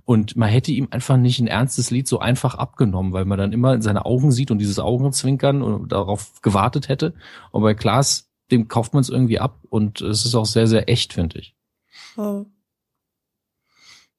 Und 0.05 0.35
man 0.35 0.49
hätte 0.49 0.71
ihm 0.71 0.87
einfach 0.91 1.17
nicht 1.17 1.39
ein 1.39 1.47
ernstes 1.47 1.91
Lied 1.91 2.07
so 2.07 2.19
einfach 2.19 2.55
abgenommen, 2.55 3.11
weil 3.13 3.25
man 3.25 3.37
dann 3.37 3.53
immer 3.53 3.73
in 3.73 3.81
seine 3.81 4.05
Augen 4.05 4.31
sieht 4.31 4.51
und 4.51 4.59
dieses 4.59 4.79
Augenzwinkern 4.79 5.61
und 5.61 5.91
darauf 5.91 6.41
gewartet 6.41 6.89
hätte. 6.89 7.13
Und 7.51 7.63
bei 7.63 7.73
Klaas, 7.73 8.29
dem 8.51 8.67
kauft 8.67 8.93
man 8.93 9.01
es 9.01 9.09
irgendwie 9.09 9.39
ab 9.39 9.59
und 9.69 10.01
es 10.01 10.25
ist 10.25 10.35
auch 10.35 10.45
sehr, 10.45 10.67
sehr 10.67 10.89
echt, 10.89 11.13
finde 11.13 11.39
ich. 11.39 11.55
Hm. 12.15 12.45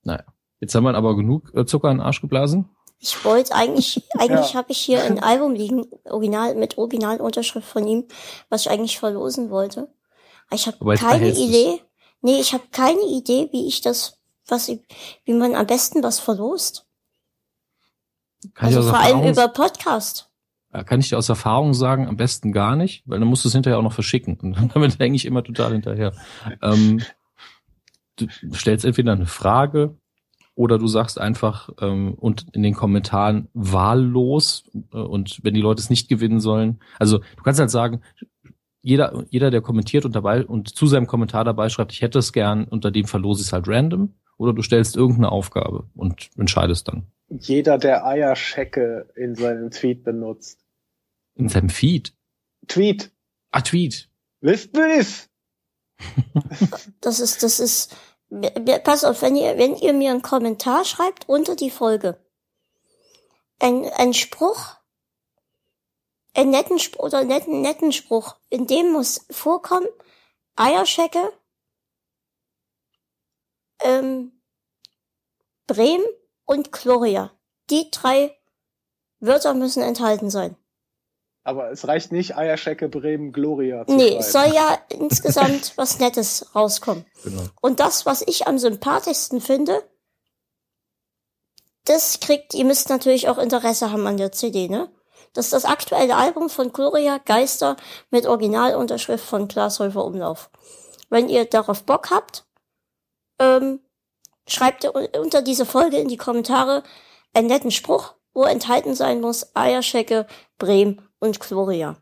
Naja. 0.02 0.24
Jetzt 0.60 0.74
haben 0.74 0.84
wir 0.84 0.94
aber 0.94 1.16
genug 1.16 1.52
äh, 1.54 1.66
Zucker 1.66 1.90
in 1.90 1.98
den 1.98 2.06
Arsch 2.06 2.20
geblasen. 2.20 2.70
Ich 2.98 3.24
wollte 3.24 3.54
eigentlich, 3.54 4.02
eigentlich 4.18 4.52
ja. 4.52 4.58
habe 4.58 4.72
ich 4.72 4.78
hier 4.78 5.04
ein 5.04 5.22
Album 5.22 5.54
liegen, 5.54 5.84
original, 6.04 6.54
mit 6.54 6.78
Originalunterschrift 6.78 7.68
von 7.68 7.86
ihm, 7.86 8.04
was 8.48 8.62
ich 8.62 8.70
eigentlich 8.70 8.98
verlosen 8.98 9.50
wollte. 9.50 9.88
Ich 10.52 10.66
habe 10.66 10.96
keine 10.96 11.30
Idee. 11.30 11.80
Nee, 12.22 12.40
ich 12.40 12.52
habe 12.52 12.64
keine 12.72 13.02
Idee, 13.02 13.48
wie 13.52 13.66
ich 13.66 13.80
das 13.80 14.16
was, 14.48 14.68
wie 15.24 15.32
man 15.32 15.54
am 15.54 15.66
besten 15.66 16.02
was 16.02 16.20
verlost. 16.20 16.86
Kann 18.54 18.68
also 18.68 18.82
vor 18.82 18.98
allem 18.98 19.28
über 19.28 19.48
Podcast. 19.48 20.30
Kann 20.84 21.00
ich 21.00 21.08
dir 21.08 21.16
aus 21.16 21.28
Erfahrung 21.28 21.72
sagen, 21.72 22.06
am 22.06 22.16
besten 22.16 22.52
gar 22.52 22.76
nicht, 22.76 23.02
weil 23.06 23.18
dann 23.18 23.28
musst 23.28 23.44
du 23.44 23.48
es 23.48 23.54
hinterher 23.54 23.78
auch 23.78 23.82
noch 23.82 23.94
verschicken. 23.94 24.38
Und 24.40 24.74
damit 24.74 24.98
hänge 24.98 25.16
ich 25.16 25.24
immer 25.24 25.42
total 25.42 25.72
hinterher. 25.72 26.12
Ähm, 26.60 27.02
du 28.16 28.26
stellst 28.54 28.84
entweder 28.84 29.12
eine 29.12 29.26
Frage 29.26 29.96
oder 30.54 30.78
du 30.78 30.86
sagst 30.86 31.18
einfach 31.18 31.70
ähm, 31.80 32.14
und 32.14 32.46
in 32.52 32.62
den 32.62 32.74
Kommentaren 32.74 33.48
wahllos 33.54 34.64
äh, 34.92 34.98
und 34.98 35.40
wenn 35.42 35.54
die 35.54 35.60
Leute 35.60 35.80
es 35.80 35.90
nicht 35.90 36.08
gewinnen 36.08 36.40
sollen, 36.40 36.80
also 36.98 37.18
du 37.18 37.42
kannst 37.42 37.60
halt 37.60 37.70
sagen, 37.70 38.02
jeder, 38.86 39.24
jeder, 39.30 39.50
der 39.50 39.62
kommentiert 39.62 40.04
und 40.04 40.14
dabei 40.14 40.46
und 40.46 40.68
zu 40.68 40.86
seinem 40.86 41.08
Kommentar 41.08 41.42
dabei 41.42 41.68
schreibt, 41.70 41.92
ich 41.92 42.02
hätte 42.02 42.20
es 42.20 42.32
gern, 42.32 42.68
unter 42.68 42.92
dem 42.92 43.06
verlose 43.06 43.40
ich 43.40 43.48
es 43.48 43.52
halt 43.52 43.66
random 43.66 44.14
oder 44.36 44.52
du 44.52 44.62
stellst 44.62 44.94
irgendeine 44.94 45.32
Aufgabe 45.32 45.90
und 45.96 46.30
entscheidest 46.38 46.86
dann. 46.86 47.10
Jeder, 47.28 47.78
der 47.78 48.06
Eierschecke 48.06 49.08
in 49.16 49.34
seinem 49.34 49.72
Tweet 49.72 50.04
benutzt. 50.04 50.64
In 51.34 51.48
seinem 51.48 51.68
Feed? 51.68 52.14
Tweet. 52.68 53.10
Ah, 53.50 53.62
Tweet. 53.62 54.08
Lift, 54.40 54.76
lift. 54.76 55.30
das 57.00 57.18
ist, 57.18 57.42
das 57.42 57.58
ist, 57.58 57.96
pass 58.84 59.02
auf, 59.02 59.20
wenn 59.20 59.34
ihr, 59.34 59.58
wenn 59.58 59.74
ihr 59.74 59.94
mir 59.94 60.12
einen 60.12 60.22
Kommentar 60.22 60.84
schreibt 60.84 61.28
unter 61.28 61.56
die 61.56 61.70
Folge, 61.70 62.20
ein, 63.58 63.84
ein 63.96 64.14
Spruch, 64.14 64.75
einen 66.36 66.50
netten 66.50 66.78
Spruch 66.78 67.04
oder 67.04 67.18
einen 67.18 67.28
netten, 67.28 67.60
netten 67.62 67.92
Spruch, 67.92 68.36
in 68.50 68.66
dem 68.66 68.92
muss 68.92 69.26
vorkommen, 69.30 69.88
Eierschecke, 70.54 71.32
ähm, 73.80 74.32
Bremen 75.66 76.04
und 76.44 76.72
Gloria. 76.72 77.32
Die 77.70 77.90
drei 77.90 78.36
Wörter 79.18 79.54
müssen 79.54 79.82
enthalten 79.82 80.30
sein. 80.30 80.56
Aber 81.42 81.70
es 81.70 81.86
reicht 81.86 82.12
nicht 82.12 82.36
Eierschecke, 82.36 82.88
Bremen, 82.88 83.32
Gloria 83.32 83.86
zu 83.86 83.94
Nee, 83.94 84.16
es 84.16 84.32
soll 84.32 84.52
ja 84.52 84.78
insgesamt 84.88 85.76
was 85.76 85.98
Nettes 85.98 86.54
rauskommen. 86.54 87.06
Genau. 87.22 87.44
Und 87.60 87.80
das, 87.80 88.04
was 88.04 88.22
ich 88.22 88.46
am 88.46 88.58
sympathischsten 88.58 89.40
finde, 89.40 89.82
das 91.84 92.18
kriegt, 92.20 92.52
ihr 92.54 92.64
müsst 92.64 92.88
natürlich 92.88 93.28
auch 93.28 93.38
Interesse 93.38 93.92
haben 93.92 94.06
an 94.06 94.16
der 94.16 94.32
CD, 94.32 94.68
ne? 94.68 94.90
Das 95.36 95.46
ist 95.46 95.52
das 95.52 95.66
aktuelle 95.66 96.16
Album 96.16 96.48
von 96.48 96.72
Gloria 96.72 97.18
Geister 97.18 97.76
mit 98.10 98.24
Originalunterschrift 98.24 99.24
von 99.24 99.48
Glashäufer 99.48 100.02
Umlauf. 100.02 100.48
Wenn 101.10 101.28
ihr 101.28 101.44
darauf 101.44 101.84
Bock 101.84 102.10
habt, 102.10 102.46
ähm, 103.38 103.80
schreibt 104.48 104.86
unter 104.86 105.42
diese 105.42 105.66
Folge 105.66 105.98
in 105.98 106.08
die 106.08 106.16
Kommentare 106.16 106.82
einen 107.34 107.48
netten 107.48 107.70
Spruch, 107.70 108.14
wo 108.32 108.44
enthalten 108.44 108.94
sein 108.94 109.20
muss 109.20 109.54
Eierschecke, 109.54 110.26
Bremen 110.56 111.06
und 111.18 111.38
Gloria. 111.38 111.96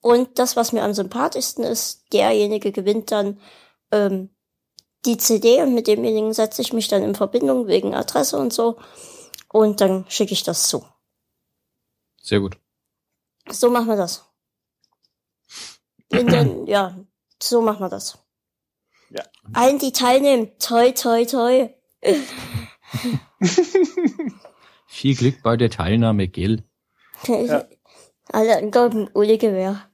Und 0.00 0.40
das, 0.40 0.56
was 0.56 0.72
mir 0.72 0.82
am 0.82 0.94
sympathischsten 0.94 1.62
ist, 1.62 2.12
derjenige 2.12 2.72
gewinnt 2.72 3.12
dann 3.12 3.40
ähm, 3.92 4.34
die 5.04 5.16
CD 5.16 5.62
und 5.62 5.74
mit 5.74 5.86
demjenigen 5.86 6.32
setze 6.32 6.60
ich 6.60 6.72
mich 6.72 6.88
dann 6.88 7.04
in 7.04 7.14
Verbindung 7.14 7.68
wegen 7.68 7.94
Adresse 7.94 8.36
und 8.36 8.52
so. 8.52 8.78
Und 9.52 9.80
dann 9.80 10.06
schicke 10.08 10.32
ich 10.32 10.42
das 10.42 10.66
zu. 10.66 10.84
Sehr 12.20 12.40
gut. 12.40 12.56
So 13.50 13.70
machen 13.70 13.88
wir 13.88 13.96
das. 13.96 14.24
Den, 16.12 16.66
ja, 16.66 16.96
so 17.42 17.60
machen 17.60 17.80
wir 17.80 17.88
das. 17.88 18.18
Ja. 19.10 19.22
Allen, 19.52 19.78
die 19.78 19.92
teilnehmen, 19.92 20.58
toi, 20.58 20.92
toi, 20.92 21.24
toi. 21.24 21.70
Viel 24.86 25.16
Glück 25.16 25.42
bei 25.42 25.56
der 25.56 25.70
Teilnahme, 25.70 26.28
Gil. 26.28 26.64
Ja. 27.26 27.66
Alle 28.32 28.56
Angaben 28.56 29.08
ohne 29.14 29.38
Gewehr. 29.38 29.88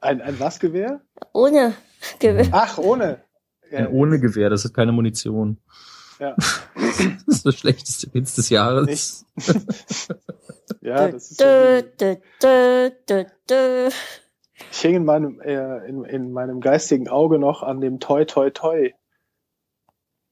Ein, 0.00 0.20
ein 0.20 0.38
was 0.38 0.60
Gewehr? 0.60 1.00
Ohne 1.32 1.74
Gewehr. 2.18 2.48
Ach, 2.52 2.78
ohne. 2.78 3.24
Ja, 3.70 3.88
ohne 3.88 4.20
Gewehr, 4.20 4.50
das 4.50 4.64
hat 4.64 4.74
keine 4.74 4.92
Munition. 4.92 5.60
Ja. 6.18 6.34
Das 7.26 7.38
ist 7.38 7.46
das 7.46 7.56
schlechteste 7.56 8.14
Witz 8.14 8.34
des 8.36 8.48
Jahres. 8.48 9.26
ja, 10.80 11.08
das 11.08 11.30
ist 11.32 11.40
dö, 11.40 11.82
dö, 11.82 12.16
dö, 12.42 12.90
dö, 13.08 13.24
dö. 13.50 13.88
Ich 14.70 14.80
hing 14.80 14.94
in 14.94 15.04
meinem, 15.04 15.40
äh, 15.40 15.86
in, 15.86 16.04
in 16.04 16.32
meinem 16.32 16.60
geistigen 16.60 17.08
Auge 17.08 17.38
noch 17.38 17.62
an 17.62 17.80
dem 17.80 18.00
Toi 18.00 18.24
Toi 18.24 18.50
Toi 18.50 18.92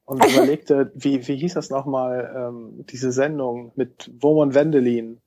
und 0.05 0.25
überlegte, 0.33 0.91
wie, 0.95 1.27
wie 1.27 1.35
hieß 1.35 1.53
das 1.55 1.69
nochmal, 1.69 2.33
ähm, 2.35 2.85
diese 2.89 3.11
Sendung 3.11 3.71
mit 3.75 4.09
Wurm 4.19 4.53
Wendelin. 4.55 5.21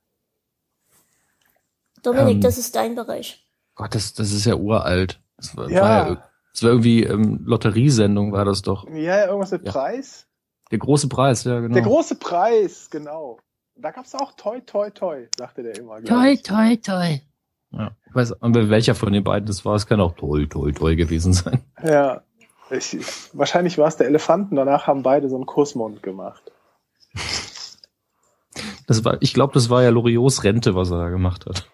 Dominik, 2.03 2.35
Ähm. 2.35 2.41
das 2.41 2.57
ist 2.57 2.75
dein 2.75 2.95
Bereich. 2.95 3.45
Gott, 3.75 3.93
das, 3.95 4.13
das 4.13 4.31
ist 4.31 4.45
ja 4.45 4.55
uralt. 4.55 5.21
Das 5.37 5.55
war, 5.55 5.69
Ja. 5.69 5.81
War 5.81 6.09
ja, 6.09 6.29
das 6.53 6.63
war 6.63 6.69
irgendwie 6.71 7.03
ähm, 7.03 7.41
Lotteriesendung, 7.45 8.31
war 8.31 8.45
das 8.45 8.61
doch. 8.61 8.89
Ja, 8.89 9.25
irgendwas 9.27 9.51
mit 9.51 9.65
Ja. 9.65 9.71
Preis? 9.71 10.25
Der 10.71 10.77
große 10.79 11.07
Preis, 11.09 11.43
ja, 11.43 11.59
genau. 11.59 11.73
Der 11.73 11.83
große 11.83 12.15
Preis, 12.15 12.89
genau. 12.89 13.39
Da 13.75 13.91
gab's 13.91 14.13
auch 14.13 14.33
Toi 14.33 14.59
Toi 14.61 14.89
Toi, 14.91 15.27
sagte 15.37 15.63
der 15.63 15.77
immer. 15.77 16.01
toi, 16.03 16.35
toi, 16.35 16.75
toi. 16.75 17.19
Ja, 17.71 17.91
ich 18.07 18.15
weiß, 18.15 18.41
aber 18.41 18.69
welcher 18.69 18.95
von 18.95 19.13
den 19.13 19.23
beiden 19.23 19.45
das 19.45 19.63
war, 19.63 19.75
es 19.75 19.85
kann 19.87 20.01
auch 20.01 20.15
toi, 20.15 20.45
toi, 20.47 20.71
toi 20.71 20.95
gewesen 20.95 21.33
sein. 21.33 21.61
Ja. 21.83 22.21
Ich, 22.71 22.97
wahrscheinlich 23.33 23.77
war 23.79 23.87
es 23.87 23.97
der 23.97 24.05
Elefanten, 24.07 24.55
danach 24.55 24.85
haben 24.85 25.01
beide 25.01 25.27
so 25.29 25.35
einen 25.35 25.47
Kussmund 25.47 26.03
gemacht. 26.03 26.51
Das 28.85 29.03
war, 29.05 29.17
ich 29.21 29.33
glaube, 29.33 29.53
das 29.53 29.69
war 29.69 29.81
ja 29.83 29.89
Loriots 29.89 30.43
Rente, 30.43 30.75
was 30.75 30.91
er 30.91 30.97
da 30.99 31.09
gemacht 31.09 31.45
hat. 31.45 31.67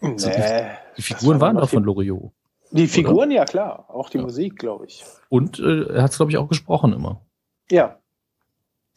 Nee. 0.00 0.70
Die 0.96 1.02
Figuren 1.02 1.40
war 1.40 1.48
waren 1.48 1.56
doch 1.56 1.68
von 1.68 1.82
Loriot. 1.84 2.32
Die 2.70 2.86
Figuren, 2.86 3.30
ja 3.30 3.44
klar. 3.44 3.86
Auch 3.88 4.10
die 4.10 4.18
Ja. 4.18 4.24
Musik, 4.24 4.56
glaube 4.58 4.86
ich. 4.86 5.04
Und 5.28 5.58
äh, 5.58 5.84
er 5.94 6.02
hat 6.02 6.10
es, 6.12 6.16
glaube 6.16 6.30
ich, 6.30 6.38
auch 6.38 6.48
gesprochen 6.48 6.92
immer. 6.92 7.20
Ja. 7.70 7.98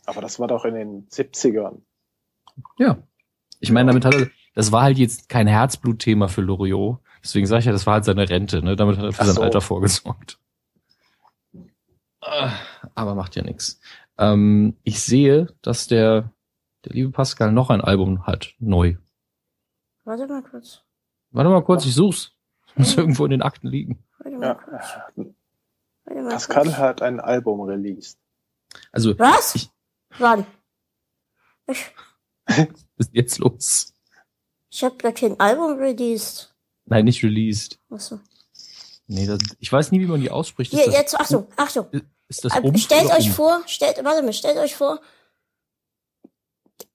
Aber 0.05 0.21
das 0.21 0.39
war 0.39 0.47
doch 0.47 0.65
in 0.65 0.73
den 0.75 1.07
70ern. 1.09 1.81
Ja. 2.77 2.97
Ich 3.59 3.71
meine, 3.71 3.87
damit 3.91 4.05
hat 4.05 4.15
er, 4.15 4.29
das 4.55 4.71
war 4.71 4.81
halt 4.83 4.97
jetzt 4.97 5.29
kein 5.29 5.47
Herzblutthema 5.47 6.27
für 6.27 6.41
Loriot. 6.41 6.99
Deswegen 7.23 7.45
sage 7.45 7.59
ich 7.59 7.65
ja, 7.65 7.71
das 7.71 7.85
war 7.85 7.93
halt 7.95 8.05
seine 8.05 8.27
Rente, 8.27 8.63
ne? 8.63 8.75
Damit 8.75 8.97
hat 8.97 9.05
er 9.05 9.13
für 9.13 9.21
Ach 9.21 9.25
sein 9.25 9.35
so. 9.35 9.41
Alter 9.43 9.61
vorgesorgt. 9.61 10.39
Ah, 12.21 12.51
Aber 12.95 13.15
macht 13.15 13.35
ja 13.35 13.43
nichts. 13.43 13.79
Ähm, 14.17 14.75
ich 14.83 15.01
sehe, 15.01 15.47
dass 15.61 15.87
der, 15.87 16.31
der 16.85 16.93
liebe 16.93 17.11
Pascal 17.11 17.51
noch 17.51 17.69
ein 17.69 17.81
Album 17.81 18.25
hat, 18.25 18.53
neu. 18.59 18.95
Warte 20.03 20.27
mal 20.27 20.43
kurz. 20.43 20.83
Warte 21.31 21.49
mal 21.49 21.63
kurz, 21.63 21.85
ich 21.85 21.93
such's. 21.95 22.33
Muss 22.75 22.95
irgendwo 22.97 23.25
in 23.25 23.31
den 23.31 23.41
Akten 23.41 23.67
liegen. 23.67 24.03
Warte 24.19 24.37
mal 24.37 24.45
Ja. 24.47 24.53
kurz. 24.55 24.85
Warte 26.05 26.21
mal 26.23 26.29
Pascal 26.31 26.63
kurz. 26.65 26.77
hat 26.77 27.01
ein 27.01 27.19
Album 27.19 27.61
released. 27.61 28.17
Also, 28.91 29.17
Was? 29.19 29.55
Ich- 29.55 29.69
Wann? 30.19 30.45
Ich, 31.67 31.85
was 32.45 32.67
ist 33.07 33.13
jetzt 33.13 33.37
los? 33.39 33.93
ich 34.69 34.83
habe 34.83 34.95
gar 34.97 35.11
kein 35.13 35.39
Album 35.39 35.77
released. 35.77 36.53
Nein, 36.85 37.05
nicht 37.05 37.23
released. 37.23 37.79
Achso. 37.89 38.19
Nee, 39.07 39.25
das, 39.27 39.39
ich 39.59 39.71
weiß 39.71 39.91
nie, 39.91 39.99
wie 39.99 40.05
man 40.05 40.21
die 40.21 40.31
ausspricht. 40.31 40.71
Hier, 40.71 40.85
das, 40.85 40.93
jetzt, 40.93 41.15
Achtung, 41.19 41.47
Achtung. 41.57 41.87
Ist 42.27 42.45
das 42.45 42.55
um 42.57 42.75
stellt 42.77 43.11
euch 43.11 43.27
um? 43.27 43.33
vor, 43.33 43.61
stellt, 43.67 44.01
warte 44.03 44.23
mal, 44.23 44.31
stellt 44.33 44.57
euch 44.57 44.75
vor. 44.75 45.01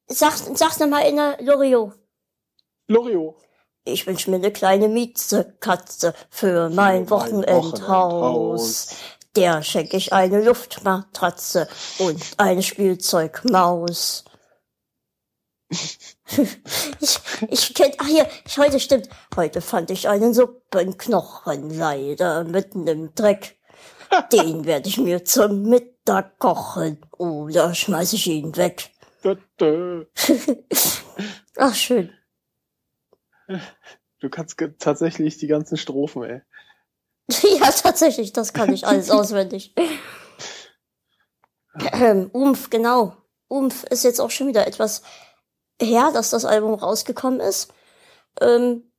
Sagt, 0.09 0.57
sag's 0.57 0.79
nochmal 0.79 1.07
in 1.09 1.17
der 1.17 1.43
Loriot. 1.43 1.93
Lorio. 2.89 3.37
Ich 3.85 4.07
wünsch 4.07 4.27
mir 4.29 4.37
eine 4.37 4.51
kleine 4.53 4.89
Mietzekatze 4.89 6.15
für 6.31 6.69
mein 6.71 6.75
mein 6.75 7.11
Wochenendhaus. 7.11 7.73
Wochenendhaus. 7.73 8.97
Der 9.37 9.63
schenke 9.63 9.99
ich 9.99 10.15
eine 10.15 10.43
Luftmatratze 10.43 11.69
und 11.99 12.23
eine 12.39 12.63
Spielzeugmaus. 12.63 14.25
ich, 15.71 17.19
ich 17.51 17.75
kenn, 17.75 17.93
ach 17.99 18.07
hier, 18.07 18.27
ich, 18.47 18.57
heute 18.57 18.81
stimmt. 18.81 19.11
Heute 19.35 19.61
fand 19.61 19.91
ich 19.91 20.09
einen 20.09 20.33
Suppenknochen 20.33 21.71
leider 21.77 22.45
mitten 22.45 22.87
im 22.87 23.15
Dreck. 23.15 23.59
Den 24.33 24.65
werde 24.65 24.89
ich 24.89 24.97
mir 24.97 25.25
zum 25.25 25.65
Mittag 25.65 26.39
kochen 26.39 27.05
oder 27.19 27.75
schmeiß 27.75 28.15
ich 28.15 28.29
ihn 28.29 28.57
weg. 28.57 28.91
Ach, 31.57 31.75
schön. 31.75 32.13
Du 34.21 34.31
kannst 34.31 34.57
tatsächlich 34.79 35.39
die 35.39 35.49
ganzen 35.49 35.77
Strophen, 35.77 36.23
ey. 36.23 36.43
Ja, 37.59 37.71
tatsächlich, 37.71 38.33
das 38.33 38.53
kann 38.53 38.73
ich 38.73 38.87
alles 38.87 39.11
auswendig. 39.11 39.75
Ähm, 41.93 42.31
Umf, 42.33 42.71
genau. 42.71 43.17
Umf 43.49 43.85
ist 43.85 44.05
jetzt 44.05 44.21
auch 44.21 44.31
schon 44.31 44.47
wieder 44.47 44.67
etwas 44.67 45.03
her, 45.81 46.11
dass 46.13 46.31
das 46.31 46.45
Album 46.45 46.75
rausgekommen 46.75 47.41
ist. 47.41 47.73
Ähm, 48.41 48.91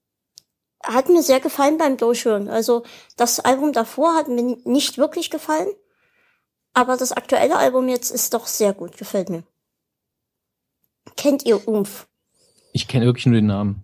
hat 0.83 1.09
mir 1.09 1.23
sehr 1.23 1.39
gefallen 1.39 1.77
beim 1.77 1.97
Durchhören. 1.97 2.49
Also 2.49 2.83
das 3.15 3.39
Album 3.39 3.73
davor 3.73 4.15
hat 4.15 4.27
mir 4.27 4.57
nicht 4.63 4.97
wirklich 4.97 5.29
gefallen, 5.29 5.69
aber 6.73 6.97
das 6.97 7.11
aktuelle 7.11 7.57
Album 7.57 7.87
jetzt 7.87 8.11
ist 8.11 8.33
doch 8.33 8.47
sehr 8.47 8.73
gut, 8.73 8.97
gefällt 8.97 9.29
mir. 9.29 9.43
Kennt 11.15 11.45
ihr 11.45 11.67
Umf? 11.67 12.07
Ich 12.73 12.87
kenne 12.87 13.05
wirklich 13.05 13.25
nur 13.25 13.35
den 13.35 13.47
Namen. 13.47 13.83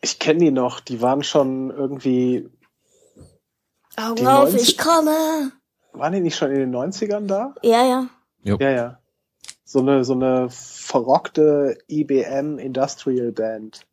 Ich 0.00 0.18
kenne 0.18 0.40
die 0.40 0.50
noch, 0.50 0.80
die 0.80 1.00
waren 1.00 1.22
schon 1.22 1.70
irgendwie, 1.70 2.48
Augen 3.98 4.26
auf, 4.26 4.50
90 4.52 4.68
ich 4.68 4.78
komme. 4.78 5.52
waren 5.92 6.12
die 6.12 6.20
nicht 6.20 6.36
schon 6.36 6.50
in 6.50 6.58
den 6.58 6.74
90ern 6.74 7.26
da? 7.26 7.54
Ja, 7.62 7.84
ja. 7.84 8.06
Ja, 8.42 8.70
ja. 8.70 8.98
So 9.64 9.80
eine, 9.80 10.04
so 10.04 10.14
eine 10.14 10.48
verrockte 10.50 11.76
IBM 11.88 12.58
Industrial 12.58 13.32
Band. 13.32 13.86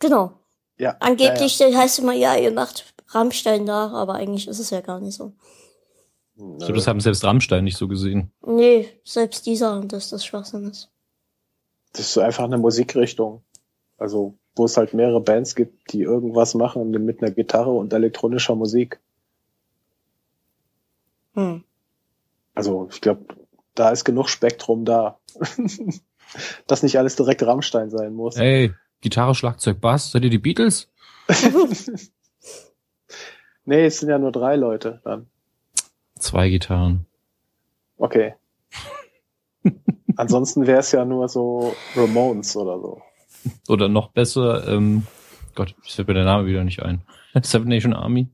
Genau. 0.00 0.32
Ja. 0.78 0.96
Angeblich 1.00 1.60
heißt 1.60 1.98
immer, 2.00 2.14
ja, 2.14 2.34
ihr 2.36 2.50
macht 2.52 2.92
Rammstein 3.08 3.64
nach, 3.64 3.92
aber 3.92 4.14
eigentlich 4.14 4.48
ist 4.48 4.58
es 4.58 4.70
ja 4.70 4.80
gar 4.80 4.98
nicht 5.00 5.14
so. 5.14 5.32
Ja, 6.36 6.44
Ich 6.44 6.50
ja. 6.52 6.56
glaube, 6.58 6.72
das 6.74 6.86
haben 6.86 7.00
selbst 7.00 7.22
Rammstein 7.22 7.64
nicht 7.64 7.76
so 7.76 7.86
gesehen. 7.86 8.32
Nee, 8.44 8.88
selbst 9.04 9.46
die 9.46 9.56
sagen, 9.56 9.88
dass 9.88 10.10
das 10.10 10.24
Schwachsinn 10.24 10.68
ist. 10.70 10.90
Das 11.92 12.02
ist 12.02 12.12
so 12.14 12.20
einfach 12.20 12.44
eine 12.44 12.56
Musikrichtung. 12.58 13.42
Also, 13.98 14.38
wo 14.56 14.64
es 14.64 14.76
halt 14.76 14.94
mehrere 14.94 15.20
Bands 15.20 15.54
gibt, 15.54 15.92
die 15.92 16.02
irgendwas 16.02 16.54
machen 16.54 16.90
mit 16.90 17.22
einer 17.22 17.30
Gitarre 17.30 17.70
und 17.70 17.92
elektronischer 17.92 18.54
Musik. 18.54 19.00
Hm. 21.34 21.64
Also 22.54 22.88
ich 22.90 23.00
glaube, 23.00 23.24
da 23.74 23.90
ist 23.90 24.04
genug 24.04 24.28
Spektrum 24.28 24.84
da. 24.84 25.18
Dass 26.66 26.82
nicht 26.82 26.98
alles 26.98 27.16
direkt 27.16 27.42
Rammstein 27.42 27.90
sein 27.90 28.12
muss. 28.12 28.36
Ey, 28.36 28.72
Gitarre, 29.00 29.34
Schlagzeug, 29.34 29.80
Bass, 29.80 30.12
seid 30.12 30.22
ihr 30.22 30.30
die 30.30 30.38
Beatles? 30.38 30.88
nee, 33.64 33.86
es 33.86 33.98
sind 33.98 34.10
ja 34.10 34.18
nur 34.18 34.30
drei 34.30 34.56
Leute 34.56 35.00
dann. 35.04 35.26
Zwei 36.16 36.50
Gitarren. 36.50 37.06
Okay. 37.96 38.34
Ansonsten 40.16 40.66
wäre 40.66 40.80
es 40.80 40.92
ja 40.92 41.04
nur 41.04 41.28
so 41.28 41.74
Ramones 41.96 42.56
oder 42.56 42.78
so. 42.78 43.02
Oder 43.68 43.88
noch 43.88 44.12
besser, 44.12 44.66
ähm, 44.68 45.06
Gott, 45.54 45.74
ich 45.84 45.94
fällt 45.94 46.08
mir 46.08 46.14
der 46.14 46.24
Name 46.24 46.46
wieder 46.46 46.64
nicht 46.64 46.82
ein. 46.82 47.02
Seven 47.42 47.68
Nation 47.68 47.92
Army? 47.92 48.28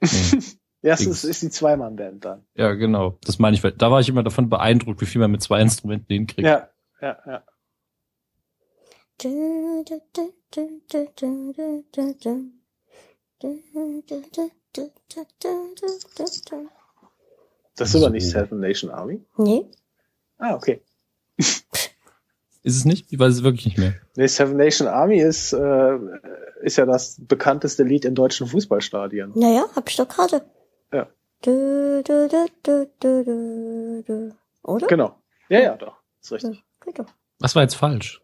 Nee. 0.00 0.08
ja, 0.82 0.94
es 0.94 1.06
ist, 1.06 1.24
ist 1.24 1.42
die 1.42 1.50
Zweimann-Band 1.50 2.24
dann. 2.24 2.46
Ja, 2.54 2.72
genau. 2.72 3.18
Das 3.22 3.38
meine 3.38 3.56
ich. 3.56 3.62
Da 3.62 3.90
war 3.90 4.00
ich 4.00 4.08
immer 4.08 4.22
davon 4.22 4.48
beeindruckt, 4.48 5.00
wie 5.00 5.06
viel 5.06 5.20
man 5.20 5.30
mit 5.30 5.42
zwei 5.42 5.60
Instrumenten 5.60 6.12
hinkriegt. 6.12 6.46
Ja, 6.46 6.68
ja, 7.00 7.18
ja. 7.26 7.44
Das 17.76 17.94
ist 17.94 17.96
aber 17.96 18.10
nicht 18.10 18.28
Seven 18.28 18.60
Nation 18.60 18.90
Army? 18.90 19.22
Nee. 19.36 19.66
Ah, 20.38 20.54
okay. 20.54 20.82
Ist 22.62 22.76
es 22.76 22.84
nicht? 22.84 23.06
Ich 23.10 23.18
weiß 23.18 23.32
es 23.34 23.42
wirklich 23.42 23.64
nicht 23.64 23.78
mehr. 23.78 23.94
Nee, 24.16 24.26
Seven 24.26 24.56
Nation 24.56 24.86
Army 24.86 25.20
ist, 25.20 25.52
äh, 25.52 25.98
ist 26.62 26.76
ja 26.76 26.84
das 26.84 27.16
bekannteste 27.26 27.84
Lied 27.84 28.04
in 28.04 28.14
deutschen 28.14 28.46
Fußballstadien. 28.46 29.32
naja, 29.34 29.64
hab 29.74 29.88
ich 29.88 29.96
doch 29.96 30.08
gerade. 30.08 30.42
Ja. 30.92 31.08
Du, 31.42 32.02
du, 32.06 32.28
du, 32.28 32.46
du, 32.62 32.90
du, 33.00 33.24
du, 33.24 34.02
du. 34.06 34.36
Oder? 34.62 34.86
Genau. 34.86 35.16
Ja, 35.48 35.60
ja, 35.60 35.76
doch. 35.76 35.96
Ist 36.20 36.32
richtig. 36.32 36.62
Ja, 36.86 36.92
doch. 36.92 37.06
Was 37.38 37.54
war 37.54 37.62
jetzt 37.62 37.76
falsch? 37.76 38.20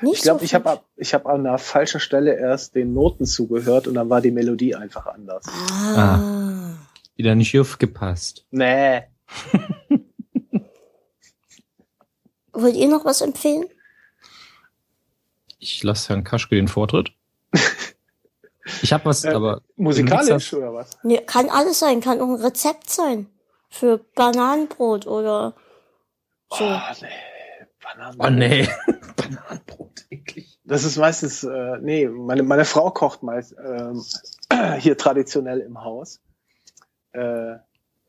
Nicht 0.00 0.16
Ich 0.16 0.22
glaube, 0.22 0.40
so 0.40 0.44
ich 0.44 0.54
habe 0.54 0.80
ich 0.96 1.12
hab 1.14 1.26
an 1.26 1.46
einer 1.46 1.58
falschen 1.58 2.00
Stelle 2.00 2.34
erst 2.38 2.74
den 2.74 2.94
Noten 2.94 3.26
zugehört 3.26 3.86
und 3.86 3.94
dann 3.94 4.08
war 4.08 4.20
die 4.22 4.30
Melodie 4.30 4.74
einfach 4.74 5.06
anders. 5.06 5.44
Ah. 5.94 6.74
Wieder 7.16 7.34
nicht 7.34 7.58
aufgepasst. 7.58 8.46
Nee. 8.50 9.02
Wollt 12.52 12.76
ihr 12.76 12.88
noch 12.88 13.04
was 13.04 13.20
empfehlen? 13.20 13.66
Ich 15.58 15.82
lasse 15.82 16.08
Herrn 16.08 16.24
Kaschke 16.24 16.56
den 16.56 16.68
Vortritt. 16.68 17.12
Ich 18.80 18.92
habe 18.92 19.06
was, 19.06 19.24
Äh, 19.24 19.30
aber 19.32 19.60
Musikalisch 19.76 20.54
oder 20.54 20.72
was? 20.72 20.90
Nee, 21.02 21.18
kann 21.18 21.50
alles 21.50 21.80
sein, 21.80 22.00
kann 22.00 22.20
auch 22.20 22.28
ein 22.28 22.40
Rezept 22.44 22.88
sein. 22.90 23.26
Für 23.68 23.98
Bananenbrot 23.98 25.06
oder 25.08 25.54
so. 26.48 26.64
Oh, 26.64 26.78
nee. 27.00 27.08
Bananen. 27.82 28.20
oh 28.20 28.30
nee, 28.30 28.68
Bananenbrot, 29.16 30.04
eklig. 30.10 30.60
Das 30.64 30.84
ist 30.84 30.96
meistens, 30.96 31.42
äh, 31.42 31.78
nee, 31.80 32.06
meine, 32.06 32.44
meine 32.44 32.64
Frau 32.64 32.90
kocht 32.92 33.24
meist 33.24 33.56
ähm, 33.58 34.04
hier 34.78 34.96
traditionell 34.96 35.58
im 35.58 35.82
Haus. 35.82 36.20
Äh, 37.12 37.56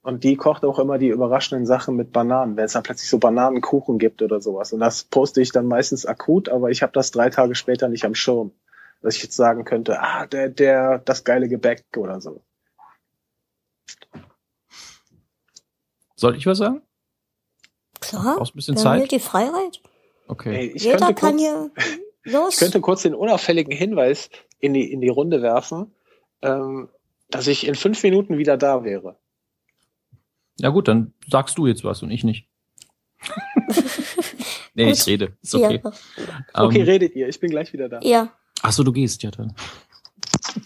und 0.03 0.25
die 0.25 0.35
kocht 0.35 0.65
auch 0.65 0.79
immer 0.79 0.97
die 0.97 1.07
überraschenden 1.07 1.65
Sachen 1.65 1.95
mit 1.95 2.11
Bananen, 2.11 2.57
wenn 2.57 2.65
es 2.65 2.73
dann 2.73 2.83
plötzlich 2.83 3.09
so 3.09 3.19
Bananenkuchen 3.19 3.97
gibt 3.97 4.21
oder 4.21 4.41
sowas. 4.41 4.73
Und 4.73 4.81
das 4.81 5.05
poste 5.05 5.41
ich 5.41 5.53
dann 5.53 5.65
meistens 5.65 6.05
akut, 6.05 6.49
aber 6.49 6.69
ich 6.69 6.83
habe 6.83 6.91
das 6.91 7.11
drei 7.11 7.29
Tage 7.29 7.55
später 7.55 7.87
nicht 7.87 8.03
am 8.03 8.13
Schirm. 8.13 8.51
Dass 9.01 9.15
ich 9.15 9.23
jetzt 9.23 9.35
sagen 9.35 9.63
könnte, 9.63 10.01
ah, 10.01 10.25
der, 10.27 10.49
der, 10.49 10.99
das 10.99 11.23
geile 11.23 11.47
Gebäck 11.47 11.85
oder 11.97 12.21
so. 12.21 12.41
Soll 16.15 16.35
ich 16.35 16.45
was 16.45 16.57
sagen? 16.57 16.81
Klar. 17.99 18.37
Brauchst 18.37 18.53
ein 18.53 18.57
bisschen 18.57 18.77
Zeit? 18.77 19.09
die 19.11 19.19
Freiheit. 19.19 19.81
Okay. 20.27 20.55
Ey, 20.55 20.65
ich 20.67 20.83
Jeder 20.83 20.97
könnte 20.97 21.13
kann 21.15 21.37
kurz, 21.37 21.41
hier 21.41 21.71
los. 22.23 22.53
Ich 22.53 22.59
könnte 22.59 22.81
kurz 22.81 23.01
den 23.03 23.15
unauffälligen 23.15 23.73
Hinweis 23.73 24.29
in 24.59 24.73
die, 24.73 24.91
in 24.91 24.99
die 24.99 25.09
Runde 25.09 25.41
werfen, 25.41 25.93
ähm, 26.41 26.89
dass 27.29 27.47
ich 27.47 27.67
in 27.67 27.75
fünf 27.75 28.03
Minuten 28.03 28.37
wieder 28.37 28.57
da 28.57 28.83
wäre. 28.83 29.17
Ja 30.59 30.69
gut, 30.69 30.87
dann 30.87 31.13
sagst 31.29 31.57
du 31.57 31.67
jetzt 31.67 31.83
was 31.83 32.03
und 32.03 32.11
ich 32.11 32.23
nicht. 32.23 32.47
nee, 34.73 34.85
Gut. 34.85 34.93
ich 34.93 35.07
rede. 35.07 35.37
Ist 35.41 35.55
okay. 35.55 35.81
Ja. 35.83 35.91
Okay, 36.53 36.79
Ähm, 36.79 36.85
redet 36.85 37.15
ihr, 37.15 37.27
ich 37.27 37.39
bin 37.39 37.49
gleich 37.49 37.73
wieder 37.73 37.89
da. 37.89 37.99
ja. 38.01 38.29
Ach 38.61 38.71
so, 38.71 38.83
du 38.83 38.93
gehst 38.93 39.23
ja 39.23 39.31
dann. 39.31 39.53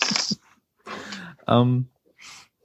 ähm, 1.47 1.87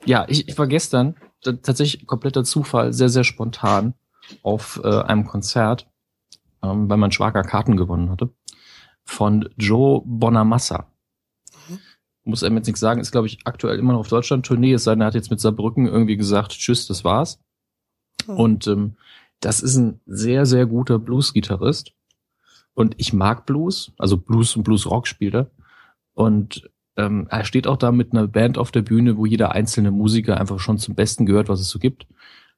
ja, 0.05 0.27
ich, 0.29 0.49
ich 0.49 0.59
war 0.59 0.67
gestern 0.67 1.17
tatsächlich 1.41 2.07
kompletter 2.07 2.45
Zufall, 2.45 2.93
sehr, 2.93 3.09
sehr 3.09 3.25
spontan 3.25 3.95
auf 4.43 4.81
äh, 4.85 4.89
einem 5.03 5.27
Konzert, 5.27 5.89
ähm, 6.63 6.89
weil 6.91 6.99
mein 6.99 7.13
Schwager 7.13 7.43
Karten 7.43 7.77
gewonnen 7.77 8.11
hatte, 8.11 8.31
von 9.05 9.49
Joe 9.57 10.03
Bonamassa. 10.05 10.92
Muss 12.25 12.43
er 12.43 12.53
jetzt 12.53 12.67
nichts 12.67 12.81
sagen, 12.81 13.01
ist, 13.01 13.13
glaube 13.13 13.27
ich, 13.27 13.41
aktuell 13.45 13.79
immer 13.79 13.93
noch 13.93 14.01
auf 14.01 14.09
Deutschland-Tournee, 14.09 14.75
es 14.75 14.85
sei 14.85 14.93
denn, 14.93 15.01
er 15.01 15.09
hat 15.09 15.15
jetzt 15.15 15.31
mit 15.31 15.41
Saarbrücken 15.41 15.87
irgendwie 15.87 16.17
gesagt, 16.17 16.53
tschüss, 16.53 16.87
das 16.87 17.05
war's. 17.05 17.41
Mhm. 18.27 18.37
Und 18.37 18.67
ähm, 18.69 18.97
das 19.41 19.61
ist 19.61 19.77
ein 19.77 20.01
sehr, 20.07 20.47
sehr 20.47 20.67
guter 20.67 20.99
Blues-Gitarrist. 20.99 21.93
Und 22.75 22.95
ich 22.99 23.13
mag 23.13 23.45
Blues, 23.45 23.93
also 23.99 24.17
Blues 24.17 24.57
und 24.57 24.63
Blues-Rock 24.63 25.07
spielt 25.07 25.35
er. 25.35 25.51
Und 26.15 26.71
ähm, 26.97 27.27
er 27.31 27.45
steht 27.45 27.67
auch 27.67 27.77
da 27.77 27.91
mit 27.91 28.13
einer 28.13 28.29
Band 28.29 28.59
auf 28.59 28.71
der 28.71 28.83
Bühne, 28.83 29.17
wo 29.17 29.27
jeder 29.27 29.53
einzelne 29.53 29.91
Musiker 29.91 30.39
einfach 30.39 30.61
schon 30.61 30.79
zum 30.79 30.95
Besten 30.95 31.27
gehört, 31.27 31.49
was 31.49 31.61
es 31.61 31.69
so 31.69 31.79
gibt. 31.79 32.07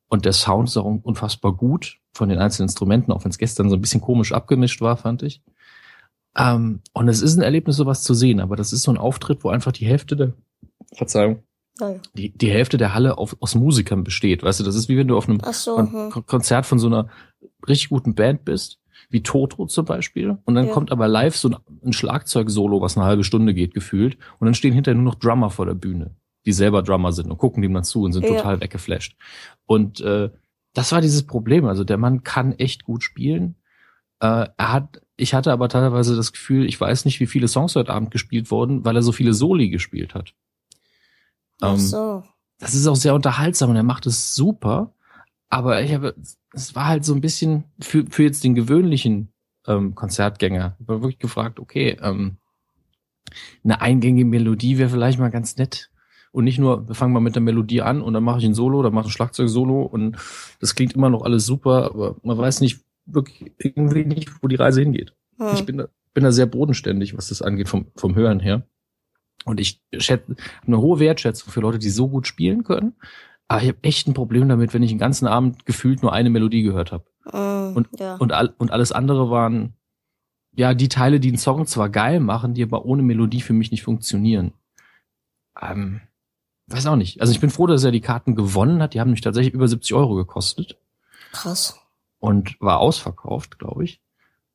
Und 0.08 0.24
der 0.24 0.32
Sound 0.32 0.68
ist 0.68 0.76
auch 0.76 0.84
unfassbar 0.84 1.54
gut 1.54 1.98
von 2.12 2.28
den 2.28 2.38
einzelnen 2.38 2.68
Instrumenten, 2.68 3.12
auch 3.12 3.24
wenn 3.24 3.30
es 3.30 3.38
gestern 3.38 3.70
so 3.70 3.76
ein 3.76 3.80
bisschen 3.80 4.00
komisch 4.00 4.32
abgemischt 4.32 4.80
war, 4.80 4.96
fand 4.96 5.22
ich. 5.22 5.42
Ähm, 6.36 6.80
und 6.92 7.08
es 7.08 7.22
ist 7.22 7.36
ein 7.36 7.42
Erlebnis, 7.42 7.76
sowas 7.76 8.02
zu 8.02 8.14
sehen, 8.14 8.40
aber 8.40 8.56
das 8.56 8.72
ist 8.72 8.82
so 8.82 8.90
ein 8.90 8.98
Auftritt, 8.98 9.44
wo 9.44 9.50
einfach 9.50 9.72
die 9.72 9.86
Hälfte 9.86 10.16
der, 10.16 10.32
Verzeihung, 10.94 11.42
Ja, 11.80 11.90
ja. 11.92 11.98
die, 12.14 12.30
die 12.30 12.50
Hälfte 12.50 12.76
der 12.76 12.94
Halle 12.94 13.18
auf, 13.18 13.36
aus 13.40 13.54
Musikern 13.54 14.04
besteht. 14.04 14.42
Weißt 14.42 14.60
du, 14.60 14.64
das 14.64 14.74
ist 14.74 14.88
wie 14.88 14.96
wenn 14.96 15.08
du 15.08 15.16
auf 15.16 15.28
einem 15.28 15.40
so. 15.52 15.74
Kon 15.76 15.92
hm. 15.92 16.10
Kon 16.10 16.26
Konzert 16.26 16.66
von 16.66 16.78
so 16.78 16.86
einer 16.88 17.08
richtig 17.68 17.88
guten 17.88 18.14
Band 18.14 18.44
bist, 18.44 18.78
wie 19.10 19.22
Toto 19.22 19.66
zum 19.66 19.84
Beispiel, 19.84 20.38
und 20.44 20.54
dann 20.54 20.66
Ja. 20.66 20.72
kommt 20.72 20.90
aber 20.92 21.08
live 21.08 21.36
so 21.36 21.48
ein, 21.50 21.56
ein 21.84 21.92
Schlagzeug-Solo, 21.92 22.80
was 22.80 22.96
eine 22.96 23.06
halbe 23.06 23.24
Stunde 23.24 23.54
geht, 23.54 23.74
gefühlt, 23.74 24.16
und 24.38 24.46
dann 24.46 24.54
stehen 24.54 24.72
hinterher 24.72 24.96
nur 24.96 25.04
noch 25.12 25.14
Drummer 25.20 25.50
vor 25.50 25.66
der 25.66 25.74
Bühne, 25.74 26.16
die 26.46 26.52
selber 26.52 26.82
Drummer 26.82 27.12
sind 27.12 27.30
und 27.30 27.38
gucken 27.38 27.62
dem 27.62 27.74
dann 27.74 27.84
zu 27.84 28.02
und 28.02 28.12
sind 28.12 28.24
Ja. 28.28 28.36
total 28.36 28.60
weggeflasht. 28.60 29.16
Und 29.66 30.00
äh, 30.00 30.30
das 30.74 30.90
war 30.90 31.00
dieses 31.00 31.22
Problem. 31.24 31.64
Also 31.66 31.84
der 31.84 31.98
Mann 31.98 32.24
kann 32.24 32.52
echt 32.52 32.82
gut 32.84 33.02
spielen. 33.04 33.54
Äh, 34.20 34.48
er 34.56 34.72
hat, 34.72 35.00
ich 35.16 35.34
hatte 35.34 35.52
aber 35.52 35.68
teilweise 35.68 36.16
das 36.16 36.32
Gefühl, 36.32 36.66
ich 36.66 36.80
weiß 36.80 37.04
nicht, 37.04 37.20
wie 37.20 37.26
viele 37.26 37.48
Songs 37.48 37.76
heute 37.76 37.92
Abend 37.92 38.10
gespielt 38.10 38.50
wurden, 38.50 38.84
weil 38.84 38.96
er 38.96 39.02
so 39.02 39.12
viele 39.12 39.32
Soli 39.32 39.68
gespielt 39.68 40.14
hat. 40.14 40.34
Ach 41.60 41.74
Ähm, 41.74 41.78
so. 41.78 42.24
das 42.58 42.74
ist 42.74 42.86
auch 42.86 42.96
sehr 42.96 43.14
unterhaltsam 43.14 43.70
und 43.70 43.76
er 43.76 43.82
macht 43.82 44.06
es 44.06 44.34
super. 44.34 44.92
Aber 45.48 45.82
ich 45.82 45.94
habe, 45.94 46.16
es 46.52 46.74
war 46.74 46.86
halt 46.86 47.04
so 47.04 47.14
ein 47.14 47.20
bisschen 47.20 47.64
für, 47.80 48.04
für 48.06 48.24
jetzt 48.24 48.42
den 48.42 48.56
gewöhnlichen 48.56 49.32
ähm, 49.68 49.94
Konzertgänger. 49.94 50.76
Ich 50.80 50.88
war 50.88 51.00
wirklich 51.00 51.20
gefragt, 51.20 51.60
okay, 51.60 51.96
ähm, 52.02 52.38
eine 53.62 53.80
eingängige 53.80 54.26
Melodie 54.26 54.78
wäre 54.78 54.90
vielleicht 54.90 55.18
mal 55.18 55.30
ganz 55.30 55.56
nett. 55.56 55.90
Und 56.32 56.44
nicht 56.44 56.58
nur, 56.58 56.88
wir 56.88 56.96
fangen 56.96 57.12
mal 57.12 57.20
mit 57.20 57.36
der 57.36 57.42
Melodie 57.42 57.82
an 57.82 58.02
und 58.02 58.14
dann 58.14 58.24
mache 58.24 58.40
ich 58.40 58.44
ein 58.44 58.54
Solo, 58.54 58.82
dann 58.82 58.92
mache 58.92 59.06
ich 59.06 59.10
ein 59.10 59.16
Schlagzeug-Solo 59.16 59.82
und 59.82 60.16
das 60.58 60.74
klingt 60.74 60.94
immer 60.94 61.08
noch 61.08 61.22
alles 61.22 61.46
super, 61.46 61.84
aber 61.84 62.16
man 62.24 62.36
weiß 62.36 62.60
nicht 62.60 62.80
wirklich 63.06 63.52
irgendwie 63.58 64.04
nicht, 64.04 64.42
wo 64.42 64.48
die 64.48 64.56
Reise 64.56 64.80
hingeht. 64.80 65.14
Hm. 65.38 65.48
Ich 65.54 65.66
bin 65.66 65.78
da, 65.78 65.88
bin 66.12 66.24
da 66.24 66.32
sehr 66.32 66.46
bodenständig, 66.46 67.16
was 67.16 67.28
das 67.28 67.42
angeht, 67.42 67.68
vom, 67.68 67.86
vom 67.96 68.14
Hören 68.14 68.40
her. 68.40 68.66
Und 69.44 69.60
ich 69.60 69.82
schätze 69.98 70.36
eine 70.66 70.78
hohe 70.78 71.00
Wertschätzung 71.00 71.52
für 71.52 71.60
Leute, 71.60 71.78
die 71.78 71.90
so 71.90 72.08
gut 72.08 72.26
spielen 72.26 72.64
können. 72.64 72.94
Aber 73.48 73.62
ich 73.62 73.68
habe 73.68 73.78
echt 73.82 74.08
ein 74.08 74.14
Problem 74.14 74.48
damit, 74.48 74.72
wenn 74.72 74.82
ich 74.82 74.90
den 74.90 74.98
ganzen 74.98 75.26
Abend 75.26 75.66
gefühlt 75.66 76.02
nur 76.02 76.12
eine 76.12 76.30
Melodie 76.30 76.62
gehört 76.62 76.92
habe. 76.92 77.04
Hm, 77.30 77.76
Und, 77.76 77.88
ja. 77.98 78.16
und, 78.16 78.32
all, 78.32 78.54
und 78.56 78.70
alles 78.70 78.92
andere 78.92 79.30
waren 79.30 79.74
ja 80.56 80.72
die 80.72 80.88
Teile, 80.88 81.20
die 81.20 81.28
einen 81.28 81.38
Song 81.38 81.66
zwar 81.66 81.90
geil 81.90 82.20
machen, 82.20 82.54
die 82.54 82.62
aber 82.62 82.84
ohne 82.86 83.02
Melodie 83.02 83.40
für 83.40 83.52
mich 83.52 83.70
nicht 83.70 83.82
funktionieren. 83.82 84.52
Ähm, 85.60 86.00
weiß 86.68 86.86
auch 86.86 86.96
nicht. 86.96 87.20
Also 87.20 87.32
ich 87.32 87.40
bin 87.40 87.50
froh, 87.50 87.66
dass 87.66 87.84
er 87.84 87.92
die 87.92 88.00
Karten 88.00 88.34
gewonnen 88.34 88.80
hat. 88.80 88.94
Die 88.94 89.00
haben 89.00 89.10
mich 89.10 89.20
tatsächlich 89.20 89.52
über 89.52 89.68
70 89.68 89.94
Euro 89.94 90.14
gekostet 90.14 90.78
Krass. 91.32 91.80
Und 92.24 92.56
war 92.58 92.80
ausverkauft, 92.80 93.58
glaube 93.58 93.84
ich. 93.84 94.00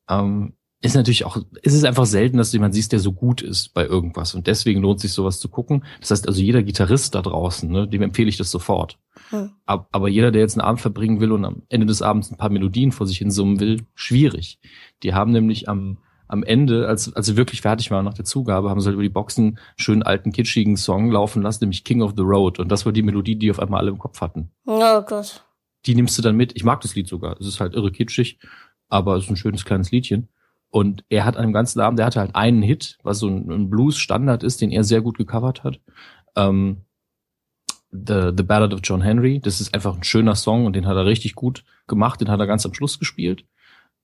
Ähm, 0.10 0.54
ist 0.82 0.96
natürlich 0.96 1.26
auch, 1.26 1.38
ist 1.62 1.76
es 1.76 1.84
einfach 1.84 2.08
selten, 2.08 2.38
dass 2.38 2.50
du 2.50 2.58
jemanden 2.58 2.74
siehst, 2.74 2.94
der 2.94 3.00
so 3.00 3.12
gut 3.12 3.44
ist 3.44 3.76
bei 3.76 3.86
irgendwas. 3.86 4.34
Und 4.34 4.48
deswegen 4.48 4.82
lohnt 4.82 5.02
sich 5.02 5.14
sowas 5.14 5.40
zu 5.40 5.50
gucken. 5.50 5.84
Das 6.00 6.10
heißt 6.10 6.28
also, 6.28 6.42
jeder 6.42 6.64
Gitarrist 6.64 7.14
da 7.14 7.22
draußen, 7.22 7.70
ne, 7.70 7.88
dem 7.88 8.02
empfehle 8.02 8.28
ich 8.28 8.38
das 8.38 8.50
sofort. 8.50 8.98
Hm. 9.30 9.52
Ab, 9.68 9.88
aber 9.92 10.10
jeder, 10.10 10.32
der 10.32 10.42
jetzt 10.42 10.58
einen 10.58 10.66
Abend 10.66 10.82
verbringen 10.82 11.20
will 11.20 11.32
und 11.32 11.46
am 11.46 11.62
Ende 11.70 11.86
des 11.86 12.02
Abends 12.02 12.32
ein 12.32 12.38
paar 12.38 12.50
Melodien 12.50 12.92
vor 12.92 13.06
sich 13.06 13.20
hin 13.20 13.30
summen 13.30 13.60
will, 13.60 13.86
schwierig. 13.94 14.60
Die 15.04 15.14
haben 15.14 15.32
nämlich 15.32 15.70
am, 15.70 16.00
am 16.28 16.42
Ende, 16.42 16.88
als, 16.88 17.14
als 17.14 17.28
sie 17.28 17.38
wirklich 17.38 17.62
fertig 17.62 17.92
waren 17.92 18.06
nach 18.06 18.16
der 18.16 18.26
Zugabe, 18.26 18.72
haben 18.72 18.82
sie 18.82 18.88
halt 18.88 18.96
über 18.96 19.04
die 19.04 19.10
Boxen 19.10 19.46
einen 19.46 19.60
schönen 19.76 20.02
alten, 20.02 20.32
kitschigen 20.32 20.76
Song 20.76 21.12
laufen 21.12 21.44
lassen, 21.44 21.66
nämlich 21.66 21.84
King 21.84 22.02
of 22.02 22.14
the 22.18 22.24
Road. 22.24 22.58
Und 22.58 22.72
das 22.72 22.88
war 22.88 22.94
die 22.94 23.04
Melodie, 23.04 23.36
die 23.36 23.52
auf 23.52 23.60
einmal 23.60 23.82
alle 23.82 23.92
im 23.92 24.00
Kopf 24.00 24.22
hatten. 24.22 24.50
Oh 24.66 25.02
Gott. 25.02 25.44
Die 25.86 25.96
nimmst 25.96 26.18
du 26.18 26.22
dann 26.22 26.36
mit. 26.36 26.56
Ich 26.56 26.64
mag 26.64 26.82
das 26.82 26.96
Lied 26.96 27.08
sogar. 27.08 27.40
Es 27.40 27.48
ist 27.48 27.60
halt 27.60 27.74
irre 27.74 27.92
kitschig, 27.92 28.40
aber 28.90 29.16
es 29.16 29.26
ist 29.26 29.30
ein 29.30 29.38
schönes 29.38 29.66
kleines 29.66 29.92
Liedchen. 29.92 30.30
Und 30.70 31.04
er 31.10 31.26
hat 31.26 31.36
an 31.36 31.44
dem 31.44 31.54
ganzen 31.54 31.80
Abend, 31.80 31.98
der 31.98 32.06
hatte 32.06 32.20
halt 32.20 32.36
einen 32.36 32.62
Hit, 32.62 32.98
was 33.04 33.20
so 33.20 33.28
ein, 33.28 33.50
ein 33.50 33.70
Blues-Standard 33.70 34.44
ist, 34.44 34.62
den 34.62 34.72
er 34.72 34.84
sehr 34.84 35.02
gut 35.02 35.18
gecovert 35.18 35.64
hat. 35.64 35.80
Ähm, 36.36 36.86
The, 37.92 38.32
The 38.36 38.44
Ballad 38.44 38.74
of 38.74 38.82
John 38.84 39.02
Henry. 39.02 39.40
Das 39.40 39.62
ist 39.62 39.74
einfach 39.74 39.96
ein 39.96 40.04
schöner 40.04 40.36
Song 40.36 40.66
und 40.66 40.76
den 40.76 40.86
hat 40.86 40.96
er 40.96 41.06
richtig 41.06 41.34
gut 41.34 41.64
gemacht. 41.88 42.22
Den 42.22 42.30
hat 42.30 42.40
er 42.40 42.48
ganz 42.48 42.66
am 42.66 42.74
Schluss 42.74 43.00
gespielt. 43.00 43.46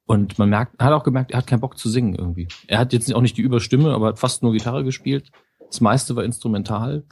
Und 0.05 0.37
man 0.39 0.49
merkt, 0.49 0.81
hat 0.81 0.93
auch 0.93 1.03
gemerkt, 1.03 1.31
er 1.31 1.39
hat 1.39 1.47
keinen 1.47 1.61
Bock 1.61 1.77
zu 1.77 1.89
singen 1.89 2.15
irgendwie. 2.15 2.47
Er 2.67 2.79
hat 2.79 2.93
jetzt 2.93 3.13
auch 3.13 3.21
nicht 3.21 3.37
die 3.37 3.41
Überstimme, 3.41 3.93
aber 3.93 4.07
hat 4.07 4.19
fast 4.19 4.43
nur 4.43 4.53
Gitarre 4.53 4.83
gespielt. 4.83 5.31
Das 5.67 5.81
meiste 5.81 6.15
war 6.15 6.23
instrumental. 6.23 7.05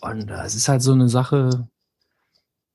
Und 0.00 0.30
äh, 0.30 0.42
es 0.44 0.54
ist 0.54 0.68
halt 0.68 0.82
so 0.82 0.92
eine 0.92 1.08
Sache, 1.08 1.68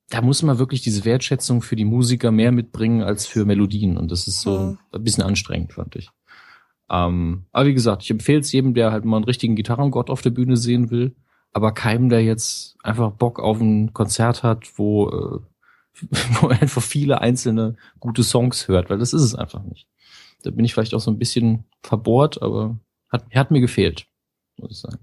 da 0.10 0.22
muss 0.22 0.42
man 0.44 0.58
wirklich 0.60 0.82
diese 0.82 1.06
Wertschätzung 1.06 1.62
für 1.62 1.76
die 1.76 1.86
Musiker 1.86 2.32
mehr 2.32 2.52
mitbringen 2.52 3.04
als 3.04 3.26
für 3.28 3.46
Melodien. 3.46 3.98
Und 3.98 4.12
das 4.12 4.28
ist 4.28 4.42
so 4.42 4.58
Mhm. 4.58 4.78
ein 4.92 5.04
bisschen 5.04 5.24
anstrengend, 5.24 5.74
fand 5.74 5.96
ich. 5.96 6.10
Ähm, 6.90 7.46
aber 7.52 7.68
wie 7.68 7.74
gesagt, 7.76 8.04
ich 8.04 8.10
empfehle 8.10 8.40
es 8.40 8.52
jedem, 8.52 8.74
der 8.74 8.92
halt 8.92 9.06
mal 9.06 9.18
einen 9.18 9.26
richtigen 9.26 9.56
Gitarrengott 9.56 10.10
auf 10.10 10.22
der 10.22 10.32
Bühne 10.32 10.58
sehen 10.58 10.90
will, 10.90 11.16
aber 11.54 11.72
keinem, 11.72 12.10
der 12.10 12.24
jetzt 12.24 12.78
einfach 12.84 13.12
Bock 13.12 13.40
auf 13.40 13.60
ein 13.62 13.94
Konzert 13.94 14.42
hat, 14.42 14.78
wo, 14.78 15.10
äh, 15.10 15.40
wo 16.42 16.48
er 16.50 16.62
einfach 16.62 16.82
viele 16.82 17.22
einzelne 17.22 17.76
gute 18.00 18.24
Songs 18.24 18.68
hört, 18.68 18.90
weil 18.90 18.98
das 18.98 19.14
ist 19.14 19.22
es 19.22 19.36
einfach 19.36 19.62
nicht. 19.64 19.88
Da 20.42 20.50
bin 20.52 20.66
ich 20.66 20.74
vielleicht 20.74 20.94
auch 20.96 21.02
so 21.02 21.12
ein 21.12 21.20
bisschen 21.20 21.66
verbohrt, 21.84 22.42
aber 22.42 22.80
hat, 23.10 23.26
hat 23.36 23.52
mir 23.52 23.62
gefehlt, 23.62 24.08
muss 24.58 24.72
ich 24.72 24.80
sagen. 24.80 25.00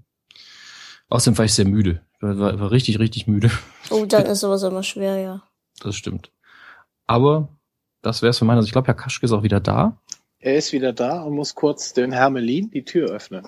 Außerdem 1.09 1.37
war 1.37 1.45
ich 1.45 1.53
sehr 1.53 1.67
müde. 1.67 2.01
Ich 2.17 2.23
war, 2.23 2.59
war, 2.59 2.71
richtig, 2.71 2.99
richtig 2.99 3.27
müde. 3.27 3.51
Oh, 3.89 4.05
dann 4.07 4.25
ist 4.25 4.39
sowas 4.39 4.63
immer 4.63 4.83
schwer, 4.83 5.17
ja. 5.17 5.43
Das 5.79 5.95
stimmt. 5.95 6.31
Aber 7.05 7.49
das 8.01 8.21
wäre 8.21 8.31
es 8.31 8.39
für 8.39 8.45
meine. 8.45 8.57
Also 8.57 8.67
ich 8.67 8.71
glaube, 8.71 8.87
Herr 8.87 8.95
Kaschke 8.95 9.25
ist 9.25 9.31
auch 9.31 9.43
wieder 9.43 9.59
da. 9.59 10.01
Er 10.39 10.55
ist 10.55 10.71
wieder 10.71 10.93
da 10.93 11.21
und 11.21 11.35
muss 11.35 11.55
kurz 11.55 11.93
den 11.93 12.11
Hermelin 12.11 12.69
die 12.71 12.83
Tür 12.83 13.09
öffnen. 13.09 13.47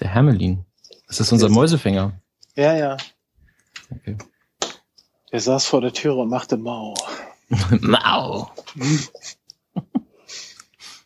Der 0.00 0.08
Hermelin. 0.08 0.64
Das 1.06 1.20
ist 1.20 1.32
unser 1.32 1.48
Mäusefänger. 1.48 2.20
Ja, 2.54 2.74
ja. 2.74 2.96
Okay. 3.90 4.18
Er 5.30 5.40
saß 5.40 5.66
vor 5.66 5.80
der 5.80 5.92
Tür 5.92 6.16
und 6.16 6.28
machte 6.28 6.56
Mau. 6.56 6.94
Mau. 7.80 8.50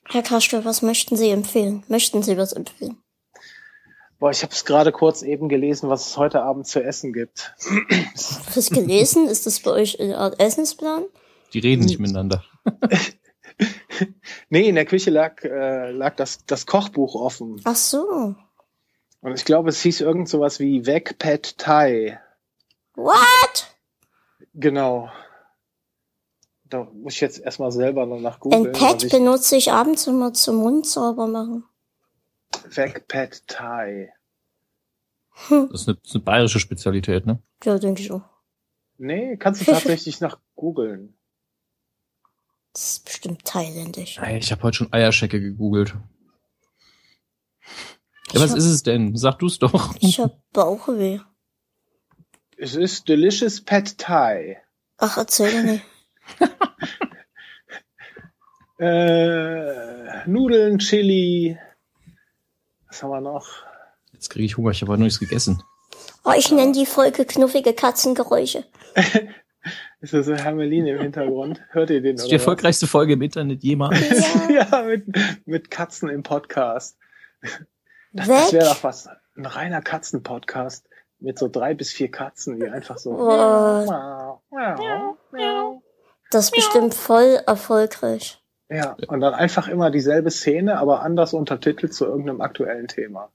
Herr 0.08 0.22
Kaschke, 0.22 0.64
was 0.64 0.82
möchten 0.82 1.16
Sie 1.16 1.30
empfehlen? 1.30 1.84
Möchten 1.88 2.22
Sie 2.22 2.36
was 2.36 2.52
empfehlen? 2.52 3.01
Boah, 4.22 4.30
ich 4.30 4.44
habe 4.44 4.52
es 4.52 4.64
gerade 4.64 4.92
kurz 4.92 5.22
eben 5.22 5.48
gelesen, 5.48 5.88
was 5.88 6.10
es 6.10 6.16
heute 6.16 6.42
Abend 6.42 6.68
zu 6.68 6.80
essen 6.80 7.12
gibt. 7.12 7.56
Was 8.54 8.70
gelesen? 8.70 9.26
Ist 9.26 9.46
das 9.46 9.58
bei 9.58 9.72
euch 9.72 9.98
eine 9.98 10.16
Art 10.16 10.38
Essensplan? 10.38 11.06
Die 11.52 11.58
reden 11.58 11.84
nicht 11.84 11.98
miteinander. 11.98 12.44
Nee, 14.48 14.68
in 14.68 14.74
der 14.76 14.86
Küche 14.86 15.10
lag, 15.10 15.42
äh, 15.44 15.90
lag 15.90 16.14
das, 16.16 16.44
das 16.46 16.66
Kochbuch 16.66 17.14
offen. 17.14 17.60
Ach 17.64 17.76
so. 17.76 18.34
Und 19.20 19.34
ich 19.34 19.44
glaube, 19.44 19.68
es 19.70 19.80
hieß 19.82 20.00
irgend 20.00 20.28
sowas 20.28 20.58
wie 20.60 20.86
Weg 20.86 21.18
Pet 21.18 21.58
Thai. 21.58 22.20
What? 22.94 23.66
Genau. 24.54 25.10
Da 26.64 26.88
muss 26.94 27.14
ich 27.14 27.20
jetzt 27.20 27.38
erstmal 27.40 27.72
selber 27.72 28.06
noch 28.06 28.20
nach 28.20 28.36
Ein 28.36 28.40
googeln. 28.40 28.72
Pad 28.72 28.94
was 28.96 29.04
ich- 29.04 29.12
benutze 29.12 29.56
ich 29.56 29.70
abends 29.72 30.06
immer 30.06 30.32
zum 30.32 30.56
Mund 30.56 30.86
sauber 30.86 31.26
machen. 31.26 31.64
Weg 32.68 33.08
Pet 33.08 33.46
Thai. 33.46 34.12
Das 35.48 35.50
ist 35.82 35.88
eine, 35.88 35.96
das 35.96 36.08
ist 36.10 36.14
eine 36.14 36.24
bayerische 36.24 36.60
Spezialität, 36.60 37.26
ne? 37.26 37.42
Ja, 37.64 37.78
denke 37.78 38.02
ich 38.02 38.12
auch. 38.12 38.22
Nee, 38.98 39.36
kannst 39.36 39.60
du 39.62 39.64
tatsächlich 39.72 40.20
nach 40.20 40.38
googeln. 40.54 41.14
Das 42.74 42.90
ist 42.96 43.04
bestimmt 43.04 43.44
thailändisch. 43.44 44.18
Ey, 44.18 44.38
Ich 44.38 44.50
habe 44.52 44.62
heute 44.62 44.76
schon 44.78 44.92
Eierschecke 44.92 45.40
gegoogelt. 45.40 45.94
Ja, 48.32 48.40
was 48.40 48.50
hab- 48.52 48.58
ist 48.58 48.64
es 48.66 48.82
denn? 48.82 49.16
Sag 49.16 49.38
du's 49.38 49.58
doch. 49.58 49.94
Ich 50.00 50.20
hab 50.20 50.40
Bauchweh. 50.52 51.20
Es 52.56 52.74
ist 52.76 53.08
Delicious 53.08 53.60
Pet 53.62 53.98
Thai. 53.98 54.62
Ach, 54.98 55.16
erzähl 55.18 55.52
mir 55.62 55.72
nicht. 55.72 55.84
Äh, 58.78 60.26
Nudeln, 60.28 60.78
Chili. 60.78 61.56
Was 62.92 63.02
haben 63.02 63.10
wir 63.10 63.22
noch? 63.22 63.48
Jetzt 64.12 64.28
kriege 64.28 64.44
ich 64.44 64.58
Hunger, 64.58 64.70
ich 64.70 64.82
habe 64.82 64.92
heute 64.92 65.00
noch 65.00 65.06
nichts 65.06 65.18
gegessen. 65.18 65.62
Oh, 66.24 66.32
ich 66.36 66.52
nenne 66.52 66.72
die 66.72 66.84
Folge 66.84 67.24
knuffige 67.24 67.72
Katzengeräusche. 67.72 68.64
Ist 70.02 70.12
das 70.12 70.26
so 70.26 70.34
Hermelin 70.34 70.86
im 70.86 71.00
Hintergrund? 71.00 71.62
Hört 71.70 71.88
ihr 71.88 72.02
den? 72.02 72.16
Das 72.16 72.24
ist 72.24 72.30
die 72.30 72.34
was? 72.34 72.42
erfolgreichste 72.42 72.86
Folge 72.86 73.14
im 73.14 73.22
Internet 73.22 73.62
jemals. 73.62 73.98
Ja. 74.50 74.66
ja, 74.70 74.82
mit, 74.82 75.06
mit 75.46 75.70
Katzen 75.70 76.10
im 76.10 76.22
Podcast. 76.22 76.98
Das, 78.12 78.28
das 78.28 78.52
wäre 78.52 78.66
doch 78.66 78.84
was. 78.84 79.08
Ein 79.36 79.46
reiner 79.46 79.80
Katzenpodcast 79.80 80.86
mit 81.18 81.38
so 81.38 81.48
drei 81.48 81.72
bis 81.72 81.92
vier 81.92 82.10
Katzen, 82.10 82.60
die 82.60 82.68
einfach 82.68 82.98
so. 82.98 83.12
Oh. 83.12 83.86
Miau, 83.86 84.42
miau, 84.50 85.16
miau. 85.30 85.82
Das 86.30 86.46
ist 86.46 86.50
bestimmt 86.50 86.92
voll 86.92 87.40
erfolgreich. 87.46 88.41
Ja, 88.74 88.96
und 89.08 89.20
dann 89.20 89.34
einfach 89.34 89.68
immer 89.68 89.90
dieselbe 89.90 90.30
Szene, 90.30 90.78
aber 90.78 91.02
anders 91.02 91.34
untertitelt 91.34 91.92
zu 91.92 92.06
irgendeinem 92.06 92.40
aktuellen 92.40 92.88
Thema. 92.88 93.30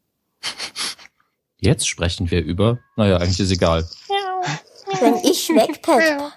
Jetzt 1.59 1.87
sprechen 1.87 2.31
wir 2.31 2.43
über, 2.43 2.79
naja, 2.95 3.17
eigentlich 3.17 3.39
ist 3.39 3.51
egal. 3.51 3.87
Wenn 4.99 5.15
ich 5.15 5.49
Wegpad, 5.49 6.33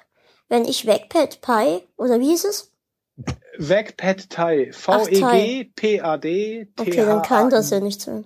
wenn 0.49 0.65
ich 0.65 0.87
Wegpad 0.87 1.41
Pie, 1.41 1.81
oder 1.97 2.19
wie 2.21 2.33
ist 2.35 2.45
es? 2.45 2.73
Weg 3.59 3.97
Pet 3.97 4.31
Thai. 4.31 4.65
E. 4.69 4.73
V-E-G-P-A-D. 4.73 6.69
Okay, 6.79 6.97
dann 6.97 7.23
kann 7.23 7.51
das 7.51 7.71
ja 7.71 7.81
nicht 7.81 8.01
sein. 8.01 8.25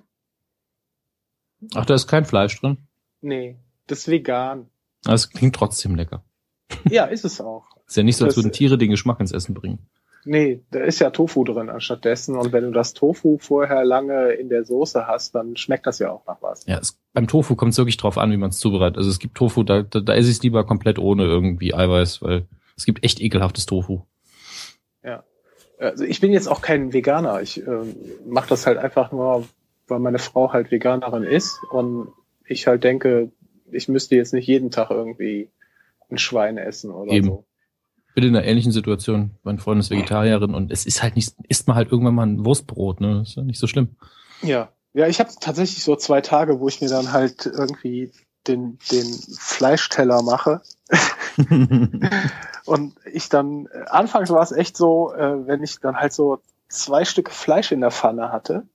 Ach, 1.74 1.84
da 1.86 1.94
ist 1.94 2.06
kein 2.06 2.24
Fleisch 2.24 2.60
drin. 2.60 2.78
Nee, 3.20 3.56
das 3.86 4.00
ist 4.00 4.08
vegan. 4.08 4.70
Es 5.06 5.30
klingt 5.30 5.56
trotzdem 5.56 5.94
lecker. 5.96 6.24
Ja, 6.88 7.04
ist 7.06 7.24
es 7.24 7.40
auch. 7.40 7.66
Ist 7.86 7.96
ja 7.96 8.02
nicht 8.02 8.16
so, 8.16 8.24
als 8.24 8.34
Das- 8.34 8.44
würden 8.44 8.52
Tiere 8.52 8.78
den 8.78 8.90
Geschmack 8.90 9.20
ins 9.20 9.32
Essen 9.32 9.54
bringen. 9.54 9.86
Nee, 10.24 10.62
da 10.70 10.80
ist 10.80 11.00
ja 11.00 11.10
Tofu 11.10 11.44
drin 11.44 11.68
anstatt 11.68 12.04
dessen. 12.04 12.36
Und 12.36 12.52
wenn 12.52 12.64
du 12.64 12.70
das 12.70 12.94
Tofu 12.94 13.38
vorher 13.38 13.84
lange 13.84 14.32
in 14.32 14.48
der 14.48 14.64
Soße 14.64 15.06
hast, 15.06 15.34
dann 15.34 15.56
schmeckt 15.56 15.86
das 15.86 15.98
ja 15.98 16.10
auch 16.10 16.26
nach 16.26 16.40
was. 16.40 16.64
Ja, 16.66 16.78
es, 16.78 16.98
beim 17.12 17.26
Tofu 17.26 17.56
kommt 17.56 17.72
es 17.72 17.78
wirklich 17.78 17.96
drauf 17.96 18.18
an, 18.18 18.30
wie 18.30 18.36
man 18.36 18.50
es 18.50 18.58
zubereitet. 18.58 18.98
Also 18.98 19.10
es 19.10 19.18
gibt 19.18 19.36
Tofu, 19.36 19.62
da, 19.62 19.82
da, 19.82 20.00
da 20.00 20.14
esse 20.14 20.30
ich 20.30 20.36
es 20.36 20.42
lieber 20.42 20.64
komplett 20.64 20.98
ohne 20.98 21.24
irgendwie 21.24 21.74
Eiweiß, 21.74 22.22
weil 22.22 22.46
es 22.76 22.86
gibt 22.86 23.04
echt 23.04 23.20
ekelhaftes 23.20 23.66
Tofu. 23.66 24.02
Also 25.78 26.04
ich 26.04 26.20
bin 26.20 26.32
jetzt 26.32 26.48
auch 26.48 26.62
kein 26.62 26.92
Veganer. 26.92 27.40
Ich 27.42 27.58
ähm, 27.66 27.94
mache 28.26 28.48
das 28.48 28.66
halt 28.66 28.78
einfach 28.78 29.12
nur, 29.12 29.46
weil 29.86 29.98
meine 29.98 30.18
Frau 30.18 30.52
halt 30.52 30.70
Veganerin 30.70 31.24
ist 31.24 31.60
und 31.70 32.08
ich 32.46 32.66
halt 32.66 32.84
denke, 32.84 33.30
ich 33.70 33.88
müsste 33.88 34.16
jetzt 34.16 34.32
nicht 34.32 34.46
jeden 34.46 34.70
Tag 34.70 34.90
irgendwie 34.90 35.50
ein 36.10 36.18
Schwein 36.18 36.58
essen 36.58 36.90
oder 36.90 37.12
Eben. 37.12 37.26
so. 37.26 37.44
Bin 38.14 38.24
in 38.24 38.36
einer 38.36 38.46
ähnlichen 38.46 38.72
Situation. 38.72 39.32
Mein 39.42 39.58
Freund 39.58 39.80
ist 39.80 39.90
Vegetarierin 39.90 40.54
und 40.54 40.70
es 40.70 40.86
ist 40.86 41.02
halt 41.02 41.16
nicht, 41.16 41.34
isst 41.48 41.66
man 41.66 41.76
halt 41.76 41.90
irgendwann 41.90 42.14
mal 42.14 42.26
ein 42.26 42.44
Wurstbrot, 42.44 43.00
ne? 43.00 43.22
Ist 43.22 43.36
ja 43.36 43.42
nicht 43.42 43.58
so 43.58 43.66
schlimm. 43.66 43.96
Ja, 44.42 44.68
ja, 44.92 45.08
ich 45.08 45.18
habe 45.18 45.30
tatsächlich 45.40 45.82
so 45.82 45.96
zwei 45.96 46.20
Tage, 46.20 46.60
wo 46.60 46.68
ich 46.68 46.80
mir 46.80 46.88
dann 46.88 47.12
halt 47.12 47.46
irgendwie 47.46 48.12
den 48.46 48.78
den 48.92 49.06
Fleischteller 49.38 50.22
mache 50.22 50.60
und 52.66 52.94
ich 53.10 53.28
dann 53.28 53.68
anfangs 53.88 54.30
war 54.30 54.42
es 54.42 54.52
echt 54.52 54.76
so, 54.76 55.12
äh, 55.12 55.46
wenn 55.46 55.62
ich 55.62 55.80
dann 55.80 55.96
halt 55.96 56.12
so 56.12 56.40
zwei 56.68 57.04
Stücke 57.04 57.32
Fleisch 57.32 57.72
in 57.72 57.80
der 57.80 57.90
Pfanne 57.90 58.30
hatte, 58.30 58.66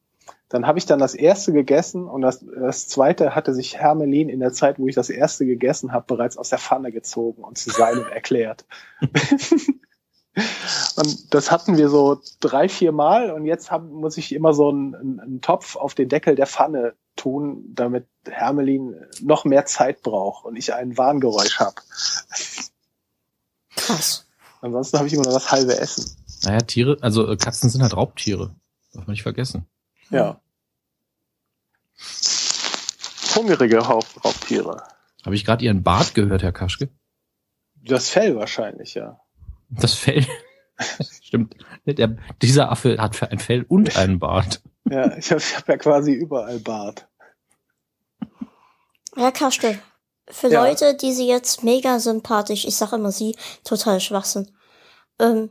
dann 0.50 0.66
habe 0.66 0.80
ich 0.80 0.88
dann 0.88 1.00
das 1.00 1.14
erste 1.14 1.54
gegessen 1.54 2.08
und 2.08 2.22
das, 2.22 2.44
das 2.44 2.88
zweite 2.88 3.36
hatte 3.36 3.54
sich 3.54 3.78
Hermelin 3.78 4.30
in 4.30 4.40
der 4.40 4.52
Zeit, 4.52 4.80
wo 4.80 4.88
ich 4.88 4.96
das 4.96 5.12
erste 5.12 5.46
gegessen 5.46 5.94
habe, 5.94 6.06
bereits 6.08 6.38
aus 6.38 6.50
der 6.50 6.58
Pfanne 6.58 6.92
gezogen 6.92 7.44
und 7.44 7.58
zu 7.60 7.70
seinem 7.70 8.08
erklärt. 8.12 8.66
und 10.96 11.34
das 11.34 11.52
hatten 11.52 11.78
wir 11.78 11.90
so 11.90 12.20
drei, 12.40 12.68
vier 12.68 12.92
Mal 12.92 13.32
und 13.32 13.46
jetzt 13.46 13.70
hab, 13.70 13.84
muss 13.84 14.18
ich 14.18 14.34
immer 14.34 14.54
so 14.54 14.70
einen, 14.70 14.96
einen, 14.96 15.20
einen 15.20 15.42
Topf 15.42 15.76
auf 15.76 15.94
den 15.94 16.10
Deckel 16.10 16.34
der 16.34 16.48
Pfanne 16.48 16.96
tun, 17.16 17.66
damit 17.76 18.08
Hermelin 18.28 18.96
noch 19.22 19.46
mehr 19.46 19.66
Zeit 19.66 20.02
braucht 20.02 20.46
und 20.46 20.56
ich 20.56 20.74
ein 20.74 20.98
Warngeräusch 20.98 21.60
habe. 21.60 21.76
Krass. 23.76 24.26
Ansonsten 24.62 24.98
habe 24.98 25.08
ich 25.08 25.14
immer 25.14 25.24
nur 25.24 25.34
das 25.34 25.52
halbe 25.52 25.78
Essen. 25.78 26.18
naja, 26.44 26.62
Tiere, 26.62 26.98
also 27.02 27.28
äh, 27.28 27.38
Katzen 27.38 27.70
sind 27.70 27.84
halt 27.84 27.96
Raubtiere. 27.96 28.56
Darf 28.94 29.06
man 29.06 29.14
nicht 29.14 29.24
vergessen. 29.24 29.68
Ja. 30.10 30.40
Hungrige 33.36 33.80
Raub 33.80 34.06
Raubtiere. 34.24 34.84
Habe 35.26 35.36
ich 35.36 35.46
gerade 35.46 35.64
Ihren 35.64 35.84
Bart 35.84 36.14
gehört, 36.16 36.44
Herr 36.44 36.52
Kaschke? 36.52 36.90
Das 37.84 38.10
Fell 38.10 38.36
wahrscheinlich, 38.36 38.96
ja. 38.96 39.20
Das 39.70 39.94
Fell. 39.94 40.26
Stimmt. 41.22 41.56
Der, 41.86 42.18
dieser 42.42 42.72
Affe 42.72 42.98
hat 43.00 43.22
ein 43.32 43.40
Fell 43.40 43.64
und 43.68 43.98
einen 43.98 44.20
Bart. 44.20 44.62
Ja, 44.90 45.16
ich 45.18 45.30
habe 45.32 45.42
hab 45.42 45.68
ja 45.68 45.78
quasi 45.78 46.14
überall 46.14 46.60
Bart. 46.60 47.08
Ja, 49.16 49.32
Kaste. 49.32 49.80
Für 50.30 50.48
Ja. 50.50 50.64
Leute, 50.66 50.96
die 50.96 51.12
sie 51.12 51.28
jetzt 51.28 51.64
mega 51.64 52.00
sympathisch, 52.00 52.66
ich 52.66 52.76
sag 52.76 52.94
immer 52.94 53.12
sie, 53.12 53.36
total 53.64 54.00
Schwachsinn. 54.00 54.52
Ähm, 55.20 55.50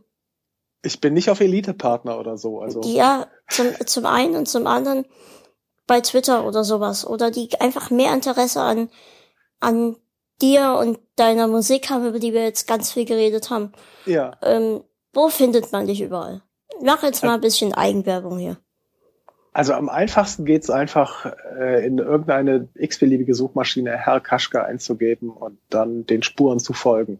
Ich 0.82 1.00
bin 1.00 1.14
nicht 1.14 1.30
auf 1.30 1.40
Elite-Partner 1.40 2.18
oder 2.18 2.38
so. 2.38 2.60
Also 2.60 2.80
die 2.80 2.94
ja 2.94 3.26
zum, 3.48 3.74
zum 3.86 4.06
einen 4.06 4.36
und 4.36 4.48
zum 4.48 4.66
anderen 4.66 5.04
bei 5.86 6.00
Twitter 6.00 6.46
oder 6.46 6.64
sowas. 6.64 7.06
Oder 7.06 7.30
die 7.30 7.48
einfach 7.60 7.90
mehr 7.90 8.12
Interesse 8.12 8.60
an, 8.60 8.88
an 9.60 9.96
dir 10.40 10.76
und 10.78 10.98
deiner 11.16 11.48
Musik 11.48 11.90
haben, 11.90 12.06
über 12.06 12.18
die 12.18 12.32
wir 12.32 12.44
jetzt 12.44 12.66
ganz 12.68 12.92
viel 12.92 13.04
geredet 13.04 13.50
haben. 13.50 13.72
ja. 14.06 14.32
Ähm, 14.42 14.82
wo 15.14 15.30
findet 15.30 15.72
man 15.72 15.86
dich 15.86 16.02
überall? 16.02 16.42
Mach 16.82 17.02
jetzt 17.02 17.24
mal 17.24 17.34
ein 17.34 17.40
bisschen 17.40 17.72
Eigenwerbung 17.72 18.38
hier. 18.38 18.58
Also 19.52 19.72
am 19.72 19.88
einfachsten 19.88 20.44
geht's 20.44 20.70
einfach 20.70 21.26
äh, 21.58 21.84
in 21.84 21.98
irgendeine 21.98 22.68
x-beliebige 22.74 23.34
Suchmaschine 23.34 23.96
Herr 23.96 24.20
Kaschka 24.20 24.62
einzugeben 24.62 25.30
und 25.30 25.58
dann 25.70 26.06
den 26.06 26.22
Spuren 26.22 26.60
zu 26.60 26.72
folgen. 26.72 27.18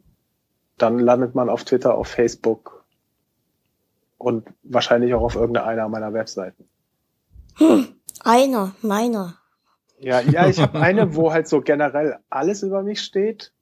Dann 0.77 1.01
landet 1.01 1.35
man 1.35 1.49
auf 1.49 1.65
Twitter, 1.65 1.97
auf 1.97 2.07
Facebook 2.07 2.78
und 4.19 4.47
wahrscheinlich 4.63 5.15
auch 5.15 5.23
auf 5.23 5.37
irgendeiner 5.37 5.89
meiner 5.89 6.13
Webseiten. 6.13 6.69
Einer, 8.25 8.75
meiner. 8.83 9.39
Ja, 9.99 10.21
ja, 10.21 10.49
ich 10.49 10.61
habe 10.61 10.79
eine, 10.81 11.17
wo 11.17 11.33
halt 11.33 11.49
so 11.49 11.61
generell 11.61 12.19
alles 12.29 12.63
über 12.63 12.83
mich 12.83 13.01
steht. 13.01 13.53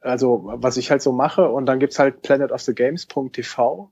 Also 0.00 0.42
was 0.44 0.76
ich 0.76 0.90
halt 0.90 1.02
so 1.02 1.12
mache 1.12 1.48
und 1.48 1.66
dann 1.66 1.78
gibt's 1.78 1.98
halt 1.98 2.22
planetofthegames.tv. 2.22 3.90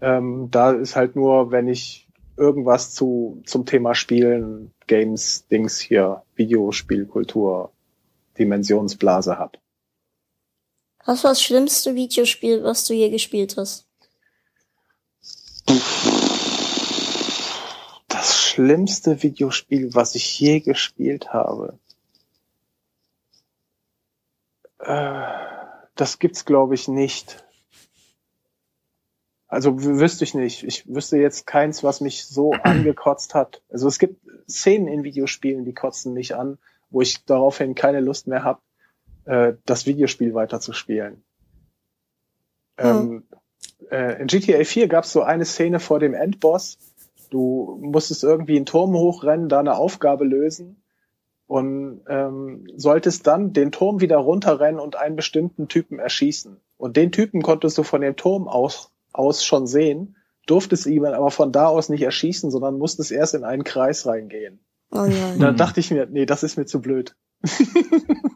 Ähm, 0.00 0.48
da 0.50 0.70
ist 0.70 0.96
halt 0.96 1.16
nur, 1.16 1.50
wenn 1.50 1.66
ich 1.66 2.08
irgendwas 2.36 2.94
zu 2.94 3.42
zum 3.44 3.66
Thema 3.66 3.94
Spielen, 3.94 4.72
Games, 4.86 5.46
Dings 5.48 5.78
hier, 5.78 6.22
Videospielkultur, 6.36 7.72
Dimensionsblase 8.38 9.38
hab. 9.38 9.58
Was 11.04 11.24
war 11.24 11.32
das 11.32 11.42
schlimmste 11.42 11.94
Videospiel, 11.94 12.62
was 12.62 12.86
du 12.86 12.94
je 12.94 13.10
gespielt 13.10 13.56
hast? 13.56 13.89
Das 18.08 18.38
schlimmste 18.38 19.22
Videospiel, 19.22 19.94
was 19.94 20.14
ich 20.14 20.38
je 20.40 20.60
gespielt 20.60 21.32
habe. 21.32 21.78
Äh, 24.78 25.22
das 25.94 26.18
gibt's 26.18 26.44
glaube 26.44 26.74
ich 26.74 26.88
nicht. 26.88 27.44
Also 29.46 29.82
wüsste 29.82 30.24
ich 30.24 30.34
nicht. 30.34 30.62
Ich 30.62 30.86
wüsste 30.86 31.18
jetzt 31.18 31.46
keins, 31.46 31.82
was 31.82 32.00
mich 32.00 32.24
so 32.24 32.52
angekotzt 32.62 33.34
hat. 33.34 33.62
Also 33.68 33.88
es 33.88 33.98
gibt 33.98 34.24
Szenen 34.48 34.88
in 34.88 35.04
Videospielen, 35.04 35.64
die 35.64 35.74
kotzen 35.74 36.14
mich 36.14 36.36
an, 36.36 36.58
wo 36.90 37.00
ich 37.00 37.24
daraufhin 37.24 37.74
keine 37.74 38.00
Lust 38.00 38.26
mehr 38.26 38.44
habe, 38.44 38.60
äh, 39.24 39.54
das 39.66 39.86
Videospiel 39.86 40.34
weiterzuspielen. 40.34 41.22
Ähm, 42.78 43.24
äh, 43.90 44.20
in 44.20 44.26
GTA 44.26 44.64
4 44.64 44.88
gab 44.88 45.04
es 45.04 45.12
so 45.12 45.22
eine 45.22 45.44
Szene 45.44 45.80
vor 45.80 45.98
dem 45.98 46.14
Endboss. 46.14 46.78
Du 47.30 47.78
musstest 47.82 48.24
irgendwie 48.24 48.56
einen 48.56 48.66
Turm 48.66 48.92
hochrennen, 48.94 49.48
da 49.48 49.60
eine 49.60 49.76
Aufgabe 49.76 50.24
lösen 50.24 50.82
und 51.46 52.02
ähm, 52.08 52.66
solltest 52.76 53.26
dann 53.26 53.52
den 53.52 53.72
Turm 53.72 54.00
wieder 54.00 54.16
runterrennen 54.18 54.80
und 54.80 54.96
einen 54.96 55.16
bestimmten 55.16 55.68
Typen 55.68 55.98
erschießen. 55.98 56.60
Und 56.76 56.96
den 56.96 57.12
Typen 57.12 57.42
konntest 57.42 57.76
du 57.78 57.82
von 57.82 58.00
dem 58.00 58.16
Turm 58.16 58.48
aus, 58.48 58.92
aus 59.12 59.44
schon 59.44 59.66
sehen, 59.66 60.16
durftest 60.46 60.86
ihn 60.86 61.04
aber 61.04 61.30
von 61.30 61.52
da 61.52 61.66
aus 61.66 61.88
nicht 61.88 62.02
erschießen, 62.02 62.50
sondern 62.50 62.78
musstest 62.78 63.12
erst 63.12 63.34
in 63.34 63.44
einen 63.44 63.64
Kreis 63.64 64.06
reingehen. 64.06 64.60
Oh 64.92 65.06
nein. 65.06 65.38
Da 65.38 65.52
Mhm. 65.52 65.56
dachte 65.56 65.80
ich 65.80 65.90
mir, 65.90 66.06
nee, 66.06 66.26
das 66.26 66.42
ist 66.42 66.56
mir 66.56 66.66
zu 66.66 66.80
blöd. 66.80 67.14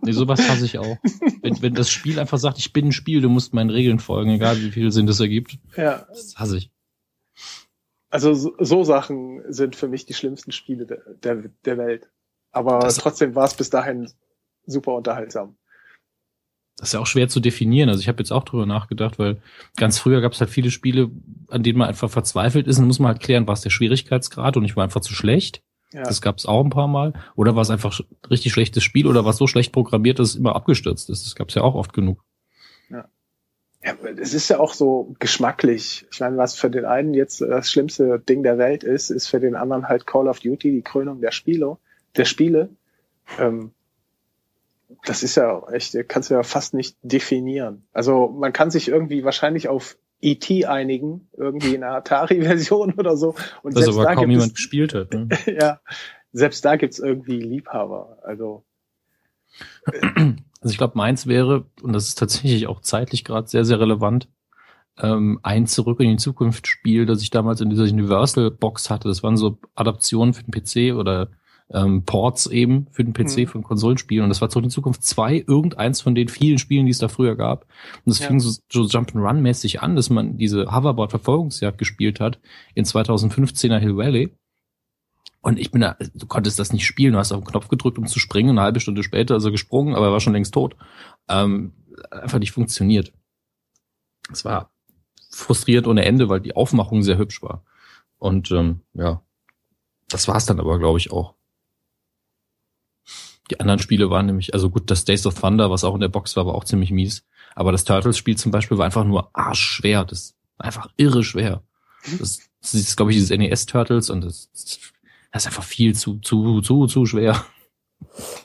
Nee, 0.02 0.12
sowas 0.12 0.40
hasse 0.48 0.64
ich 0.64 0.78
auch. 0.78 0.96
Wenn, 1.42 1.60
wenn 1.62 1.74
das 1.74 1.90
Spiel 1.90 2.18
einfach 2.18 2.38
sagt, 2.38 2.58
ich 2.58 2.72
bin 2.72 2.86
ein 2.88 2.92
Spiel, 2.92 3.20
du 3.20 3.28
musst 3.28 3.52
meinen 3.54 3.70
Regeln 3.70 3.98
folgen, 3.98 4.30
egal 4.30 4.60
wie 4.60 4.70
viel 4.70 4.90
Sinn 4.92 5.06
das 5.06 5.20
ergibt. 5.20 5.58
Ja, 5.76 6.06
Das 6.08 6.34
hasse 6.36 6.58
ich. 6.58 6.70
also 8.10 8.32
so, 8.34 8.54
so 8.58 8.84
Sachen 8.84 9.42
sind 9.52 9.76
für 9.76 9.88
mich 9.88 10.06
die 10.06 10.14
schlimmsten 10.14 10.52
Spiele 10.52 10.86
der, 10.86 10.98
der, 11.22 11.50
der 11.64 11.78
Welt. 11.78 12.10
Aber 12.52 12.78
Das- 12.80 12.96
trotzdem 12.96 13.34
war 13.34 13.44
es 13.46 13.54
bis 13.54 13.70
dahin 13.70 14.10
super 14.66 14.94
unterhaltsam. 14.94 15.56
Das 16.76 16.88
ist 16.88 16.92
ja 16.94 17.00
auch 17.00 17.06
schwer 17.06 17.28
zu 17.28 17.38
definieren. 17.38 17.88
Also 17.88 18.00
ich 18.00 18.08
habe 18.08 18.18
jetzt 18.18 18.32
auch 18.32 18.42
drüber 18.42 18.66
nachgedacht, 18.66 19.18
weil 19.18 19.40
ganz 19.76 19.98
früher 19.98 20.20
gab 20.20 20.32
es 20.32 20.40
halt 20.40 20.50
viele 20.50 20.72
Spiele, 20.72 21.08
an 21.48 21.62
denen 21.62 21.78
man 21.78 21.88
einfach 21.88 22.10
verzweifelt 22.10 22.66
ist. 22.66 22.76
Und 22.78 22.82
dann 22.82 22.88
muss 22.88 22.98
man 22.98 23.12
halt 23.12 23.20
klären, 23.22 23.46
war 23.46 23.54
es 23.54 23.60
der 23.60 23.70
Schwierigkeitsgrad 23.70 24.56
und 24.56 24.64
ich 24.64 24.74
war 24.76 24.82
einfach 24.82 25.00
zu 25.00 25.14
schlecht. 25.14 25.62
Ja. 25.94 26.02
Das 26.02 26.20
gab 26.20 26.38
es 26.38 26.46
auch 26.46 26.62
ein 26.64 26.70
paar 26.70 26.88
Mal. 26.88 27.12
Oder 27.36 27.54
war 27.54 27.62
es 27.62 27.70
einfach 27.70 27.98
richtig 28.28 28.52
schlechtes 28.52 28.82
Spiel 28.82 29.06
oder 29.06 29.24
war 29.24 29.30
es 29.30 29.36
so 29.36 29.46
schlecht 29.46 29.72
programmiert, 29.72 30.18
dass 30.18 30.30
es 30.30 30.36
immer 30.36 30.56
abgestürzt 30.56 31.08
ist. 31.08 31.24
Das 31.24 31.36
gab 31.36 31.48
es 31.48 31.54
ja 31.54 31.62
auch 31.62 31.76
oft 31.76 31.92
genug. 31.92 32.24
Ja, 33.84 33.96
es 34.16 34.32
ist 34.32 34.48
ja 34.48 34.58
auch 34.58 34.72
so 34.72 35.14
geschmacklich. 35.18 36.06
Ich 36.10 36.20
meine, 36.20 36.38
was 36.38 36.54
für 36.54 36.70
den 36.70 36.86
einen 36.86 37.12
jetzt 37.12 37.42
das 37.42 37.70
schlimmste 37.70 38.18
Ding 38.18 38.42
der 38.42 38.56
Welt 38.56 38.82
ist, 38.82 39.10
ist 39.10 39.28
für 39.28 39.40
den 39.40 39.54
anderen 39.54 39.88
halt 39.88 40.06
Call 40.06 40.26
of 40.26 40.40
Duty, 40.40 40.72
die 40.72 40.82
Krönung 40.82 41.20
der 41.20 41.32
Spiele, 41.32 41.76
der 42.16 42.24
Spiele. 42.24 42.70
Ähm, 43.38 43.72
das 45.04 45.22
ist 45.22 45.36
ja 45.36 45.62
echt, 45.70 45.96
kannst 46.08 46.30
du 46.30 46.34
ja 46.34 46.42
fast 46.42 46.72
nicht 46.72 46.96
definieren. 47.02 47.84
Also 47.92 48.28
man 48.28 48.54
kann 48.54 48.70
sich 48.70 48.88
irgendwie 48.88 49.22
wahrscheinlich 49.22 49.68
auf 49.68 49.98
E.T. 50.24 50.66
einigen, 50.66 51.28
irgendwie 51.36 51.74
in 51.74 51.82
einer 51.82 51.96
Atari-Version 51.96 52.94
oder 52.98 53.16
so. 53.16 53.34
Und 53.62 53.76
Das 53.76 53.84
selbst 53.84 53.98
aber 53.98 54.08
da 54.08 54.14
kaum 54.14 54.22
gibt 54.22 54.32
jemand 54.32 54.52
es, 54.52 54.54
gespielt 54.54 54.94
hat. 54.94 55.12
Ne? 55.12 55.28
ja, 55.60 55.80
selbst 56.32 56.64
da 56.64 56.76
gibt's 56.76 56.98
irgendwie 56.98 57.40
Liebhaber. 57.40 58.18
Also 58.22 58.64
Also 60.64 60.72
ich 60.72 60.78
glaube, 60.78 60.96
meins 60.96 61.26
wäre, 61.26 61.66
und 61.82 61.92
das 61.92 62.08
ist 62.08 62.18
tatsächlich 62.18 62.66
auch 62.66 62.80
zeitlich 62.80 63.24
gerade 63.24 63.48
sehr, 63.48 63.64
sehr 63.64 63.80
relevant, 63.80 64.28
ähm, 64.98 65.40
ein 65.42 65.66
Zurück 65.66 66.00
in 66.00 66.10
die 66.10 66.16
Zukunft 66.16 66.66
Spiel, 66.66 67.04
das 67.06 67.20
ich 67.22 67.30
damals 67.30 67.60
in 67.60 67.70
dieser 67.70 67.84
Universal 67.84 68.50
Box 68.50 68.90
hatte. 68.90 69.08
Das 69.08 69.22
waren 69.22 69.36
so 69.36 69.58
Adaptionen 69.74 70.34
für 70.34 70.44
den 70.44 70.52
PC 70.52 70.96
oder 70.96 71.28
ähm, 71.72 72.04
Ports 72.04 72.46
eben 72.46 72.86
für 72.90 73.04
den 73.04 73.14
PC 73.14 73.38
Mhm. 73.38 73.46
von 73.48 73.62
Konsolenspielen. 73.62 74.24
Und 74.24 74.28
das 74.28 74.40
war 74.40 74.50
Zurück 74.50 74.64
in 74.64 74.70
Zukunft 74.70 75.02
2, 75.02 75.44
irgendeins 75.46 76.00
von 76.02 76.14
den 76.14 76.28
vielen 76.28 76.58
Spielen, 76.58 76.86
die 76.86 76.92
es 76.92 76.98
da 76.98 77.08
früher 77.08 77.36
gab. 77.36 77.66
Und 78.04 78.12
es 78.12 78.18
Ja. 78.20 78.26
fing 78.26 78.38
so, 78.40 78.50
so 78.70 78.82
Jump'n'Run-mäßig 78.82 79.78
an, 79.80 79.96
dass 79.96 80.10
man 80.10 80.36
diese 80.36 80.66
Hoverboard-Verfolgungsjagd 80.74 81.78
gespielt 81.78 82.20
hat 82.20 82.38
in 82.74 82.84
2015er 82.84 83.78
Hill 83.78 83.96
Valley. 83.96 84.34
Und 85.40 85.58
ich 85.58 85.70
bin 85.70 85.82
da, 85.82 85.96
du 86.14 86.26
konntest 86.26 86.58
das 86.58 86.72
nicht 86.72 86.86
spielen, 86.86 87.12
du 87.12 87.18
hast 87.18 87.32
auf 87.32 87.40
den 87.42 87.46
Knopf 87.50 87.68
gedrückt, 87.68 87.98
um 87.98 88.06
zu 88.06 88.18
springen, 88.18 88.50
eine 88.50 88.62
halbe 88.62 88.80
Stunde 88.80 89.02
später 89.02 89.34
er 89.42 89.50
gesprungen, 89.50 89.94
aber 89.94 90.06
er 90.06 90.12
war 90.12 90.20
schon 90.20 90.32
längst 90.32 90.54
tot. 90.54 90.76
Ähm, 91.28 91.72
einfach 92.10 92.38
nicht 92.38 92.52
funktioniert. 92.52 93.12
Es 94.32 94.44
war 94.44 94.70
frustrierend 95.30 95.86
ohne 95.86 96.04
Ende, 96.04 96.28
weil 96.28 96.40
die 96.40 96.56
Aufmachung 96.56 97.02
sehr 97.02 97.18
hübsch 97.18 97.42
war. 97.42 97.62
Und 98.18 98.50
ähm, 98.52 98.80
ja, 98.94 99.22
das 100.08 100.28
war's 100.28 100.46
dann 100.46 100.60
aber, 100.60 100.78
glaube 100.78 100.98
ich, 100.98 101.10
auch. 101.12 101.34
Die 103.50 103.60
anderen 103.60 103.78
Spiele 103.78 104.10
waren 104.10 104.26
nämlich, 104.26 104.54
also 104.54 104.70
gut, 104.70 104.90
das 104.90 105.04
Days 105.04 105.26
of 105.26 105.38
Thunder, 105.38 105.70
was 105.70 105.84
auch 105.84 105.94
in 105.94 106.00
der 106.00 106.08
Box 106.08 106.36
war, 106.36 106.46
war 106.46 106.54
auch 106.54 106.64
ziemlich 106.64 106.90
mies. 106.90 107.24
Aber 107.54 107.72
das 107.72 107.84
Turtles-Spiel 107.84 108.36
zum 108.36 108.52
Beispiel 108.52 108.78
war 108.78 108.86
einfach 108.86 109.04
nur 109.04 109.30
arschschwer. 109.32 110.04
Das 110.04 110.34
war 110.56 110.66
einfach 110.66 110.88
irre 110.96 111.22
schwer. 111.22 111.62
Das, 112.18 112.40
das 112.60 112.74
ist, 112.74 112.96
glaube 112.96 113.12
ich, 113.12 113.18
dieses 113.18 113.36
NES-Turtles 113.36 114.10
und 114.10 114.22
das, 114.22 114.50
das 114.52 114.78
ist 115.34 115.46
einfach 115.46 115.64
viel 115.64 115.94
zu, 115.94 116.18
zu, 116.18 116.60
zu, 116.60 116.86
zu 116.86 117.06
schwer. 117.06 117.44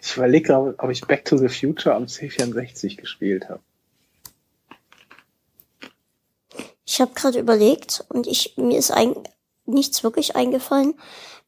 ich 0.02 0.16
überlege 0.16 0.48
gerade, 0.48 0.76
ob 0.78 0.90
ich 0.90 1.02
Back 1.02 1.26
to 1.26 1.38
the 1.38 1.50
Future 1.50 1.96
am 1.96 2.06
C64 2.06 2.98
gespielt 2.98 3.50
habe. 3.50 3.62
Ich 6.86 7.00
habe 7.00 7.14
gerade 7.14 7.40
überlegt 7.40 8.04
und 8.10 8.26
ich 8.26 8.56
mir 8.58 8.78
ist 8.78 8.92
ein, 8.92 9.14
nichts 9.66 10.04
wirklich 10.04 10.36
eingefallen. 10.36 10.96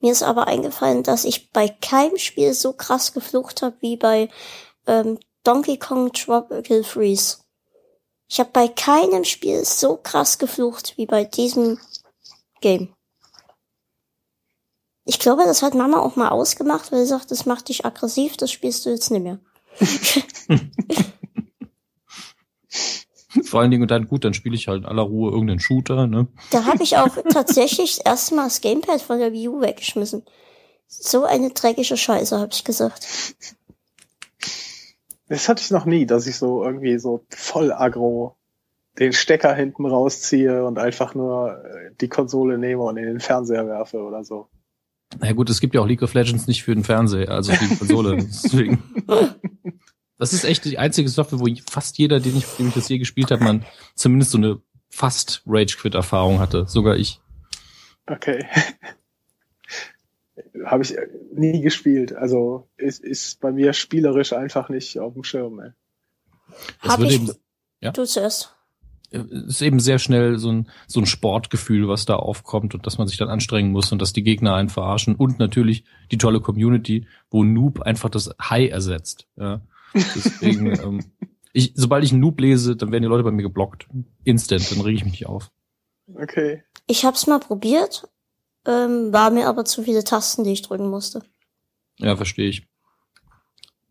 Mir 0.01 0.11
ist 0.11 0.23
aber 0.23 0.47
eingefallen, 0.47 1.03
dass 1.03 1.25
ich 1.25 1.51
bei 1.51 1.69
keinem 1.69 2.17
Spiel 2.17 2.53
so 2.53 2.73
krass 2.73 3.13
geflucht 3.13 3.61
habe 3.61 3.75
wie 3.81 3.97
bei 3.97 4.29
ähm, 4.87 5.19
Donkey 5.43 5.77
Kong 5.77 6.11
Tropical 6.11 6.83
Freeze. 6.83 7.37
Ich 8.27 8.39
habe 8.39 8.49
bei 8.51 8.67
keinem 8.67 9.23
Spiel 9.23 9.63
so 9.63 9.97
krass 9.97 10.37
geflucht 10.37 10.97
wie 10.97 11.05
bei 11.05 11.23
diesem 11.23 11.79
Game. 12.61 12.93
Ich 15.05 15.19
glaube, 15.19 15.43
das 15.43 15.61
hat 15.61 15.73
Mama 15.73 15.99
auch 15.99 16.15
mal 16.15 16.29
ausgemacht, 16.29 16.91
weil 16.91 17.01
sie 17.01 17.07
sagt, 17.07 17.31
das 17.31 17.45
macht 17.45 17.69
dich 17.69 17.85
aggressiv, 17.85 18.37
das 18.37 18.51
spielst 18.51 18.85
du 18.85 18.89
jetzt 18.89 19.11
nicht 19.11 19.23
mehr. 19.23 19.39
Vor 23.43 23.61
allen 23.61 23.71
Dingen, 23.71 23.83
und 23.83 23.91
dann 23.91 24.07
gut, 24.07 24.25
dann 24.25 24.33
spiele 24.33 24.55
ich 24.55 24.67
halt 24.67 24.83
in 24.83 24.85
aller 24.85 25.03
Ruhe 25.03 25.31
irgendeinen 25.31 25.59
Shooter, 25.59 26.07
ne? 26.07 26.27
Da 26.51 26.65
habe 26.65 26.83
ich 26.83 26.97
auch 26.97 27.15
tatsächlich 27.33 27.97
das 27.97 28.05
erste 28.05 28.35
Mal 28.35 28.45
das 28.45 28.61
Gamepad 28.61 29.01
von 29.01 29.19
der 29.19 29.31
Wii 29.31 29.47
U 29.49 29.61
weggeschmissen. 29.61 30.23
So 30.87 31.23
eine 31.23 31.51
dreckige 31.51 31.95
Scheiße, 31.95 32.37
habe 32.37 32.51
ich 32.51 32.63
gesagt. 32.63 33.07
Das 35.29 35.47
hatte 35.47 35.61
ich 35.61 35.71
noch 35.71 35.85
nie, 35.85 36.05
dass 36.05 36.27
ich 36.27 36.35
so 36.35 36.63
irgendwie 36.63 36.99
so 36.99 37.25
voll 37.29 37.71
aggro 37.71 38.35
den 38.99 39.13
Stecker 39.13 39.55
hinten 39.55 39.85
rausziehe 39.85 40.65
und 40.65 40.77
einfach 40.77 41.15
nur 41.15 41.63
äh, 41.63 41.91
die 42.01 42.09
Konsole 42.09 42.57
nehme 42.57 42.83
und 42.83 42.97
in 42.97 43.05
den 43.05 43.19
Fernseher 43.21 43.65
werfe 43.67 43.99
oder 43.99 44.25
so. 44.25 44.47
Na 45.19 45.27
ja, 45.27 45.33
gut, 45.33 45.49
es 45.49 45.59
gibt 45.59 45.75
ja 45.75 45.81
auch 45.81 45.87
League 45.87 46.03
of 46.03 46.13
Legends 46.13 46.47
nicht 46.47 46.63
für 46.63 46.73
den 46.73 46.83
Fernseher, 46.83 47.29
also 47.29 47.53
für 47.53 47.67
die 47.67 47.75
Konsole. 47.77 48.17
Deswegen. 48.17 48.83
Das 50.21 50.33
ist 50.33 50.43
echt 50.43 50.65
die 50.65 50.77
einzige 50.77 51.09
Software, 51.09 51.39
wo 51.39 51.47
fast 51.67 51.97
jeder, 51.97 52.19
den 52.19 52.37
ich, 52.37 52.45
den 52.45 52.67
ich 52.67 52.75
das 52.75 52.87
je 52.87 52.99
gespielt 52.99 53.31
habe, 53.31 53.43
man 53.43 53.65
zumindest 53.95 54.29
so 54.29 54.37
eine 54.37 54.61
fast 54.87 55.41
Rage-Quit-Erfahrung 55.47 56.37
hatte. 56.37 56.67
Sogar 56.67 56.95
ich. 56.95 57.19
Okay. 58.05 58.45
Habe 60.63 60.83
ich 60.83 60.95
nie 61.33 61.61
gespielt. 61.61 62.13
Also 62.13 62.69
ist, 62.77 63.03
ist 63.03 63.41
bei 63.41 63.51
mir 63.51 63.73
spielerisch 63.73 64.33
einfach 64.33 64.69
nicht 64.69 64.99
auf 64.99 65.15
dem 65.15 65.23
Schirm. 65.23 65.59
Ey. 65.59 65.71
Das 66.83 66.91
Hab 66.91 66.99
wird 66.99 67.13
ich. 67.13 67.15
eben, 67.15 67.31
ja? 67.79 67.91
Du 67.91 68.05
zuerst. 68.05 68.55
ist 69.09 69.63
eben 69.63 69.79
sehr 69.79 69.97
schnell 69.97 70.37
so 70.37 70.51
ein, 70.51 70.69
so 70.85 70.99
ein 70.99 71.07
Sportgefühl, 71.07 71.87
was 71.87 72.05
da 72.05 72.17
aufkommt 72.17 72.75
und 72.75 72.85
dass 72.85 72.99
man 72.99 73.07
sich 73.07 73.17
dann 73.17 73.29
anstrengen 73.29 73.71
muss 73.71 73.91
und 73.91 73.99
dass 73.99 74.13
die 74.13 74.21
Gegner 74.21 74.53
einen 74.53 74.69
verarschen 74.69 75.15
und 75.15 75.39
natürlich 75.39 75.83
die 76.11 76.19
tolle 76.19 76.41
Community, 76.41 77.07
wo 77.31 77.43
Noob 77.43 77.81
einfach 77.81 78.09
das 78.11 78.29
High 78.39 78.69
ersetzt. 78.69 79.25
Ja. 79.35 79.61
Deswegen, 79.93 80.67
ähm, 80.81 81.11
ich, 81.53 81.73
sobald 81.75 82.03
ich 82.03 82.11
einen 82.11 82.21
Noob 82.21 82.39
lese, 82.39 82.75
dann 82.75 82.91
werden 82.91 83.03
die 83.03 83.09
Leute 83.09 83.23
bei 83.23 83.31
mir 83.31 83.43
geblockt. 83.43 83.87
Instant, 84.23 84.71
dann 84.71 84.81
rege 84.81 84.95
ich 84.97 85.03
mich 85.03 85.13
nicht 85.13 85.25
auf. 85.27 85.51
Okay. 86.13 86.63
Ich 86.87 87.05
hab's 87.05 87.27
mal 87.27 87.39
probiert, 87.39 88.07
ähm, 88.65 89.11
war 89.13 89.29
mir 89.31 89.47
aber 89.47 89.65
zu 89.65 89.83
viele 89.83 90.03
Tasten, 90.03 90.43
die 90.43 90.51
ich 90.51 90.61
drücken 90.61 90.89
musste. 90.89 91.23
Ja, 91.99 92.15
verstehe 92.15 92.49
ich. 92.49 92.67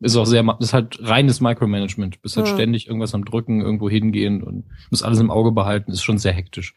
Ist 0.02 0.16
auch 0.16 0.24
sehr, 0.24 0.42
ist 0.60 0.72
halt 0.72 0.98
reines 1.02 1.40
Micromanagement. 1.42 2.16
Du 2.16 2.20
bist 2.20 2.36
halt 2.36 2.48
Ja. 2.48 2.54
ständig 2.54 2.86
irgendwas 2.86 3.12
am 3.14 3.24
Drücken, 3.26 3.60
irgendwo 3.60 3.90
hingehen 3.90 4.42
und 4.42 4.64
muss 4.90 5.02
alles 5.02 5.18
im 5.20 5.30
Auge 5.30 5.52
behalten. 5.52 5.92
Ist 5.92 6.02
schon 6.02 6.16
sehr 6.18 6.32
hektisch. 6.32 6.74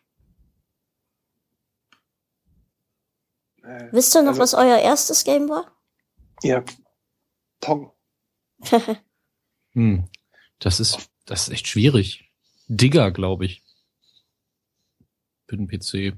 Äh, 3.64 3.88
Wisst 3.92 4.16
ihr 4.16 4.22
noch, 4.24 4.30
Also- 4.32 4.42
was 4.42 4.54
euer 4.54 4.78
erstes 4.80 5.24
Game 5.24 5.50
war? 5.50 5.72
ja. 6.44 6.64
Pong. 7.62 7.92
Hm. 9.74 10.06
Das 10.60 10.80
ist, 10.80 11.10
das 11.26 11.44
ist 11.48 11.50
echt 11.54 11.68
schwierig. 11.68 12.32
Digger, 12.68 13.12
glaube 13.12 13.46
ich. 13.46 13.64
Für 15.48 15.58
den 15.58 15.68
PC. 15.68 16.16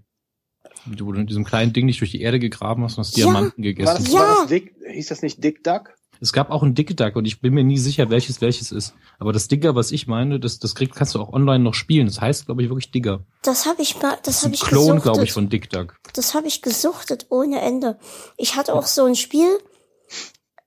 Wo 0.85 1.11
du 1.11 1.19
in 1.19 1.27
diesem 1.27 1.45
kleinen 1.45 1.73
Ding 1.73 1.85
nicht 1.85 1.99
durch 2.01 2.11
die 2.11 2.21
Erde 2.21 2.39
gegraben 2.39 2.83
hast 2.83 2.97
und 2.97 3.05
hast 3.05 3.17
Ja. 3.17 3.25
Diamanten 3.25 3.63
War 3.63 3.69
gegessen. 3.71 4.03
das, 4.03 4.13
Ja. 4.13 4.19
war 4.19 4.35
das 4.41 4.47
Dick, 4.47 4.75
hieß 4.87 5.07
das 5.07 5.21
nicht 5.21 5.43
Dick 5.43 5.63
Duck? 5.63 5.95
Es 6.21 6.31
gab 6.31 6.49
auch 6.49 6.63
ein 6.63 6.75
Dicke 6.75 6.95
Duck 6.95 7.17
und 7.17 7.25
ich 7.25 7.41
bin 7.41 7.53
mir 7.53 7.63
nie 7.65 7.77
sicher, 7.77 8.09
welches 8.09 8.39
welches 8.39 8.71
ist. 8.71 8.93
Aber 9.19 9.33
das 9.33 9.49
Digger, 9.49 9.75
was 9.75 9.91
ich 9.91 10.07
meine, 10.07 10.39
das, 10.39 10.59
das 10.59 10.73
kriegt, 10.73 10.95
kannst 10.95 11.13
du 11.15 11.19
auch 11.19 11.33
online 11.33 11.61
noch 11.63 11.73
spielen. 11.73 12.05
Das 12.07 12.21
heißt, 12.21 12.45
glaube 12.45 12.63
ich, 12.63 12.69
wirklich 12.69 12.91
Digger. 12.91 13.25
Das 13.41 13.65
habe 13.65 13.81
ich 13.81 13.99
mal, 14.01 14.11
das 14.11 14.21
Das 14.23 14.35
ist 14.37 14.43
habe 14.43 14.51
ein 14.51 14.53
ich 14.53 14.61
Klon, 14.61 15.01
glaube 15.01 15.23
ich, 15.25 15.33
von 15.33 15.49
Dick 15.49 15.69
Duck. 15.71 15.97
Das 16.13 16.33
habe 16.33 16.47
ich 16.47 16.61
gesuchtet 16.61 17.25
ohne 17.29 17.59
Ende. 17.61 17.99
Ich 18.37 18.55
hatte 18.55 18.75
auch 18.75 18.85
so 18.85 19.03
ein 19.05 19.15
Spiel 19.15 19.57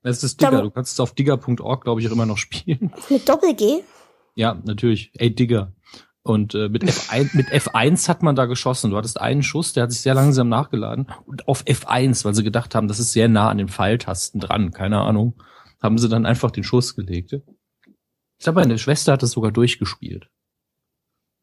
Das 0.01 0.23
ist 0.23 0.41
Digger. 0.41 0.61
Du 0.61 0.71
kannst 0.71 0.93
es 0.93 0.99
auf 0.99 1.13
digger.org, 1.13 1.83
glaube 1.83 2.01
ich, 2.01 2.07
auch 2.07 2.11
immer 2.11 2.25
noch 2.25 2.37
spielen. 2.37 2.93
mit 3.09 3.27
Doppel-G. 3.27 3.83
Ja, 4.35 4.59
natürlich. 4.63 5.11
Ey, 5.15 5.33
Digger. 5.33 5.73
Und 6.21 6.53
äh, 6.53 6.69
mit, 6.69 6.83
F1, 6.83 7.35
mit 7.35 7.47
F1 7.47 8.07
hat 8.07 8.23
man 8.23 8.35
da 8.35 8.45
geschossen. 8.45 8.91
Du 8.91 8.97
hattest 8.97 9.19
einen 9.19 9.41
Schuss, 9.43 9.73
der 9.73 9.83
hat 9.83 9.91
sich 9.91 10.01
sehr 10.01 10.13
langsam 10.13 10.47
nachgeladen. 10.49 11.07
Und 11.25 11.47
auf 11.47 11.63
F1, 11.63 12.23
weil 12.23 12.35
sie 12.35 12.43
gedacht 12.43 12.75
haben, 12.75 12.87
das 12.87 12.99
ist 12.99 13.13
sehr 13.13 13.27
nah 13.27 13.49
an 13.49 13.57
den 13.57 13.67
Pfeiltasten 13.67 14.39
dran, 14.39 14.71
keine 14.71 14.99
Ahnung, 15.01 15.41
haben 15.81 15.97
sie 15.97 16.09
dann 16.09 16.25
einfach 16.25 16.51
den 16.51 16.63
Schuss 16.63 16.95
gelegt. 16.95 17.33
Ich 17.33 18.43
glaube, 18.43 18.61
meine 18.61 18.77
Schwester 18.77 19.13
hat 19.13 19.23
das 19.23 19.31
sogar 19.31 19.51
durchgespielt. 19.51 20.29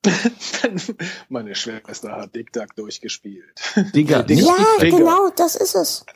Meine 1.28 1.54
Schwester 1.54 2.12
hat 2.12 2.34
Dick 2.34 2.52
Duck 2.52 2.76
durchgespielt. 2.76 3.60
Digger, 3.94 4.22
Digger. 4.24 4.42
nicht 4.42 4.92
Ja, 4.92 4.98
genau, 4.98 5.30
das 5.34 5.56
ist 5.56 5.74
es. 5.74 6.06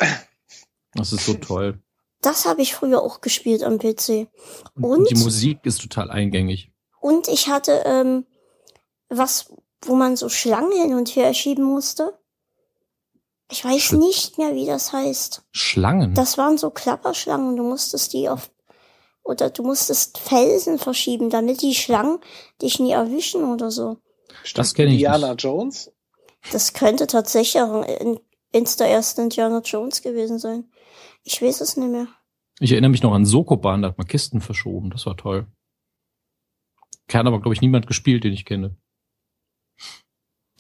Das 0.95 1.13
ist 1.13 1.27
so 1.27 1.35
toll. 1.35 1.81
Das 2.23 2.45
habe 2.47 2.61
ich 2.63 2.75
früher 2.75 3.03
auch 3.03 3.21
gespielt 3.21 3.63
am 3.63 3.79
PC. 3.79 4.29
Und, 4.77 4.85
Und? 4.85 5.11
die 5.11 5.15
Musik 5.17 5.61
ist 5.65 5.81
total 5.81 6.11
eingängig. 6.11 6.71
Und 7.01 7.29
ich 7.29 7.49
hatte 7.49 7.83
ähm, 7.87 8.27
was, 9.09 9.53
wo 9.83 9.95
man 9.95 10.17
so 10.17 10.29
Schlangen 10.29 10.73
hin 10.73 10.95
und 10.95 11.09
her 11.17 11.33
schieben 11.33 11.65
musste. 11.65 12.19
Ich 13.51 13.65
weiß 13.65 13.81
Sch- 13.93 13.97
nicht 13.99 14.39
mehr, 14.39 14.55
wie 14.55 14.67
das 14.67 14.93
heißt. 14.93 15.43
Schlangen. 15.51 16.15
Das 16.15 16.37
waren 16.39 16.59
so 16.59 16.71
Klapperschlangen. 16.71 17.57
Du 17.57 17.63
musstest 17.63 18.13
die 18.13 18.29
auf 18.29 18.51
oder 19.23 19.51
du 19.51 19.63
musstest 19.63 20.19
Felsen 20.19 20.79
verschieben, 20.79 21.31
damit 21.31 21.63
die 21.63 21.75
Schlangen 21.75 22.21
dich 22.63 22.79
nie 22.81 22.93
erwischen 22.93 23.45
oder 23.45 23.71
so. 23.71 23.99
Das 24.55 24.75
kenn 24.75 24.89
ich 24.89 24.95
Indiana 24.95 25.33
nicht. 25.33 25.43
Jones? 25.43 25.93
Das 26.53 26.73
könnte 26.73 27.07
tatsächlich 27.07 27.63
auch 27.63 27.83
in, 28.01 28.19
ins 28.53 28.77
der 28.77 28.89
ersten 28.89 29.23
Indiana 29.23 29.61
Jones 29.61 30.01
gewesen 30.03 30.39
sein. 30.39 30.71
Ich 31.25 31.43
weiß 31.43 31.61
es 31.61 31.77
nicht 31.77 31.91
mehr. 31.91 32.09
Ich 32.61 32.73
erinnere 32.73 32.91
mich 32.91 33.03
noch 33.03 33.13
an 33.13 33.27
Sokoban, 33.27 33.83
da 33.83 33.89
hat 33.89 33.99
man 33.99 34.07
Kisten 34.07 34.41
verschoben. 34.41 34.91
Das 34.91 35.07
war 35.07 35.17
toll. 35.17 35.47
Kann 37.09 37.27
aber, 37.27 37.41
glaube 37.41 37.55
ich, 37.55 37.61
niemand 37.61 37.87
gespielt, 37.87 38.25
den 38.25 38.33
ich 38.33 38.45
kenne. 38.45 38.77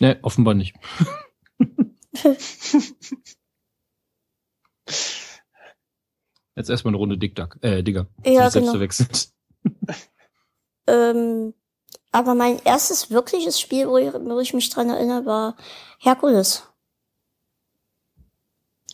Ne, 0.00 0.18
offenbar 0.22 0.54
nicht. 0.54 0.74
Jetzt 6.56 6.70
erstmal 6.70 6.90
eine 6.90 6.98
Runde 6.98 7.18
Dick 7.18 7.34
Duck, 7.36 7.58
äh, 7.62 7.82
Digger. 7.82 8.06
Ja, 8.24 8.48
genau. 8.48 8.74
Ähm, 10.86 11.54
aber 12.10 12.34
mein 12.34 12.58
erstes 12.64 13.10
wirkliches 13.10 13.60
Spiel, 13.60 13.88
wo 13.88 13.96
ich, 13.96 14.12
wo 14.12 14.40
ich 14.40 14.54
mich 14.54 14.70
dran 14.70 14.90
erinnere, 14.90 15.24
war 15.24 15.56
Herkules. 16.00 16.66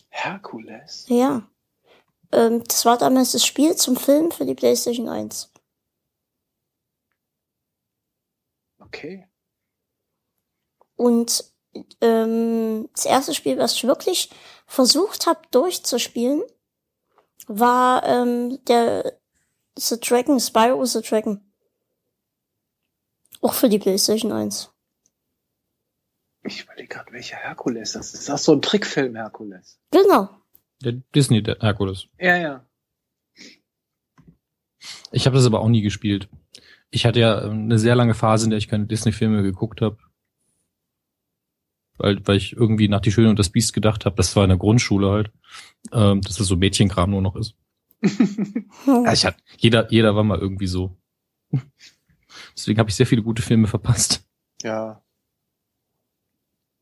Herkules? 0.09 1.05
Ja. 1.09 1.49
Ähm, 2.31 2.63
das 2.63 2.85
war 2.85 2.97
damals 2.97 3.31
das 3.31 3.45
Spiel 3.45 3.75
zum 3.75 3.95
Film 3.95 4.31
für 4.31 4.45
die 4.45 4.55
PlayStation 4.55 5.09
1. 5.09 5.51
Okay. 8.79 9.27
Und 10.95 11.53
ähm, 12.01 12.89
das 12.93 13.05
erste 13.05 13.33
Spiel, 13.33 13.57
was 13.57 13.73
ich 13.73 13.83
wirklich 13.83 14.31
versucht 14.65 15.27
habe 15.27 15.41
durchzuspielen, 15.51 16.41
war 17.47 18.03
ähm, 18.05 18.63
der 18.65 19.17
The 19.77 19.99
Dragon, 19.99 20.39
Spyro 20.39 20.83
the 20.85 21.01
Dragon. 21.01 21.41
Auch 23.41 23.53
für 23.53 23.69
die 23.69 23.79
PlayStation 23.79 24.31
1. 24.31 24.71
Ich 26.43 26.63
überlege 26.63 26.87
gerade, 26.87 27.11
welcher 27.11 27.37
Herkules 27.37 27.93
das 27.93 28.13
ist. 28.13 28.21
Ist 28.21 28.29
das 28.29 28.43
so 28.43 28.53
ein 28.53 28.61
Trickfilm, 28.61 29.15
Herkules? 29.15 29.79
Genau. 29.91 30.29
Der 30.83 30.93
Disney, 31.15 31.41
der 31.41 31.57
Herkules. 31.59 32.07
Ja, 32.19 32.37
ja. 32.37 32.65
Ich 35.11 35.25
habe 35.25 35.35
das 35.35 35.45
aber 35.45 35.61
auch 35.61 35.69
nie 35.69 35.81
gespielt. 35.81 36.29
Ich 36.89 37.05
hatte 37.05 37.19
ja 37.19 37.43
ähm, 37.43 37.63
eine 37.63 37.79
sehr 37.79 37.95
lange 37.95 38.13
Phase, 38.13 38.45
in 38.45 38.51
der 38.51 38.57
ich 38.57 38.67
keine 38.67 38.85
Disney-Filme 38.85 39.43
geguckt 39.43 39.81
habe. 39.81 39.97
Weil, 41.97 42.25
weil 42.27 42.37
ich 42.37 42.53
irgendwie 42.53 42.87
nach 42.87 43.01
Die 43.01 43.11
Schöne 43.11 43.29
und 43.29 43.39
das 43.39 43.49
Biest 43.49 43.73
gedacht 43.73 44.05
habe, 44.05 44.15
das 44.15 44.35
war 44.35 44.43
in 44.43 44.49
der 44.49 44.59
Grundschule 44.59 45.09
halt, 45.09 45.31
ähm, 45.91 46.21
dass 46.21 46.35
das 46.35 46.47
so 46.47 46.55
Mädchenkram 46.55 47.09
nur 47.09 47.21
noch 47.21 47.35
ist. 47.35 47.55
Ja, 48.85 49.11
ich 49.13 49.25
hatte, 49.25 49.41
jeder, 49.57 49.91
jeder 49.91 50.15
war 50.15 50.23
mal 50.23 50.37
irgendwie 50.37 50.67
so. 50.67 50.95
Deswegen 52.55 52.79
habe 52.79 52.89
ich 52.89 52.95
sehr 52.95 53.07
viele 53.07 53.23
gute 53.23 53.41
Filme 53.41 53.67
verpasst. 53.67 54.27
Ja. 54.61 55.03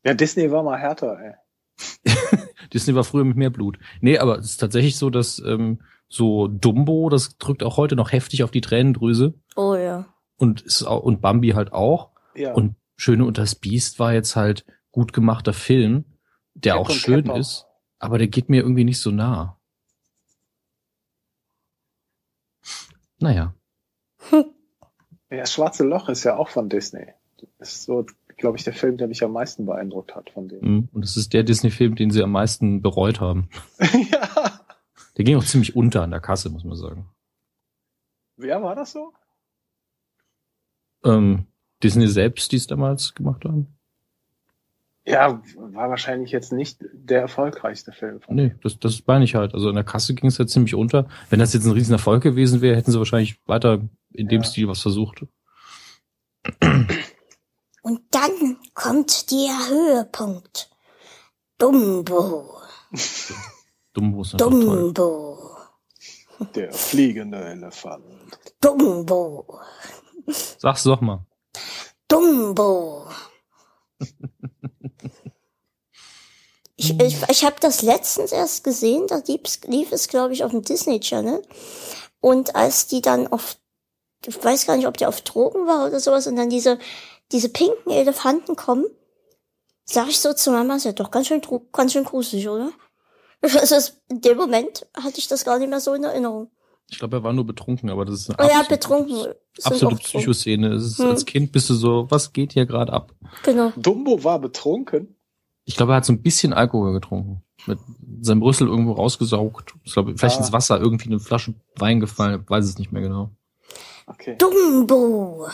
Ja, 0.04 0.14
Disney 0.14 0.50
war 0.50 0.62
mal 0.62 0.78
härter, 0.78 1.18
ey. 1.18 1.34
Disney 2.72 2.94
war 2.94 3.04
früher 3.04 3.24
mit 3.24 3.36
mehr 3.36 3.50
Blut. 3.50 3.78
Nee, 4.00 4.18
aber 4.18 4.38
es 4.38 4.46
ist 4.46 4.58
tatsächlich 4.58 4.96
so, 4.96 5.10
dass 5.10 5.38
ähm, 5.38 5.80
so 6.08 6.48
Dumbo, 6.48 7.08
das 7.08 7.36
drückt 7.38 7.62
auch 7.62 7.76
heute 7.76 7.96
noch 7.96 8.12
heftig 8.12 8.42
auf 8.42 8.50
die 8.50 8.60
Tränendrüse. 8.60 9.34
Oh 9.56 9.74
ja. 9.74 10.06
Und, 10.36 10.62
ist 10.62 10.84
auch, 10.84 11.02
und 11.02 11.20
Bambi 11.20 11.50
halt 11.50 11.72
auch. 11.72 12.10
Ja. 12.34 12.52
Und 12.52 12.76
Schöne 12.96 13.26
und 13.26 13.36
das 13.36 13.54
Biest 13.54 13.98
war 13.98 14.14
jetzt 14.14 14.36
halt 14.36 14.64
gut 14.90 15.12
gemachter 15.12 15.52
Film, 15.52 16.06
der 16.54 16.72
Pep 16.72 16.80
auch 16.80 16.90
schön 16.90 17.24
Pepper. 17.24 17.38
ist, 17.38 17.66
aber 17.98 18.16
der 18.16 18.28
geht 18.28 18.48
mir 18.48 18.62
irgendwie 18.62 18.84
nicht 18.84 19.00
so 19.00 19.10
nah. 19.10 19.60
Naja. 23.18 23.54
ja, 24.32 24.44
das 25.30 25.52
Schwarze 25.52 25.84
Loch 25.84 26.08
ist 26.08 26.24
ja 26.24 26.36
auch 26.36 26.48
von 26.48 26.70
Disney. 26.70 27.06
Das 27.58 27.72
ist 27.74 27.82
so, 27.84 28.06
glaube 28.36 28.58
ich, 28.58 28.64
der 28.64 28.72
Film, 28.74 28.96
der 28.96 29.08
mich 29.08 29.22
am 29.24 29.32
meisten 29.32 29.66
beeindruckt 29.66 30.14
hat 30.14 30.30
von 30.30 30.48
denen. 30.48 30.76
mm, 30.76 30.88
Und 30.92 31.04
es 31.04 31.16
ist 31.16 31.32
der 31.32 31.42
Disney-Film, 31.42 31.94
den 31.96 32.10
sie 32.10 32.22
am 32.22 32.32
meisten 32.32 32.82
bereut 32.82 33.20
haben. 33.20 33.48
ja. 33.80 34.60
Der 35.16 35.24
ging 35.24 35.36
auch 35.36 35.44
ziemlich 35.44 35.74
unter 35.76 36.02
an 36.02 36.10
der 36.10 36.20
Kasse, 36.20 36.50
muss 36.50 36.64
man 36.64 36.76
sagen. 36.76 37.08
Wer 38.36 38.62
war 38.62 38.74
das 38.74 38.92
so? 38.92 39.12
Ähm, 41.04 41.46
Disney 41.82 42.06
selbst, 42.08 42.52
die 42.52 42.56
es 42.56 42.66
damals 42.66 43.14
gemacht 43.14 43.44
haben? 43.44 43.72
Ja, 45.08 45.40
war 45.56 45.88
wahrscheinlich 45.88 46.32
jetzt 46.32 46.52
nicht 46.52 46.84
der 46.92 47.20
erfolgreichste 47.20 47.92
Film 47.92 48.20
von 48.20 48.34
Nee, 48.34 48.56
das, 48.62 48.78
das 48.80 49.06
meine 49.06 49.24
ich 49.24 49.36
halt. 49.36 49.54
Also 49.54 49.68
in 49.68 49.76
der 49.76 49.84
Kasse 49.84 50.14
ging 50.14 50.26
es 50.28 50.38
halt 50.38 50.50
ziemlich 50.50 50.74
unter. 50.74 51.08
Wenn 51.30 51.38
das 51.38 51.54
jetzt 51.54 51.64
ein 51.64 51.72
Riesenerfolg 51.72 52.22
gewesen 52.24 52.60
wäre, 52.60 52.76
hätten 52.76 52.90
sie 52.90 52.98
wahrscheinlich 52.98 53.40
weiter 53.46 53.88
in 54.12 54.26
dem 54.28 54.42
Ja. 54.42 54.48
Stil 54.48 54.66
was 54.68 54.82
versucht. 54.82 55.24
Und 57.86 58.02
dann 58.10 58.58
kommt 58.74 59.30
der 59.30 59.68
Höhepunkt. 59.68 60.68
Dumbo. 61.56 62.60
Dumbo 63.92 64.22
ist. 64.22 64.40
Dumbo. 64.40 65.56
Der 66.56 66.72
fliegende 66.72 67.38
Elefant. 67.44 68.40
Dumbo. 68.60 69.60
Sag's 70.58 70.82
doch 70.82 71.00
mal. 71.00 71.24
Dumbo. 72.08 73.06
Ich, 76.74 76.98
ich, 76.98 77.22
ich 77.28 77.44
habe 77.44 77.56
das 77.60 77.82
letztens 77.82 78.32
erst 78.32 78.64
gesehen, 78.64 79.06
da 79.06 79.22
lief, 79.28 79.60
lief 79.64 79.92
es, 79.92 80.08
glaube 80.08 80.34
ich, 80.34 80.42
auf 80.42 80.50
dem 80.50 80.62
Disney 80.62 80.98
Channel. 80.98 81.40
Und 82.18 82.56
als 82.56 82.88
die 82.88 83.00
dann 83.00 83.28
auf, 83.28 83.58
ich 84.26 84.44
weiß 84.44 84.66
gar 84.66 84.76
nicht, 84.76 84.88
ob 84.88 84.96
der 84.96 85.08
auf 85.08 85.20
Drogen 85.20 85.68
war 85.68 85.86
oder 85.86 86.00
sowas, 86.00 86.26
und 86.26 86.34
dann 86.34 86.50
diese, 86.50 86.80
diese 87.32 87.48
pinken 87.48 87.90
Elefanten 87.92 88.56
kommen, 88.56 88.84
sag 89.84 90.08
ich 90.08 90.20
so 90.20 90.32
zu 90.32 90.50
Mama, 90.50 90.76
ist 90.76 90.84
ja 90.84 90.92
doch 90.92 91.10
ganz 91.10 91.26
schön, 91.28 91.40
ganz 91.72 91.92
schön 91.92 92.04
gruselig, 92.04 92.48
oder? 92.48 92.70
Das 93.42 93.70
ist, 93.70 94.00
in 94.08 94.20
dem 94.22 94.38
Moment 94.38 94.86
hatte 94.96 95.18
ich 95.18 95.28
das 95.28 95.44
gar 95.44 95.58
nicht 95.58 95.68
mehr 95.68 95.78
so 95.80 95.92
in 95.94 96.02
Erinnerung. 96.04 96.50
Ich 96.88 96.98
glaube, 96.98 97.16
er 97.18 97.22
war 97.22 97.32
nur 97.32 97.44
betrunken, 97.46 97.90
aber 97.90 98.04
das 98.04 98.20
ist 98.20 98.30
eine 98.30 98.38
Oh 98.38 98.50
ja, 98.50 98.60
absolute- 98.60 98.68
betrunken. 99.08 99.34
Absolute. 99.62 99.96
Psychoszene. 99.96 100.74
Ist, 100.74 100.98
Hm. 100.98 101.06
Als 101.10 101.24
Kind 101.26 101.52
bist 101.52 101.68
du 101.68 101.74
so, 101.74 102.06
was 102.10 102.32
geht 102.32 102.52
hier 102.54 102.64
gerade 102.66 102.92
ab? 102.92 103.12
Genau. 103.42 103.72
Dumbo 103.76 104.24
war 104.24 104.38
betrunken. 104.38 105.16
Ich 105.64 105.76
glaube, 105.76 105.92
er 105.92 105.96
hat 105.96 106.04
so 106.06 106.12
ein 106.12 106.22
bisschen 106.22 106.52
Alkohol 106.52 106.92
getrunken. 106.92 107.42
Mit 107.66 107.78
seinem 108.22 108.42
Rüssel 108.42 108.68
irgendwo 108.68 108.92
rausgesaugt. 108.92 109.74
Ich 109.84 109.92
glaube, 109.92 110.16
vielleicht 110.16 110.36
Ah. 110.36 110.40
ins 110.40 110.52
Wasser 110.52 110.80
irgendwie 110.80 111.06
eine 111.10 111.18
Flasche 111.20 111.54
Wein 111.76 112.00
gefallen. 112.00 112.44
Weiß 112.48 112.64
es 112.64 112.78
nicht 112.78 112.92
mehr 112.92 113.02
genau. 113.02 113.30
Okay. 114.06 114.36
Dumbo. 114.38 115.48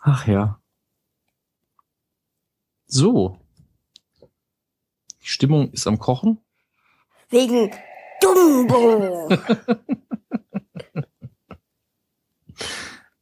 Ach 0.00 0.26
ja. 0.26 0.60
So. 2.86 3.38
Die 5.22 5.26
Stimmung 5.26 5.70
ist 5.72 5.86
am 5.86 5.98
Kochen. 5.98 6.38
Wegen 7.28 7.70
Dumbo. 8.20 9.28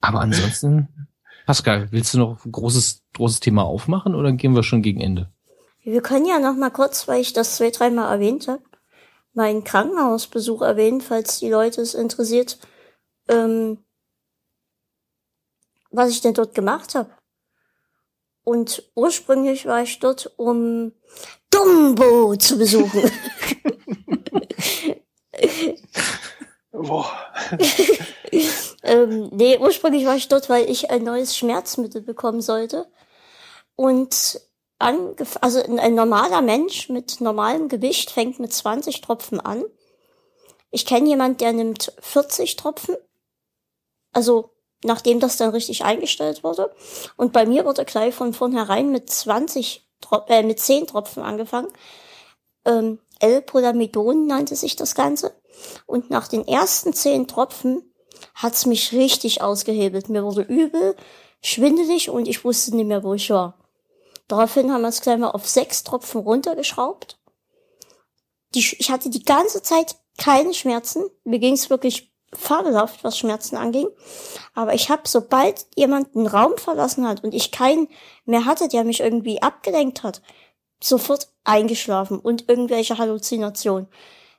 Aber 0.01 0.21
ansonsten, 0.21 1.09
Pascal, 1.47 1.91
willst 1.93 2.15
du 2.15 2.19
noch 2.19 2.45
ein 2.45 2.53
großes, 2.53 3.05
großes 3.15 3.41
Thema 3.41 3.65
aufmachen 3.65 4.15
oder 4.15 4.33
gehen 4.33 4.55
wir 4.55 4.63
schon 4.63 4.83
gegen 4.83 5.01
Ende? 5.01 5.31
Wir 5.83 6.03
können 6.03 6.27
ja 6.27 6.39
noch 6.39 6.55
mal 6.57 6.71
kurz, 6.71 7.09
weil 7.09 7.21
ich 7.21 7.33
das 7.33 7.57
zwei, 7.57 7.71
dreimal 7.71 8.13
erwähnt 8.13 8.49
habe, 8.49 8.63
meinen 9.33 9.65
Krankenhausbesuch 9.65 10.63
erwähnen, 10.63 11.01
falls 11.01 11.39
die 11.39 11.51
Leute 11.51 11.81
es 11.81 11.95
interessiert, 11.95 12.59
ähm, 13.29 13.85
was 15.91 16.11
ich 16.11 16.21
denn 16.21 16.35
dort 16.35 16.55
gemacht 16.55 16.95
habe. 16.95 17.11
Und 18.43 18.91
ursprünglich 18.95 19.67
war 19.67 19.83
ich 19.83 19.99
dort, 19.99 20.33
um 20.37 20.93
Dumbo 21.51 22.35
zu 22.37 22.57
besuchen. 22.59 23.11
Boah. 26.73 27.11
ähm, 28.83 29.29
nee, 29.33 29.59
ursprünglich 29.59 30.07
war 30.07 30.17
ich 30.17 30.29
dort, 30.29 30.49
weil 30.49 30.71
ich 30.71 30.91
ein 30.91 31.03
neues 31.03 31.37
Schmerzmittel 31.37 32.01
bekommen 32.03 32.41
sollte. 32.41 32.87
Und 33.77 34.41
also 34.79 35.61
ein, 35.63 35.95
normaler 35.95 36.41
Mensch 36.41 36.89
mit 36.89 37.21
normalem 37.21 37.69
Gewicht 37.69 38.11
fängt 38.11 38.39
mit 38.39 38.53
20 38.53 39.01
Tropfen 39.01 39.41
an. 39.41 39.65
Ich 40.71 40.87
kenne 40.87 41.09
jemand, 41.09 41.41
der 41.41 41.53
nimmt 41.53 41.93
40 42.01 42.57
Tropfen. 42.57 42.97
Also 44.13 44.51
nachdem 44.85 45.21
das 45.21 45.37
dann 45.37 45.51
richtig 45.51 45.85
eingestellt 45.85 46.45
wurde. 46.45 46.73
Und 47.17 47.33
bei 47.33 47.47
mir 47.47 47.65
wurde 47.65 47.85
gleich 47.85 48.15
von 48.15 48.33
vornherein 48.33 48.91
mit 48.91 49.11
20, 49.11 49.89
Tro 50.01 50.23
äh, 50.29 50.43
mit 50.43 50.61
10 50.61 50.87
Tropfen 50.87 51.23
angefangen. 51.23 51.73
Ähm, 52.65 53.01
L-Polamidon 53.19 54.27
nannte 54.27 54.55
sich 54.55 54.77
das 54.77 54.95
Ganze. 54.95 55.35
Und 55.87 56.11
nach 56.11 56.29
den 56.29 56.47
ersten 56.47 56.93
10 56.93 57.27
Tropfen 57.27 57.93
hat's 58.35 58.67
mich 58.67 58.93
richtig 58.93 59.43
ausgehebelt. 59.43 60.09
Mir 60.09 60.23
wurde 60.23 60.43
übel, 60.43 60.95
schwindelig 61.43 62.11
und 62.11 62.29
ich 62.29 62.45
wusste 62.45 62.77
nicht 62.77 62.87
mehr, 62.87 63.03
wo 63.03 63.15
ich 63.15 63.31
war. 63.31 63.58
Daraufhin 64.29 64.73
haben 64.73 64.83
wir 64.83 64.89
es 64.89 65.01
gleich 65.01 65.19
mal 65.19 65.31
auf 65.31 65.49
sechs 65.49 65.83
Tropfen 65.85 66.21
runtergeschraubt. 66.21 67.19
Die, 68.55 68.61
ich 68.61 68.91
hatte 68.91 69.11
die 69.11 69.25
ganze 69.25 69.63
Zeit 69.63 69.97
keine 70.19 70.55
Schmerzen. 70.55 71.05
Mir 71.25 71.39
ging 71.39 71.55
es 71.55 71.71
wirklich 71.71 72.13
fabelhaft, 72.35 73.05
was 73.05 73.17
Schmerzen 73.19 73.57
anging. 73.57 73.89
Aber 74.55 74.75
ich 74.75 74.91
habe, 74.91 75.03
sobald 75.07 75.67
jemand 75.77 76.15
einen 76.15 76.27
Raum 76.27 76.57
verlassen 76.59 77.09
hat 77.09 77.25
und 77.25 77.35
ich 77.35 77.53
keinen 77.53 77.89
mehr 78.27 78.45
hatte, 78.45 78.69
der 78.69 78.85
mich 78.85 79.01
irgendwie 79.01 79.41
abgelenkt 79.41 80.03
hat, 80.03 80.21
sofort 80.83 81.29
eingeschlafen 81.45 82.19
und 82.19 82.49
irgendwelche 82.49 82.99
Halluzinationen. 82.99 83.89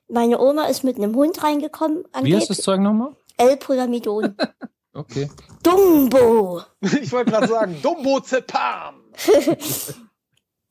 Meine 0.08 0.40
Oma 0.40 0.66
ist 0.66 0.84
mit 0.84 0.98
einem 0.98 1.16
Hund 1.16 1.44
reingekommen, 1.44 2.06
Wie 2.22 2.36
heißt 2.36 2.50
das 2.50 2.62
Zeug 2.62 2.80
nochmal? 2.80 3.16
L-Polamidon. 3.38 4.36
Okay. 4.94 5.30
Dumbo! 5.64 6.62
Ich 7.02 7.12
wollte 7.12 7.32
gerade 7.32 7.48
sagen, 7.48 7.82
Dumbo 7.82 8.20
Zepam. 8.22 9.04
Das 9.14 9.96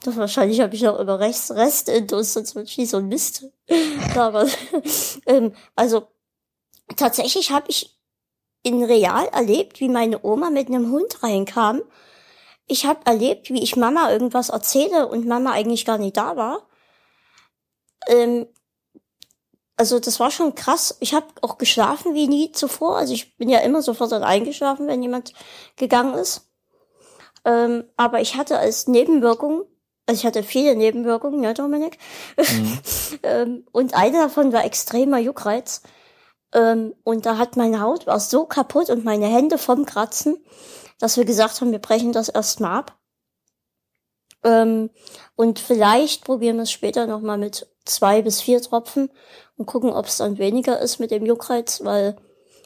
wahrscheinlich 0.17 0.61
habe 0.61 0.75
ich 0.75 0.83
noch 0.83 0.99
über 0.99 1.21
rechts 1.21 1.51
Reste 1.51 1.93
in 1.93 2.07
Durst, 2.07 2.33
sonst 2.33 2.55
wird 2.55 2.77
nie 2.77 2.87
so 2.87 2.97
ein 2.97 3.09
Mist. 3.09 3.45
Aber, 4.17 4.47
ähm, 5.27 5.55
also 5.77 6.09
tatsächlich 6.97 7.51
habe 7.51 7.67
ich 7.69 7.99
in 8.63 8.83
real 8.83 9.27
erlebt, 9.29 9.81
wie 9.81 9.89
meine 9.89 10.25
Oma 10.25 10.51
mit 10.51 10.69
einem 10.69 10.91
Hund 10.91 11.23
reinkam. 11.23 11.83
Ich 12.67 12.85
habe 12.87 13.01
erlebt, 13.07 13.51
wie 13.51 13.63
ich 13.63 13.77
Mama 13.77 14.11
irgendwas 14.11 14.49
erzähle 14.49 15.09
und 15.09 15.27
Mama 15.27 15.53
eigentlich 15.53 15.85
gar 15.85 15.99
nicht 15.99 16.17
da 16.17 16.37
war. 16.37 16.69
Ähm, 18.09 18.47
also 19.79 20.01
das 20.01 20.19
war 20.19 20.31
schon 20.31 20.55
krass. 20.55 20.97
Ich 21.01 21.15
habe 21.15 21.27
auch 21.41 21.57
geschlafen 21.57 22.15
wie 22.15 22.27
nie 22.27 22.53
zuvor. 22.53 22.97
Also 22.99 23.15
ich 23.15 23.37
bin 23.37 23.49
ja 23.49 23.61
immer 23.61 23.81
sofort 23.81 24.11
dann 24.13 24.25
eingeschlafen, 24.25 24.89
wenn 24.89 25.03
jemand 25.03 25.33
gegangen 25.77 26.15
ist. 26.15 26.49
Ähm, 27.45 27.85
aber 27.97 28.21
ich 28.21 28.35
hatte 28.35 28.59
als 28.59 28.89
Nebenwirkung, 28.89 29.65
also 30.07 30.19
ich 30.19 30.27
hatte 30.27 30.43
viele 30.43 30.75
Nebenwirkungen, 30.75 31.43
ja, 31.45 31.55
Dominik. 31.55 31.97
Mhm. 32.37 32.79
ähm, 33.23 33.67
und 33.71 33.95
eine 33.95 34.19
davon 34.19 34.53
war 34.53 34.65
extremer 34.65 35.19
Juckreiz. 35.19 35.83
Ähm, 36.53 36.95
und 37.05 37.25
da 37.25 37.39
hat 37.39 37.57
meine 37.57 37.81
Haut 37.81 38.07
war 38.07 38.19
so 38.19 38.47
kaputt 38.47 38.91
und 38.91 39.05
meine 39.05 39.27
Hände 39.27 39.59
vom 39.59 39.87
Kratzen, 39.87 40.45
dass 40.99 41.17
wir 41.17 41.25
gesagt 41.25 41.61
haben, 41.61 41.71
wir 41.71 41.79
brechen 41.79 42.13
das 42.13 42.29
erstmal 42.29 42.81
ab. 42.81 42.99
Ähm, 44.43 44.91
und 45.37 45.61
vielleicht 45.61 46.25
probieren 46.25 46.57
wir 46.57 46.63
es 46.65 46.73
später 46.73 47.07
nochmal 47.07 47.39
mit 47.39 47.69
zwei 47.89 48.23
bis 48.23 48.41
vier 48.41 48.61
Tropfen 48.63 49.11
und 49.57 49.67
gucken, 49.67 49.91
ob 49.91 50.07
es 50.07 50.19
dann 50.19 50.39
weniger 50.39 50.79
ist 50.81 50.99
mit 50.99 51.11
dem 51.11 51.27
Juckreiz, 51.27 51.83
weil 51.85 52.17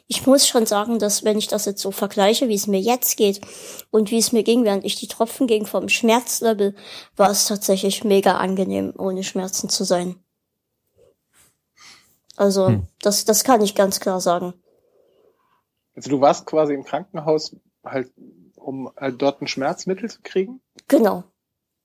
ich 0.08 0.26
muss 0.26 0.46
schon 0.46 0.66
sagen, 0.66 0.98
dass 0.98 1.24
wenn 1.24 1.38
ich 1.38 1.48
das 1.48 1.64
jetzt 1.64 1.80
so 1.80 1.90
vergleiche, 1.90 2.48
wie 2.48 2.54
es 2.54 2.66
mir 2.66 2.80
jetzt 2.80 3.16
geht 3.16 3.40
und 3.90 4.10
wie 4.10 4.18
es 4.18 4.32
mir 4.32 4.42
ging, 4.42 4.64
während 4.64 4.84
ich 4.84 4.96
die 4.96 5.08
Tropfen 5.08 5.46
ging 5.46 5.64
vom 5.64 5.88
Schmerzlevel, 5.88 6.74
war 7.16 7.30
es 7.30 7.46
tatsächlich 7.46 8.04
mega 8.04 8.36
angenehm, 8.36 8.92
ohne 8.98 9.24
Schmerzen 9.24 9.68
zu 9.70 9.84
sein. 9.84 10.16
Also, 12.36 12.68
Hm. 12.68 12.86
das, 13.00 13.24
das 13.24 13.44
kann 13.44 13.60
ich 13.62 13.74
ganz 13.74 14.00
klar 14.00 14.20
sagen. 14.20 14.54
Also 15.94 16.10
du 16.10 16.20
warst 16.20 16.46
quasi 16.46 16.74
im 16.74 16.84
Krankenhaus 16.84 17.56
halt, 17.84 18.10
um 18.56 18.90
halt 18.96 19.20
dort 19.20 19.42
ein 19.42 19.46
Schmerzmittel 19.46 20.10
zu 20.10 20.20
kriegen? 20.22 20.60
Genau. 20.88 21.24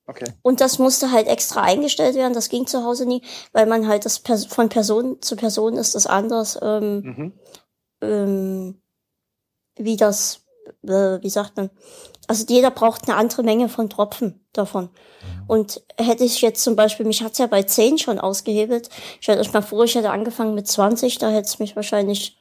Okay. 0.07 0.31
Und 0.41 0.61
das 0.61 0.79
musste 0.79 1.11
halt 1.11 1.27
extra 1.27 1.61
eingestellt 1.61 2.15
werden. 2.15 2.33
Das 2.33 2.47
ging 2.49 2.65
zu 2.65 2.83
Hause 2.85 3.05
nie, 3.05 3.21
weil 3.51 3.65
man 3.65 3.87
halt 3.87 4.05
das 4.05 4.19
Pers 4.19 4.45
von 4.45 4.69
Person 4.69 5.21
zu 5.21 5.35
Person 5.35 5.75
ist 5.75 5.95
das 5.95 6.07
anders, 6.07 6.57
ähm, 6.61 7.01
Mhm. 7.01 7.33
ähm, 8.01 8.81
wie 9.77 9.97
das, 9.97 10.45
äh, 10.83 11.21
wie 11.21 11.29
sagt 11.29 11.57
man? 11.57 11.69
Also 12.27 12.45
jeder 12.47 12.71
braucht 12.71 13.07
eine 13.07 13.17
andere 13.17 13.43
Menge 13.43 13.69
von 13.69 13.89
Tropfen 13.89 14.45
davon. 14.53 14.89
Und 15.47 15.81
hätte 15.97 16.23
ich 16.23 16.41
jetzt 16.41 16.63
zum 16.63 16.75
Beispiel, 16.75 17.05
mich 17.05 17.21
hat's 17.23 17.37
ja 17.37 17.47
bei 17.47 17.63
10 17.63 17.97
schon 17.97 18.19
ausgehebelt. 18.19 18.89
Stellt 19.19 19.39
euch 19.39 19.53
mal 19.53 19.61
vor, 19.61 19.83
ich 19.83 19.95
hätte 19.95 20.09
angefangen 20.11 20.55
mit 20.55 20.67
20, 20.67 21.19
da 21.19 21.29
hätte 21.29 21.47
es 21.47 21.59
mich 21.59 21.75
wahrscheinlich 21.75 22.37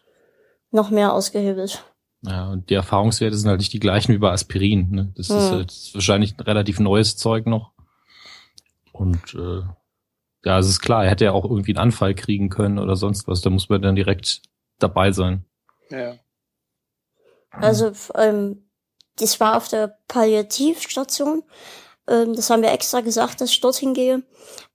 noch 0.70 0.90
mehr 0.90 1.12
ausgehebelt. 1.12 1.84
Ja, 2.22 2.48
und 2.48 2.70
die 2.70 2.74
Erfahrungswerte 2.74 3.36
sind 3.36 3.48
halt 3.48 3.60
nicht 3.60 3.72
die 3.72 3.80
gleichen 3.80 4.12
wie 4.12 4.18
bei 4.18 4.32
Aspirin. 4.32 4.90
Ne? 4.90 5.12
Das 5.16 5.28
ist 5.30 5.50
Hm. 5.50 5.56
halt 5.56 5.70
das 5.70 5.76
ist 5.76 5.94
wahrscheinlich 5.94 6.36
ein 6.36 6.40
relativ 6.40 6.80
neues 6.80 7.16
Zeug 7.16 7.46
noch. 7.46 7.72
Und 8.92 9.34
äh, 9.34 9.62
ja, 10.44 10.58
es 10.58 10.68
ist 10.68 10.80
klar, 10.80 11.04
er 11.04 11.10
hätte 11.10 11.24
ja 11.26 11.32
auch 11.32 11.44
irgendwie 11.44 11.72
einen 11.72 11.82
Anfall 11.82 12.14
kriegen 12.14 12.48
können 12.48 12.78
oder 12.78 12.96
sonst 12.96 13.28
was. 13.28 13.42
Da 13.42 13.50
muss 13.50 13.68
man 13.68 13.82
dann 13.82 13.96
direkt 13.96 14.42
dabei 14.78 15.12
sein. 15.12 15.44
Ja. 15.90 16.14
Also 17.50 17.92
ähm, 18.14 18.68
das 19.16 19.40
war 19.40 19.56
auf 19.56 19.68
der 19.68 19.98
Palliativstation. 20.08 21.42
Ähm, 22.08 22.34
das 22.34 22.50
haben 22.50 22.62
wir 22.62 22.72
extra 22.72 23.00
gesagt, 23.00 23.40
dass 23.40 23.50
ich 23.50 23.60
dorthin 23.60 23.94
gehe, 23.94 24.22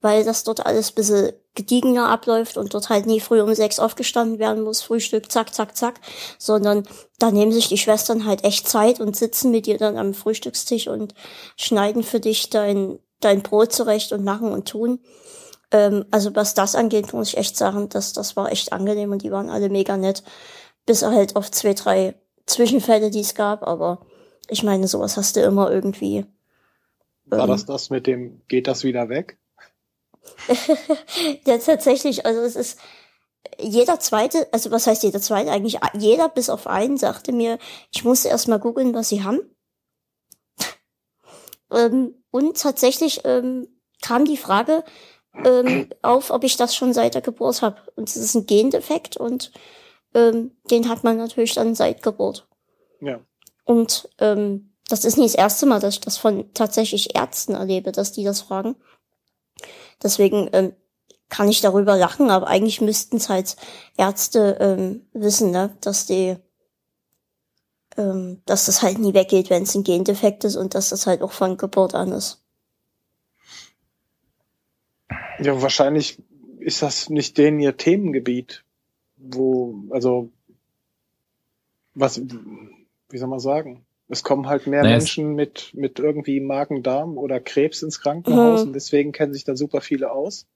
weil 0.00 0.24
das 0.24 0.44
dort 0.44 0.64
alles 0.66 0.90
ein 0.90 0.94
bisschen 0.94 1.32
gediegener 1.54 2.08
abläuft 2.08 2.56
und 2.56 2.72
dort 2.72 2.88
halt 2.88 3.06
nie 3.06 3.20
früh 3.20 3.40
um 3.40 3.54
sechs 3.54 3.78
aufgestanden 3.78 4.38
werden 4.38 4.62
muss, 4.64 4.82
Frühstück, 4.82 5.30
zack, 5.30 5.54
zack, 5.54 5.76
zack, 5.76 6.00
sondern 6.38 6.84
da 7.18 7.30
nehmen 7.30 7.52
sich 7.52 7.68
die 7.68 7.78
Schwestern 7.78 8.24
halt 8.24 8.44
echt 8.44 8.68
Zeit 8.68 9.00
und 9.00 9.16
sitzen 9.16 9.50
mit 9.50 9.66
dir 9.66 9.78
dann 9.78 9.98
am 9.98 10.14
Frühstückstisch 10.14 10.88
und 10.88 11.14
schneiden 11.56 12.02
für 12.02 12.20
dich 12.20 12.50
dein, 12.50 12.98
dein 13.20 13.42
Brot 13.42 13.72
zurecht 13.72 14.12
und 14.12 14.24
machen 14.24 14.50
und 14.50 14.68
tun. 14.68 15.00
Ähm, 15.70 16.04
also 16.10 16.34
was 16.34 16.54
das 16.54 16.74
angeht, 16.74 17.12
muss 17.12 17.28
ich 17.28 17.38
echt 17.38 17.56
sagen, 17.56 17.88
dass 17.88 18.12
das 18.12 18.36
war 18.36 18.50
echt 18.52 18.72
angenehm 18.72 19.12
und 19.12 19.22
die 19.22 19.32
waren 19.32 19.50
alle 19.50 19.68
mega 19.68 19.96
nett. 19.96 20.22
Bis 20.86 21.02
halt 21.02 21.36
auf 21.36 21.50
zwei, 21.50 21.74
drei 21.74 22.14
Zwischenfälle, 22.46 23.10
die 23.10 23.20
es 23.20 23.34
gab, 23.34 23.62
aber 23.62 24.04
ich 24.48 24.62
meine, 24.62 24.88
sowas 24.88 25.16
hast 25.16 25.36
du 25.36 25.40
immer 25.40 25.70
irgendwie. 25.70 26.26
War 27.24 27.46
das 27.46 27.66
das 27.66 27.90
mit 27.90 28.06
dem, 28.06 28.42
geht 28.48 28.66
das 28.66 28.84
wieder 28.84 29.08
weg? 29.08 29.38
ja, 31.46 31.58
tatsächlich, 31.58 32.26
also 32.26 32.40
es 32.40 32.56
ist 32.56 32.78
jeder 33.58 33.98
zweite, 34.00 34.48
also 34.52 34.70
was 34.70 34.86
heißt 34.86 35.02
jeder 35.02 35.20
zweite? 35.20 35.50
Eigentlich 35.50 35.78
jeder 35.94 36.28
bis 36.28 36.48
auf 36.50 36.66
einen 36.66 36.96
sagte 36.96 37.32
mir, 37.32 37.58
ich 37.90 38.04
musste 38.04 38.28
erst 38.28 38.48
mal 38.48 38.58
googeln, 38.58 38.94
was 38.94 39.08
sie 39.08 39.24
haben. 39.24 39.40
ähm, 41.72 42.14
und 42.30 42.60
tatsächlich 42.60 43.22
ähm, 43.24 43.68
kam 44.00 44.24
die 44.24 44.36
Frage 44.36 44.84
ähm, 45.44 45.88
auf, 46.02 46.30
ob 46.30 46.44
ich 46.44 46.56
das 46.56 46.74
schon 46.74 46.92
seit 46.92 47.14
der 47.14 47.22
Geburt 47.22 47.62
habe. 47.62 47.80
Und 47.96 48.08
es 48.08 48.16
ist 48.16 48.34
ein 48.34 48.46
Gendefekt 48.46 49.16
und 49.16 49.52
ähm, 50.14 50.56
den 50.70 50.88
hat 50.88 51.04
man 51.04 51.16
natürlich 51.16 51.54
dann 51.54 51.74
seit 51.74 52.02
Geburt. 52.02 52.48
Ja. 53.00 53.20
Und 53.64 54.08
ähm, 54.18 54.71
das 54.88 55.04
ist 55.04 55.16
nicht 55.16 55.34
das 55.34 55.40
erste 55.40 55.66
Mal, 55.66 55.80
dass 55.80 55.94
ich 55.94 56.00
das 56.00 56.18
von 56.18 56.52
tatsächlich 56.54 57.14
Ärzten 57.14 57.54
erlebe, 57.54 57.92
dass 57.92 58.12
die 58.12 58.24
das 58.24 58.40
fragen. 58.40 58.76
Deswegen 60.02 60.48
ähm, 60.52 60.72
kann 61.28 61.48
ich 61.48 61.60
darüber 61.60 61.96
lachen, 61.96 62.30
aber 62.30 62.48
eigentlich 62.48 62.80
müssten 62.80 63.16
es 63.16 63.28
halt 63.28 63.56
Ärzte 63.96 64.58
ähm, 64.60 65.06
wissen, 65.14 65.50
ne, 65.50 65.74
dass 65.80 66.06
die, 66.06 66.36
ähm, 67.96 68.42
dass 68.44 68.66
das 68.66 68.82
halt 68.82 68.98
nie 68.98 69.14
weggeht, 69.14 69.48
wenn 69.48 69.62
es 69.62 69.74
ein 69.74 69.84
Gendefekt 69.84 70.44
ist 70.44 70.56
und 70.56 70.74
dass 70.74 70.90
das 70.90 71.06
halt 71.06 71.22
auch 71.22 71.32
von 71.32 71.56
Geburt 71.56 71.94
an 71.94 72.12
ist. 72.12 72.42
Ja, 75.38 75.60
wahrscheinlich 75.62 76.22
ist 76.58 76.82
das 76.82 77.08
nicht 77.08 77.38
denen 77.38 77.60
ihr 77.60 77.76
Themengebiet, 77.76 78.64
wo, 79.16 79.74
also, 79.90 80.30
was, 81.94 82.20
wie 82.20 83.18
soll 83.18 83.28
man 83.28 83.40
sagen? 83.40 83.84
Es 84.12 84.22
kommen 84.22 84.46
halt 84.46 84.66
mehr 84.66 84.82
naja, 84.82 84.98
Menschen 84.98 85.34
mit, 85.34 85.70
mit 85.72 85.98
irgendwie 85.98 86.38
Magen-Darm 86.38 87.16
oder 87.16 87.40
Krebs 87.40 87.82
ins 87.82 87.98
Krankenhaus 87.98 88.60
mhm. 88.60 88.66
und 88.66 88.72
deswegen 88.74 89.12
kennen 89.12 89.32
sich 89.32 89.44
da 89.44 89.56
super 89.56 89.80
viele 89.80 90.12
aus. 90.12 90.46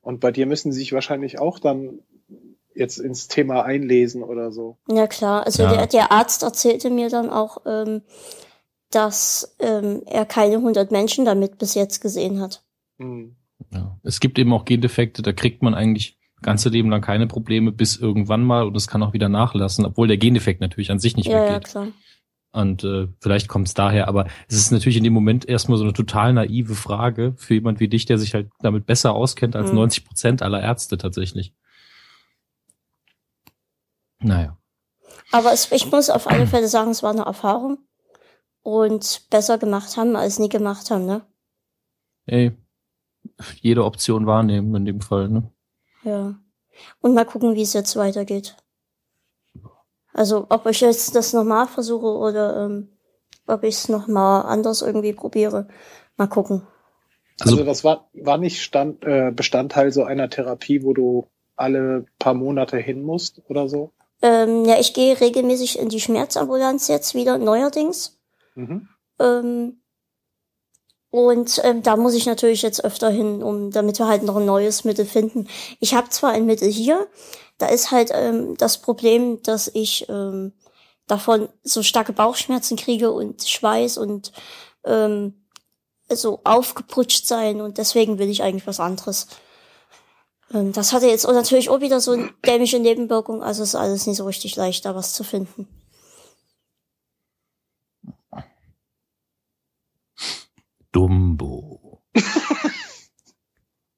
Und 0.00 0.20
bei 0.20 0.32
dir 0.32 0.46
müssen 0.46 0.72
sie 0.72 0.78
sich 0.78 0.94
wahrscheinlich 0.94 1.38
auch 1.38 1.58
dann 1.58 1.98
jetzt 2.74 2.96
ins 2.96 3.28
Thema 3.28 3.64
einlesen 3.64 4.22
oder 4.22 4.52
so. 4.52 4.78
Ja 4.88 5.06
klar, 5.06 5.44
also 5.44 5.64
ja. 5.64 5.76
Der, 5.76 5.86
der 5.86 6.12
Arzt 6.12 6.42
erzählte 6.42 6.88
mir 6.88 7.10
dann 7.10 7.28
auch, 7.28 7.58
ähm, 7.66 8.00
dass 8.90 9.54
ähm, 9.58 10.02
er 10.06 10.24
keine 10.24 10.56
100 10.56 10.90
Menschen 10.90 11.26
damit 11.26 11.58
bis 11.58 11.74
jetzt 11.74 12.00
gesehen 12.00 12.40
hat. 12.40 12.64
Mhm. 12.96 13.36
Ja. 13.70 13.98
Es 14.02 14.18
gibt 14.18 14.38
eben 14.38 14.54
auch 14.54 14.64
Gendefekte, 14.64 15.20
da 15.20 15.34
kriegt 15.34 15.62
man 15.62 15.74
eigentlich 15.74 16.18
ganze 16.40 16.70
Leben 16.70 16.88
lang 16.88 17.02
keine 17.02 17.26
Probleme 17.26 17.70
bis 17.70 17.96
irgendwann 17.96 18.44
mal 18.44 18.66
und 18.66 18.74
es 18.78 18.88
kann 18.88 19.02
auch 19.02 19.12
wieder 19.12 19.28
nachlassen, 19.28 19.84
obwohl 19.84 20.08
der 20.08 20.16
Gendefekt 20.16 20.62
natürlich 20.62 20.90
an 20.90 20.98
sich 20.98 21.16
nicht 21.16 21.28
ja, 21.28 21.34
weggeht. 21.34 21.52
Ja, 21.52 21.60
klar. 21.60 21.88
Und 22.52 22.82
äh, 22.82 23.06
vielleicht 23.20 23.46
kommt 23.48 23.68
es 23.68 23.74
daher, 23.74 24.08
aber 24.08 24.26
es 24.48 24.56
ist 24.56 24.72
natürlich 24.72 24.96
in 24.96 25.04
dem 25.04 25.12
Moment 25.12 25.48
erstmal 25.48 25.78
so 25.78 25.84
eine 25.84 25.92
total 25.92 26.32
naive 26.32 26.74
Frage 26.74 27.34
für 27.36 27.54
jemand 27.54 27.78
wie 27.78 27.88
dich, 27.88 28.06
der 28.06 28.18
sich 28.18 28.34
halt 28.34 28.50
damit 28.58 28.86
besser 28.86 29.14
auskennt 29.14 29.54
als 29.54 29.68
mhm. 29.70 29.76
90 29.76 30.04
Prozent 30.04 30.42
aller 30.42 30.60
Ärzte 30.60 30.98
tatsächlich. 30.98 31.54
Naja. 34.18 34.58
Aber 35.30 35.52
es, 35.52 35.70
ich 35.70 35.90
muss 35.90 36.10
auf 36.10 36.28
alle 36.28 36.46
Fälle 36.46 36.66
sagen, 36.66 36.90
es 36.90 37.04
war 37.04 37.12
eine 37.12 37.22
Erfahrung 37.22 37.78
und 38.62 39.26
besser 39.30 39.58
gemacht 39.58 39.96
haben, 39.96 40.16
als 40.16 40.38
nie 40.38 40.48
gemacht 40.48 40.90
haben, 40.90 41.06
ne? 41.06 41.22
Ey, 42.26 42.52
jede 43.60 43.84
Option 43.84 44.26
wahrnehmen 44.26 44.74
in 44.74 44.84
dem 44.84 45.00
Fall, 45.00 45.28
ne? 45.28 45.50
Ja. 46.02 46.34
Und 47.00 47.14
mal 47.14 47.24
gucken, 47.24 47.54
wie 47.54 47.62
es 47.62 47.74
jetzt 47.74 47.96
weitergeht. 47.96 48.56
Also 50.12 50.46
ob 50.48 50.66
ich 50.66 50.80
jetzt 50.80 51.14
das 51.14 51.32
nochmal 51.32 51.66
versuche 51.66 52.06
oder 52.06 52.64
ähm, 52.66 52.88
ob 53.46 53.64
ich 53.64 53.74
es 53.74 53.88
nochmal 53.88 54.44
anders 54.46 54.82
irgendwie 54.82 55.12
probiere. 55.12 55.68
Mal 56.16 56.26
gucken. 56.26 56.66
Also, 57.40 57.56
also 57.56 57.64
das 57.64 57.84
war, 57.84 58.08
war 58.14 58.38
nicht 58.38 58.62
Stand, 58.62 59.04
äh, 59.04 59.32
Bestandteil 59.34 59.92
so 59.92 60.04
einer 60.04 60.28
Therapie, 60.28 60.82
wo 60.82 60.92
du 60.92 61.26
alle 61.56 62.06
paar 62.18 62.34
Monate 62.34 62.76
hin 62.78 63.02
musst 63.02 63.42
oder 63.48 63.68
so? 63.68 63.92
Ähm, 64.22 64.64
ja, 64.64 64.78
ich 64.78 64.92
gehe 64.92 65.20
regelmäßig 65.20 65.78
in 65.78 65.88
die 65.88 66.00
Schmerzambulanz 66.00 66.88
jetzt 66.88 67.14
wieder, 67.14 67.38
neuerdings. 67.38 68.18
Mhm. 68.54 68.88
Ähm, 69.18 69.80
und 71.10 71.60
ähm, 71.64 71.82
da 71.82 71.96
muss 71.96 72.14
ich 72.14 72.26
natürlich 72.26 72.62
jetzt 72.62 72.84
öfter 72.84 73.10
hin, 73.10 73.42
um 73.42 73.70
damit 73.70 73.98
wir 73.98 74.06
halt 74.06 74.22
noch 74.22 74.36
ein 74.36 74.46
neues 74.46 74.84
Mittel 74.84 75.04
finden. 75.04 75.48
Ich 75.80 75.94
habe 75.94 76.08
zwar 76.10 76.30
ein 76.32 76.46
Mittel 76.46 76.70
hier, 76.70 77.08
da 77.60 77.66
ist 77.66 77.90
halt 77.90 78.10
ähm, 78.12 78.56
das 78.56 78.78
Problem, 78.78 79.42
dass 79.42 79.68
ich 79.68 80.08
ähm, 80.08 80.52
davon 81.06 81.48
so 81.62 81.82
starke 81.82 82.12
Bauchschmerzen 82.12 82.76
kriege 82.76 83.10
und 83.12 83.42
Schweiß 83.46 83.98
und 83.98 84.32
ähm, 84.84 85.34
so 86.08 86.40
aufgeputscht 86.44 87.26
sein 87.26 87.60
und 87.60 87.78
deswegen 87.78 88.18
will 88.18 88.30
ich 88.30 88.42
eigentlich 88.42 88.66
was 88.66 88.80
anderes. 88.80 89.26
Ähm, 90.52 90.72
das 90.72 90.92
hatte 90.92 91.06
jetzt 91.06 91.26
natürlich 91.26 91.68
auch 91.68 91.80
wieder 91.80 92.00
so 92.00 92.12
eine 92.12 92.30
dämische 92.46 92.78
Nebenwirkung, 92.78 93.42
also 93.42 93.62
ist 93.62 93.74
alles 93.74 94.06
nicht 94.06 94.16
so 94.16 94.24
richtig 94.24 94.56
leicht, 94.56 94.84
da 94.84 94.94
was 94.94 95.12
zu 95.12 95.22
finden. 95.22 95.68
Dumbo. 100.92 102.02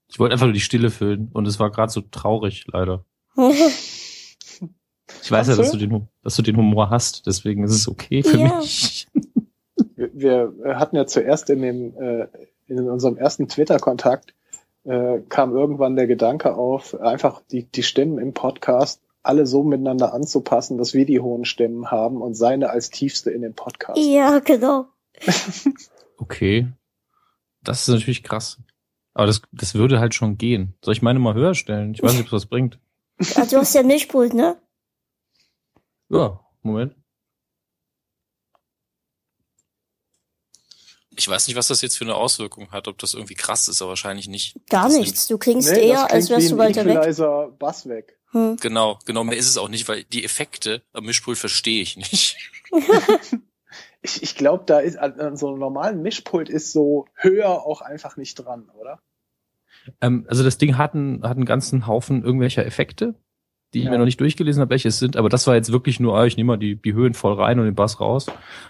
ich 0.08 0.18
wollte 0.18 0.34
einfach 0.34 0.46
nur 0.46 0.52
die 0.52 0.60
Stille 0.60 0.90
füllen 0.90 1.30
und 1.32 1.46
es 1.46 1.58
war 1.58 1.70
gerade 1.70 1.90
so 1.92 2.02
traurig, 2.02 2.64
leider. 2.66 3.06
Ich 3.36 5.30
weiß 5.30 5.48
ja, 5.48 5.56
dass 5.56 5.72
du, 5.72 5.78
den, 5.78 6.08
dass 6.22 6.36
du 6.36 6.42
den 6.42 6.56
Humor 6.56 6.90
hast, 6.90 7.26
deswegen 7.26 7.64
ist 7.64 7.72
es 7.72 7.88
okay 7.88 8.22
für 8.22 8.38
ja. 8.38 8.58
mich. 8.58 9.08
wir, 9.96 10.52
wir 10.58 10.78
hatten 10.78 10.96
ja 10.96 11.06
zuerst 11.06 11.50
in 11.50 11.62
dem 11.62 11.96
äh, 11.96 12.28
in 12.66 12.88
unserem 12.88 13.16
ersten 13.16 13.48
Twitter-Kontakt 13.48 14.34
äh, 14.84 15.20
kam 15.28 15.54
irgendwann 15.54 15.96
der 15.96 16.06
Gedanke 16.06 16.54
auf, 16.54 16.98
einfach 17.00 17.42
die, 17.50 17.70
die 17.70 17.82
Stimmen 17.82 18.18
im 18.18 18.32
Podcast 18.32 19.02
alle 19.22 19.46
so 19.46 19.62
miteinander 19.62 20.12
anzupassen, 20.12 20.78
dass 20.78 20.94
wir 20.94 21.06
die 21.06 21.20
hohen 21.20 21.44
Stimmen 21.44 21.90
haben 21.90 22.20
und 22.20 22.34
seine 22.34 22.70
als 22.70 22.90
tiefste 22.90 23.30
in 23.30 23.42
den 23.42 23.54
Podcast. 23.54 24.00
Ja, 24.02 24.40
genau. 24.40 24.86
okay. 26.16 26.68
Das 27.62 27.82
ist 27.82 27.94
natürlich 27.94 28.24
krass. 28.24 28.60
Aber 29.14 29.26
das, 29.26 29.42
das 29.52 29.74
würde 29.74 30.00
halt 30.00 30.14
schon 30.14 30.38
gehen. 30.38 30.74
Soll 30.84 30.94
ich 30.94 31.02
meine 31.02 31.20
mal 31.20 31.34
höher 31.34 31.54
stellen? 31.54 31.94
Ich 31.94 32.02
weiß 32.02 32.12
nicht, 32.12 32.22
ob 32.22 32.26
es 32.26 32.32
was 32.32 32.46
bringt. 32.46 32.80
Ja, 33.20 33.46
du 33.46 33.58
hast 33.58 33.74
ja 33.74 33.82
Mischpult, 33.82 34.34
ne? 34.34 34.60
Ja, 36.08 36.40
Moment. 36.62 36.94
Ich 41.14 41.28
weiß 41.28 41.46
nicht, 41.46 41.56
was 41.56 41.68
das 41.68 41.82
jetzt 41.82 41.98
für 41.98 42.04
eine 42.04 42.14
Auswirkung 42.14 42.70
hat, 42.70 42.88
ob 42.88 42.98
das 42.98 43.14
irgendwie 43.14 43.34
krass 43.34 43.68
ist, 43.68 43.82
aber 43.82 43.90
wahrscheinlich 43.90 44.28
nicht. 44.28 44.56
Gar 44.68 44.88
das 44.88 44.96
nichts. 44.96 45.26
Du 45.26 45.36
klingst 45.36 45.70
nee, 45.70 45.88
eher, 45.88 46.10
als 46.10 46.30
wärst 46.30 46.50
du 46.50 46.58
weiter 46.58 46.84
weg. 46.86 47.58
Bass 47.58 47.86
weg. 47.86 48.18
Hm. 48.30 48.56
Genau, 48.60 48.98
genau, 49.04 49.24
mehr 49.24 49.36
ist 49.36 49.48
es 49.48 49.58
auch 49.58 49.68
nicht, 49.68 49.88
weil 49.88 50.04
die 50.04 50.24
Effekte 50.24 50.82
am 50.92 51.04
Mischpult 51.04 51.36
verstehe 51.36 51.82
ich 51.82 51.98
nicht. 51.98 52.38
ich, 54.02 54.22
ich 54.22 54.34
glaube, 54.36 54.64
da 54.66 54.80
ist 54.80 54.96
an 54.96 55.36
so 55.36 55.48
einem 55.48 55.58
normalen 55.58 56.00
Mischpult 56.00 56.48
ist 56.48 56.72
so 56.72 57.06
höher 57.14 57.66
auch 57.66 57.82
einfach 57.82 58.16
nicht 58.16 58.36
dran, 58.36 58.70
oder? 58.70 59.02
Ähm, 60.00 60.26
also 60.28 60.42
das 60.42 60.58
Ding 60.58 60.76
hat 60.76 60.94
einen, 60.94 61.22
hat 61.22 61.36
einen 61.36 61.44
ganzen 61.44 61.86
Haufen 61.86 62.24
irgendwelcher 62.24 62.64
Effekte, 62.64 63.14
die 63.74 63.80
ich 63.80 63.84
ja. 63.86 63.90
mir 63.90 63.98
noch 63.98 64.04
nicht 64.04 64.20
durchgelesen 64.20 64.60
habe, 64.60 64.70
welche 64.70 64.88
es 64.88 64.98
sind, 64.98 65.16
aber 65.16 65.28
das 65.28 65.46
war 65.46 65.54
jetzt 65.54 65.72
wirklich 65.72 66.00
nur, 66.00 66.16
ah, 66.16 66.26
ich 66.26 66.36
nehme 66.36 66.48
mal 66.48 66.56
die, 66.58 66.76
die 66.76 66.92
Höhen 66.92 67.14
voll 67.14 67.34
rein 67.34 67.58
und 67.58 67.64
den 67.64 67.74
Bass 67.74 68.00
raus. 68.00 68.26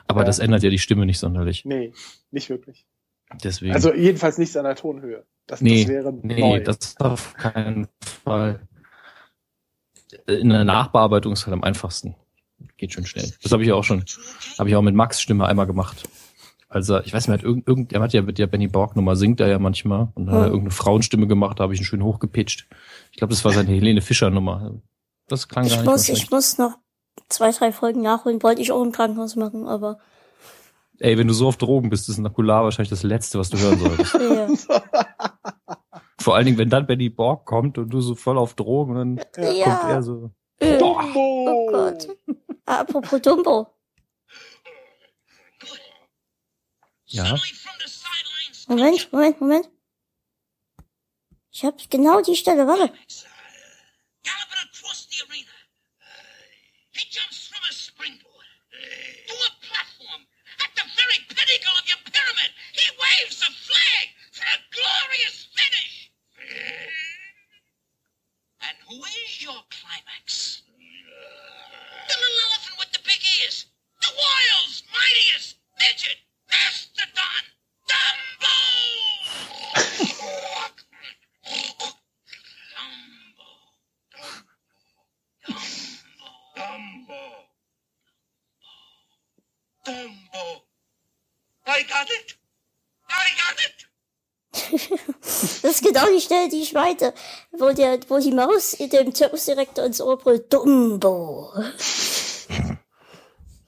Aber 0.06 0.20
ja. 0.20 0.26
das 0.26 0.38
ändert 0.38 0.62
ja 0.62 0.70
die 0.70 0.78
Stimme 0.78 1.06
nicht 1.06 1.18
sonderlich. 1.18 1.64
Nee, 1.64 1.92
nicht 2.30 2.50
wirklich. 2.50 2.86
Deswegen. 3.42 3.72
Also 3.74 3.94
jedenfalls 3.94 4.38
nicht 4.38 4.56
an 4.56 4.64
der 4.64 4.76
Tonhöhe. 4.76 5.24
Das, 5.46 5.60
nee, 5.60 5.80
das 5.80 5.88
wäre 5.88 6.12
nee, 6.22 6.40
neu. 6.40 6.60
das 6.60 6.96
auf 7.00 7.34
keinen 7.34 7.88
Fall. 8.24 8.60
In 10.26 10.50
der 10.50 10.64
Nachbearbeitung 10.64 11.32
ist 11.32 11.46
halt 11.46 11.54
am 11.54 11.64
einfachsten 11.64 12.14
geht 12.76 12.92
schon 12.92 13.06
schnell. 13.06 13.30
Das 13.42 13.52
habe 13.52 13.62
ich 13.62 13.72
auch 13.72 13.84
schon, 13.84 14.04
habe 14.58 14.68
ich 14.68 14.76
auch 14.76 14.82
mit 14.82 14.94
Max 14.94 15.20
Stimme 15.20 15.46
einmal 15.46 15.66
gemacht. 15.66 16.08
Also 16.72 17.00
ich 17.00 17.12
weiß 17.12 17.28
nicht, 17.28 17.38
hat 17.38 17.44
irgend, 17.44 17.68
irgend, 17.68 17.92
er 17.92 18.00
hat 18.00 18.14
ja 18.14 18.22
mit 18.22 18.38
der 18.38 18.46
Benny 18.46 18.66
Borg 18.66 18.96
Nummer 18.96 19.14
singt 19.14 19.40
er 19.40 19.48
ja 19.48 19.58
manchmal 19.58 20.08
und 20.14 20.24
dann 20.26 20.34
hat 20.34 20.40
er 20.42 20.46
irgendeine 20.46 20.70
Frauenstimme 20.70 21.26
gemacht, 21.26 21.60
da 21.60 21.64
habe 21.64 21.74
ich 21.74 21.80
ihn 21.80 21.84
schön 21.84 22.02
hochgepitcht. 22.02 22.66
Ich 23.10 23.18
glaube, 23.18 23.32
das 23.34 23.44
war 23.44 23.52
seine 23.52 23.68
Helene 23.68 24.00
Fischer 24.00 24.30
Nummer. 24.30 24.72
Das 25.28 25.48
klang 25.48 25.66
ich 25.66 25.74
gar 25.74 25.84
muss, 25.84 26.08
nicht. 26.08 26.22
Ich 26.22 26.30
muss 26.30 26.56
noch 26.56 26.78
zwei, 27.28 27.50
drei 27.52 27.72
Folgen 27.72 28.00
nachholen, 28.00 28.42
wollte 28.42 28.62
ich 28.62 28.72
auch 28.72 28.82
im 28.82 28.90
Krankenhaus 28.92 29.36
machen, 29.36 29.66
aber 29.68 29.98
Ey, 30.98 31.18
wenn 31.18 31.26
du 31.28 31.34
so 31.34 31.48
auf 31.48 31.56
Drogen 31.58 31.90
bist, 31.90 32.08
ist 32.08 32.18
Nakular 32.18 32.64
wahrscheinlich 32.64 32.90
das 32.90 33.02
Letzte, 33.02 33.38
was 33.38 33.50
du 33.50 33.58
hören 33.58 33.78
solltest. 33.78 34.14
Ja. 34.20 34.48
Vor 36.20 36.36
allen 36.36 36.46
Dingen, 36.46 36.58
wenn 36.58 36.70
dann 36.70 36.86
Benny 36.86 37.10
Borg 37.10 37.44
kommt 37.44 37.76
und 37.78 37.90
du 37.90 38.00
so 38.00 38.14
voll 38.14 38.38
auf 38.38 38.54
Drogen, 38.54 38.94
dann 38.94 39.20
Ja. 39.56 39.76
kommt 39.76 39.90
er 39.92 40.02
so. 40.02 40.30
Dumbo! 40.60 41.10
Oh 41.16 41.66
Gott. 41.70 42.08
Apropos 42.64 43.20
Dumbo. 43.20 43.66
Ja. 47.12 47.36
Moment, 48.68 49.12
Moment, 49.12 49.40
Moment. 49.40 49.70
Ich 51.50 51.64
hab 51.64 51.78
genau 51.90 52.22
die 52.22 52.36
Stelle, 52.36 52.66
warte. 52.66 52.92
Das 96.02 96.10
ist 96.10 96.28
genau 96.28 96.48
die 96.48 96.74
meinte, 96.74 97.14
wo 97.52 97.70
der, 97.72 97.98
wo 98.08 98.18
die 98.18 98.32
Maus 98.32 98.72
dem 98.72 99.14
Zirkusdirektor 99.14 99.84
ins 99.84 100.00
Ohr 100.00 100.18
brüllt, 100.18 100.52
Dumbo, 100.52 101.52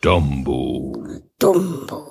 Dumbo. 0.01 1.07
Dumbo. 1.39 2.11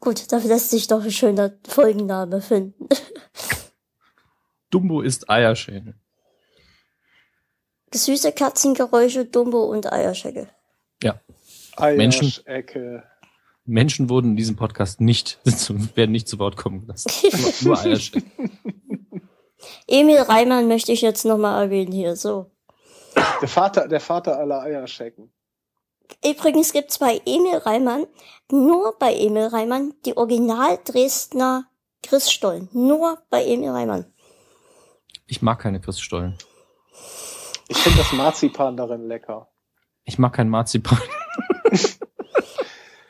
Gut, 0.00 0.32
dafür 0.32 0.48
lässt 0.48 0.70
sich 0.70 0.86
doch 0.86 1.02
ein 1.02 1.10
schöner 1.10 1.52
Folgenname 1.66 2.40
finden. 2.40 2.88
Dumbo 4.70 5.02
ist 5.02 5.28
Eierschädel. 5.28 5.94
Süße 7.92 8.32
Katzengeräusche, 8.32 9.24
Dumbo 9.24 9.64
und 9.64 9.92
Eierschecke. 9.92 10.48
Ja. 11.02 11.20
Menschen- 11.78 12.32
Eierschecke. 12.46 13.02
Menschen 13.68 14.08
wurden 14.08 14.30
in 14.32 14.36
diesem 14.36 14.56
Podcast 14.56 15.00
nicht, 15.00 15.38
zu- 15.44 15.94
werden 15.96 16.12
nicht 16.12 16.28
zu 16.28 16.38
Wort 16.38 16.56
kommen 16.56 16.80
gelassen. 16.82 17.10
Nur, 17.62 17.74
nur 17.74 17.78
Eierschädel. 17.80 18.22
Emil 19.86 20.18
Reimann 20.20 20.68
möchte 20.68 20.92
ich 20.92 21.00
jetzt 21.02 21.24
nochmal 21.24 21.64
erwähnen 21.64 21.92
hier, 21.92 22.16
so. 22.16 22.50
Der 23.40 23.48
Vater, 23.48 23.88
der 23.88 24.00
Vater 24.00 24.38
aller 24.38 24.62
Eierschecken. 24.62 25.32
Übrigens 26.24 26.72
gibt's 26.72 26.98
bei 26.98 27.20
Emil 27.26 27.56
Reimann, 27.58 28.06
nur 28.50 28.96
bei 28.98 29.14
Emil 29.14 29.46
Reimann, 29.46 29.94
die 30.04 30.16
Original 30.16 30.78
Dresdner 30.84 31.66
Christstollen. 32.02 32.68
Nur 32.72 33.18
bei 33.30 33.44
Emil 33.44 33.70
Reimann. 33.70 34.06
Ich 35.26 35.42
mag 35.42 35.58
keine 35.58 35.80
Christstollen. 35.80 36.38
Ich 37.68 37.76
finde 37.76 37.98
das 37.98 38.12
Marzipan 38.12 38.76
darin 38.76 39.06
lecker. 39.08 39.48
Ich 40.04 40.18
mag 40.18 40.32
kein 40.32 40.48
Marzipan. 40.48 40.98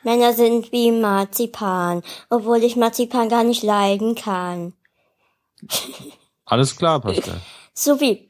Männer 0.03 0.33
sind 0.33 0.71
wie 0.71 0.91
Marzipan, 0.91 2.03
obwohl 2.29 2.63
ich 2.63 2.75
Marzipan 2.75 3.29
gar 3.29 3.43
nicht 3.43 3.63
leiden 3.63 4.15
kann. 4.15 4.73
Alles 6.45 6.75
klar, 6.75 6.99
Pascal. 7.01 7.39
So 7.73 8.01
wie, 8.01 8.27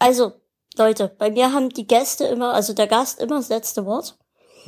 also, 0.00 0.32
Leute, 0.76 1.14
bei 1.18 1.30
mir 1.30 1.52
haben 1.52 1.68
die 1.68 1.86
Gäste 1.86 2.24
immer, 2.24 2.52
also 2.52 2.72
der 2.72 2.88
Gast 2.88 3.20
immer 3.20 3.36
das 3.36 3.48
letzte 3.48 3.86
Wort. 3.86 4.18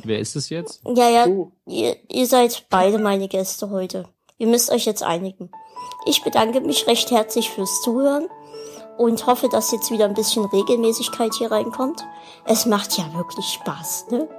Wer 0.03 0.19
ist 0.19 0.37
es 0.37 0.47
jetzt? 0.49 0.81
Ja, 0.85 1.09
ja, 1.09 1.25
Du. 1.25 1.51
ihr, 1.67 1.97
ihr 2.09 2.25
seid 2.27 2.67
beide 2.69 2.97
meine 2.97 3.27
Gäste 3.27 3.69
heute. 3.71 4.05
Ihr 4.37 4.47
müsst 4.47 4.71
euch 4.71 4.85
jetzt 4.85 5.03
einigen. 5.03 5.51
Ich 6.05 6.23
bedanke 6.23 6.61
mich 6.61 6.87
recht 6.87 7.11
herzlich 7.11 7.49
fürs 7.49 7.81
Zuhören 7.81 8.29
und 8.97 9.25
hoffe, 9.27 9.49
dass 9.49 9.73
jetzt 9.73 9.91
wieder 9.91 10.05
ein 10.05 10.13
bisschen 10.13 10.45
Regelmäßigkeit 10.45 11.33
hier 11.33 11.51
reinkommt. 11.51 12.05
Es 12.45 12.65
macht 12.65 12.97
ja 12.97 13.13
wirklich 13.13 13.47
Spaß, 13.47 14.05
ne? 14.11 14.29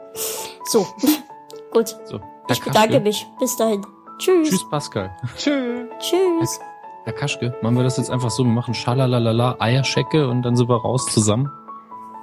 So, 0.71 0.87
gut. 1.73 1.97
So, 2.05 2.21
Ich 2.49 2.63
bedanke 2.63 3.01
mich. 3.01 3.27
Bis 3.39 3.57
dahin. 3.57 3.85
Tschüss. 4.19 4.49
Tschüss, 4.51 4.69
Pascal. 4.71 5.11
Tschüss. 5.37 5.89
Tschüss. 5.99 6.61
Herr 7.05 7.13
Kaschke, 7.13 7.53
machen 7.63 7.77
wir 7.77 7.83
das 7.83 7.97
jetzt 7.97 8.11
einfach 8.11 8.31
so, 8.31 8.45
wir 8.45 8.53
machen 8.53 8.75
Schalalalala, 8.75 9.57
Eierschecke 9.59 10.29
und 10.29 10.43
dann 10.43 10.55
sind 10.55 10.69
wir 10.69 10.77
raus 10.81 11.07
zusammen? 11.07 11.51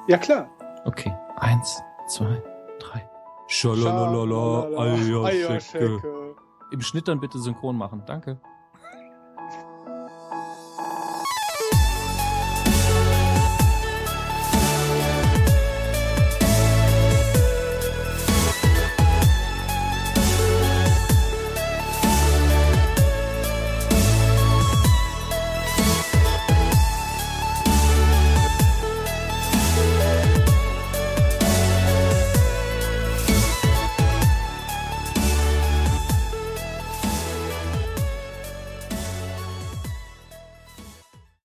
Ja 0.07 0.17
klar. 0.17 0.47
Okay, 0.85 1.13
eins, 1.35 1.81
zwei, 2.07 2.41
drei. 2.79 3.05
Schalalalala, 3.47 4.69
Schalalala, 4.69 5.27
Eierschecke. 5.27 5.85
Eierschecke. 5.85 6.35
Im 6.71 6.81
Schnitt 6.81 7.07
dann 7.09 7.19
bitte 7.19 7.39
synchron 7.39 7.77
machen, 7.77 8.03
danke. 8.05 8.39